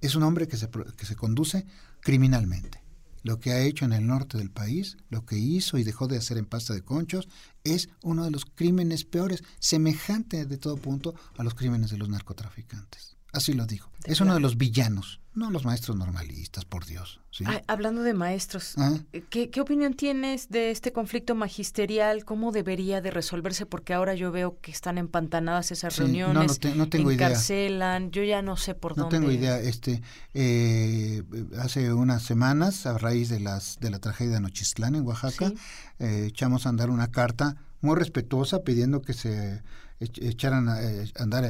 Es 0.00 0.14
un 0.14 0.22
hombre 0.22 0.48
que 0.48 0.56
se, 0.56 0.68
que 0.68 1.06
se 1.06 1.16
conduce 1.16 1.66
criminalmente. 2.00 2.82
Lo 3.22 3.40
que 3.40 3.52
ha 3.52 3.60
hecho 3.60 3.86
en 3.86 3.94
el 3.94 4.06
norte 4.06 4.36
del 4.36 4.50
país, 4.50 4.98
lo 5.08 5.24
que 5.24 5.38
hizo 5.38 5.78
y 5.78 5.84
dejó 5.84 6.06
de 6.06 6.18
hacer 6.18 6.36
en 6.36 6.44
pasta 6.44 6.74
de 6.74 6.82
conchos, 6.82 7.26
es 7.64 7.88
uno 8.02 8.24
de 8.24 8.30
los 8.30 8.44
crímenes 8.44 9.04
peores, 9.04 9.42
semejante 9.58 10.44
de 10.44 10.58
todo 10.58 10.76
punto 10.76 11.14
a 11.38 11.42
los 11.42 11.54
crímenes 11.54 11.90
de 11.90 11.96
los 11.96 12.10
narcotraficantes. 12.10 13.16
Así 13.32 13.54
lo 13.54 13.64
digo. 13.64 13.90
Es 14.04 14.20
uno 14.20 14.34
de 14.34 14.40
los 14.40 14.58
villanos 14.58 15.20
no 15.34 15.50
los 15.50 15.64
maestros 15.64 15.96
normalistas, 15.96 16.64
por 16.64 16.86
Dios. 16.86 17.20
hablando 17.66 18.02
de 18.02 18.14
maestros, 18.14 18.74
ah. 18.78 18.96
¿qué, 19.30 19.50
opinión 19.60 19.94
tienes 19.94 20.48
de 20.48 20.70
este 20.70 20.92
conflicto 20.92 21.34
magisterial? 21.34 22.24
¿Cómo 22.24 22.52
debería 22.52 23.00
de 23.00 23.10
resolverse? 23.10 23.66
Porque 23.66 23.94
ahora 23.94 24.14
yo 24.14 24.30
veo 24.30 24.60
que 24.60 24.70
están 24.70 24.98
empantanadas 24.98 25.72
esas 25.72 25.96
reuniones, 25.96 26.60
no, 26.64 26.74
no, 26.74 26.88
tengo 26.88 27.10
encarcelan, 27.10 28.10
yo 28.10 28.22
ya 28.22 28.42
no 28.42 28.56
sé 28.56 28.74
por 28.74 28.94
dónde. 28.94 29.16
No 29.16 29.20
tengo 29.20 29.32
idea. 29.32 29.58
Este, 29.58 30.02
eh, 30.34 31.22
hace 31.58 31.92
unas 31.92 32.22
semanas, 32.22 32.86
a 32.86 32.96
raíz 32.98 33.28
de, 33.28 33.40
las, 33.40 33.78
de 33.80 33.90
la 33.90 33.98
tragedia 33.98 34.34
de 34.34 34.40
Nochistlán 34.40 34.94
en 34.94 35.04
Oaxaca, 35.04 35.52
eh, 35.98 36.26
echamos 36.28 36.66
a 36.66 36.68
andar 36.68 36.90
una 36.90 37.10
carta 37.10 37.56
muy 37.80 37.96
respetuosa 37.96 38.62
pidiendo 38.62 39.02
que 39.02 39.12
se 39.12 39.62
echaran 39.98 40.68
a, 40.68 40.82
eh, 40.82 41.10
andar 41.16 41.44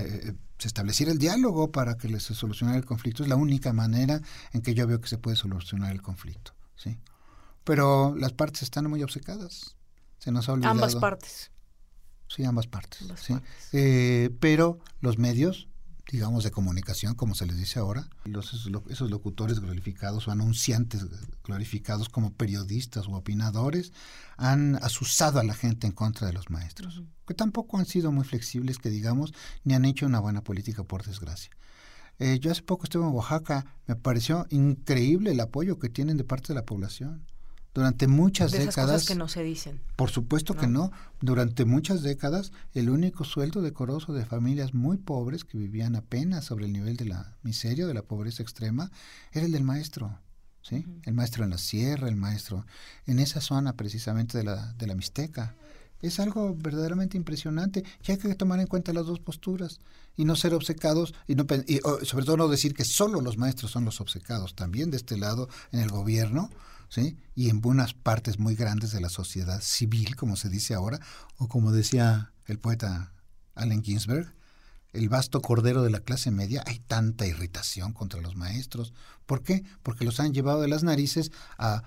se 0.64 0.68
estableciera 0.68 1.12
el 1.12 1.18
diálogo 1.18 1.70
para 1.70 1.98
que 1.98 2.08
se 2.20 2.34
solucionara 2.34 2.78
el 2.78 2.86
conflicto. 2.86 3.22
Es 3.22 3.28
la 3.28 3.36
única 3.36 3.74
manera 3.74 4.22
en 4.54 4.62
que 4.62 4.72
yo 4.72 4.86
veo 4.86 4.98
que 4.98 5.08
se 5.08 5.18
puede 5.18 5.36
solucionar 5.36 5.92
el 5.92 6.00
conflicto. 6.00 6.54
¿sí? 6.74 6.96
Pero 7.64 8.14
las 8.16 8.32
partes 8.32 8.62
están 8.62 8.88
muy 8.88 9.02
obcecadas. 9.02 9.76
Se 10.20 10.32
nos 10.32 10.48
ha 10.48 10.54
olvidado. 10.54 10.72
Ambas 10.72 10.96
partes. 10.96 11.50
Sí, 12.28 12.44
ambas 12.44 12.66
partes. 12.66 13.06
¿sí? 13.16 13.36
Eh, 13.72 14.30
pero 14.40 14.78
los 15.02 15.18
medios 15.18 15.68
digamos, 16.10 16.44
de 16.44 16.50
comunicación, 16.50 17.14
como 17.14 17.34
se 17.34 17.46
les 17.46 17.56
dice 17.56 17.78
ahora, 17.78 18.08
los, 18.24 18.52
esos 18.88 19.10
locutores 19.10 19.60
glorificados 19.60 20.28
o 20.28 20.30
anunciantes 20.30 21.06
glorificados 21.42 22.08
como 22.08 22.32
periodistas 22.32 23.06
o 23.08 23.12
opinadores 23.12 23.92
han 24.36 24.76
asusado 24.76 25.40
a 25.40 25.44
la 25.44 25.54
gente 25.54 25.86
en 25.86 25.92
contra 25.92 26.26
de 26.26 26.32
los 26.32 26.50
maestros, 26.50 27.02
que 27.26 27.34
tampoco 27.34 27.78
han 27.78 27.86
sido 27.86 28.12
muy 28.12 28.24
flexibles, 28.24 28.78
que 28.78 28.90
digamos, 28.90 29.32
ni 29.64 29.74
han 29.74 29.84
hecho 29.84 30.06
una 30.06 30.20
buena 30.20 30.42
política, 30.42 30.84
por 30.84 31.04
desgracia. 31.04 31.50
Eh, 32.18 32.38
yo 32.40 32.52
hace 32.52 32.62
poco 32.62 32.84
estuve 32.84 33.04
en 33.04 33.12
Oaxaca, 33.12 33.66
me 33.86 33.96
pareció 33.96 34.46
increíble 34.50 35.32
el 35.32 35.40
apoyo 35.40 35.78
que 35.78 35.88
tienen 35.88 36.16
de 36.16 36.24
parte 36.24 36.48
de 36.48 36.54
la 36.54 36.64
población 36.64 37.24
durante 37.74 38.06
muchas 38.06 38.52
de 38.52 38.58
esas 38.58 38.76
décadas. 38.76 38.92
Cosas 38.92 39.08
que 39.08 39.14
no 39.16 39.28
se 39.28 39.42
dicen. 39.42 39.80
Por 39.96 40.10
supuesto 40.10 40.54
que 40.54 40.68
no. 40.68 40.92
Durante 41.20 41.64
muchas 41.64 42.02
décadas, 42.02 42.52
el 42.72 42.88
único 42.88 43.24
sueldo 43.24 43.60
decoroso 43.60 44.12
de 44.12 44.24
familias 44.24 44.74
muy 44.74 44.96
pobres 44.96 45.44
que 45.44 45.58
vivían 45.58 45.96
apenas 45.96 46.44
sobre 46.44 46.66
el 46.66 46.72
nivel 46.72 46.96
de 46.96 47.06
la 47.06 47.36
miseria, 47.42 47.86
de 47.86 47.94
la 47.94 48.02
pobreza 48.02 48.42
extrema, 48.42 48.90
era 49.32 49.44
el 49.44 49.52
del 49.52 49.64
maestro. 49.64 50.20
¿sí? 50.62 50.86
El 51.02 51.14
maestro 51.14 51.44
en 51.44 51.50
la 51.50 51.58
sierra, 51.58 52.08
el 52.08 52.16
maestro 52.16 52.64
en 53.06 53.18
esa 53.18 53.40
zona 53.40 53.74
precisamente 53.74 54.38
de 54.38 54.44
la, 54.44 54.72
de 54.74 54.86
la 54.86 54.94
Mixteca. 54.94 55.56
Es 56.00 56.20
algo 56.20 56.54
verdaderamente 56.54 57.16
impresionante 57.16 57.82
y 58.06 58.12
hay 58.12 58.18
que 58.18 58.34
tomar 58.34 58.60
en 58.60 58.66
cuenta 58.66 58.92
las 58.92 59.06
dos 59.06 59.20
posturas 59.20 59.80
y 60.16 60.26
no 60.26 60.36
ser 60.36 60.54
obcecados 60.54 61.14
y, 61.26 61.34
no, 61.34 61.46
y 61.66 61.80
sobre 62.04 62.26
todo 62.26 62.36
no 62.36 62.48
decir 62.48 62.74
que 62.74 62.84
solo 62.84 63.20
los 63.20 63.38
maestros 63.38 63.70
son 63.72 63.86
los 63.86 64.00
obcecados, 64.00 64.54
también 64.54 64.90
de 64.90 64.98
este 64.98 65.16
lado 65.16 65.48
en 65.72 65.80
el 65.80 65.88
gobierno 65.88 66.50
y 67.34 67.48
en 67.48 67.60
buenas 67.60 67.94
partes 67.94 68.38
muy 68.38 68.54
grandes 68.54 68.92
de 68.92 69.00
la 69.00 69.08
sociedad 69.08 69.60
civil, 69.60 70.16
como 70.16 70.36
se 70.36 70.48
dice 70.48 70.74
ahora, 70.74 71.00
o 71.38 71.48
como 71.48 71.72
decía 71.72 72.32
el 72.46 72.58
poeta 72.58 73.12
Allen 73.54 73.82
Ginsberg, 73.82 74.34
el 74.92 75.08
vasto 75.08 75.40
cordero 75.42 75.82
de 75.82 75.90
la 75.90 76.00
clase 76.00 76.30
media, 76.30 76.62
hay 76.66 76.78
tanta 76.78 77.26
irritación 77.26 77.92
contra 77.92 78.20
los 78.20 78.36
maestros. 78.36 78.92
¿Por 79.26 79.42
qué? 79.42 79.64
Porque 79.82 80.04
los 80.04 80.20
han 80.20 80.32
llevado 80.32 80.60
de 80.60 80.68
las 80.68 80.84
narices 80.84 81.32
a, 81.58 81.82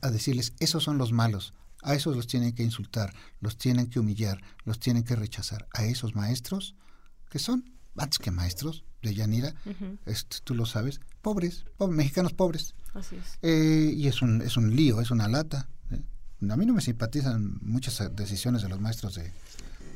a 0.00 0.10
decirles, 0.10 0.54
esos 0.58 0.82
son 0.82 0.98
los 0.98 1.12
malos, 1.12 1.54
a 1.82 1.94
esos 1.94 2.16
los 2.16 2.26
tienen 2.26 2.52
que 2.52 2.64
insultar, 2.64 3.14
los 3.40 3.58
tienen 3.58 3.88
que 3.88 4.00
humillar, 4.00 4.42
los 4.64 4.80
tienen 4.80 5.04
que 5.04 5.14
rechazar. 5.14 5.68
A 5.72 5.84
esos 5.84 6.16
maestros, 6.16 6.74
que 7.30 7.38
son, 7.38 7.78
antes 7.96 8.18
que 8.18 8.32
maestros, 8.32 8.84
de 9.02 9.14
Yanira, 9.14 9.54
este, 10.06 10.38
tú 10.44 10.54
lo 10.54 10.66
sabes, 10.66 11.00
pobres, 11.22 11.64
mexicanos 11.88 12.32
pobres. 12.32 12.74
Así 12.94 13.16
es. 13.16 13.38
Eh, 13.42 13.92
y 13.94 14.08
es 14.08 14.22
un, 14.22 14.42
es 14.42 14.56
un 14.56 14.74
lío, 14.74 15.00
es 15.00 15.10
una 15.10 15.28
lata. 15.28 15.68
¿eh? 15.90 16.02
A 16.50 16.56
mí 16.56 16.66
no 16.66 16.74
me 16.74 16.80
simpatizan 16.80 17.58
muchas 17.62 18.14
decisiones 18.16 18.62
de 18.62 18.68
los 18.68 18.80
maestros 18.80 19.14
de, 19.14 19.32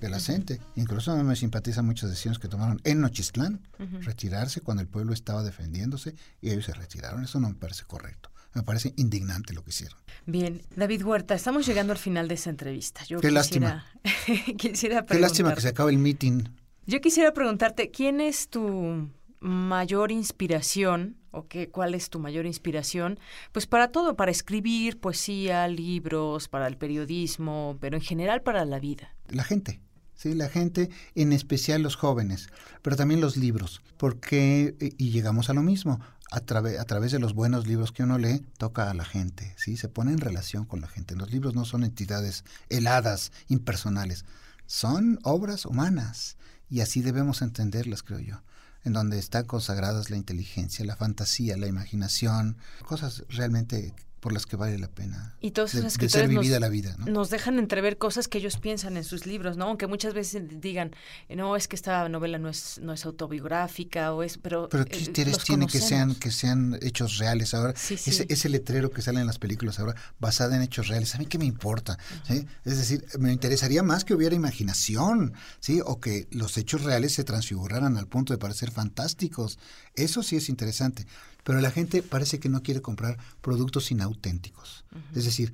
de 0.03 0.11
la 0.11 0.21
gente. 0.21 0.61
Incluso 0.77 1.17
no 1.17 1.25
me 1.25 1.37
simpatizan 1.37 1.87
muchas 1.87 2.11
decisiones 2.11 2.39
que 2.39 2.49
tomaron 2.49 2.81
en 2.85 3.01
Nochistlán, 3.01 3.61
retirarse 4.01 4.61
cuando 4.61 4.83
el 4.83 4.89
pueblo 4.89 5.15
estaba 5.15 5.43
defendiéndose 5.43 6.15
y 6.41 6.51
ellos 6.51 6.67
se 6.67 6.75
retiraron. 6.75 7.25
Eso 7.25 7.41
no 7.41 7.49
me 7.49 7.55
parece 7.55 7.85
correcto. 7.85 8.31
Me 8.55 8.63
parece 8.63 8.93
indignante 8.97 9.55
lo 9.55 9.65
que 9.65 9.71
hicieron. 9.71 9.99
Bien, 10.27 10.61
David 10.77 11.05
Huerta, 11.05 11.35
estamos 11.35 11.67
llegando 11.67 11.93
al 11.93 11.99
final 11.99 12.29
de 12.29 12.35
esta 12.35 12.51
entrevista. 12.51 13.03
Yo 13.05 13.21
Qué 13.21 13.31
lástima. 13.31 13.87
quisiera 14.59 15.07
Qué 15.07 15.19
lástima 15.19 15.55
que 15.55 15.63
se 15.63 15.69
acabe 15.69 15.93
el 15.93 15.99
meeting. 15.99 16.45
Yo 16.85 17.01
quisiera 17.01 17.33
preguntarte, 17.33 17.93
¿quién 17.93 18.21
es 18.21 18.49
tu 18.49 19.09
mayor 19.39 20.11
inspiración 20.11 21.17
o 21.31 21.47
qué, 21.47 21.71
cuál 21.71 21.95
es 21.95 22.11
tu 22.11 22.19
mayor 22.19 22.45
inspiración? 22.45 23.21
Pues 23.53 23.69
para 23.69 23.93
todo, 23.93 24.17
para 24.17 24.33
escribir 24.33 24.99
poesía, 24.99 25.69
libros, 25.69 26.49
para 26.49 26.67
el 26.67 26.77
periodismo, 26.77 27.79
pero 27.81 27.97
en 27.97 28.03
general 28.03 28.43
para 28.43 28.65
la 28.65 28.81
vida. 28.81 29.15
La 29.29 29.45
gente. 29.45 29.81
Sí, 30.15 30.35
la 30.35 30.49
gente, 30.49 30.91
en 31.15 31.33
especial 31.33 31.83
los 31.83 31.97
jóvenes, 31.97 32.49
pero 32.83 32.97
también 32.97 33.21
los 33.21 33.37
libros, 33.37 33.83
porque, 33.97 34.77
y 34.79 35.11
llegamos 35.11 35.51
a 35.51 35.55
lo 35.55 35.63
mismo, 35.63 36.01
a, 36.31 36.37
a 36.37 36.85
través 36.85 37.11
de 37.11 37.19
los 37.19 37.35
buenos 37.35 37.67
libros 37.67 37.91
que 37.91 38.05
uno 38.05 38.19
lee, 38.19 38.45
toca 38.57 38.89
a 38.91 38.95
la 38.95 39.05
gente, 39.05 39.53
¿sí? 39.57 39.77
se 39.77 39.89
pone 39.89 40.13
en 40.13 40.19
relación 40.19 40.65
con 40.65 40.81
la 40.81 40.87
gente. 40.87 41.17
Los 41.17 41.33
libros 41.33 41.55
no 41.55 41.65
son 41.65 41.83
entidades 41.83 42.45
heladas, 42.69 43.33
impersonales, 43.49 44.25
son 44.67 45.19
obras 45.25 45.67
humanas 45.67 46.37
y 46.73 46.81
así 46.81 47.03
debemos 47.03 47.43
entenderlas, 47.43 48.03
creo 48.03 48.19
yo 48.19 48.43
en 48.85 48.95
donde 48.95 49.19
están 49.19 49.45
consagradas 49.45 50.11
la 50.11 50.17
inteligencia, 50.17 50.85
la 50.85 50.97
fantasía, 50.97 51.57
la 51.57 51.69
imaginación, 51.69 52.57
cosas 52.85 53.25
realmente 53.29 53.95
por 54.23 54.33
las 54.33 54.47
que 54.47 54.55
vale 54.55 54.79
la 54.79 54.87
pena 54.87 55.35
y 55.41 55.51
todos 55.51 55.73
de, 55.73 55.83
de 55.83 56.09
ser 56.09 56.29
vivida 56.29 56.55
nos, 56.55 56.61
la 56.61 56.69
vida. 56.69 56.95
¿no? 56.97 57.07
Nos 57.07 57.29
dejan 57.29 57.59
entrever 57.59 57.99
cosas 57.99 58.29
que 58.29 58.39
ellos 58.39 58.57
piensan 58.57 58.97
en 58.97 59.03
sus 59.03 59.27
libros, 59.27 59.57
¿no? 59.57 59.65
Aunque 59.65 59.89
muchas 59.89 60.15
veces 60.15 60.61
digan, 60.61 60.95
no, 61.29 61.57
es 61.57 61.67
que 61.67 61.75
esta 61.75 62.09
novela 62.09 62.39
no 62.39 62.49
es 62.49 62.79
no 62.81 62.93
es 62.93 63.05
autobiográfica 63.05 64.15
o 64.15 64.23
es, 64.23 64.39
pero 64.39 64.69
pero 64.69 64.85
¿qué 64.85 65.01
interés 65.01 65.39
tiene 65.39 65.67
que 65.67 65.81
sean 65.81 66.15
que 66.15 66.31
sean 66.31 66.79
hechos 66.83 67.19
reales 67.19 67.53
ahora? 67.53 67.75
Sí, 67.75 67.97
sí. 67.97 68.11
Ese, 68.11 68.27
ese 68.29 68.49
letrero 68.49 68.93
que 68.93 69.03
sale 69.03 69.19
en 69.19 69.27
las 69.27 69.41
películas 69.41 69.81
ahora 69.81 69.97
basada 70.21 70.55
en 70.55 70.63
hechos 70.63 70.87
reales, 70.87 71.17
a 71.17 71.19
mí 71.19 71.27
qué 71.27 71.39
me 71.39 71.47
importa, 71.47 71.99
¿sí? 72.25 72.47
Es 72.65 72.79
decir, 72.79 73.05
me 73.19 73.33
interesaría 73.33 73.83
más 73.83 74.05
que 74.05 74.15
hubiera 74.15 74.37
imaginación, 74.37 75.35
¿sí? 75.59 75.81
O 75.85 75.99
que 75.99 76.29
los 76.31 76.57
hechos 76.59 76.85
reales 76.85 77.13
se 77.13 77.25
transfiguraran 77.25 77.97
al 77.97 78.07
punto 78.07 78.33
de 78.33 78.39
parecer 78.39 78.71
fantásticos. 78.71 79.59
Eso 79.97 80.23
sí 80.23 80.37
es 80.37 80.49
interesante 80.49 81.07
pero 81.45 81.61
la 81.61 81.71
gente 81.71 82.03
parece 82.03 82.39
que 82.39 82.49
no 82.49 82.63
quiere 82.63 82.83
comprar 82.83 83.19
productos 83.41 83.91
inauténticos. 83.91 84.85
Uh 84.93 84.99
-huh. 84.99 85.19
Es 85.19 85.25
decir, 85.25 85.53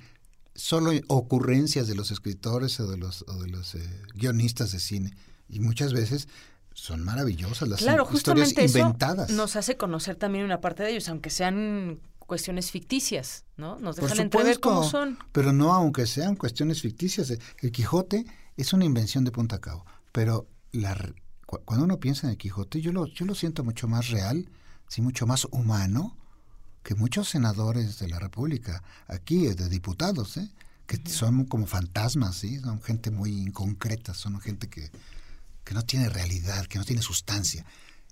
solo 0.55 0.91
ocurrencias 1.07 1.87
de 1.87 1.95
los 1.95 2.11
escritores 2.11 2.79
o 2.81 2.91
de 2.91 2.97
los, 2.97 3.25
o 3.29 3.35
de 3.35 3.49
los 3.49 3.75
eh, 3.75 4.03
guionistas 4.15 4.73
de 4.73 4.81
cine. 4.81 5.17
Y 5.49 5.61
muchas 5.61 5.93
veces 5.93 6.29
son 6.75 7.03
maravillosas 7.05 7.69
las 7.69 7.81
claro, 7.81 8.09
historias 8.13 8.53
inventadas. 8.57 9.31
Eso 9.31 9.37
nos 9.37 9.57
hace 9.57 9.77
conocer 9.77 10.17
también 10.17 10.45
una 10.45 10.61
parte 10.61 10.83
de 10.83 10.91
ellos, 10.91 11.09
aunque 11.09 11.31
sean 11.31 12.01
cuestiones 12.19 12.71
ficticias, 12.71 13.45
¿no? 13.57 13.79
Nos 13.79 13.97
dejan 13.97 14.09
Por 14.09 14.17
supuesto, 14.17 14.23
entrever 14.23 14.61
cómo 14.61 14.85
son. 14.85 15.19
Pero 15.33 15.53
no 15.53 15.73
aunque 15.73 16.07
sean 16.07 16.37
cuestiones 16.37 16.83
ficticias. 16.83 17.33
El 17.61 17.73
Quijote 17.73 18.27
es 18.57 18.73
una 18.73 18.85
invención 18.85 19.25
de 19.25 19.31
punta 19.31 19.57
a 19.57 19.61
cabo, 19.61 19.87
pero 20.13 20.47
la, 20.73 20.95
cuando 21.47 21.85
uno 21.85 21.99
piensa 21.99 22.27
en 22.27 22.33
el 22.33 22.37
Quijote, 22.37 22.81
yo 22.81 22.93
lo, 22.93 23.07
yo 23.07 23.25
lo 23.25 23.35
siento 23.35 23.65
mucho 23.65 23.89
más 23.89 24.11
real 24.11 24.49
sí, 24.89 25.03
mucho 25.03 25.27
más 25.27 25.47
humano 25.51 26.17
que 26.83 26.95
muchos 26.95 27.29
senadores 27.29 27.99
de 27.99 28.09
la 28.09 28.19
República, 28.19 28.83
aquí 29.09 29.47
de 29.49 29.69
diputados, 29.69 30.37
¿eh? 30.39 30.51
que 30.87 30.99
son 31.11 31.45
como 31.45 31.67
fantasmas, 31.67 32.37
¿sí? 32.37 32.61
son 32.61 32.81
gente 32.81 33.11
muy 33.11 33.31
inconcreta, 33.31 34.15
son 34.15 34.41
gente 34.41 34.69
que, 34.69 34.91
que 35.65 35.75
no 35.75 35.83
tiene 35.83 36.09
realidad, 36.09 36.67
que 36.67 36.79
no 36.79 36.85
tiene 36.85 37.03
sustancia. 37.03 37.67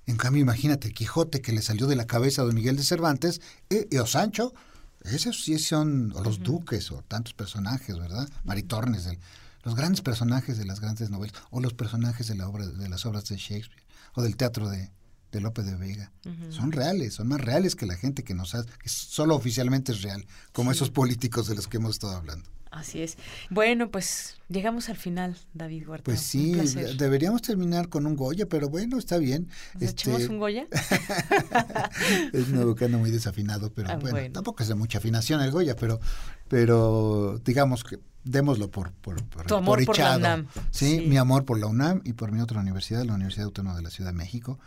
En 0.05 0.17
cambio, 0.17 0.43
imagínate, 0.43 0.93
Quijote 0.93 1.41
que 1.41 1.53
le 1.53 1.63
salió 1.63 1.87
de 1.87 1.97
la 1.97 2.07
cabeza 2.07 2.43
a 2.43 2.45
don 2.45 2.55
Miguel 2.55 2.77
de 2.77 2.83
Cervantes 2.83 3.41
eh, 3.71 3.89
y 3.91 3.97
o 3.97 4.07
Sancho, 4.07 4.53
esos 5.05 5.43
sí 5.43 5.59
son, 5.59 6.13
o 6.15 6.23
los 6.23 6.37
uh 6.37 6.41
-huh. 6.41 6.45
duques, 6.45 6.93
o 6.93 7.03
tantos 7.03 7.33
personajes, 7.33 7.99
¿verdad? 7.99 8.29
Maritornes, 8.45 9.09
los 9.63 9.75
grandes 9.75 10.03
personajes 10.03 10.59
de 10.59 10.65
las 10.65 10.81
grandes 10.81 11.11
novelas, 11.11 11.35
o 11.51 11.61
los 11.61 11.75
personajes 11.75 12.27
de, 12.29 12.35
la 12.35 12.49
obra, 12.49 12.67
de 12.67 12.89
las 12.89 13.07
obras 13.07 13.25
de 13.25 13.37
Shakespeare, 13.37 13.85
o 14.15 14.23
del 14.23 14.37
teatro 14.37 14.69
de, 14.69 14.91
de 15.37 15.43
Lope 15.43 15.63
de 15.63 15.77
Vega. 15.77 16.13
Uh 16.25 16.31
-huh. 16.31 16.53
Son 16.53 16.73
reales, 16.73 17.15
son 17.15 17.29
más 17.29 17.41
reales 17.41 17.77
que 17.77 17.87
la 17.87 17.97
gente 17.97 18.25
que 18.25 18.35
nos 18.35 18.55
hace, 18.55 18.69
que 18.83 18.89
solo 18.89 19.37
oficialmente 19.37 19.93
es 19.93 20.03
real, 20.03 20.27
como 20.53 20.73
sí. 20.73 20.77
esos 20.77 20.91
políticos 20.91 21.47
de 21.49 21.55
los 21.55 21.69
que 21.69 21.77
hemos 21.77 21.93
estado 21.93 22.17
hablando. 22.17 22.49
Así 22.77 23.01
es. 23.01 23.17
Bueno, 23.49 23.91
pues 23.91 24.37
llegamos 24.49 24.91
al 24.91 24.97
final, 24.97 25.35
David 25.55 25.89
Huerta. 25.89 26.05
Pues 26.05 26.21
sí, 26.21 26.53
deberíamos 26.99 27.41
terminar 27.41 27.89
con 27.89 28.07
un 28.07 28.17
Goya, 28.17 28.47
pero 28.47 28.69
bueno, 28.69 28.99
está 28.99 29.17
bien. 29.17 29.49
¿Nos 29.75 29.83
este... 29.85 30.11
echamos 30.11 30.29
un 30.29 30.39
Goya? 30.39 30.67
es 32.35 32.49
un 32.49 32.57
educando 32.57 32.99
muy 32.99 33.11
desafinado, 33.11 33.73
pero 33.73 33.89
ah, 33.91 33.97
bueno, 33.97 34.11
bueno, 34.11 34.33
tampoco 34.33 34.63
es 34.63 34.69
de 34.69 34.75
mucha 34.75 34.99
afinación 34.99 35.41
el 35.41 35.53
Goya, 35.53 35.75
pero, 35.75 36.01
pero 36.49 37.41
digamos 37.45 37.83
que 37.83 37.99
démoslo 38.25 38.71
por, 38.71 38.93
por, 38.93 39.25
por, 39.25 39.47
tu 39.47 39.55
amor 39.55 39.83
por 39.87 39.95
echado. 39.95 40.19
la 40.19 40.35
UNAM. 40.35 40.49
¿sí? 40.71 40.99
¿sí? 40.99 41.07
mi 41.07 41.17
amor 41.17 41.45
por 41.45 41.59
la 41.59 41.69
UNAM 41.69 42.03
y 42.05 42.13
por 42.13 42.31
mi 42.33 42.41
otra 42.41 42.61
universidad, 42.61 43.05
la 43.05 43.15
Universidad 43.15 43.47
Autónoma 43.47 43.77
de 43.77 43.83
la 43.83 43.91
Ciudad 43.91 44.11
de 44.11 44.17
México. 44.17 44.59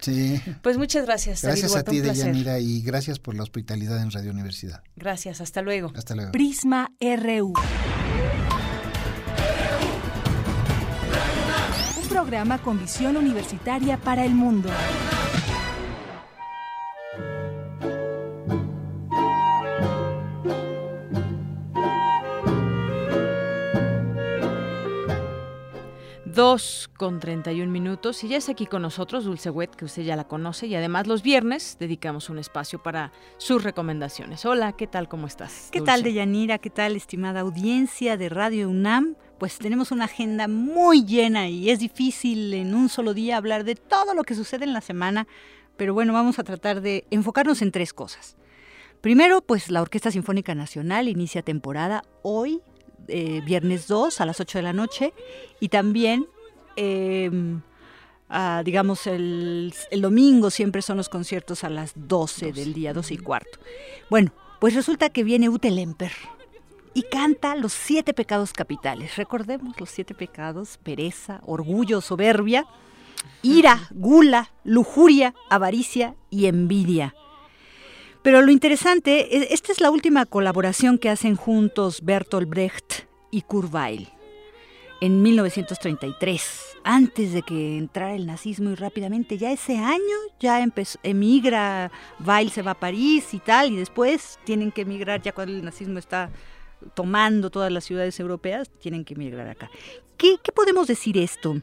Sí. 0.00 0.40
Pues 0.62 0.78
muchas 0.78 1.06
gracias. 1.06 1.42
Gracias 1.42 1.72
David 1.72 1.88
a 1.88 1.90
ti, 1.90 2.00
Deyanira, 2.00 2.58
y 2.58 2.82
gracias 2.82 3.18
por 3.18 3.34
la 3.34 3.42
hospitalidad 3.42 4.02
en 4.02 4.10
Radio 4.10 4.30
Universidad. 4.30 4.82
Gracias, 4.96 5.40
hasta 5.40 5.62
luego. 5.62 5.92
Hasta 5.94 6.14
luego. 6.14 6.32
Prisma 6.32 6.90
RU. 7.00 7.52
Un 12.02 12.08
programa 12.08 12.58
con 12.58 12.78
visión 12.78 13.16
universitaria 13.16 13.96
para 13.98 14.24
el 14.24 14.34
mundo. 14.34 14.70
Dos 26.34 26.88
con 26.96 27.18
31 27.18 27.72
minutos 27.72 28.22
y 28.22 28.28
ya 28.28 28.36
es 28.36 28.48
aquí 28.48 28.66
con 28.66 28.82
nosotros 28.82 29.24
Dulce 29.24 29.50
Wet, 29.50 29.74
que 29.74 29.84
usted 29.84 30.02
ya 30.02 30.14
la 30.14 30.28
conoce 30.28 30.68
y 30.68 30.76
además 30.76 31.08
los 31.08 31.24
viernes 31.24 31.76
dedicamos 31.80 32.30
un 32.30 32.38
espacio 32.38 32.80
para 32.80 33.10
sus 33.36 33.64
recomendaciones. 33.64 34.44
Hola, 34.44 34.72
¿qué 34.72 34.86
tal? 34.86 35.08
¿Cómo 35.08 35.26
estás? 35.26 35.70
¿Qué 35.72 35.80
Dulce? 35.80 35.92
tal, 35.92 36.02
Deyanira? 36.04 36.58
¿Qué 36.58 36.70
tal, 36.70 36.94
estimada 36.94 37.40
audiencia 37.40 38.16
de 38.16 38.28
Radio 38.28 38.68
UNAM? 38.68 39.16
Pues 39.38 39.58
tenemos 39.58 39.90
una 39.90 40.04
agenda 40.04 40.46
muy 40.46 41.04
llena 41.04 41.48
y 41.48 41.68
es 41.70 41.80
difícil 41.80 42.54
en 42.54 42.76
un 42.76 42.88
solo 42.88 43.12
día 43.12 43.36
hablar 43.36 43.64
de 43.64 43.74
todo 43.74 44.14
lo 44.14 44.22
que 44.22 44.36
sucede 44.36 44.64
en 44.64 44.72
la 44.72 44.82
semana, 44.82 45.26
pero 45.76 45.94
bueno, 45.94 46.12
vamos 46.12 46.38
a 46.38 46.44
tratar 46.44 46.80
de 46.80 47.06
enfocarnos 47.10 47.60
en 47.60 47.72
tres 47.72 47.92
cosas. 47.92 48.36
Primero, 49.00 49.42
pues 49.42 49.68
la 49.68 49.82
Orquesta 49.82 50.12
Sinfónica 50.12 50.54
Nacional 50.54 51.08
inicia 51.08 51.42
temporada 51.42 52.04
hoy, 52.22 52.60
eh, 53.08 53.40
viernes 53.44 53.86
2 53.88 54.20
a 54.20 54.26
las 54.26 54.40
8 54.40 54.58
de 54.58 54.62
la 54.62 54.72
noche 54.72 55.12
y 55.60 55.68
también, 55.68 56.26
eh, 56.76 57.30
ah, 58.28 58.62
digamos, 58.64 59.06
el, 59.06 59.74
el, 59.90 60.00
domingo 60.00 60.50
siempre 60.50 60.82
son 60.82 60.96
los 60.96 61.08
conciertos 61.08 61.64
a 61.64 61.70
las 61.70 61.92
12 61.94 62.52
del 62.52 62.72
día, 62.72 62.92
12 62.92 63.14
y 63.14 63.18
cuarto. 63.18 63.58
Bueno, 64.08 64.32
pues 64.60 64.74
resulta 64.74 65.08
que 65.10 65.24
viene 65.24 65.48
Ute 65.48 65.70
Lemper 65.70 66.12
y 66.94 67.02
canta 67.02 67.54
los 67.54 67.72
siete 67.72 68.14
pecados 68.14 68.52
capitales. 68.52 69.16
Recordemos 69.16 69.78
los 69.80 69.90
siete 69.90 70.14
pecados, 70.14 70.78
pereza, 70.82 71.40
orgullo, 71.46 72.00
soberbia, 72.00 72.66
ira, 73.42 73.88
gula, 73.90 74.50
lujuria, 74.64 75.34
avaricia 75.48 76.14
y 76.30 76.46
envidia. 76.46 77.14
Pero 78.22 78.42
lo 78.42 78.50
interesante, 78.50 79.52
esta 79.54 79.72
es 79.72 79.80
la 79.80 79.90
última 79.90 80.26
colaboración 80.26 80.98
que 80.98 81.08
hacen 81.08 81.36
juntos 81.36 82.02
Bertolt 82.02 82.48
Brecht 82.48 83.04
y 83.30 83.42
Kurt 83.42 83.72
Weill 83.72 84.08
en 85.00 85.22
1933, 85.22 86.76
antes 86.84 87.32
de 87.32 87.42
que 87.42 87.78
entrara 87.78 88.14
el 88.14 88.26
nazismo 88.26 88.70
y 88.70 88.74
rápidamente, 88.74 89.38
ya 89.38 89.50
ese 89.50 89.78
año 89.78 90.16
ya 90.38 90.62
emigra, 91.02 91.90
Weill 92.24 92.50
se 92.50 92.62
va 92.62 92.72
a 92.72 92.78
París 92.78 93.32
y 93.32 93.38
tal, 93.38 93.72
y 93.72 93.76
después 93.76 94.38
tienen 94.44 94.70
que 94.70 94.82
emigrar 94.82 95.22
ya 95.22 95.32
cuando 95.32 95.54
el 95.54 95.64
nazismo 95.64 95.98
está 95.98 96.30
tomando 96.94 97.50
todas 97.50 97.72
las 97.72 97.84
ciudades 97.84 98.20
europeas, 98.20 98.70
tienen 98.78 99.04
que 99.04 99.14
emigrar 99.14 99.48
acá. 99.48 99.70
¿Qué, 100.16 100.36
qué 100.42 100.52
podemos 100.52 100.86
decir 100.86 101.16
esto? 101.16 101.62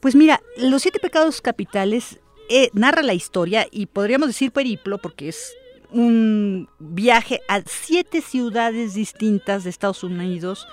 Pues 0.00 0.14
mira, 0.14 0.40
los 0.56 0.80
siete 0.82 0.98
pecados 0.98 1.42
capitales 1.42 2.20
eh, 2.48 2.70
narra 2.72 3.02
la 3.02 3.12
historia 3.12 3.66
y 3.70 3.86
podríamos 3.86 4.28
decir 4.28 4.50
periplo 4.50 4.96
porque 4.96 5.28
es 5.28 5.54
un 5.90 6.68
viaje 6.78 7.40
a 7.48 7.62
siete 7.66 8.20
ciudades 8.20 8.94
distintas 8.94 9.64
de 9.64 9.70
Estados 9.70 10.04
Unidos. 10.04 10.66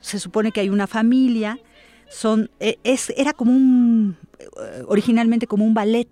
Se 0.00 0.18
supone 0.18 0.52
que 0.52 0.60
hay 0.60 0.68
una 0.68 0.86
familia. 0.86 1.58
Son, 2.10 2.50
es, 2.60 3.10
era 3.16 3.32
como 3.32 3.52
un, 3.52 4.16
originalmente 4.86 5.46
como 5.46 5.64
un 5.64 5.74
ballet. 5.74 6.10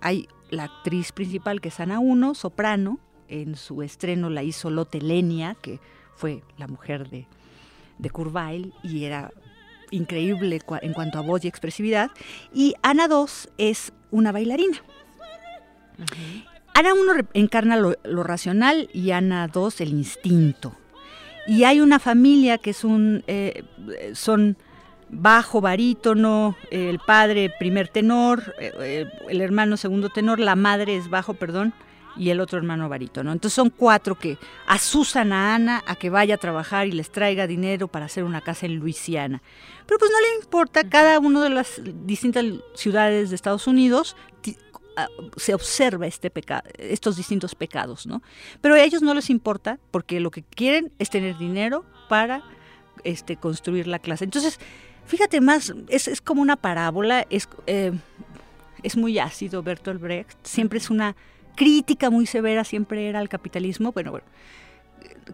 Hay 0.00 0.28
la 0.50 0.64
actriz 0.64 1.12
principal 1.12 1.60
que 1.60 1.68
es 1.68 1.80
Ana 1.80 1.98
Uno, 1.98 2.34
soprano. 2.34 2.98
En 3.28 3.56
su 3.56 3.82
estreno 3.82 4.30
la 4.30 4.42
hizo 4.42 4.70
Lotte 4.70 5.02
Lenia, 5.02 5.56
que 5.60 5.80
fue 6.14 6.42
la 6.58 6.68
mujer 6.68 7.10
de, 7.10 7.26
de 7.98 8.10
Weill, 8.10 8.72
y 8.82 9.04
era 9.04 9.32
increíble 9.90 10.60
en 10.82 10.92
cuanto 10.92 11.18
a 11.18 11.22
voz 11.22 11.44
y 11.44 11.48
expresividad. 11.48 12.10
Y 12.54 12.74
Ana 12.82 13.08
2 13.08 13.50
es 13.58 13.92
una 14.10 14.32
bailarina. 14.32 14.78
Ana 16.76 16.92
1 16.92 17.28
encarna 17.32 17.78
lo, 17.78 18.22
racional 18.22 18.90
y 18.92 19.12
Ana 19.12 19.48
2 19.48 19.80
el 19.80 19.88
instinto. 19.92 20.74
Y 21.46 21.64
hay 21.64 21.80
una 21.80 21.98
familia 21.98 22.58
que 22.58 22.68
es 22.68 22.84
un, 22.84 23.24
eh, 23.28 23.64
son 24.12 24.58
bajo, 25.08 25.62
barítono, 25.62 26.54
el 26.70 26.98
padre 26.98 27.50
primer 27.58 27.88
tenor, 27.88 28.54
eh, 28.60 28.72
eh, 28.78 29.06
el 29.26 29.40
hermano 29.40 29.78
segundo 29.78 30.10
tenor, 30.10 30.38
la 30.38 30.54
madre 30.54 30.96
es 30.96 31.08
bajo, 31.08 31.32
perdón, 31.32 31.72
y 32.14 32.28
el 32.28 32.40
otro 32.40 32.58
hermano 32.58 32.90
barítono. 32.90 33.32
Entonces 33.32 33.54
son 33.54 33.70
cuatro 33.70 34.14
que 34.14 34.36
asusan 34.66 35.32
a 35.32 35.54
Ana 35.54 35.82
a 35.86 35.96
que 35.96 36.10
vaya 36.10 36.34
a 36.34 36.38
trabajar 36.38 36.86
y 36.86 36.92
les 36.92 37.10
traiga 37.10 37.46
dinero 37.46 37.88
para 37.88 38.04
hacer 38.04 38.22
una 38.22 38.42
casa 38.42 38.66
en 38.66 38.76
Luisiana. 38.76 39.40
Pero 39.86 39.98
pues 39.98 40.10
no 40.10 40.20
le 40.20 40.44
importa, 40.44 40.86
cada 40.86 41.20
una 41.20 41.42
de 41.42 41.50
las 41.50 41.80
distintas 42.04 42.44
ciudades 42.74 43.30
de 43.30 43.36
Estados 43.36 43.66
Unidos 43.66 44.14
se 45.36 45.54
observa 45.54 46.06
este 46.06 46.32
estos 46.78 47.16
distintos 47.16 47.54
pecados, 47.54 48.06
¿no? 48.06 48.22
Pero 48.60 48.74
a 48.74 48.82
ellos 48.82 49.02
no 49.02 49.14
les 49.14 49.30
importa 49.30 49.78
porque 49.90 50.20
lo 50.20 50.30
que 50.30 50.42
quieren 50.42 50.92
es 50.98 51.10
tener 51.10 51.36
dinero 51.38 51.84
para 52.08 52.42
este, 53.04 53.36
construir 53.36 53.86
la 53.86 53.98
clase. 53.98 54.24
Entonces, 54.24 54.58
fíjate 55.06 55.40
más, 55.40 55.74
es, 55.88 56.08
es 56.08 56.20
como 56.20 56.42
una 56.42 56.56
parábola, 56.56 57.26
es, 57.30 57.48
eh, 57.66 57.92
es 58.82 58.96
muy 58.96 59.18
ácido 59.18 59.62
Bertolt 59.62 60.00
Brecht, 60.00 60.38
siempre 60.42 60.78
es 60.78 60.90
una 60.90 61.16
crítica 61.56 62.10
muy 62.10 62.26
severa 62.26 62.62
siempre 62.62 63.08
era 63.08 63.18
al 63.18 63.28
capitalismo. 63.28 63.90
Bueno, 63.90 64.12
bueno, 64.12 64.26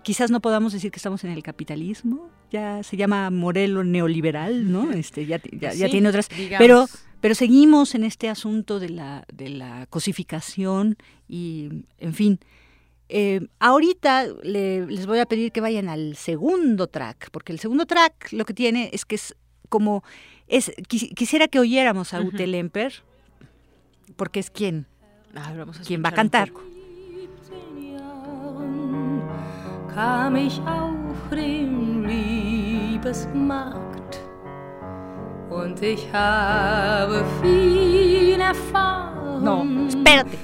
quizás 0.03 0.31
no 0.31 0.41
podamos 0.41 0.73
decir 0.73 0.91
que 0.91 0.97
estamos 0.97 1.23
en 1.25 1.33
el 1.33 1.43
capitalismo, 1.43 2.31
ya 2.51 2.83
se 2.83 2.97
llama 2.97 3.29
modelo 3.31 3.85
neoliberal, 3.85 4.73
¿no? 4.73 4.91
Este, 5.03 5.27
ya, 5.27 5.39
ya, 5.53 5.89
tiene 5.89 6.09
otras, 6.09 6.29
pero 6.59 6.87
pero 7.23 7.37
seguimos 7.37 7.95
en 7.95 8.03
este 8.03 8.29
asunto 8.29 8.81
de 8.81 8.89
la, 8.89 9.25
de 9.33 9.49
la 9.49 9.87
cosificación 9.87 10.97
y, 11.29 11.85
en 11.99 12.15
fin. 12.15 12.41
Eh, 13.09 13.47
ahorita 13.61 14.27
les 14.43 15.07
voy 15.07 15.21
a 15.21 15.27
pedir 15.27 15.53
que 15.53 15.61
vayan 15.61 15.89
al 15.89 16.17
segundo 16.17 16.89
track, 16.89 17.31
porque 17.31 17.53
el 17.53 17.61
segundo 17.61 17.87
track 17.87 18.33
lo 18.33 18.45
que 18.45 18.55
tiene 18.55 18.91
es 18.93 19.05
que 19.05 19.15
es 19.15 19.37
como 19.69 20.03
es 20.49 20.73
quisiera 20.89 21.47
que 21.47 21.61
oyéramos 21.61 22.13
a 22.13 22.21
Ute 22.21 22.47
Lemper, 22.47 23.05
porque 24.17 24.41
es 24.41 24.51
quien 24.51 24.87
¿Quién 25.87 26.03
va 26.05 26.09
a 26.09 26.13
cantar? 26.13 26.51
No, 39.41 39.87
espérate. 39.89 40.39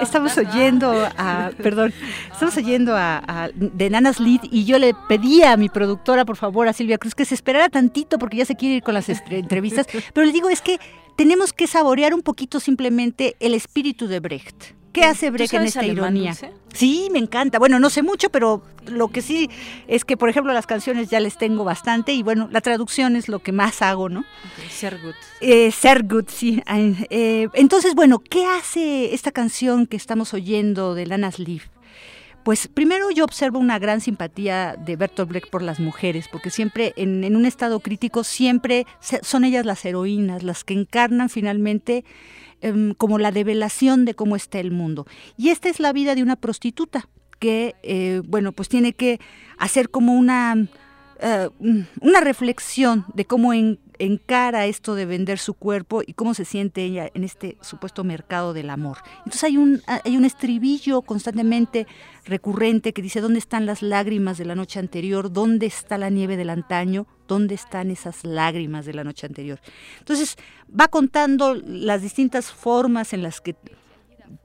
Estamos 0.00 0.36
oyendo 0.36 0.92
a, 1.16 1.50
perdón, 1.62 1.92
estamos 2.32 2.56
oyendo 2.56 2.96
a, 2.96 3.50
de 3.54 3.90
Nanas 3.90 4.18
Lead 4.18 4.40
y 4.50 4.64
yo 4.64 4.78
le 4.78 4.94
pedí 5.08 5.42
a 5.42 5.56
mi 5.56 5.68
productora, 5.68 6.24
por 6.24 6.36
favor, 6.36 6.66
a 6.68 6.72
Silvia 6.72 6.98
Cruz, 6.98 7.14
que 7.14 7.24
se 7.24 7.34
esperara 7.34 7.68
tantito 7.68 8.18
porque 8.18 8.38
ya 8.38 8.44
se 8.44 8.56
quiere 8.56 8.76
ir 8.76 8.82
con 8.82 8.94
las 8.94 9.08
entrevistas, 9.08 9.86
pero 10.12 10.26
le 10.26 10.32
digo, 10.32 10.48
es 10.48 10.60
que 10.60 10.78
tenemos 11.16 11.52
que 11.52 11.66
saborear 11.66 12.14
un 12.14 12.22
poquito 12.22 12.60
simplemente 12.60 13.36
el 13.40 13.54
espíritu 13.54 14.06
de 14.08 14.20
Brecht. 14.20 14.79
¿Qué 14.92 15.04
hace 15.04 15.30
Brecht 15.30 15.54
en 15.54 15.62
esta 15.62 15.84
ironía? 15.84 16.34
Sí, 16.72 17.08
me 17.12 17.18
encanta. 17.18 17.58
Bueno, 17.58 17.78
no 17.78 17.90
sé 17.90 18.02
mucho, 18.02 18.30
pero 18.30 18.62
lo 18.86 19.08
que 19.08 19.22
sí 19.22 19.48
es 19.86 20.04
que, 20.04 20.16
por 20.16 20.28
ejemplo, 20.28 20.52
las 20.52 20.66
canciones 20.66 21.08
ya 21.08 21.20
les 21.20 21.36
tengo 21.36 21.64
bastante 21.64 22.12
y 22.12 22.22
bueno, 22.22 22.48
la 22.50 22.60
traducción 22.60 23.16
es 23.16 23.28
lo 23.28 23.40
que 23.40 23.52
más 23.52 23.82
hago, 23.82 24.08
¿no? 24.08 24.24
ser 24.68 24.98
good. 25.00 25.14
Eh, 25.40 25.70
ser 25.70 26.04
good, 26.04 26.26
sí. 26.28 26.62
Eh, 26.66 27.48
entonces, 27.54 27.94
bueno, 27.94 28.18
¿qué 28.18 28.44
hace 28.46 29.14
esta 29.14 29.30
canción 29.30 29.86
que 29.86 29.96
estamos 29.96 30.34
oyendo 30.34 30.94
de 30.94 31.06
Lana 31.06 31.30
Leaf? 31.36 31.66
Pues 32.42 32.68
primero 32.68 33.10
yo 33.10 33.24
observo 33.24 33.58
una 33.58 33.78
gran 33.78 34.00
simpatía 34.00 34.74
de 34.78 34.96
Bertolt 34.96 35.28
Brecht 35.28 35.50
por 35.50 35.62
las 35.62 35.78
mujeres, 35.78 36.26
porque 36.26 36.48
siempre 36.48 36.94
en, 36.96 37.36
un 37.36 37.44
estado 37.44 37.80
crítico 37.80 38.24
siempre 38.24 38.86
son 39.22 39.44
ellas 39.44 39.66
las 39.66 39.84
heroínas, 39.84 40.42
las 40.42 40.64
que 40.64 40.72
encarnan 40.72 41.28
finalmente 41.28 42.04
em, 42.60 42.94
como 42.94 43.18
la 43.18 43.32
develación 43.32 44.04
de 44.04 44.14
cómo 44.14 44.36
está 44.36 44.58
el 44.60 44.70
mundo. 44.70 45.06
Y 45.36 45.48
esta 45.48 45.68
es 45.68 45.80
la 45.80 45.92
vida 45.92 46.14
de 46.14 46.22
una 46.22 46.36
prostituta 46.36 47.08
que, 47.38 47.74
eh, 47.82 48.22
bueno, 48.26 48.52
pues 48.52 48.68
tiene 48.68 48.92
que 48.92 49.18
hacer 49.58 49.90
como 49.90 50.14
una, 50.14 50.68
eh, 51.20 51.48
una 52.00 52.20
reflexión 52.20 53.06
de 53.14 53.24
cómo 53.24 53.52
en, 53.52 53.78
encara 54.00 54.66
esto 54.66 54.94
de 54.94 55.04
vender 55.04 55.38
su 55.38 55.54
cuerpo 55.54 56.02
y 56.04 56.14
cómo 56.14 56.34
se 56.34 56.44
siente 56.44 56.82
ella 56.82 57.10
en 57.14 57.22
este 57.22 57.58
supuesto 57.60 58.02
mercado 58.02 58.52
del 58.52 58.70
amor. 58.70 58.98
Entonces 59.18 59.44
hay 59.44 59.58
un, 59.58 59.82
hay 59.86 60.16
un 60.16 60.24
estribillo 60.24 61.02
constantemente 61.02 61.86
recurrente 62.24 62.92
que 62.92 63.02
dice, 63.02 63.20
¿dónde 63.20 63.38
están 63.38 63.66
las 63.66 63.82
lágrimas 63.82 64.38
de 64.38 64.46
la 64.46 64.54
noche 64.54 64.78
anterior? 64.78 65.32
¿Dónde 65.32 65.66
está 65.66 65.98
la 65.98 66.10
nieve 66.10 66.36
del 66.36 66.50
antaño? 66.50 67.06
¿Dónde 67.30 67.54
están 67.54 67.92
esas 67.92 68.24
lágrimas 68.24 68.86
de 68.86 68.92
la 68.92 69.04
noche 69.04 69.24
anterior? 69.24 69.60
Entonces 70.00 70.36
va 70.68 70.88
contando 70.88 71.54
las 71.54 72.02
distintas 72.02 72.50
formas 72.50 73.12
en 73.12 73.22
las 73.22 73.40
que 73.40 73.54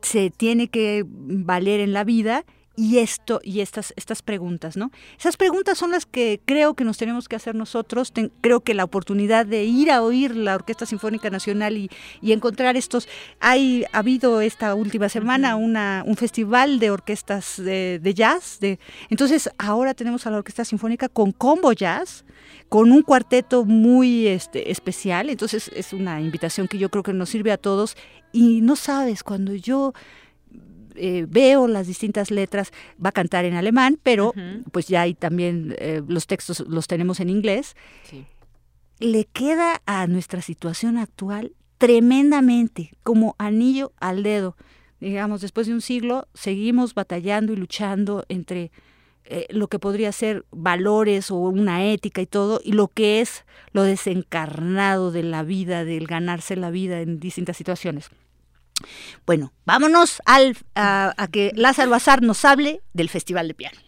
se 0.03 0.29
tiene 0.29 0.67
que 0.67 1.03
valer 1.07 1.79
en 1.79 1.93
la 1.93 2.03
vida 2.03 2.45
y 2.75 2.99
esto 2.99 3.39
y 3.43 3.61
estas 3.61 3.91
estas 3.95 4.21
preguntas, 4.21 4.77
¿no? 4.77 4.91
Esas 5.17 5.35
preguntas 5.35 5.79
son 5.79 5.89
las 5.89 6.05
que 6.05 6.39
creo 6.45 6.75
que 6.75 6.83
nos 6.83 6.99
tenemos 6.99 7.27
que 7.27 7.35
hacer 7.35 7.55
nosotros. 7.55 8.13
creo 8.41 8.59
que 8.59 8.75
la 8.75 8.83
oportunidad 8.83 9.47
de 9.47 9.63
ir 9.63 9.89
a 9.89 10.03
oír 10.03 10.35
la 10.35 10.53
Orquesta 10.53 10.85
Sinfónica 10.85 11.31
Nacional 11.31 11.77
y, 11.77 11.89
encontrar 12.21 12.77
estos 12.77 13.07
hay 13.39 13.85
ha 13.93 13.99
habido 13.99 14.41
esta 14.41 14.75
última 14.75 15.09
semana 15.09 15.55
una 15.55 16.03
un 16.05 16.17
festival 16.17 16.77
de 16.77 16.91
orquestas 16.91 17.55
de, 17.57 18.13
jazz, 18.13 18.59
de 18.59 18.77
entonces 19.09 19.49
ahora 19.57 19.95
tenemos 19.95 20.27
a 20.27 20.29
la 20.29 20.37
Orquesta 20.37 20.65
Sinfónica 20.65 21.09
con 21.09 21.31
combo 21.31 21.71
jazz 21.73 22.25
con 22.69 22.91
un 22.91 23.01
cuarteto 23.01 23.65
muy 23.65 24.27
este, 24.27 24.71
especial, 24.71 25.29
entonces 25.29 25.71
es 25.73 25.93
una 25.93 26.19
invitación 26.21 26.67
que 26.67 26.77
yo 26.77 26.89
creo 26.89 27.03
que 27.03 27.13
nos 27.13 27.29
sirve 27.29 27.51
a 27.51 27.57
todos 27.57 27.95
y 28.31 28.61
no 28.61 28.75
sabes 28.75 29.23
cuando 29.23 29.53
yo 29.53 29.93
eh, 30.95 31.25
veo 31.27 31.67
las 31.67 31.87
distintas 31.87 32.31
letras, 32.31 32.71
va 33.03 33.09
a 33.09 33.13
cantar 33.13 33.45
en 33.45 33.55
alemán, 33.55 33.99
pero 34.01 34.33
pues 34.71 34.87
ya 34.87 35.01
hay 35.01 35.13
también 35.13 35.75
eh, 35.77 36.01
los 36.07 36.25
textos 36.25 36.61
los 36.67 36.87
tenemos 36.87 37.19
en 37.19 37.29
inglés. 37.29 37.75
Le 38.99 39.25
queda 39.25 39.81
a 39.85 40.07
nuestra 40.07 40.41
situación 40.41 40.97
actual 40.97 41.53
tremendamente, 41.77 42.93
como 43.03 43.35
anillo 43.37 43.91
al 43.99 44.23
dedo. 44.23 44.55
Digamos, 45.01 45.41
después 45.41 45.67
de 45.67 45.73
un 45.73 45.81
siglo 45.81 46.27
seguimos 46.33 46.93
batallando 46.93 47.51
y 47.51 47.57
luchando 47.57 48.25
entre 48.29 48.71
eh, 49.25 49.47
lo 49.49 49.67
que 49.67 49.79
podría 49.79 50.11
ser 50.11 50.45
valores 50.51 51.31
o 51.31 51.35
una 51.35 51.85
ética 51.85 52.21
y 52.21 52.27
todo, 52.27 52.61
y 52.63 52.73
lo 52.73 52.87
que 52.87 53.21
es 53.21 53.45
lo 53.71 53.83
desencarnado 53.83 55.11
de 55.11 55.23
la 55.23 55.43
vida, 55.43 55.83
del 55.83 56.05
ganarse 56.05 56.55
la 56.55 56.69
vida 56.69 57.01
en 57.01 57.19
distintas 57.19 57.57
situaciones. 57.57 58.09
Bueno, 59.25 59.51
vámonos 59.65 60.21
al, 60.25 60.55
a, 60.75 61.13
que 61.31 61.51
Lázaro 61.55 61.93
Azar 61.93 62.21
nos 62.21 62.45
hable 62.45 62.81
del 62.93 63.09
Festival 63.09 63.47
de 63.47 63.53
Piano. 63.53 63.79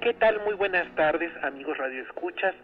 ¿Qué 0.00 0.12
tal? 0.14 0.42
Muy 0.44 0.54
buenas 0.54 0.94
tardes, 0.94 1.32
amigos 1.42 1.78
Radio 1.78 2.02
Escuchas 2.02 2.54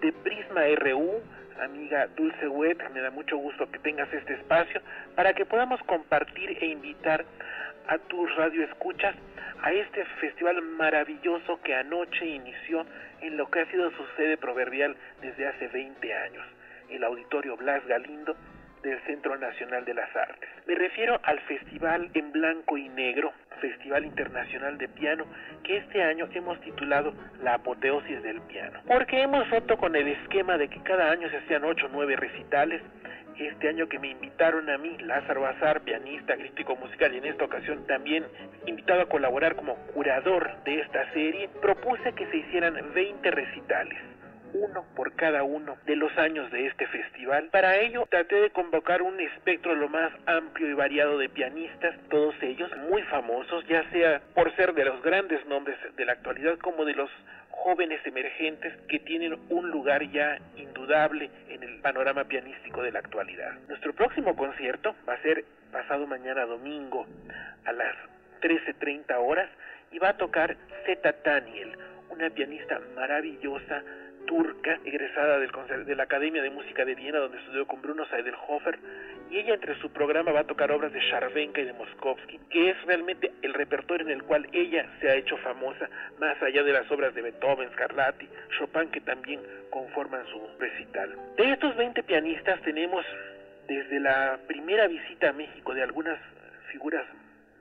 de 0.00 0.12
Prisma 0.12 0.62
RU, 0.78 1.20
amiga 1.62 2.06
Dulce 2.16 2.48
Wet. 2.48 2.78
Me 2.90 3.00
da 3.00 3.10
mucho 3.10 3.36
gusto 3.36 3.70
que 3.70 3.78
tengas 3.78 4.12
este 4.12 4.34
espacio 4.34 4.80
para 5.14 5.34
que 5.34 5.44
podamos 5.44 5.80
compartir 5.82 6.56
e 6.60 6.66
invitar 6.66 7.24
a 7.88 7.98
tus 7.98 8.34
radioescuchas 8.36 9.14
a 9.62 9.72
este 9.72 10.04
festival 10.20 10.60
maravilloso 10.62 11.60
que 11.62 11.74
anoche 11.74 12.26
inició 12.26 12.84
en 13.20 13.36
lo 13.36 13.50
que 13.50 13.60
ha 13.60 13.70
sido 13.70 13.90
su 13.92 14.04
sede 14.16 14.36
proverbial 14.36 14.96
desde 15.20 15.46
hace 15.46 15.68
20 15.68 16.14
años, 16.14 16.44
el 16.90 17.04
Auditorio 17.04 17.56
Blas 17.56 17.84
Galindo 17.86 18.36
del 18.86 19.00
Centro 19.02 19.36
Nacional 19.36 19.84
de 19.84 19.94
las 19.94 20.14
Artes. 20.14 20.48
Me 20.66 20.76
refiero 20.76 21.18
al 21.24 21.40
Festival 21.40 22.08
en 22.14 22.30
Blanco 22.30 22.78
y 22.78 22.88
Negro, 22.88 23.32
Festival 23.60 24.04
Internacional 24.04 24.78
de 24.78 24.88
Piano, 24.88 25.26
que 25.64 25.78
este 25.78 26.02
año 26.02 26.28
hemos 26.32 26.60
titulado 26.60 27.12
La 27.42 27.54
Apoteosis 27.54 28.22
del 28.22 28.40
Piano, 28.42 28.80
porque 28.86 29.22
hemos 29.22 29.50
roto 29.50 29.76
con 29.76 29.96
el 29.96 30.06
esquema 30.06 30.56
de 30.56 30.68
que 30.68 30.80
cada 30.82 31.10
año 31.10 31.28
se 31.30 31.38
hacían 31.38 31.64
8 31.64 31.86
o 31.86 31.88
9 31.88 32.16
recitales. 32.16 32.80
Este 33.38 33.68
año 33.68 33.88
que 33.88 33.98
me 33.98 34.08
invitaron 34.08 34.70
a 34.70 34.78
mí, 34.78 34.96
Lázaro 34.98 35.46
Azar, 35.46 35.82
pianista, 35.82 36.36
crítico 36.36 36.76
musical 36.76 37.12
y 37.12 37.18
en 37.18 37.26
esta 37.26 37.44
ocasión 37.44 37.86
también 37.86 38.24
invitado 38.66 39.02
a 39.02 39.08
colaborar 39.08 39.56
como 39.56 39.74
curador 39.92 40.62
de 40.64 40.80
esta 40.80 41.12
serie, 41.12 41.50
propuse 41.60 42.12
que 42.14 42.26
se 42.28 42.36
hicieran 42.38 42.76
20 42.94 43.30
recitales, 43.32 43.98
uno 44.56 44.84
por 44.94 45.14
cada 45.14 45.42
uno 45.42 45.76
de 45.84 45.96
los 45.96 46.16
años 46.18 46.50
de 46.50 46.66
este 46.66 46.86
festival. 46.86 47.48
Para 47.50 47.76
ello 47.78 48.06
traté 48.10 48.36
de 48.36 48.50
convocar 48.50 49.02
un 49.02 49.20
espectro 49.20 49.74
lo 49.74 49.88
más 49.88 50.12
amplio 50.26 50.70
y 50.70 50.74
variado 50.74 51.18
de 51.18 51.28
pianistas, 51.28 51.94
todos 52.08 52.34
ellos 52.42 52.70
muy 52.88 53.02
famosos, 53.04 53.66
ya 53.68 53.88
sea 53.90 54.20
por 54.34 54.54
ser 54.56 54.72
de 54.74 54.84
los 54.84 55.02
grandes 55.02 55.44
nombres 55.46 55.76
de 55.96 56.04
la 56.04 56.12
actualidad 56.12 56.58
como 56.58 56.84
de 56.84 56.94
los 56.94 57.10
jóvenes 57.50 58.00
emergentes 58.06 58.72
que 58.88 58.98
tienen 59.00 59.38
un 59.48 59.70
lugar 59.70 60.02
ya 60.10 60.38
indudable 60.56 61.30
en 61.48 61.62
el 61.62 61.80
panorama 61.80 62.24
pianístico 62.24 62.82
de 62.82 62.92
la 62.92 63.00
actualidad. 63.00 63.54
Nuestro 63.68 63.92
próximo 63.92 64.36
concierto 64.36 64.94
va 65.08 65.14
a 65.14 65.22
ser 65.22 65.44
pasado 65.72 66.06
mañana 66.06 66.46
domingo 66.46 67.06
a 67.64 67.72
las 67.72 67.94
13.30 68.40 69.16
horas 69.18 69.48
y 69.90 69.98
va 69.98 70.10
a 70.10 70.16
tocar 70.16 70.56
Zeta 70.84 71.14
Daniel, 71.24 71.76
una 72.10 72.30
pianista 72.30 72.80
maravillosa 72.94 73.82
turca, 74.26 74.78
egresada 74.84 75.38
del 75.38 75.50
de 75.86 75.96
la 75.96 76.02
Academia 76.02 76.42
de 76.42 76.50
Música 76.50 76.84
de 76.84 76.94
Viena, 76.94 77.18
donde 77.18 77.38
estudió 77.38 77.66
con 77.66 77.80
Bruno 77.80 78.04
Seidelhofer, 78.06 78.78
y 79.30 79.38
ella 79.38 79.54
entre 79.54 79.78
su 79.80 79.90
programa 79.90 80.32
va 80.32 80.40
a 80.40 80.46
tocar 80.46 80.70
obras 80.70 80.92
de 80.92 81.00
Charvenka 81.10 81.60
y 81.60 81.64
de 81.64 81.72
Moskovsky, 81.72 82.38
que 82.50 82.70
es 82.70 82.82
realmente 82.84 83.32
el 83.42 83.54
repertorio 83.54 84.06
en 84.06 84.12
el 84.12 84.22
cual 84.22 84.48
ella 84.52 84.86
se 85.00 85.08
ha 85.08 85.14
hecho 85.14 85.36
famosa, 85.38 85.88
más 86.18 86.40
allá 86.42 86.62
de 86.62 86.72
las 86.72 86.90
obras 86.90 87.14
de 87.14 87.22
Beethoven, 87.22 87.70
Scarlatti, 87.72 88.28
Chopin, 88.58 88.90
que 88.90 89.00
también 89.00 89.40
conforman 89.70 90.26
su 90.26 90.40
recital. 90.58 91.14
De 91.36 91.52
estos 91.52 91.76
20 91.76 92.02
pianistas 92.02 92.60
tenemos 92.62 93.04
desde 93.66 94.00
la 94.00 94.38
primera 94.46 94.86
visita 94.86 95.30
a 95.30 95.32
México 95.32 95.74
de 95.74 95.82
algunas 95.82 96.18
figuras 96.70 97.04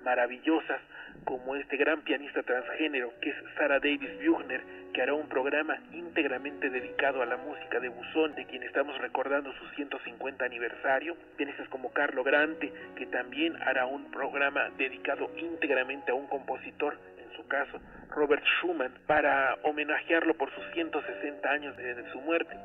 maravillosas, 0.03 0.79
como 1.23 1.55
este 1.55 1.77
gran 1.77 2.01
pianista 2.01 2.43
transgénero 2.43 3.13
que 3.21 3.29
es 3.29 3.35
Sarah 3.57 3.79
Davis 3.79 4.09
Buchner, 4.25 4.61
que 4.93 5.01
hará 5.01 5.13
un 5.13 5.27
programa 5.27 5.77
íntegramente 5.91 6.69
dedicado 6.69 7.21
a 7.21 7.25
la 7.25 7.37
música 7.37 7.79
de 7.79 7.89
Buzón, 7.89 8.35
de 8.35 8.45
quien 8.45 8.63
estamos 8.63 8.97
recordando 8.99 9.51
su 9.53 9.67
150 9.75 10.45
aniversario, 10.45 11.15
pianistas 11.37 11.67
como 11.69 11.91
Carlo 11.91 12.23
Grante, 12.23 12.71
que 12.95 13.05
también 13.07 13.55
hará 13.61 13.85
un 13.85 14.11
programa 14.11 14.69
dedicado 14.77 15.29
íntegramente 15.37 16.11
a 16.11 16.15
un 16.15 16.27
compositor 16.27 16.97
su 17.35 17.47
caso, 17.47 17.79
Robert 18.09 18.43
Schumann, 18.43 18.91
para 19.07 19.57
homenajearlo 19.63 20.33
por 20.35 20.53
sus 20.53 20.63
160 20.73 21.49
años 21.49 21.75
de, 21.77 21.95
su 22.11 22.21
muerte. 22.21 22.55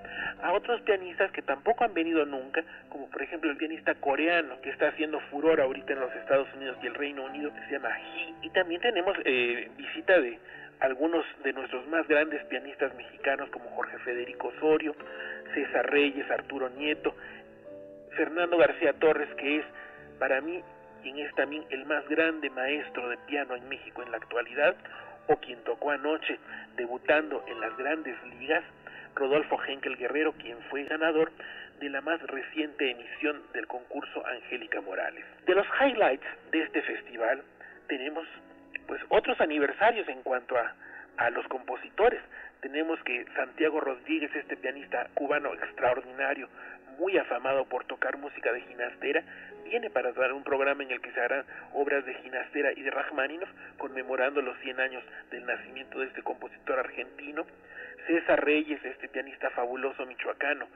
A 0.43 0.53
otros 0.53 0.81
pianistas 0.83 1.31
que 1.33 1.43
tampoco 1.43 1.85
han 1.85 1.95
venido 1.95 2.25
nunca, 2.25 2.63
como 2.89 3.09
por 3.09 3.23
ejemplo 3.23 3.51
el 3.51 3.57
pianista 3.57 3.95
coreano, 3.97 4.61
que 4.61 4.71
está 4.71 4.89
haciendo 4.89 5.21
furor 5.31 5.61
ahorita 5.61 5.93
en 5.93 6.01
los 6.01 6.15
Estados 6.15 6.49
Unidos 6.55 6.77
y 6.83 6.87
el 6.87 6.95
Reino 6.95 7.25
Unido, 7.25 7.53
que 7.53 7.61
se 7.67 7.73
llama 7.73 7.91
He. 7.99 8.47
Y 8.47 8.51
también 8.51 8.81
tenemos 8.81 9.17
eh, 9.25 9.71
visita 9.77 10.21
de 10.21 10.39
algunos 10.81 11.25
de 11.45 11.53
nuestros 11.53 11.87
más 11.89 12.07
grandes 12.09 12.43
pianistas 12.45 12.95
mexicanos, 12.95 13.51
como 13.51 13.71
Jorge 13.71 13.99
Federico 13.99 14.49
Osorio, 14.49 14.95
César 15.55 15.91
Reyes, 15.91 16.31
Arturo 16.31 16.71
Nieto, 16.71 17.15
Fernando 18.17 18.57
García 18.57 18.93
Torres, 18.95 19.29
que 19.37 19.59
es 19.59 19.65
para 20.19 20.41
mí 20.41 20.63
quien 21.03 21.19
es 21.19 21.35
también 21.35 21.65
el 21.71 21.85
más 21.87 22.07
grande 22.09 22.51
maestro 22.51 23.09
de 23.09 23.19
piano 23.27 23.57
en 23.57 23.69
México 23.69 24.03
en 24.03 24.11
la 24.11 24.19
actualidad, 24.19 24.77
o 25.29 25.37
quien 25.37 25.63
tocó 25.65 25.91
anoche 25.91 26.39
debutando 26.77 27.45
en 27.47 27.61
las 27.61 27.77
grandes 27.77 28.17
ligas, 28.39 28.65
Rodolfo 29.15 29.59
Henkel 29.63 29.97
Guerrero, 29.97 30.33
quien 30.33 30.59
fue 30.71 30.85
ganador 30.85 31.31
de 31.81 31.89
la 31.89 32.01
más 32.01 32.21
reciente 32.23 32.91
emisión 32.91 33.43
del 33.53 33.67
concurso 33.67 34.25
Angélica 34.27 34.81
Morales. 34.81 35.25
De 35.47 35.55
los 35.55 35.67
highlights 35.81 36.27
de 36.51 36.63
este 36.63 36.83
festival 36.83 37.43
tenemos 37.89 38.27
pues 38.87 39.01
otros 39.09 39.41
aniversarios 39.41 40.07
en 40.09 40.23
cuanto 40.23 40.57
a, 40.57 40.75
a 41.17 41.31
los 41.31 41.47
compositores. 41.49 42.21
Tenemos 42.61 43.03
que 43.05 43.25
Santiago 43.35 43.81
Rodríguez, 43.81 44.35
este 44.35 44.57
pianista 44.57 45.09
cubano 45.15 45.55
extraordinario, 45.55 46.49
muy 46.99 47.17
afamado 47.19 47.65
por 47.67 47.85
tocar 47.85 48.17
música 48.19 48.53
de 48.53 48.61
ginastera, 48.63 49.23
viene 49.65 49.91
para 49.91 50.13
dar 50.13 50.33
un 50.33 50.43
programa 50.43 50.83
en 50.83 50.91
el 50.91 51.01
que 51.01 51.13
se 51.13 51.21
harán 51.21 51.45
obras 51.73 52.05
de 52.05 52.15
ginastera 52.15 52.73
y 52.73 52.83
de 52.83 52.91
Rachmaninoff, 52.91 53.49
conmemorando 53.79 54.43
los 54.43 54.59
100 54.59 54.81
años 54.81 55.05
del 55.31 55.47
nacimiento 55.47 56.01
de 56.01 56.07
este 56.07 56.23
compositor 56.23 56.79
argentino. 56.79 57.47
César 58.07 58.45
Reyes, 58.45 58.85
este 58.85 59.09
pianista 59.09 59.51
fabuloso 59.51 60.05
michoacano, 60.07 60.67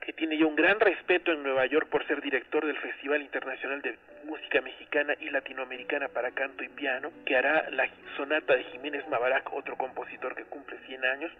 que 0.00 0.12
tiene 0.12 0.38
ya 0.38 0.46
un 0.46 0.56
gran 0.56 0.80
respeto 0.80 1.32
en 1.32 1.42
Nueva 1.42 1.66
York 1.66 1.88
por 1.88 2.06
ser 2.06 2.20
director 2.20 2.64
del 2.64 2.76
Festival 2.78 3.22
Internacional 3.22 3.82
de 3.82 3.96
Música 4.24 4.60
Mexicana 4.60 5.14
y 5.20 5.30
Latinoamericana 5.30 6.08
para 6.08 6.30
Canto 6.30 6.64
y 6.64 6.68
Piano, 6.68 7.10
que 7.24 7.36
hará 7.36 7.68
la 7.70 7.88
sonata 8.16 8.56
de 8.56 8.64
Jiménez 8.64 9.06
Mabarac, 9.08 9.52
otro 9.52 9.76
compositor 9.76 10.34
que 10.34 10.44
cumple 10.44 10.78
100 10.86 11.04
años, 11.04 11.32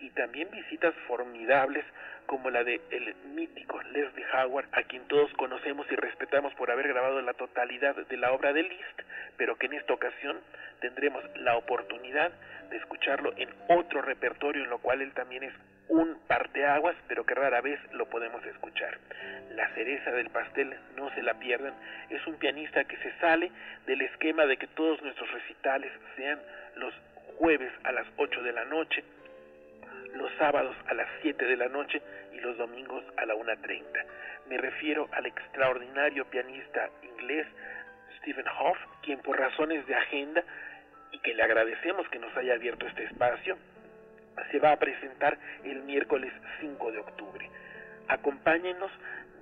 y 0.00 0.10
también 0.10 0.50
visitas 0.50 0.94
formidables 1.06 1.84
como 2.26 2.50
la 2.50 2.64
de 2.64 2.80
el 2.90 3.14
mítico 3.34 3.82
Leslie 3.82 4.24
Howard, 4.32 4.68
a 4.72 4.82
quien 4.84 5.02
todos 5.08 5.32
conocemos 5.34 5.86
y 5.90 5.96
respetamos 5.96 6.54
por 6.54 6.70
haber 6.70 6.88
grabado 6.88 7.20
la 7.22 7.34
totalidad 7.34 7.96
de 7.96 8.16
la 8.16 8.32
obra 8.32 8.52
de 8.52 8.62
Liszt, 8.62 9.00
pero 9.36 9.56
que 9.56 9.66
en 9.66 9.74
esta 9.74 9.92
ocasión 9.92 10.38
tendremos 10.80 11.24
la 11.38 11.56
oportunidad 11.56 12.32
de 12.70 12.76
escucharlo 12.76 13.32
en 13.36 13.48
otro 13.68 14.00
repertorio, 14.02 14.62
en 14.62 14.70
lo 14.70 14.78
cual 14.78 15.02
él 15.02 15.12
también 15.12 15.42
es 15.42 15.54
un 15.90 16.18
parteaguas, 16.28 16.96
pero 17.08 17.26
que 17.26 17.34
rara 17.34 17.60
vez 17.60 17.78
lo 17.92 18.06
podemos 18.06 18.44
escuchar. 18.46 18.98
La 19.54 19.68
cereza 19.74 20.12
del 20.12 20.30
pastel, 20.30 20.74
no 20.96 21.12
se 21.14 21.22
la 21.22 21.34
pierdan, 21.34 21.74
es 22.08 22.24
un 22.26 22.36
pianista 22.36 22.84
que 22.84 22.96
se 22.98 23.12
sale 23.18 23.50
del 23.86 24.00
esquema 24.02 24.46
de 24.46 24.56
que 24.56 24.68
todos 24.68 25.02
nuestros 25.02 25.30
recitales 25.32 25.92
sean 26.16 26.38
los 26.76 26.94
jueves 27.38 27.72
a 27.84 27.92
las 27.92 28.06
8 28.16 28.42
de 28.42 28.52
la 28.52 28.64
noche, 28.66 29.02
los 30.14 30.30
sábados 30.38 30.76
a 30.86 30.94
las 30.94 31.08
7 31.22 31.44
de 31.44 31.56
la 31.56 31.68
noche 31.68 32.00
y 32.32 32.40
los 32.40 32.56
domingos 32.56 33.04
a 33.16 33.26
la 33.26 33.34
1.30. 33.34 33.82
Me 34.48 34.58
refiero 34.58 35.08
al 35.12 35.26
extraordinario 35.26 36.24
pianista 36.26 36.88
inglés 37.02 37.46
Stephen 38.18 38.46
Hoff, 38.60 38.78
quien 39.02 39.18
por 39.20 39.38
razones 39.38 39.84
de 39.86 39.94
agenda 39.94 40.44
y 41.10 41.18
que 41.18 41.34
le 41.34 41.42
agradecemos 41.42 42.08
que 42.08 42.18
nos 42.18 42.36
haya 42.36 42.54
abierto 42.54 42.86
este 42.86 43.04
espacio, 43.04 43.58
se 44.50 44.58
va 44.58 44.72
a 44.72 44.78
presentar 44.78 45.38
el 45.64 45.82
miércoles 45.82 46.32
5 46.60 46.92
de 46.92 46.98
octubre. 46.98 47.50
Acompáñenos 48.08 48.90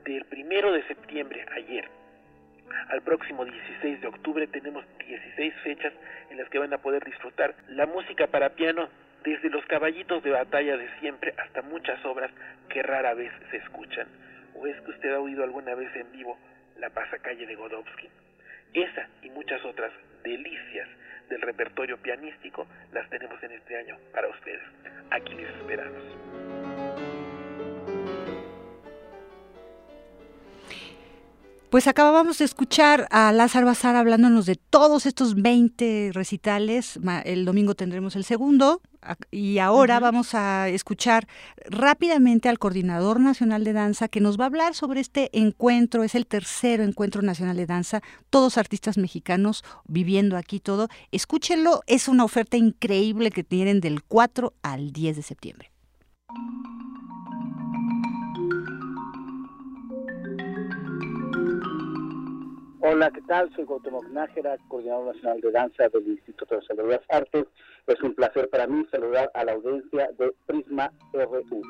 del 0.05 0.25
primero 0.27 0.73
de 0.73 0.87
septiembre, 0.87 1.45
ayer, 1.55 1.89
al 2.89 3.03
próximo 3.03 3.45
16 3.45 4.01
de 4.01 4.07
octubre 4.07 4.47
tenemos 4.47 4.85
16 5.07 5.55
fechas 5.63 5.93
en 6.31 6.39
las 6.39 6.49
que 6.49 6.59
van 6.59 6.73
a 6.73 6.79
poder 6.79 7.05
disfrutar 7.05 7.55
la 7.69 7.87
música 7.87 8.27
para 8.27 8.51
piano 8.51 8.89
desde 9.25 9.51
los 9.51 9.65
caballitos 9.67 10.23
de 10.23 10.31
batalla 10.31 10.77
de 10.77 10.89
siempre 11.01 11.35
hasta 11.39 11.63
muchas 11.63 12.03
obras 12.05 12.31
que 12.69 12.83
rara 12.83 13.15
vez 13.15 13.33
se 13.51 13.59
escuchan. 13.59 14.07
¿O 14.55 14.67
es 14.67 14.81
que 14.83 14.91
usted 14.91 15.13
ha 15.13 15.21
oído 15.21 15.45
alguna 15.45 15.75
vez 15.75 15.95
en 15.97 16.11
vivo 16.13 16.39
la 16.79 16.91
pasacalle 16.91 17.47
de 17.47 17.55
Godowski? 17.55 18.09
Esa 18.75 19.09
y 19.23 19.31
muchas 19.31 19.65
otras 19.65 19.93
delicias 20.23 20.89
del 21.29 21.41
repertorio 21.43 21.99
pianístico 21.99 22.67
las 22.93 23.09
tenemos 23.11 23.43
en 23.43 23.53
este 23.53 23.77
año 23.77 23.97
para 24.13 24.29
ustedes. 24.29 24.63
Aquí 25.11 25.35
les 25.35 25.49
esperamos. 25.49 26.48
Pues 31.71 31.87
acabamos 31.87 32.39
de 32.39 32.47
escuchar 32.47 33.07
a 33.11 33.31
Lázaro 33.31 33.67
Bazar 33.67 33.95
hablándonos 33.95 34.47
de 34.47 34.57
todos 34.57 35.05
estos 35.05 35.35
20 35.35 36.13
recitales. 36.15 36.99
El 37.25 37.45
domingo 37.45 37.75
tendremos 37.75 38.17
el 38.17 38.25
segundo. 38.25 38.81
Y 39.31 39.59
ahora 39.59 40.01
vamos 40.01 40.35
a 40.35 40.71
escuchar 40.71 41.29
rápidamente 41.67 42.49
al 42.49 42.59
Coordinador 42.59 43.21
Nacional 43.21 43.65
de 43.65 43.75
Danza 43.75 44.09
que 44.09 44.23
nos 44.23 44.41
va 44.41 44.45
a 44.45 44.47
hablar 44.47 44.75
sobre 44.75 45.01
este 45.01 45.29
encuentro. 45.39 46.05
Es 46.05 46.15
el 46.15 46.27
tercero 46.27 46.85
encuentro 46.85 47.21
nacional 47.21 47.59
de 47.59 47.67
danza. 47.67 48.01
Todos 48.31 48.57
artistas 48.57 48.97
mexicanos 48.97 49.63
viviendo 49.87 50.39
aquí 50.39 50.61
todo. 50.61 50.89
Escúchenlo. 51.13 51.83
Es 51.87 52.09
una 52.09 52.25
oferta 52.25 52.57
increíble 52.57 53.31
que 53.31 53.45
tienen 53.45 53.81
del 53.81 54.03
4 54.05 54.55
al 54.63 54.91
10 54.91 55.17
de 55.17 55.23
septiembre. 55.23 55.71
Hola, 62.81 63.11
¿qué 63.11 63.21
tal? 63.23 63.53
Soy 63.57 63.65
Gautam 63.65 64.13
Nájera, 64.13 64.57
coordinador 64.69 65.13
nacional 65.13 65.41
de 65.41 65.51
danza 65.51 65.89
del 65.89 66.07
Instituto 66.07 66.55
de 66.55 66.63
Salud 66.63 66.85
de 66.85 66.89
las 66.91 67.05
Artes. 67.09 67.47
Es 67.89 68.01
un 68.03 68.15
placer 68.15 68.49
para 68.51 68.69
mí 68.69 68.87
saludar 68.93 69.29
a 69.35 69.45
la 69.45 69.53
audiencia 69.53 70.09
de 70.17 70.33
Prisma 70.47 70.93
RU. 71.13 71.63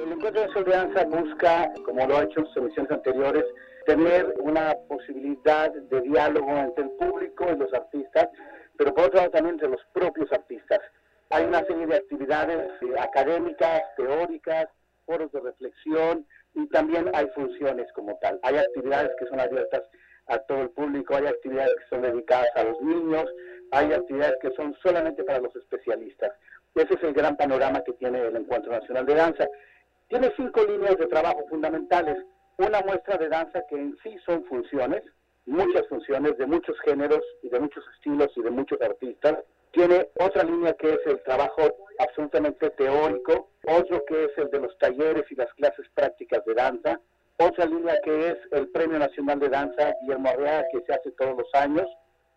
El 0.00 0.12
Encuentro 0.12 0.46
Nacional 0.46 0.64
de 0.64 0.70
Danza 0.70 1.04
busca, 1.06 1.72
como 1.84 2.06
lo 2.06 2.18
ha 2.18 2.22
hecho 2.22 2.38
en 2.38 2.46
sus 2.46 2.56
emisiones 2.58 2.92
anteriores, 2.92 3.44
tener 3.84 4.32
una 4.38 4.76
posibilidad 4.88 5.72
de 5.72 6.00
diálogo 6.02 6.56
entre 6.56 6.84
el 6.84 6.90
público 6.90 7.46
y 7.52 7.58
los 7.58 7.74
artistas, 7.74 8.28
pero 8.76 8.94
por 8.94 9.06
otro 9.06 9.18
lado 9.18 9.30
también 9.32 9.54
entre 9.54 9.70
los 9.70 9.84
propios 9.92 10.32
artistas. 10.32 10.78
Hay 11.30 11.44
una 11.46 11.64
serie 11.64 11.84
de 11.84 11.96
actividades 11.96 12.70
eh, 12.82 12.94
académicas, 12.96 13.82
teóricas, 13.96 14.68
foros 15.04 15.32
de 15.32 15.40
reflexión, 15.40 16.26
y 16.54 16.66
también 16.68 17.10
hay 17.14 17.26
funciones 17.34 17.86
como 17.92 18.16
tal. 18.18 18.38
Hay 18.42 18.56
actividades 18.56 19.10
que 19.18 19.26
son 19.26 19.40
abiertas 19.40 19.82
a 20.26 20.38
todo 20.38 20.62
el 20.62 20.70
público, 20.70 21.14
hay 21.16 21.26
actividades 21.26 21.74
que 21.74 21.88
son 21.88 22.02
dedicadas 22.02 22.50
a 22.54 22.64
los 22.64 22.80
niños, 22.80 23.26
hay 23.70 23.92
actividades 23.92 24.36
que 24.40 24.50
son 24.52 24.74
solamente 24.82 25.24
para 25.24 25.40
los 25.40 25.54
especialistas. 25.56 26.32
Ese 26.74 26.94
es 26.94 27.02
el 27.02 27.12
gran 27.12 27.36
panorama 27.36 27.82
que 27.82 27.92
tiene 27.94 28.20
el 28.20 28.36
Encuentro 28.36 28.70
Nacional 28.70 29.04
de 29.06 29.14
Danza. 29.14 29.46
Tiene 30.08 30.32
cinco 30.36 30.64
líneas 30.64 30.96
de 30.96 31.06
trabajo 31.06 31.44
fundamentales. 31.48 32.16
Una 32.58 32.80
muestra 32.80 33.16
de 33.16 33.28
danza 33.28 33.62
que 33.68 33.76
en 33.76 33.96
sí 34.02 34.16
son 34.24 34.44
funciones, 34.44 35.02
muchas 35.46 35.86
funciones 35.88 36.36
de 36.38 36.46
muchos 36.46 36.76
géneros 36.80 37.22
y 37.42 37.48
de 37.48 37.60
muchos 37.60 37.84
estilos 37.94 38.30
y 38.36 38.42
de 38.42 38.50
muchos 38.50 38.80
artistas. 38.80 39.38
Tiene 39.72 40.08
otra 40.18 40.42
línea 40.44 40.72
que 40.74 40.94
es 40.94 41.00
el 41.06 41.22
trabajo 41.22 41.62
absolutamente 41.98 42.70
teórico, 42.70 43.50
otro 43.66 44.04
que 44.06 44.24
es 44.24 44.30
el 44.38 44.50
de 44.50 44.60
los 44.60 44.76
talleres 44.78 45.24
y 45.30 45.34
las 45.34 45.52
clases 45.54 45.86
prácticas 45.94 46.44
de 46.44 46.54
danza, 46.54 47.00
otra 47.38 47.66
línea 47.66 48.00
que 48.02 48.30
es 48.30 48.36
el 48.52 48.68
Premio 48.68 48.98
Nacional 48.98 49.38
de 49.38 49.48
Danza 49.48 49.94
Guillermo 50.00 50.28
Arreaga 50.28 50.66
que 50.72 50.80
se 50.80 50.92
hace 50.92 51.10
todos 51.12 51.36
los 51.36 51.54
años 51.54 51.86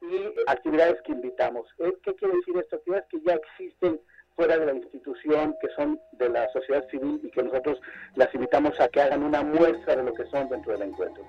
y 0.01 0.33
actividades 0.47 1.01
que 1.03 1.13
invitamos. 1.13 1.67
Eh, 1.79 1.93
¿Qué 2.03 2.13
quiere 2.15 2.35
decir 2.35 2.57
esto? 2.57 2.75
Actividades 2.75 3.07
que 3.09 3.21
ya 3.21 3.33
existen 3.33 3.99
fuera 4.35 4.57
de 4.57 4.65
la 4.65 4.73
institución, 4.73 5.55
que 5.61 5.69
son 5.75 5.99
de 6.13 6.29
la 6.29 6.47
sociedad 6.51 6.87
civil 6.89 7.19
y 7.23 7.29
que 7.31 7.43
nosotros 7.43 7.79
las 8.15 8.33
invitamos 8.33 8.79
a 8.79 8.87
que 8.87 9.01
hagan 9.01 9.23
una 9.23 9.43
muestra 9.43 9.95
de 9.95 10.03
lo 10.03 10.13
que 10.13 10.25
son 10.27 10.49
dentro 10.49 10.73
del 10.73 10.89
encuentro. 10.89 11.23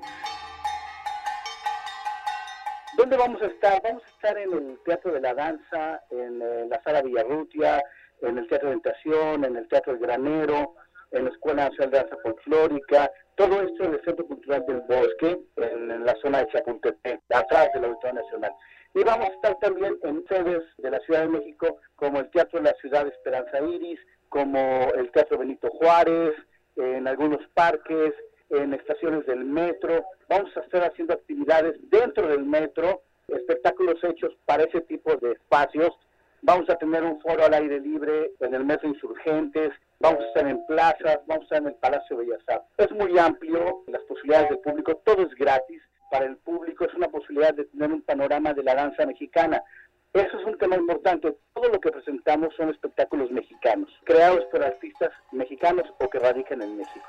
¿Dónde 3.02 3.16
vamos 3.16 3.42
a 3.42 3.46
estar? 3.46 3.82
Vamos 3.82 4.04
a 4.04 4.06
estar 4.06 4.38
en 4.38 4.52
el 4.52 4.78
Teatro 4.84 5.12
de 5.12 5.20
la 5.20 5.34
Danza, 5.34 6.00
en 6.10 6.40
eh, 6.40 6.66
la 6.70 6.80
Sala 6.84 7.02
Villarrutia, 7.02 7.82
en 8.20 8.38
el 8.38 8.46
Teatro 8.46 8.70
de 8.70 8.76
en 8.76 9.56
el 9.56 9.66
Teatro 9.66 9.94
del 9.94 10.02
Granero, 10.02 10.76
en 11.10 11.24
la 11.24 11.30
Escuela 11.30 11.64
Nacional 11.64 11.90
de 11.90 11.98
Danza 11.98 12.16
Folclórica, 12.22 13.10
todo 13.34 13.60
esto 13.60 13.82
en 13.82 13.94
el 13.94 14.04
Centro 14.04 14.24
Cultural 14.24 14.64
del 14.68 14.82
Bosque, 14.82 15.36
en, 15.56 16.04
la 16.06 16.14
zona 16.22 16.44
de 16.44 16.52
Chapultepec, 16.52 17.22
atrás 17.34 17.70
del 17.74 17.86
Auditorio 17.86 18.22
Nacional. 18.22 18.52
Y 18.94 19.02
vamos 19.02 19.30
a 19.30 19.32
estar 19.32 19.58
también 19.58 19.98
en 20.04 20.24
sedes 20.28 20.62
de 20.78 20.90
la 20.92 21.00
Ciudad 21.00 21.22
de 21.22 21.28
México, 21.28 21.78
como 21.96 22.20
el 22.20 22.30
Teatro 22.30 22.60
de 22.60 22.66
la 22.66 22.76
Ciudad 22.80 23.02
de 23.02 23.10
Esperanza 23.10 23.58
Iris, 23.62 23.98
como 24.28 24.92
el 24.94 25.10
Teatro 25.10 25.38
Benito 25.38 25.68
Juárez, 25.70 26.36
en 26.76 27.08
algunos 27.08 27.44
parques, 27.54 28.14
en 28.52 28.74
estaciones 28.74 29.26
del 29.26 29.44
metro. 29.44 30.04
Vamos 30.28 30.56
a 30.56 30.60
estar 30.60 30.82
haciendo 30.84 31.14
actividades 31.14 31.76
dentro 31.90 32.28
del 32.28 32.44
metro, 32.44 33.02
espectáculos 33.28 34.02
hechos 34.04 34.32
para 34.46 34.64
ese 34.64 34.80
tipo 34.82 35.14
de 35.16 35.32
espacios. 35.32 35.90
Vamos 36.42 36.68
a 36.68 36.76
tener 36.76 37.02
un 37.04 37.20
foro 37.20 37.44
al 37.44 37.54
aire 37.54 37.80
libre 37.80 38.32
en 38.40 38.54
el 38.54 38.64
Metro 38.64 38.88
Insurgentes, 38.88 39.70
vamos 40.00 40.24
a 40.24 40.26
estar 40.26 40.48
en 40.48 40.66
plazas, 40.66 41.20
vamos 41.26 41.42
a 41.42 41.44
estar 41.44 41.58
en 41.62 41.68
el 41.68 41.74
Palacio 41.74 42.16
Bellas 42.16 42.40
Artes. 42.48 42.68
Es 42.78 42.90
muy 42.90 43.16
amplio, 43.16 43.84
las 43.86 44.02
posibilidades 44.02 44.48
del 44.50 44.58
público, 44.58 44.96
todo 45.04 45.22
es 45.22 45.32
gratis 45.36 45.80
para 46.10 46.26
el 46.26 46.36
público, 46.38 46.84
es 46.84 46.94
una 46.94 47.08
posibilidad 47.08 47.54
de 47.54 47.64
tener 47.66 47.92
un 47.92 48.02
panorama 48.02 48.52
de 48.52 48.64
la 48.64 48.74
danza 48.74 49.06
mexicana. 49.06 49.62
Eso 50.12 50.38
es 50.38 50.44
un 50.44 50.58
tema 50.58 50.76
importante. 50.76 51.34
Todo 51.54 51.68
lo 51.68 51.80
que 51.80 51.92
presentamos 51.92 52.54
son 52.56 52.70
espectáculos 52.70 53.30
mexicanos, 53.30 53.88
creados 54.04 54.44
por 54.46 54.64
artistas 54.64 55.10
mexicanos 55.30 55.84
o 56.00 56.10
que 56.10 56.18
radican 56.18 56.60
en 56.60 56.76
México. 56.76 57.06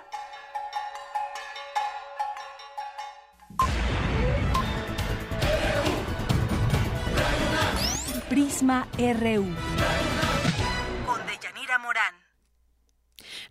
Prisma 8.43 8.85
RU. 8.99 10.32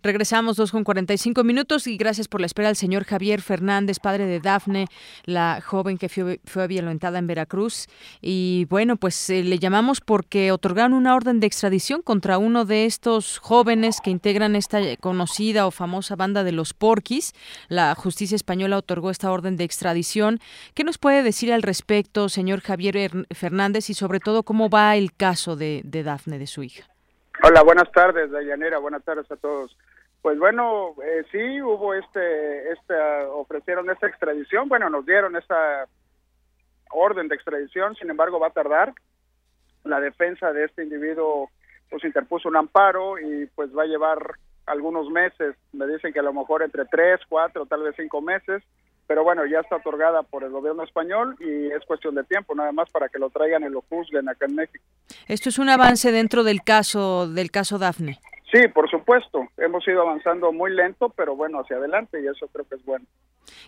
Regresamos 0.03 0.57
dos 0.57 0.73
con 0.73 0.83
45 0.83 1.45
minutos 1.45 1.87
y 1.87 1.95
gracias 1.95 2.27
por 2.27 2.41
la 2.41 2.45
espera 2.45 2.67
al 2.67 2.75
señor 2.75 3.05
Javier 3.05 3.41
Fernández, 3.41 3.99
padre 3.99 4.25
de 4.25 4.41
Dafne, 4.41 4.87
la 5.23 5.61
joven 5.65 5.97
que 5.97 6.09
fue, 6.09 6.41
fue 6.43 6.67
violentada 6.67 7.19
en 7.19 7.27
Veracruz. 7.27 7.87
Y 8.21 8.65
bueno, 8.69 8.97
pues 8.97 9.29
eh, 9.29 9.43
le 9.43 9.59
llamamos 9.59 10.01
porque 10.01 10.51
otorgaron 10.51 10.91
una 10.91 11.15
orden 11.15 11.39
de 11.39 11.47
extradición 11.47 12.01
contra 12.01 12.37
uno 12.37 12.65
de 12.65 12.83
estos 12.83 13.39
jóvenes 13.39 14.01
que 14.03 14.09
integran 14.09 14.57
esta 14.57 14.81
conocida 14.97 15.65
o 15.67 15.71
famosa 15.71 16.17
banda 16.17 16.43
de 16.43 16.51
los 16.51 16.73
Porquis. 16.73 17.31
La 17.69 17.95
justicia 17.95 18.35
española 18.35 18.79
otorgó 18.79 19.09
esta 19.09 19.31
orden 19.31 19.55
de 19.55 19.63
extradición. 19.63 20.41
¿Qué 20.73 20.83
nos 20.83 20.97
puede 20.97 21.23
decir 21.23 21.53
al 21.53 21.61
respecto, 21.61 22.27
señor 22.27 22.59
Javier 22.59 23.09
Fernández, 23.33 23.89
y 23.89 23.93
sobre 23.93 24.19
todo 24.19 24.43
cómo 24.43 24.69
va 24.69 24.97
el 24.97 25.15
caso 25.15 25.55
de, 25.55 25.79
de 25.85 26.03
Dafne, 26.03 26.39
de 26.39 26.47
su 26.47 26.61
hija? 26.61 26.89
Hola, 27.41 27.63
buenas 27.63 27.89
tardes, 27.93 28.31
Dayanera. 28.31 28.79
Buenas 28.79 29.03
tardes 29.03 29.31
a 29.31 29.37
todos. 29.37 29.75
Pues 30.23 30.39
bueno, 30.39 30.95
eh, 31.03 31.25
sí 31.33 31.61
hubo 31.61 31.93
este, 31.93 32.71
este, 32.71 32.95
ofrecieron 33.33 33.89
esta 33.89 34.07
extradición, 34.07 34.69
bueno, 34.69 34.89
nos 34.89 35.05
dieron 35.05 35.35
esta 35.35 35.85
orden 36.91 37.27
de 37.27 37.35
extradición, 37.35 37.93
sin 37.95 38.09
embargo 38.09 38.39
va 38.39 38.47
a 38.47 38.51
tardar. 38.51 38.93
La 39.83 39.99
defensa 39.99 40.53
de 40.53 40.63
este 40.63 40.83
individuo 40.83 41.49
pues 41.89 42.05
interpuso 42.05 42.47
un 42.47 42.55
amparo 42.55 43.19
y 43.19 43.47
pues 43.47 43.77
va 43.77 43.83
a 43.83 43.87
llevar 43.87 44.35
algunos 44.65 45.09
meses, 45.09 45.57
me 45.73 45.85
dicen 45.87 46.13
que 46.13 46.19
a 46.19 46.23
lo 46.23 46.31
mejor 46.31 46.63
entre 46.63 46.85
tres, 46.85 47.19
cuatro, 47.27 47.65
tal 47.65 47.83
vez 47.83 47.93
cinco 47.97 48.21
meses, 48.21 48.63
pero 49.05 49.25
bueno, 49.25 49.45
ya 49.45 49.59
está 49.59 49.75
otorgada 49.75 50.23
por 50.23 50.45
el 50.45 50.51
gobierno 50.51 50.83
español 50.83 51.35
y 51.41 51.67
es 51.67 51.83
cuestión 51.85 52.15
de 52.15 52.23
tiempo 52.23 52.55
nada 52.55 52.71
más 52.71 52.89
para 52.91 53.09
que 53.09 53.19
lo 53.19 53.29
traigan 53.29 53.63
y 53.63 53.69
lo 53.69 53.81
juzguen 53.89 54.29
acá 54.29 54.45
en 54.45 54.55
México. 54.55 54.85
Esto 55.27 55.49
es 55.49 55.59
un 55.59 55.69
avance 55.69 56.13
dentro 56.13 56.45
del 56.45 56.63
caso 56.63 57.27
del 57.27 57.51
caso 57.51 57.77
Dafne. 57.77 58.21
Sí, 58.53 58.67
por 58.67 58.87
supuesto. 58.87 59.47
Hemos 59.57 59.87
ido 59.87 60.03
avanzando 60.03 60.53
muy 60.53 60.71
lento, 60.71 61.09
pero 61.09 61.35
bueno, 61.35 61.59
hacia 61.59 61.77
adelante 61.77 62.21
y 62.21 62.27
eso 62.27 62.47
creo 62.53 62.67
que 62.67 62.75
es 62.75 62.85
bueno. 62.85 63.03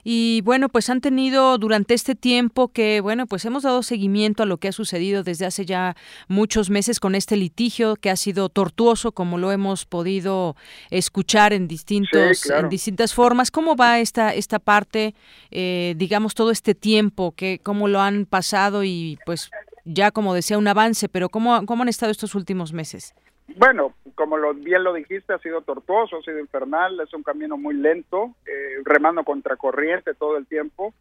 Y 0.04 0.42
bueno, 0.42 0.70
pues 0.70 0.92
han 0.92 1.02
tenido 1.02 1.58
durante 1.58 1.96
este 1.96 2.14
tiempo 2.14 2.68
que, 2.68 3.02
bueno, 3.02 3.26
pues 3.26 3.44
hemos 3.46 3.64
dado 3.64 3.82
seguimiento 3.82 4.44
a 4.44 4.46
lo 4.46 4.58
que 4.58 4.68
ha 4.68 4.72
sucedido 4.72 5.24
desde 5.24 5.48
hace 5.48 5.66
ya 5.66 5.96
muchos 6.28 6.70
meses 6.70 7.00
con 7.00 7.16
este 7.16 7.36
litigio 7.36 7.96
que 7.96 8.12
ha 8.12 8.16
sido 8.16 8.48
tortuoso, 8.50 9.12
como 9.12 9.40
lo 9.40 9.52
hemos 9.52 9.88
podido 9.88 10.56
escuchar 10.92 11.52
en 11.52 11.68
distintos, 11.68 12.48
en 12.48 12.70
distintas 12.70 13.16
formas. 13.16 13.50
¿Cómo 13.50 13.76
va 13.76 14.00
esta 14.00 14.36
esta 14.36 14.60
parte, 14.60 15.16
eh, 15.50 15.96
digamos, 15.98 16.36
todo 16.36 16.52
este 16.52 16.76
tiempo 16.76 17.32
que 17.32 17.60
cómo 17.64 17.88
lo 17.88 18.02
han 18.02 18.28
pasado 18.28 18.84
y, 18.84 19.18
pues, 19.26 19.50
ya 19.84 20.12
como 20.12 20.36
decía 20.36 20.60
un 20.60 20.68
avance, 20.68 21.10
pero 21.10 21.30
cómo 21.30 21.66
cómo 21.66 21.82
han 21.82 21.90
estado 21.90 22.12
estos 22.12 22.36
últimos 22.36 22.72
meses? 22.72 23.16
Bueno, 23.48 23.94
como 24.16 24.38
lo, 24.38 24.54
bien 24.54 24.84
lo 24.84 24.94
dijiste, 24.94 25.34
ha 25.34 25.40
sido 25.40 25.62
tortuoso, 25.62 26.18
ha 26.18 26.22
sido 26.22 26.40
infernal, 26.40 27.00
es 27.00 27.14
un 27.14 27.24
camino 27.24 27.58
muy 27.58 27.76
lento, 27.76 28.34
eh, 28.46 28.82
remando 28.84 29.24
contra 29.24 29.56
corriente 29.56 30.14
todo 30.14 30.38
el 30.38 30.48
tiempo. 30.48 30.94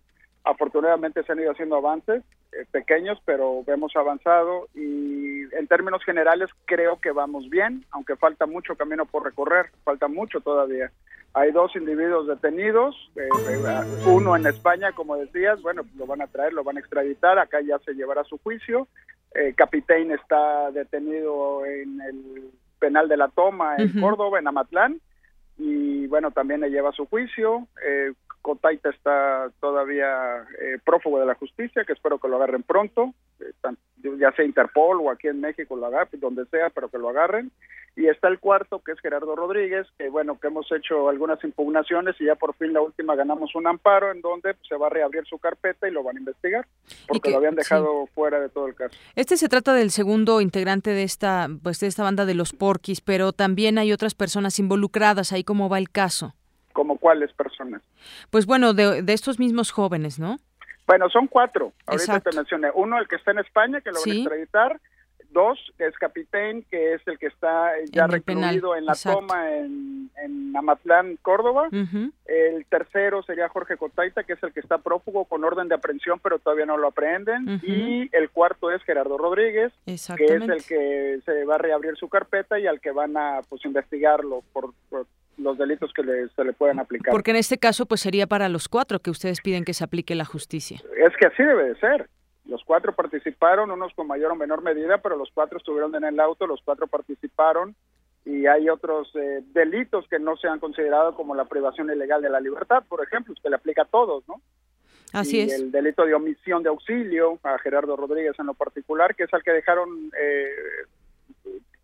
Afortunadamente 0.45 1.23
se 1.23 1.33
han 1.33 1.41
ido 1.41 1.53
haciendo 1.53 1.77
avances, 1.77 2.23
eh, 2.53 2.66
pequeños, 2.71 3.19
pero 3.25 3.65
hemos 3.66 3.97
avanzado 3.97 4.69
y 4.75 5.43
en 5.57 5.66
términos 5.66 6.05
generales 6.05 6.51
creo 6.66 7.01
que 7.01 7.12
vamos 7.12 7.49
bien, 7.49 7.85
aunque 7.91 8.15
falta 8.16 8.47
mucho 8.47 8.77
camino 8.77 9.07
por 9.07 9.25
recorrer, 9.25 9.71
falta 9.83 10.07
mucho 10.07 10.41
todavía. 10.41 10.93
Hay 11.33 11.51
dos 11.51 11.75
individuos 11.75 12.29
detenidos, 12.29 12.95
eh, 13.16 13.29
uno 14.07 14.37
en 14.37 14.47
España, 14.47 14.93
como 14.93 15.16
decías, 15.16 15.61
bueno, 15.62 15.83
lo 15.97 16.07
van 16.07 16.23
a 16.23 16.29
traer, 16.29 16.53
lo 16.53 16.62
van 16.62 16.77
a 16.77 16.81
extraditar, 16.81 17.39
acá 17.39 17.61
ya 17.61 17.79
se 17.81 17.95
llevará 17.95 18.23
su 18.23 18.39
juicio. 18.39 18.87
Eh, 19.35 19.55
Capitán 19.56 20.11
está 20.12 20.70
detenido 20.70 21.66
en 21.66 22.01
el 22.01 22.51
penal 22.78 23.09
de 23.09 23.16
la 23.16 23.28
toma 23.28 23.77
en 23.77 24.01
Córdoba, 24.01 24.39
en 24.39 24.47
Amatlán, 24.47 25.01
y 25.56 26.06
bueno, 26.06 26.31
también 26.31 26.61
le 26.61 26.70
lleva 26.70 26.93
su 26.93 27.06
juicio. 27.06 27.66
Eh, 27.85 28.12
Cotaita 28.45 28.91
está 28.91 29.51
todavía 29.59 30.45
eh, 30.61 30.77
prófugo 30.85 31.19
de 31.19 31.25
la 31.25 31.35
justicia, 31.35 31.83
que 31.87 31.95
espero 31.95 32.19
que 32.19 32.29
lo 32.29 32.37
agarren 32.37 32.62
pronto, 32.62 33.15
eh, 33.41 33.53
ya 34.19 34.33
sea 34.33 34.45
Interpol 34.45 35.01
o 35.01 35.11
aquí 35.11 35.29
en 35.29 35.41
México, 35.41 35.75
lo 35.75 35.87
agarren, 35.87 36.21
donde 36.21 36.45
sea, 36.47 36.69
pero 36.69 36.91
que 36.91 36.99
lo 36.99 37.09
agarren. 37.09 37.51
Y 37.97 38.07
está 38.07 38.29
el 38.29 38.41
cuarto, 38.41 38.81
que 38.81 38.93
es 38.93 39.01
Gerardo 39.01 39.35
Rodríguez, 39.35 39.87
que 39.97 40.11
bueno, 40.11 40.39
que 40.39 40.49
hemos 40.49 40.71
hecho 40.73 41.09
algunas 41.09 41.43
impugnaciones 41.43 42.16
y 42.21 42.27
ya 42.27 42.35
por 42.35 42.55
fin 42.57 42.75
la 42.75 42.83
última 42.83 43.15
ganamos 43.15 43.55
un 43.55 43.66
amparo 43.66 44.12
en 44.12 44.21
donde 44.21 44.53
pues, 44.53 44.69
se 44.69 44.77
va 44.77 44.89
a 44.89 44.91
reabrir 44.91 45.25
su 45.25 45.39
carpeta 45.39 45.89
y 45.89 45.93
lo 45.93 46.03
van 46.03 46.16
a 46.16 46.19
investigar, 46.19 46.66
porque 47.09 47.31
lo 47.31 47.39
habían 47.39 47.55
dejado 47.55 48.07
fuera 48.09 48.41
de 48.41 48.51
todo 48.51 48.66
el 48.66 48.75
caso. 48.75 48.95
Este 49.15 49.39
se 49.39 49.49
trata 49.49 49.73
del 49.73 49.91
segundo 49.91 50.43
integrante 50.43 50.91
de 50.91 51.05
esta, 51.05 51.49
pues, 51.62 51.81
de 51.81 51.87
esta 51.87 52.03
banda 52.03 52.27
de 52.27 52.35
los 52.35 52.53
Porquis, 52.53 53.01
pero 53.01 53.33
también 53.33 53.79
hay 53.79 53.91
otras 53.91 54.15
personas 54.15 54.59
involucradas. 54.59 55.33
Ahí 55.33 55.45
cómo 55.45 55.71
va 55.71 55.79
el 55.79 55.89
caso. 55.89 56.35
¿Como 56.74 56.98
cuáles 56.98 57.32
personas? 57.32 57.82
Pues 58.30 58.46
bueno, 58.46 58.74
de, 58.74 59.02
estos 59.06 59.38
mismos 59.38 59.70
jóvenes, 59.70 60.18
¿no? 60.18 60.38
Bueno, 60.86 61.09
son 61.09 61.28
cuatro. 61.28 61.72
Ahorita 61.86 62.20
te 62.20 62.36
mencioné. 62.36 62.68
Uno, 62.74 62.98
el 62.98 63.06
que 63.09 63.14
está 63.16 63.30
en 63.30 63.38
España, 63.38 63.80
que 63.80 63.90
lo 63.90 64.01
van 64.01 64.10
a 64.10 64.14
extraditar. 64.14 64.80
Dos, 65.30 65.59
que 65.78 65.86
es 65.86 65.94
Capitán, 65.98 66.62
que 66.70 66.94
es 66.94 67.02
el 67.06 67.18
que 67.18 67.26
está 67.26 67.72
ya 67.90 68.06
recluido 68.06 68.76
en 68.76 68.86
la 68.86 68.94
toma 68.94 69.52
en, 69.56 70.10
en, 70.22 70.56
Amatlán, 70.56 71.16
Córdoba. 71.22 71.68
El 72.26 72.66
tercero 72.66 73.22
sería 73.22 73.48
Jorge 73.48 73.76
Cotaita, 73.76 74.24
que 74.24 74.34
es 74.34 74.42
el 74.42 74.52
que 74.52 74.60
está 74.60 74.78
prófugo 74.78 75.24
con 75.24 75.42
orden 75.42 75.68
de 75.68 75.76
aprehensión, 75.76 76.20
pero 76.20 76.38
todavía 76.38 76.66
no 76.66 76.76
lo 76.76 76.88
aprehenden. 76.88 77.60
Y 77.62 78.09
el 78.16 78.30
cuarto 78.30 78.70
es 78.70 78.82
Gerardo 78.82 79.16
Rodríguez, 79.16 79.72
que 79.84 79.94
es 79.94 80.09
el 80.09 80.64
que 80.64 81.20
se 81.24 81.44
va 81.44 81.55
a 81.55 81.59
reabrir 81.59 81.96
su 81.96 82.09
carpeta 82.09 82.59
y 82.59 82.66
al 82.66 82.80
que 82.80 82.90
van 82.90 83.16
a 83.16 83.40
pues 83.48 83.64
investigarlo 83.64 84.42
por, 84.52 84.72
los 85.39 85.59
delitos 85.59 85.93
que 85.93 86.02
se 86.02 86.44
le 86.44 86.52
pueden 86.52 86.78
aplicar. 86.78 87.12
Porque 87.12 87.31
en 87.31 87.36
este 87.36 87.59
caso 87.59 87.86
pues 87.86 88.01
sería 88.01 88.27
para 88.27 88.48
los 88.48 88.69
cuatro 88.69 89.01
que 89.01 89.11
ustedes 89.11 89.40
piden 89.40 89.65
que 89.65 89.74
se 89.74 89.85
aplique 89.85 90.15
la 90.15 90.24
justicia. 90.24 90.81
Es 90.97 91.16
que 91.16 91.27
así 91.27 91.43
debe 91.43 91.65
de 91.65 91.77
ser 91.77 92.09
Los 92.47 92.62
cuatro 92.65 92.94
participaron, 92.94 93.70
unos 93.70 93.93
con 93.94 94.06
mayor 94.06 94.32
o 94.32 94.36
menor 94.36 94.62
medida, 94.62 94.98
pero 94.98 95.16
los 95.16 95.31
cuatro 95.32 95.59
estuvieron 95.59 95.94
en 95.94 96.05
el 96.05 96.20
auto, 96.20 96.47
los 96.47 96.61
cuatro 96.62 96.86
participaron 96.86 97.74
y 98.24 98.47
hay 98.47 98.69
otros 98.69 99.11
eh, 99.16 99.43
delitos 99.52 100.06
que 100.09 100.19
no 100.19 100.36
se 100.36 100.48
han 100.48 100.59
considerado 100.59 101.15
como 101.15 101.35
la 101.35 101.44
privación 101.44 101.90
ilegal 101.90 102.23
de 102.23 102.31
la 102.31 102.40
libertad, 102.40 102.82
por 102.89 103.02
ejemplo, 103.02 103.35
que 103.43 103.51
le 103.51 103.56
aplica 103.56 103.82
a 103.82 103.86
todos, 103.86 104.27
¿no? 104.28 104.40
Así 105.12 105.43
y 105.43 105.51
el 105.51 105.70
delito 105.70 106.05
de 106.05 106.15
omisión 106.15 106.62
de 106.62 106.70
auxilio 106.70 107.39
a 107.44 107.59
Gerardo 107.59 107.97
Rodríguez 107.97 108.35
en 108.39 108.47
lo 108.47 108.55
particular, 108.55 109.15
que 109.15 109.24
es 109.24 109.35
al 109.35 109.44
que 109.44 109.52
dejaron 109.52 110.11
eh, 110.19 110.48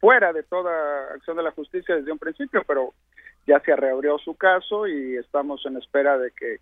fuera 0.00 0.32
de 0.32 0.42
toda 0.42 1.12
acción 1.14 1.36
de 1.36 1.44
la 1.44 1.52
justicia 1.52 1.94
desde 1.94 2.10
un 2.10 2.18
principio, 2.18 2.64
pero 2.66 2.92
ya 3.50 3.60
se 3.64 3.74
reabrió 3.74 4.16
su 4.18 4.36
caso 4.36 4.86
y 4.86 5.16
estamos 5.16 5.66
en 5.66 5.76
espera 5.76 6.16
de 6.16 6.30
que 6.30 6.58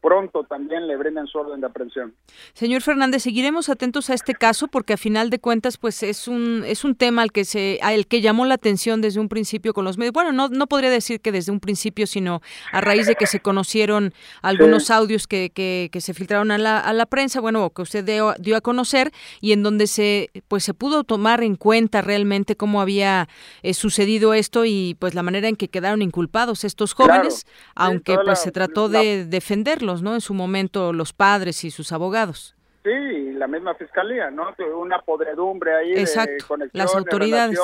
pronto 0.00 0.44
también 0.44 0.86
le 0.86 0.96
brinden 0.96 1.26
su 1.26 1.38
orden 1.38 1.60
de 1.60 1.66
aprehensión. 1.66 2.14
Señor 2.52 2.82
Fernández, 2.82 3.22
seguiremos 3.22 3.68
atentos 3.68 4.10
a 4.10 4.14
este 4.14 4.34
caso 4.34 4.68
porque 4.68 4.92
a 4.92 4.96
final 4.96 5.30
de 5.30 5.38
cuentas 5.38 5.76
pues 5.76 6.02
es 6.02 6.28
un 6.28 6.62
es 6.64 6.84
un 6.84 6.94
tema 6.94 7.22
al 7.22 7.32
que 7.32 7.44
se 7.44 7.78
al 7.82 8.06
que 8.06 8.20
llamó 8.20 8.44
la 8.46 8.54
atención 8.54 9.00
desde 9.00 9.20
un 9.20 9.28
principio 9.28 9.74
con 9.74 9.84
los 9.84 9.98
medios. 9.98 10.12
Bueno, 10.12 10.32
no 10.32 10.48
no 10.48 10.66
podría 10.66 10.90
decir 10.90 11.20
que 11.20 11.32
desde 11.32 11.52
un 11.52 11.60
principio, 11.60 12.06
sino 12.06 12.40
a 12.72 12.80
raíz 12.80 13.06
de 13.06 13.16
que 13.16 13.26
se 13.26 13.40
conocieron 13.40 14.12
algunos 14.42 14.90
audios 14.90 15.26
que, 15.26 15.50
que, 15.50 15.88
que, 15.92 16.00
se 16.00 16.14
filtraron 16.14 16.50
a 16.50 16.58
la, 16.58 16.78
a 16.78 16.92
la 16.92 17.06
prensa, 17.06 17.40
bueno, 17.40 17.70
que 17.70 17.82
usted 17.82 18.04
dio, 18.04 18.34
dio, 18.38 18.56
a 18.56 18.60
conocer 18.60 19.12
y 19.40 19.52
en 19.52 19.62
donde 19.62 19.86
se 19.86 20.30
pues 20.48 20.64
se 20.64 20.74
pudo 20.74 21.04
tomar 21.04 21.42
en 21.42 21.56
cuenta 21.56 22.02
realmente 22.02 22.56
cómo 22.56 22.80
había 22.80 23.28
eh, 23.62 23.74
sucedido 23.74 24.34
esto 24.34 24.64
y 24.64 24.96
pues 24.98 25.14
la 25.14 25.22
manera 25.22 25.48
en 25.48 25.56
que 25.56 25.68
quedaron 25.68 26.02
inculpados 26.02 26.64
estos 26.64 26.94
jóvenes, 26.94 27.44
claro. 27.44 27.92
aunque 27.92 28.14
pues 28.14 28.26
la, 28.26 28.36
se 28.36 28.52
trató 28.52 28.88
la, 28.88 29.00
de 29.00 29.40
defenderlos 29.88 30.02
¿no? 30.02 30.14
En 30.14 30.20
su 30.20 30.34
momento 30.34 30.92
los 30.92 31.12
padres 31.12 31.64
y 31.64 31.70
sus 31.70 31.92
abogados. 31.92 32.54
Sí, 32.84 33.32
la 33.32 33.46
misma 33.46 33.74
fiscalía, 33.74 34.30
¿no? 34.30 34.54
Una 34.76 35.00
podredumbre 35.00 35.74
ahí 35.74 35.92
Exacto. 35.92 36.32
de 36.32 36.38
conexiones, 36.46 36.74
las 36.74 36.94
autoridades, 36.94 37.58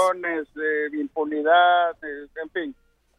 de 0.55 1.01
impunidad, 1.01 1.97
de, 2.01 2.29
en 2.43 2.51
fin. 2.51 2.75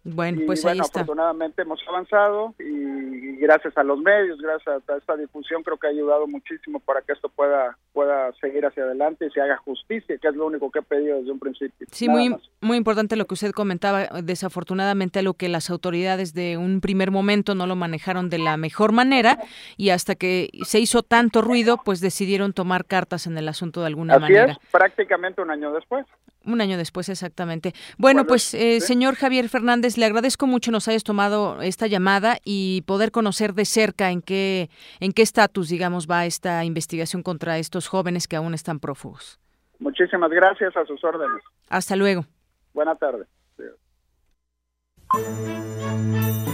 Bueno, 0.05 0.41
y, 0.41 0.45
pues 0.45 0.61
bueno, 0.61 0.81
ahí 0.81 0.85
está. 0.85 1.01
afortunadamente 1.01 1.63
hemos 1.63 1.79
avanzado 1.87 2.53
y, 2.59 2.63
y, 2.63 3.37
gracias 3.37 3.75
a 3.75 3.83
los 3.83 3.99
medios, 3.99 4.39
gracias 4.39 4.87
a 4.87 4.97
esta 4.97 5.17
difusión, 5.17 5.63
creo 5.63 5.77
que 5.77 5.87
ha 5.87 5.89
ayudado 5.89 6.27
muchísimo 6.27 6.79
para 6.79 7.01
que 7.01 7.13
esto 7.13 7.27
pueda 7.27 7.75
pueda 7.95 8.33
seguir 8.41 8.65
hacia 8.65 8.83
adelante 8.83 9.25
y 9.25 9.31
se 9.31 9.39
haga 9.41 9.55
justicia, 9.57 10.17
que 10.21 10.27
es 10.27 10.35
lo 10.35 10.45
único 10.45 10.69
que 10.69 10.79
he 10.79 10.81
pedido 10.81 11.17
desde 11.17 11.31
un 11.31 11.39
principio. 11.39 11.87
Sí, 11.91 12.09
muy, 12.09 12.35
muy 12.59 12.75
importante 12.75 13.15
lo 13.15 13.25
que 13.25 13.35
usted 13.35 13.51
comentaba. 13.51 14.07
Desafortunadamente, 14.21 15.23
lo 15.23 15.33
que 15.33 15.47
las 15.47 15.69
autoridades 15.69 16.33
de 16.33 16.57
un 16.57 16.81
primer 16.81 17.09
momento 17.09 17.55
no 17.55 17.65
lo 17.67 17.77
manejaron 17.77 18.29
de 18.29 18.37
la 18.37 18.57
mejor 18.57 18.91
manera 18.91 19.39
y 19.77 19.91
hasta 19.91 20.15
que 20.15 20.49
se 20.65 20.79
hizo 20.79 21.03
tanto 21.03 21.41
ruido, 21.41 21.79
pues 21.83 22.01
decidieron 22.01 22.51
tomar 22.51 22.83
cartas 22.83 23.27
en 23.27 23.37
el 23.37 23.47
asunto 23.47 23.79
de 23.79 23.87
alguna 23.87 24.15
Así 24.15 24.21
manera. 24.23 24.51
Es, 24.51 24.57
prácticamente 24.71 25.41
un 25.41 25.49
año 25.49 25.71
después. 25.71 26.05
Un 26.45 26.61
año 26.61 26.77
después, 26.77 27.09
exactamente. 27.09 27.73
Bueno, 27.97 28.19
bueno 28.19 28.27
pues, 28.27 28.53
eh, 28.53 28.79
¿sí? 28.79 28.87
señor 28.87 29.15
Javier 29.15 29.49
Fernández, 29.49 29.97
le 29.97 30.05
agradezco 30.05 30.47
mucho 30.47 30.71
nos 30.71 30.87
hayas 30.87 31.03
tomado 31.03 31.61
esta 31.61 31.87
llamada 31.87 32.37
y 32.43 32.83
poder 32.83 33.11
conocer 33.11 33.53
de 33.53 33.65
cerca 33.65 34.11
en 34.11 34.21
qué 34.21 34.69
en 34.99 35.11
qué 35.11 35.21
estatus, 35.21 35.69
digamos, 35.69 36.07
va 36.07 36.25
esta 36.25 36.63
investigación 36.63 37.23
contra 37.23 37.57
estos 37.57 37.87
jóvenes 37.87 38.27
que 38.27 38.35
aún 38.35 38.53
están 38.53 38.79
prófugos. 38.79 39.39
Muchísimas 39.79 40.31
gracias 40.31 40.75
a 40.77 40.85
sus 40.85 41.03
órdenes. 41.03 41.41
Hasta 41.69 41.95
luego. 41.95 42.25
Buenas 42.73 42.99
tardes. 42.99 43.27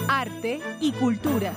Arte 0.08 0.60
y 0.80 0.92
cultura. 0.94 1.54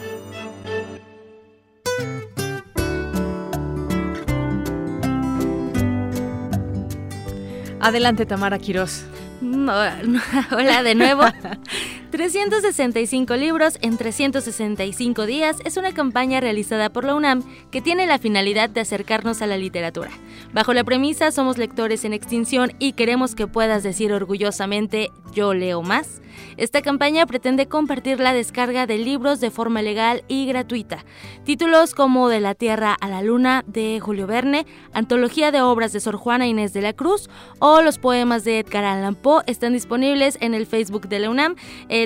Adelante, 7.85 8.24
Tamara 8.24 8.59
Quirós. 8.59 9.05
Hola 9.43 10.82
de 10.82 10.94
nuevo. 10.94 11.23
365 12.15 13.35
libros 13.35 13.77
en 13.82 13.97
365 13.97 15.27
días 15.27 15.57
es 15.65 15.77
una 15.77 15.93
campaña 15.93 16.39
realizada 16.39 16.89
por 16.89 17.05
la 17.05 17.16
UNAM 17.16 17.43
que 17.73 17.82
tiene 17.82 18.07
la 18.07 18.20
finalidad 18.20 18.70
de 18.70 18.82
acercarnos 18.82 19.43
a 19.43 19.49
la 19.49 19.59
literatura. 19.59 20.12
Bajo 20.53 20.73
la 20.74 20.85
premisa 20.85 21.32
Somos 21.32 21.59
lectores 21.59 22.05
en 22.05 22.12
extinción 22.12 22.70
y 22.78 22.93
queremos 22.93 23.35
que 23.35 23.49
puedas 23.49 23.82
decir 23.82 24.12
orgullosamente 24.12 25.11
yo 25.32 25.55
leo 25.55 25.82
más. 25.82 26.20
Esta 26.57 26.82
campaña 26.82 27.27
pretende 27.27 27.66
compartir 27.66 28.20
la 28.20 28.32
descarga 28.32 28.86
de 28.86 28.99
libros 28.99 29.41
de 29.41 29.51
forma 29.51 29.82
legal 29.82 30.24
y 30.28 30.47
gratuita. 30.47 31.05
Títulos 31.45 31.95
como 31.95 32.28
De 32.28 32.41
la 32.41 32.55
Tierra 32.55 32.97
a 33.01 33.09
la 33.09 33.23
Luna 33.23 33.65
de 33.66 34.01
Julio 34.01 34.27
Verne, 34.27 34.66
Antología 34.93 35.51
de 35.51 35.62
obras 35.62 35.93
de 35.93 36.01
Sor 36.01 36.16
Juana 36.16 36.47
Inés 36.47 36.73
de 36.73 36.82
la 36.82 36.93
Cruz 36.93 37.28
o 37.59 37.82
los 37.82 37.99
poemas 37.99 38.45
de 38.45 38.61
Edgar 38.61 38.85
Allan 38.85 39.15
Poe 39.15 39.43
están 39.47 39.73
disponibles 39.73 40.39
en 40.41 40.55
el 40.55 40.66
Facebook 40.66 41.09
de 41.09 41.19
la 41.19 41.31
UNAM. 41.31 41.57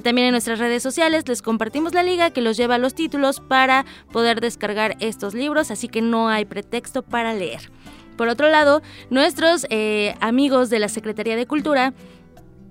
También 0.02 0.28
en 0.28 0.32
nuestras 0.32 0.58
redes 0.58 0.82
sociales 0.82 1.26
les 1.28 1.42
compartimos 1.42 1.94
la 1.94 2.02
liga 2.02 2.30
que 2.30 2.40
los 2.40 2.56
lleva 2.56 2.76
a 2.76 2.78
los 2.78 2.94
títulos 2.94 3.40
para 3.40 3.84
poder 4.12 4.40
descargar 4.40 4.96
estos 5.00 5.34
libros, 5.34 5.70
así 5.70 5.88
que 5.88 6.02
no 6.02 6.28
hay 6.28 6.44
pretexto 6.44 7.02
para 7.02 7.34
leer. 7.34 7.70
Por 8.16 8.28
otro 8.28 8.48
lado, 8.48 8.82
nuestros 9.10 9.66
eh, 9.70 10.16
amigos 10.20 10.70
de 10.70 10.80
la 10.80 10.88
Secretaría 10.88 11.36
de 11.36 11.46
Cultura 11.46 11.94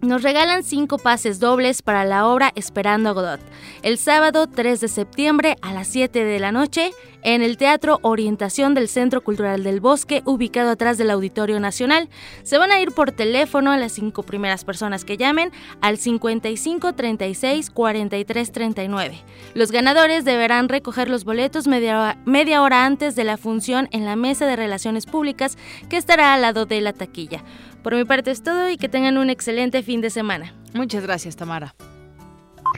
nos 0.02 0.22
regalan 0.22 0.64
cinco 0.64 0.98
pases 0.98 1.40
dobles 1.40 1.82
para 1.82 2.06
la 2.06 2.28
obra 2.28 2.52
Esperando 2.56 3.10
a 3.10 3.14
Godot, 3.14 3.40
el 3.82 3.98
sábado 3.98 4.48
3 4.48 4.80
de 4.80 4.88
septiembre 4.88 5.56
a 5.62 5.74
las 5.74 5.88
7 5.88 6.24
de 6.24 6.40
la 6.40 6.52
noche 6.52 6.92
en 7.24 7.42
el 7.42 7.58
Teatro 7.58 8.00
Orientación 8.04 8.74
del 8.74 8.88
Centro 8.88 9.22
Cultural 9.22 9.64
del 9.64 9.82
Bosque, 9.82 10.22
ubicado 10.26 10.70
atrás 10.70 10.98
del 10.98 11.10
Auditorio 11.10 11.60
Nacional. 11.60 12.10
Se 12.44 12.58
van 12.58 12.72
a 12.72 12.80
ir 12.80 12.92
por 12.92 13.12
teléfono 13.12 13.72
a 13.72 13.78
las 13.78 13.92
cinco 13.92 14.24
primeras 14.24 14.64
personas 14.64 15.04
que 15.04 15.18
llamen 15.18 15.52
al 15.82 15.98
55 15.98 16.94
36 16.94 17.70
43 17.70 18.52
39. 18.52 19.24
Los 19.56 19.72
ganadores 19.72 20.26
deberán 20.26 20.70
recoger 20.70 21.10
los 21.10 21.26
boletos 21.26 21.68
media, 21.68 22.18
media 22.26 22.62
hora 22.62 22.86
antes 22.86 23.16
de 23.16 23.24
la 23.24 23.38
función 23.38 23.90
en 23.92 24.06
la 24.06 24.16
mesa 24.16 24.46
de 24.46 24.56
relaciones 24.56 25.06
públicas 25.06 25.58
que 25.90 25.98
estará 25.98 26.34
al 26.34 26.42
lado 26.42 26.66
de 26.66 26.82
la 26.82 26.94
taquilla. 26.94 27.44
Por 27.84 27.96
mi 27.96 28.04
parte 28.06 28.32
es 28.32 28.44
todo 28.44 28.70
y 28.70 28.78
que 28.78 28.90
tengan 28.90 29.18
un 29.18 29.30
excelente 29.30 29.84
fin 29.84 30.02
de 30.02 30.10
semana. 30.10 30.54
Muchas 30.74 31.04
gracias, 31.04 31.36
Tamara. 31.36 31.76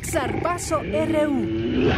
Zarpazo 0.04 0.82
RU. 0.82 1.90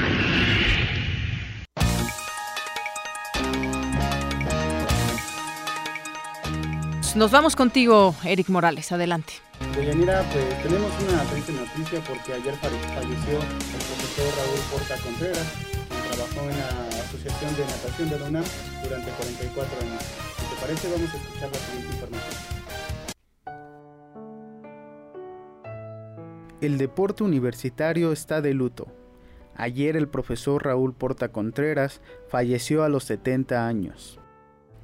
Nos 7.16 7.30
vamos 7.30 7.58
contigo, 7.58 8.16
Eric 8.24 8.48
Morales. 8.50 8.92
Adelante. 8.94 9.34
Deyanira, 9.76 10.24
pues 10.32 10.64
tenemos 10.64 10.92
una 11.04 11.24
triste 11.24 11.52
noticia 11.52 12.00
porque 12.08 12.34
ayer 12.34 12.56
falleció 12.56 13.36
el 13.36 13.84
profesor 13.84 14.32
Raúl 14.38 14.60
Porta 14.72 14.96
Contreras, 15.04 15.48
quien 15.90 16.02
trabajó 16.12 16.50
en 16.50 16.58
la 16.58 17.04
Asociación 17.04 17.56
de 17.58 17.66
Natación 17.66 18.10
de 18.10 18.20
la 18.20 18.26
UNAM 18.28 18.44
durante 18.84 19.12
44 19.12 19.80
años. 19.82 20.04
Si 20.40 20.56
te 20.56 20.62
parece, 20.62 20.88
vamos 20.88 21.14
a 21.14 21.18
escuchar 21.18 21.50
la 21.52 21.60
siguiente 21.60 21.94
información. 21.96 22.51
El 26.62 26.78
deporte 26.78 27.24
universitario 27.24 28.12
está 28.12 28.40
de 28.40 28.54
luto. 28.54 28.86
Ayer 29.56 29.98
el 29.98 30.08
profesor 30.08 30.64
Raúl 30.64 30.94
Porta 30.94 31.32
Contreras 31.32 32.02
falleció 32.28 32.84
a 32.84 32.90
los 32.90 33.04
70 33.06 33.68
años. 33.68 34.20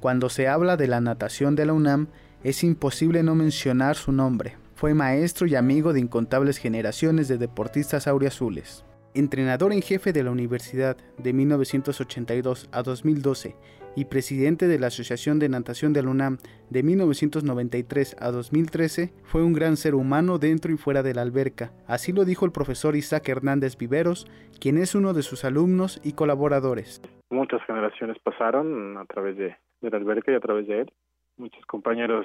Cuando 0.00 0.28
se 0.28 0.48
habla 0.48 0.76
de 0.76 0.88
la 0.88 1.00
natación 1.00 1.54
de 1.54 1.66
la 1.66 1.72
UNAM, 1.74 2.08
es 2.42 2.64
imposible 2.64 3.22
no 3.22 3.36
mencionar 3.36 3.94
su 3.94 4.10
nombre. 4.10 4.56
Fue 4.74 4.92
maestro 4.92 5.46
y 5.46 5.54
amigo 5.54 5.92
de 5.92 6.00
incontables 6.00 6.58
generaciones 6.58 7.28
de 7.28 7.38
deportistas 7.38 8.08
auriazules. 8.08 8.84
Entrenador 9.14 9.72
en 9.72 9.80
jefe 9.80 10.12
de 10.12 10.24
la 10.24 10.32
universidad 10.32 10.96
de 11.16 11.32
1982 11.32 12.68
a 12.72 12.82
2012 12.82 13.54
y 13.98 14.04
presidente 14.04 14.68
de 14.68 14.78
la 14.78 14.86
Asociación 14.86 15.40
de 15.40 15.48
Natación 15.48 15.92
de 15.92 16.04
la 16.04 16.10
UNAM 16.10 16.38
de 16.70 16.84
1993 16.84 18.16
a 18.20 18.30
2013, 18.30 19.10
fue 19.24 19.42
un 19.42 19.52
gran 19.52 19.76
ser 19.76 19.96
humano 19.96 20.38
dentro 20.38 20.72
y 20.72 20.76
fuera 20.76 21.02
de 21.02 21.14
la 21.14 21.22
alberca. 21.22 21.72
Así 21.88 22.12
lo 22.12 22.24
dijo 22.24 22.46
el 22.46 22.52
profesor 22.52 22.94
Isaac 22.94 23.28
Hernández 23.28 23.76
Viveros, 23.76 24.26
quien 24.60 24.78
es 24.78 24.94
uno 24.94 25.14
de 25.14 25.22
sus 25.22 25.44
alumnos 25.44 26.00
y 26.04 26.12
colaboradores. 26.12 27.02
Muchas 27.30 27.60
generaciones 27.66 28.16
pasaron 28.20 28.96
a 28.98 29.04
través 29.04 29.36
de, 29.36 29.56
de 29.80 29.90
la 29.90 29.96
alberca 29.96 30.30
y 30.30 30.36
a 30.36 30.40
través 30.40 30.68
de 30.68 30.82
él. 30.82 30.92
Muchos 31.36 31.66
compañeros 31.66 32.24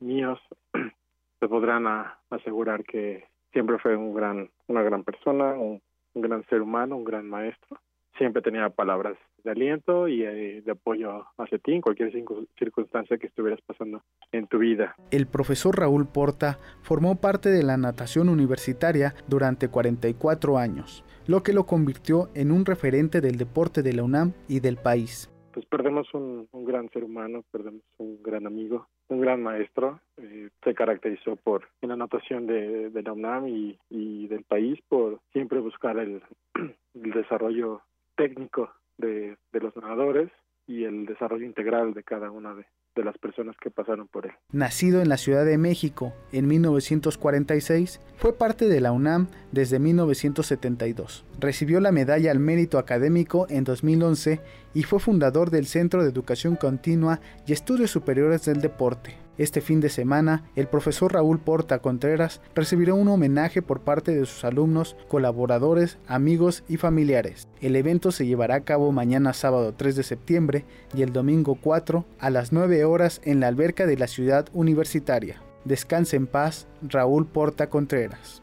míos 0.00 0.38
se 1.40 1.48
podrán 1.48 1.86
asegurar 2.28 2.84
que 2.84 3.24
siempre 3.54 3.78
fue 3.78 3.96
un 3.96 4.12
gran, 4.12 4.50
una 4.66 4.82
gran 4.82 5.04
persona, 5.04 5.54
un 5.54 5.80
gran 6.16 6.44
ser 6.50 6.60
humano, 6.60 6.96
un 6.96 7.04
gran 7.04 7.26
maestro 7.30 7.80
siempre 8.18 8.42
tenía 8.42 8.68
palabras 8.68 9.16
de 9.44 9.50
aliento 9.50 10.08
y 10.08 10.22
eh, 10.22 10.62
de 10.64 10.72
apoyo 10.72 11.26
hacia 11.36 11.58
ti 11.58 11.72
en 11.72 11.80
cualquier 11.80 12.12
circunstancia 12.58 13.18
que 13.18 13.26
estuvieras 13.26 13.60
pasando 13.62 14.02
en 14.32 14.46
tu 14.46 14.58
vida. 14.58 14.94
El 15.10 15.26
profesor 15.26 15.78
Raúl 15.78 16.06
Porta 16.06 16.58
formó 16.82 17.20
parte 17.20 17.48
de 17.48 17.62
la 17.62 17.76
natación 17.76 18.28
universitaria 18.28 19.14
durante 19.28 19.68
44 19.68 20.58
años, 20.58 21.04
lo 21.26 21.42
que 21.42 21.52
lo 21.52 21.66
convirtió 21.66 22.28
en 22.34 22.50
un 22.50 22.64
referente 22.64 23.20
del 23.20 23.36
deporte 23.36 23.82
de 23.82 23.92
la 23.92 24.02
UNAM 24.02 24.32
y 24.48 24.60
del 24.60 24.76
país. 24.76 25.30
pues 25.52 25.66
perdemos 25.66 26.12
un, 26.14 26.48
gran 26.52 26.88
ser 26.90 27.04
humano, 27.04 27.44
perdemos 27.50 27.82
un 27.98 28.22
gran 28.22 28.46
amigo, 28.46 28.86
un 29.08 29.20
gran 29.20 29.42
maestro. 29.42 30.00
Eh, 30.16 30.50
se 30.62 30.74
caracterizó 30.74 31.36
por, 31.36 31.68
en 31.80 31.88
la 31.88 31.94
anotación 31.94 32.46
de, 32.46 32.90
de 32.90 33.02
la 33.02 33.12
UNAM 33.12 33.48
y, 33.48 33.78
y, 33.90 34.26
del 34.28 34.44
país, 34.44 34.78
por 34.88 35.20
siempre 35.32 35.60
buscar 35.60 35.98
el, 35.98 36.22
el 36.94 37.10
desarrollo 37.12 37.82
técnico 38.16 38.70
de, 38.98 39.36
los 39.52 39.74
nadadores 39.76 40.30
y 40.66 40.84
el 40.84 41.06
desarrollo 41.06 41.46
integral 41.46 41.94
de 41.94 42.04
cada 42.04 42.30
una 42.30 42.54
de, 42.54 42.66
de 42.94 43.04
las 43.04 43.16
personas 43.18 43.56
que 43.56 43.70
pasaron 43.70 44.06
por 44.08 44.26
él. 44.26 44.32
Nacido 44.52 45.00
en 45.00 45.08
la 45.08 45.16
Ciudad 45.16 45.46
de 45.46 45.56
México 45.56 46.12
en 46.32 46.46
1946, 46.46 48.00
fue 48.16 48.36
parte 48.36 48.68
de 48.68 48.80
la 48.80 48.92
UNAM 48.92 49.28
desde 49.50 49.78
1972. 49.78 51.24
Recibió 51.40 51.80
la 51.80 51.92
medalla 51.92 52.30
al 52.30 52.40
mérito 52.40 52.78
académico 52.78 53.46
en 53.48 53.64
2011 53.64 54.40
y 54.74 54.82
fue 54.82 55.00
fundador 55.00 55.50
del 55.50 55.66
Centro 55.66 56.02
de 56.02 56.10
Educación 56.10 56.56
Continua 56.56 57.20
y 57.46 57.52
Estudios 57.52 57.90
Superiores 57.90 58.44
del 58.44 58.60
Deporte. 58.60 59.27
Este 59.38 59.60
fin 59.60 59.80
de 59.80 59.88
semana, 59.88 60.42
el 60.56 60.66
profesor 60.66 61.14
Raúl 61.14 61.38
Porta 61.38 61.78
Contreras 61.78 62.40
recibirá 62.56 62.94
un 62.94 63.06
homenaje 63.06 63.62
por 63.62 63.80
parte 63.80 64.12
de 64.12 64.26
sus 64.26 64.44
alumnos, 64.44 64.96
colaboradores, 65.06 65.98
amigos 66.08 66.64
y 66.68 66.76
familiares. 66.76 67.46
El 67.60 67.76
evento 67.76 68.10
se 68.10 68.26
llevará 68.26 68.56
a 68.56 68.64
cabo 68.64 68.90
mañana 68.90 69.32
sábado 69.32 69.74
3 69.74 69.94
de 69.94 70.02
septiembre 70.02 70.64
y 70.92 71.02
el 71.02 71.12
domingo 71.12 71.56
4 71.60 72.04
a 72.18 72.30
las 72.30 72.52
9 72.52 72.84
horas 72.84 73.20
en 73.24 73.38
la 73.38 73.46
alberca 73.46 73.86
de 73.86 73.96
la 73.96 74.08
ciudad 74.08 74.48
universitaria. 74.52 75.40
Descanse 75.64 76.16
en 76.16 76.26
paz, 76.26 76.66
Raúl 76.82 77.26
Porta 77.26 77.70
Contreras. 77.70 78.42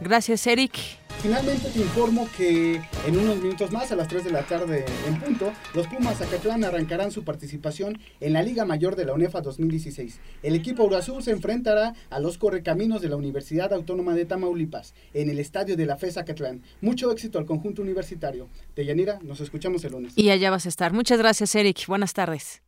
Gracias, 0.00 0.46
Eric. 0.46 0.97
Finalmente 1.20 1.68
te 1.70 1.80
informo 1.80 2.28
que 2.36 2.80
en 3.06 3.18
unos 3.18 3.38
minutos 3.42 3.72
más, 3.72 3.90
a 3.90 3.96
las 3.96 4.06
3 4.06 4.22
de 4.22 4.30
la 4.30 4.44
tarde 4.44 4.84
en 5.06 5.18
punto, 5.18 5.52
los 5.74 5.88
Pumas 5.88 6.18
Zacatlán 6.18 6.62
arrancarán 6.62 7.10
su 7.10 7.24
participación 7.24 7.98
en 8.20 8.32
la 8.32 8.42
Liga 8.42 8.64
Mayor 8.64 8.94
de 8.94 9.04
la 9.04 9.14
UNEFA 9.14 9.40
2016. 9.40 10.20
El 10.44 10.54
equipo 10.54 10.84
Urazú 10.84 11.20
se 11.20 11.32
enfrentará 11.32 11.94
a 12.10 12.20
los 12.20 12.38
correcaminos 12.38 13.02
de 13.02 13.08
la 13.08 13.16
Universidad 13.16 13.72
Autónoma 13.72 14.14
de 14.14 14.26
Tamaulipas 14.26 14.94
en 15.12 15.28
el 15.28 15.40
estadio 15.40 15.76
de 15.76 15.86
la 15.86 15.96
FE 15.96 16.12
Zacatlán. 16.12 16.62
Mucho 16.80 17.10
éxito 17.10 17.40
al 17.40 17.46
conjunto 17.46 17.82
universitario. 17.82 18.48
Deyanira, 18.76 19.18
nos 19.22 19.40
escuchamos 19.40 19.84
el 19.84 19.92
lunes. 19.92 20.12
Y 20.16 20.30
allá 20.30 20.50
vas 20.50 20.66
a 20.66 20.68
estar. 20.68 20.92
Muchas 20.92 21.18
gracias, 21.18 21.52
Eric. 21.56 21.86
Buenas 21.88 22.14
tardes. 22.14 22.62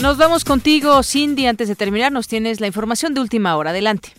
Nos 0.00 0.18
vamos 0.18 0.44
contigo, 0.44 1.02
Cindy. 1.02 1.46
Antes 1.46 1.68
de 1.68 1.74
terminar, 1.74 2.12
nos 2.12 2.28
tienes 2.28 2.60
la 2.60 2.66
información 2.66 3.14
de 3.14 3.20
última 3.22 3.56
hora. 3.56 3.70
Adelante. 3.70 4.10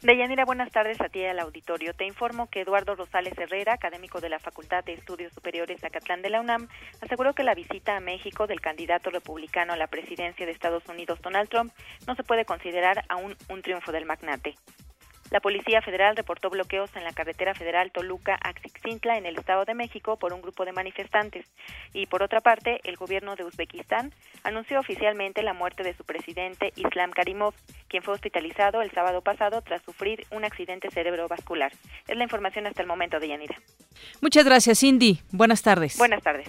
Deyanira, 0.00 0.44
buenas 0.44 0.70
tardes 0.70 0.98
a 1.00 1.08
ti 1.08 1.18
y 1.18 1.24
al 1.24 1.38
auditorio. 1.40 1.92
Te 1.92 2.06
informo 2.06 2.48
que 2.48 2.62
Eduardo 2.62 2.94
Rosales 2.94 3.36
Herrera, 3.36 3.74
académico 3.74 4.20
de 4.20 4.30
la 4.30 4.38
Facultad 4.38 4.84
de 4.84 4.94
Estudios 4.94 5.32
Superiores 5.34 5.82
Acatlán 5.84 6.22
de 6.22 6.30
la 6.30 6.40
UNAM, 6.40 6.68
aseguró 7.02 7.34
que 7.34 7.42
la 7.42 7.54
visita 7.54 7.96
a 7.96 8.00
México 8.00 8.46
del 8.46 8.60
candidato 8.60 9.10
republicano 9.10 9.74
a 9.74 9.76
la 9.76 9.88
presidencia 9.88 10.46
de 10.46 10.52
Estados 10.52 10.84
Unidos, 10.88 11.20
Donald 11.22 11.50
Trump, 11.50 11.72
no 12.06 12.14
se 12.14 12.22
puede 12.22 12.44
considerar 12.44 13.04
aún 13.08 13.36
un 13.48 13.62
triunfo 13.62 13.92
del 13.92 14.06
magnate. 14.06 14.54
La 15.30 15.40
Policía 15.40 15.82
Federal 15.82 16.16
reportó 16.16 16.50
bloqueos 16.50 16.94
en 16.96 17.04
la 17.04 17.12
carretera 17.12 17.54
federal 17.54 17.90
Toluca-Axixintla 17.92 19.18
en 19.18 19.26
el 19.26 19.36
Estado 19.38 19.64
de 19.64 19.74
México 19.74 20.16
por 20.16 20.32
un 20.32 20.42
grupo 20.42 20.64
de 20.64 20.72
manifestantes. 20.72 21.46
Y 21.92 22.06
por 22.06 22.22
otra 22.22 22.40
parte, 22.40 22.80
el 22.84 22.96
gobierno 22.96 23.36
de 23.36 23.44
Uzbekistán 23.44 24.12
anunció 24.44 24.80
oficialmente 24.80 25.42
la 25.42 25.52
muerte 25.52 25.82
de 25.82 25.94
su 25.94 26.04
presidente 26.04 26.72
Islam 26.76 27.10
Karimov, 27.10 27.54
quien 27.88 28.02
fue 28.02 28.14
hospitalizado 28.14 28.82
el 28.82 28.90
sábado 28.92 29.20
pasado 29.20 29.62
tras 29.62 29.82
sufrir 29.82 30.26
un 30.30 30.44
accidente 30.44 30.90
cerebrovascular. 30.90 31.72
Es 32.06 32.16
la 32.16 32.24
información 32.24 32.66
hasta 32.66 32.82
el 32.82 32.88
momento 32.88 33.18
de 33.18 33.28
Yanira. 33.28 33.56
Muchas 34.20 34.44
gracias, 34.44 34.80
Cindy. 34.80 35.20
Buenas 35.32 35.62
tardes. 35.62 35.98
Buenas 35.98 36.22
tardes. 36.22 36.48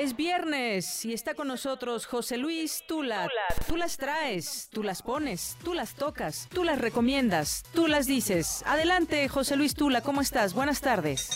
Es 0.00 0.16
viernes 0.16 1.04
y 1.04 1.12
está 1.12 1.34
con 1.34 1.48
nosotros 1.48 2.06
José 2.06 2.38
Luis 2.38 2.82
Tula. 2.88 3.28
Tú 3.68 3.76
las 3.76 3.98
traes, 3.98 4.70
tú 4.72 4.82
las 4.82 5.02
pones, 5.02 5.58
tú 5.62 5.74
las 5.74 5.94
tocas, 5.94 6.48
tú 6.50 6.64
las 6.64 6.80
recomiendas, 6.80 7.62
tú 7.74 7.88
las 7.88 8.06
dices. 8.06 8.64
Adelante, 8.66 9.28
José 9.28 9.54
Luis 9.56 9.74
Tula, 9.74 10.00
¿cómo 10.00 10.22
estás? 10.22 10.54
Buenas 10.54 10.80
tardes. 10.80 11.28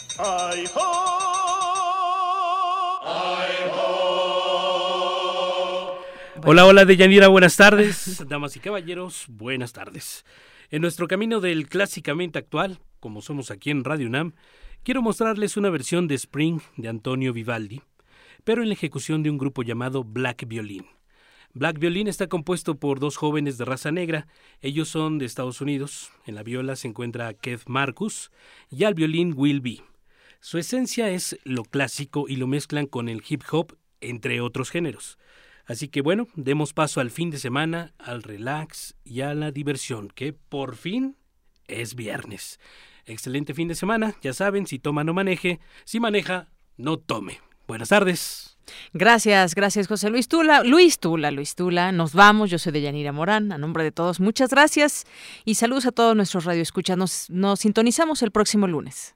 Hola, 6.42 6.64
hola, 6.64 6.84
Deyanira, 6.86 7.28
buenas 7.28 7.56
tardes. 7.56 8.24
Damas 8.26 8.56
y 8.56 8.60
caballeros, 8.60 9.26
buenas 9.28 9.74
tardes. 9.74 10.24
En 10.70 10.80
nuestro 10.80 11.08
camino 11.08 11.40
del 11.40 11.68
clásicamente 11.68 12.38
actual, 12.38 12.78
como 13.00 13.20
somos 13.20 13.50
aquí 13.50 13.70
en 13.70 13.84
Radio 13.84 14.06
UNAM, 14.06 14.32
quiero 14.82 15.02
mostrarles 15.02 15.58
una 15.58 15.68
versión 15.68 16.08
de 16.08 16.14
Spring 16.14 16.60
de 16.78 16.88
Antonio 16.88 17.34
Vivaldi 17.34 17.82
pero 18.46 18.62
en 18.62 18.68
la 18.68 18.74
ejecución 18.74 19.24
de 19.24 19.30
un 19.30 19.38
grupo 19.38 19.64
llamado 19.64 20.04
Black 20.04 20.46
Violin. 20.46 20.86
Black 21.52 21.80
Violin 21.80 22.06
está 22.06 22.28
compuesto 22.28 22.78
por 22.78 23.00
dos 23.00 23.16
jóvenes 23.16 23.58
de 23.58 23.64
raza 23.64 23.90
negra. 23.90 24.28
Ellos 24.60 24.88
son 24.88 25.18
de 25.18 25.26
Estados 25.26 25.60
Unidos. 25.60 26.12
En 26.26 26.36
la 26.36 26.44
viola 26.44 26.76
se 26.76 26.86
encuentra 26.86 27.34
Keith 27.34 27.62
Marcus 27.66 28.30
y 28.70 28.84
al 28.84 28.94
violín 28.94 29.34
Will 29.36 29.60
B. 29.60 29.80
Su 30.38 30.58
esencia 30.58 31.10
es 31.10 31.36
lo 31.42 31.64
clásico 31.64 32.26
y 32.28 32.36
lo 32.36 32.46
mezclan 32.46 32.86
con 32.86 33.08
el 33.08 33.20
hip 33.28 33.42
hop, 33.50 33.76
entre 34.00 34.40
otros 34.40 34.70
géneros. 34.70 35.18
Así 35.64 35.88
que 35.88 36.00
bueno, 36.00 36.28
demos 36.36 36.72
paso 36.72 37.00
al 37.00 37.10
fin 37.10 37.30
de 37.30 37.38
semana, 37.38 37.94
al 37.98 38.22
relax 38.22 38.94
y 39.02 39.22
a 39.22 39.34
la 39.34 39.50
diversión, 39.50 40.06
que 40.06 40.32
por 40.32 40.76
fin 40.76 41.16
es 41.66 41.96
viernes. 41.96 42.60
Excelente 43.06 43.54
fin 43.54 43.66
de 43.66 43.74
semana, 43.74 44.14
ya 44.22 44.32
saben, 44.32 44.68
si 44.68 44.78
toma 44.78 45.02
no 45.02 45.14
maneje, 45.14 45.58
si 45.84 45.98
maneja 45.98 46.52
no 46.76 46.96
tome. 46.96 47.40
Buenas 47.66 47.88
tardes. 47.88 48.56
Gracias, 48.92 49.54
gracias 49.54 49.88
José 49.88 50.10
Luis 50.10 50.28
Tula. 50.28 50.62
Luis 50.62 50.98
Tula, 50.98 51.30
Luis 51.30 51.54
Tula. 51.54 51.92
Nos 51.92 52.12
vamos. 52.12 52.50
Yo 52.50 52.58
soy 52.58 52.72
de 52.72 52.82
Yanira 52.82 53.12
Morán. 53.12 53.52
A 53.52 53.58
nombre 53.58 53.84
de 53.84 53.92
todos, 53.92 54.20
muchas 54.20 54.50
gracias 54.50 55.04
y 55.44 55.56
saludos 55.56 55.86
a 55.86 55.92
todos 55.92 56.16
nuestros 56.16 56.44
radioescuchas. 56.44 56.96
Nos, 56.96 57.30
nos 57.30 57.60
sintonizamos 57.60 58.22
el 58.22 58.30
próximo 58.30 58.66
lunes. 58.66 59.15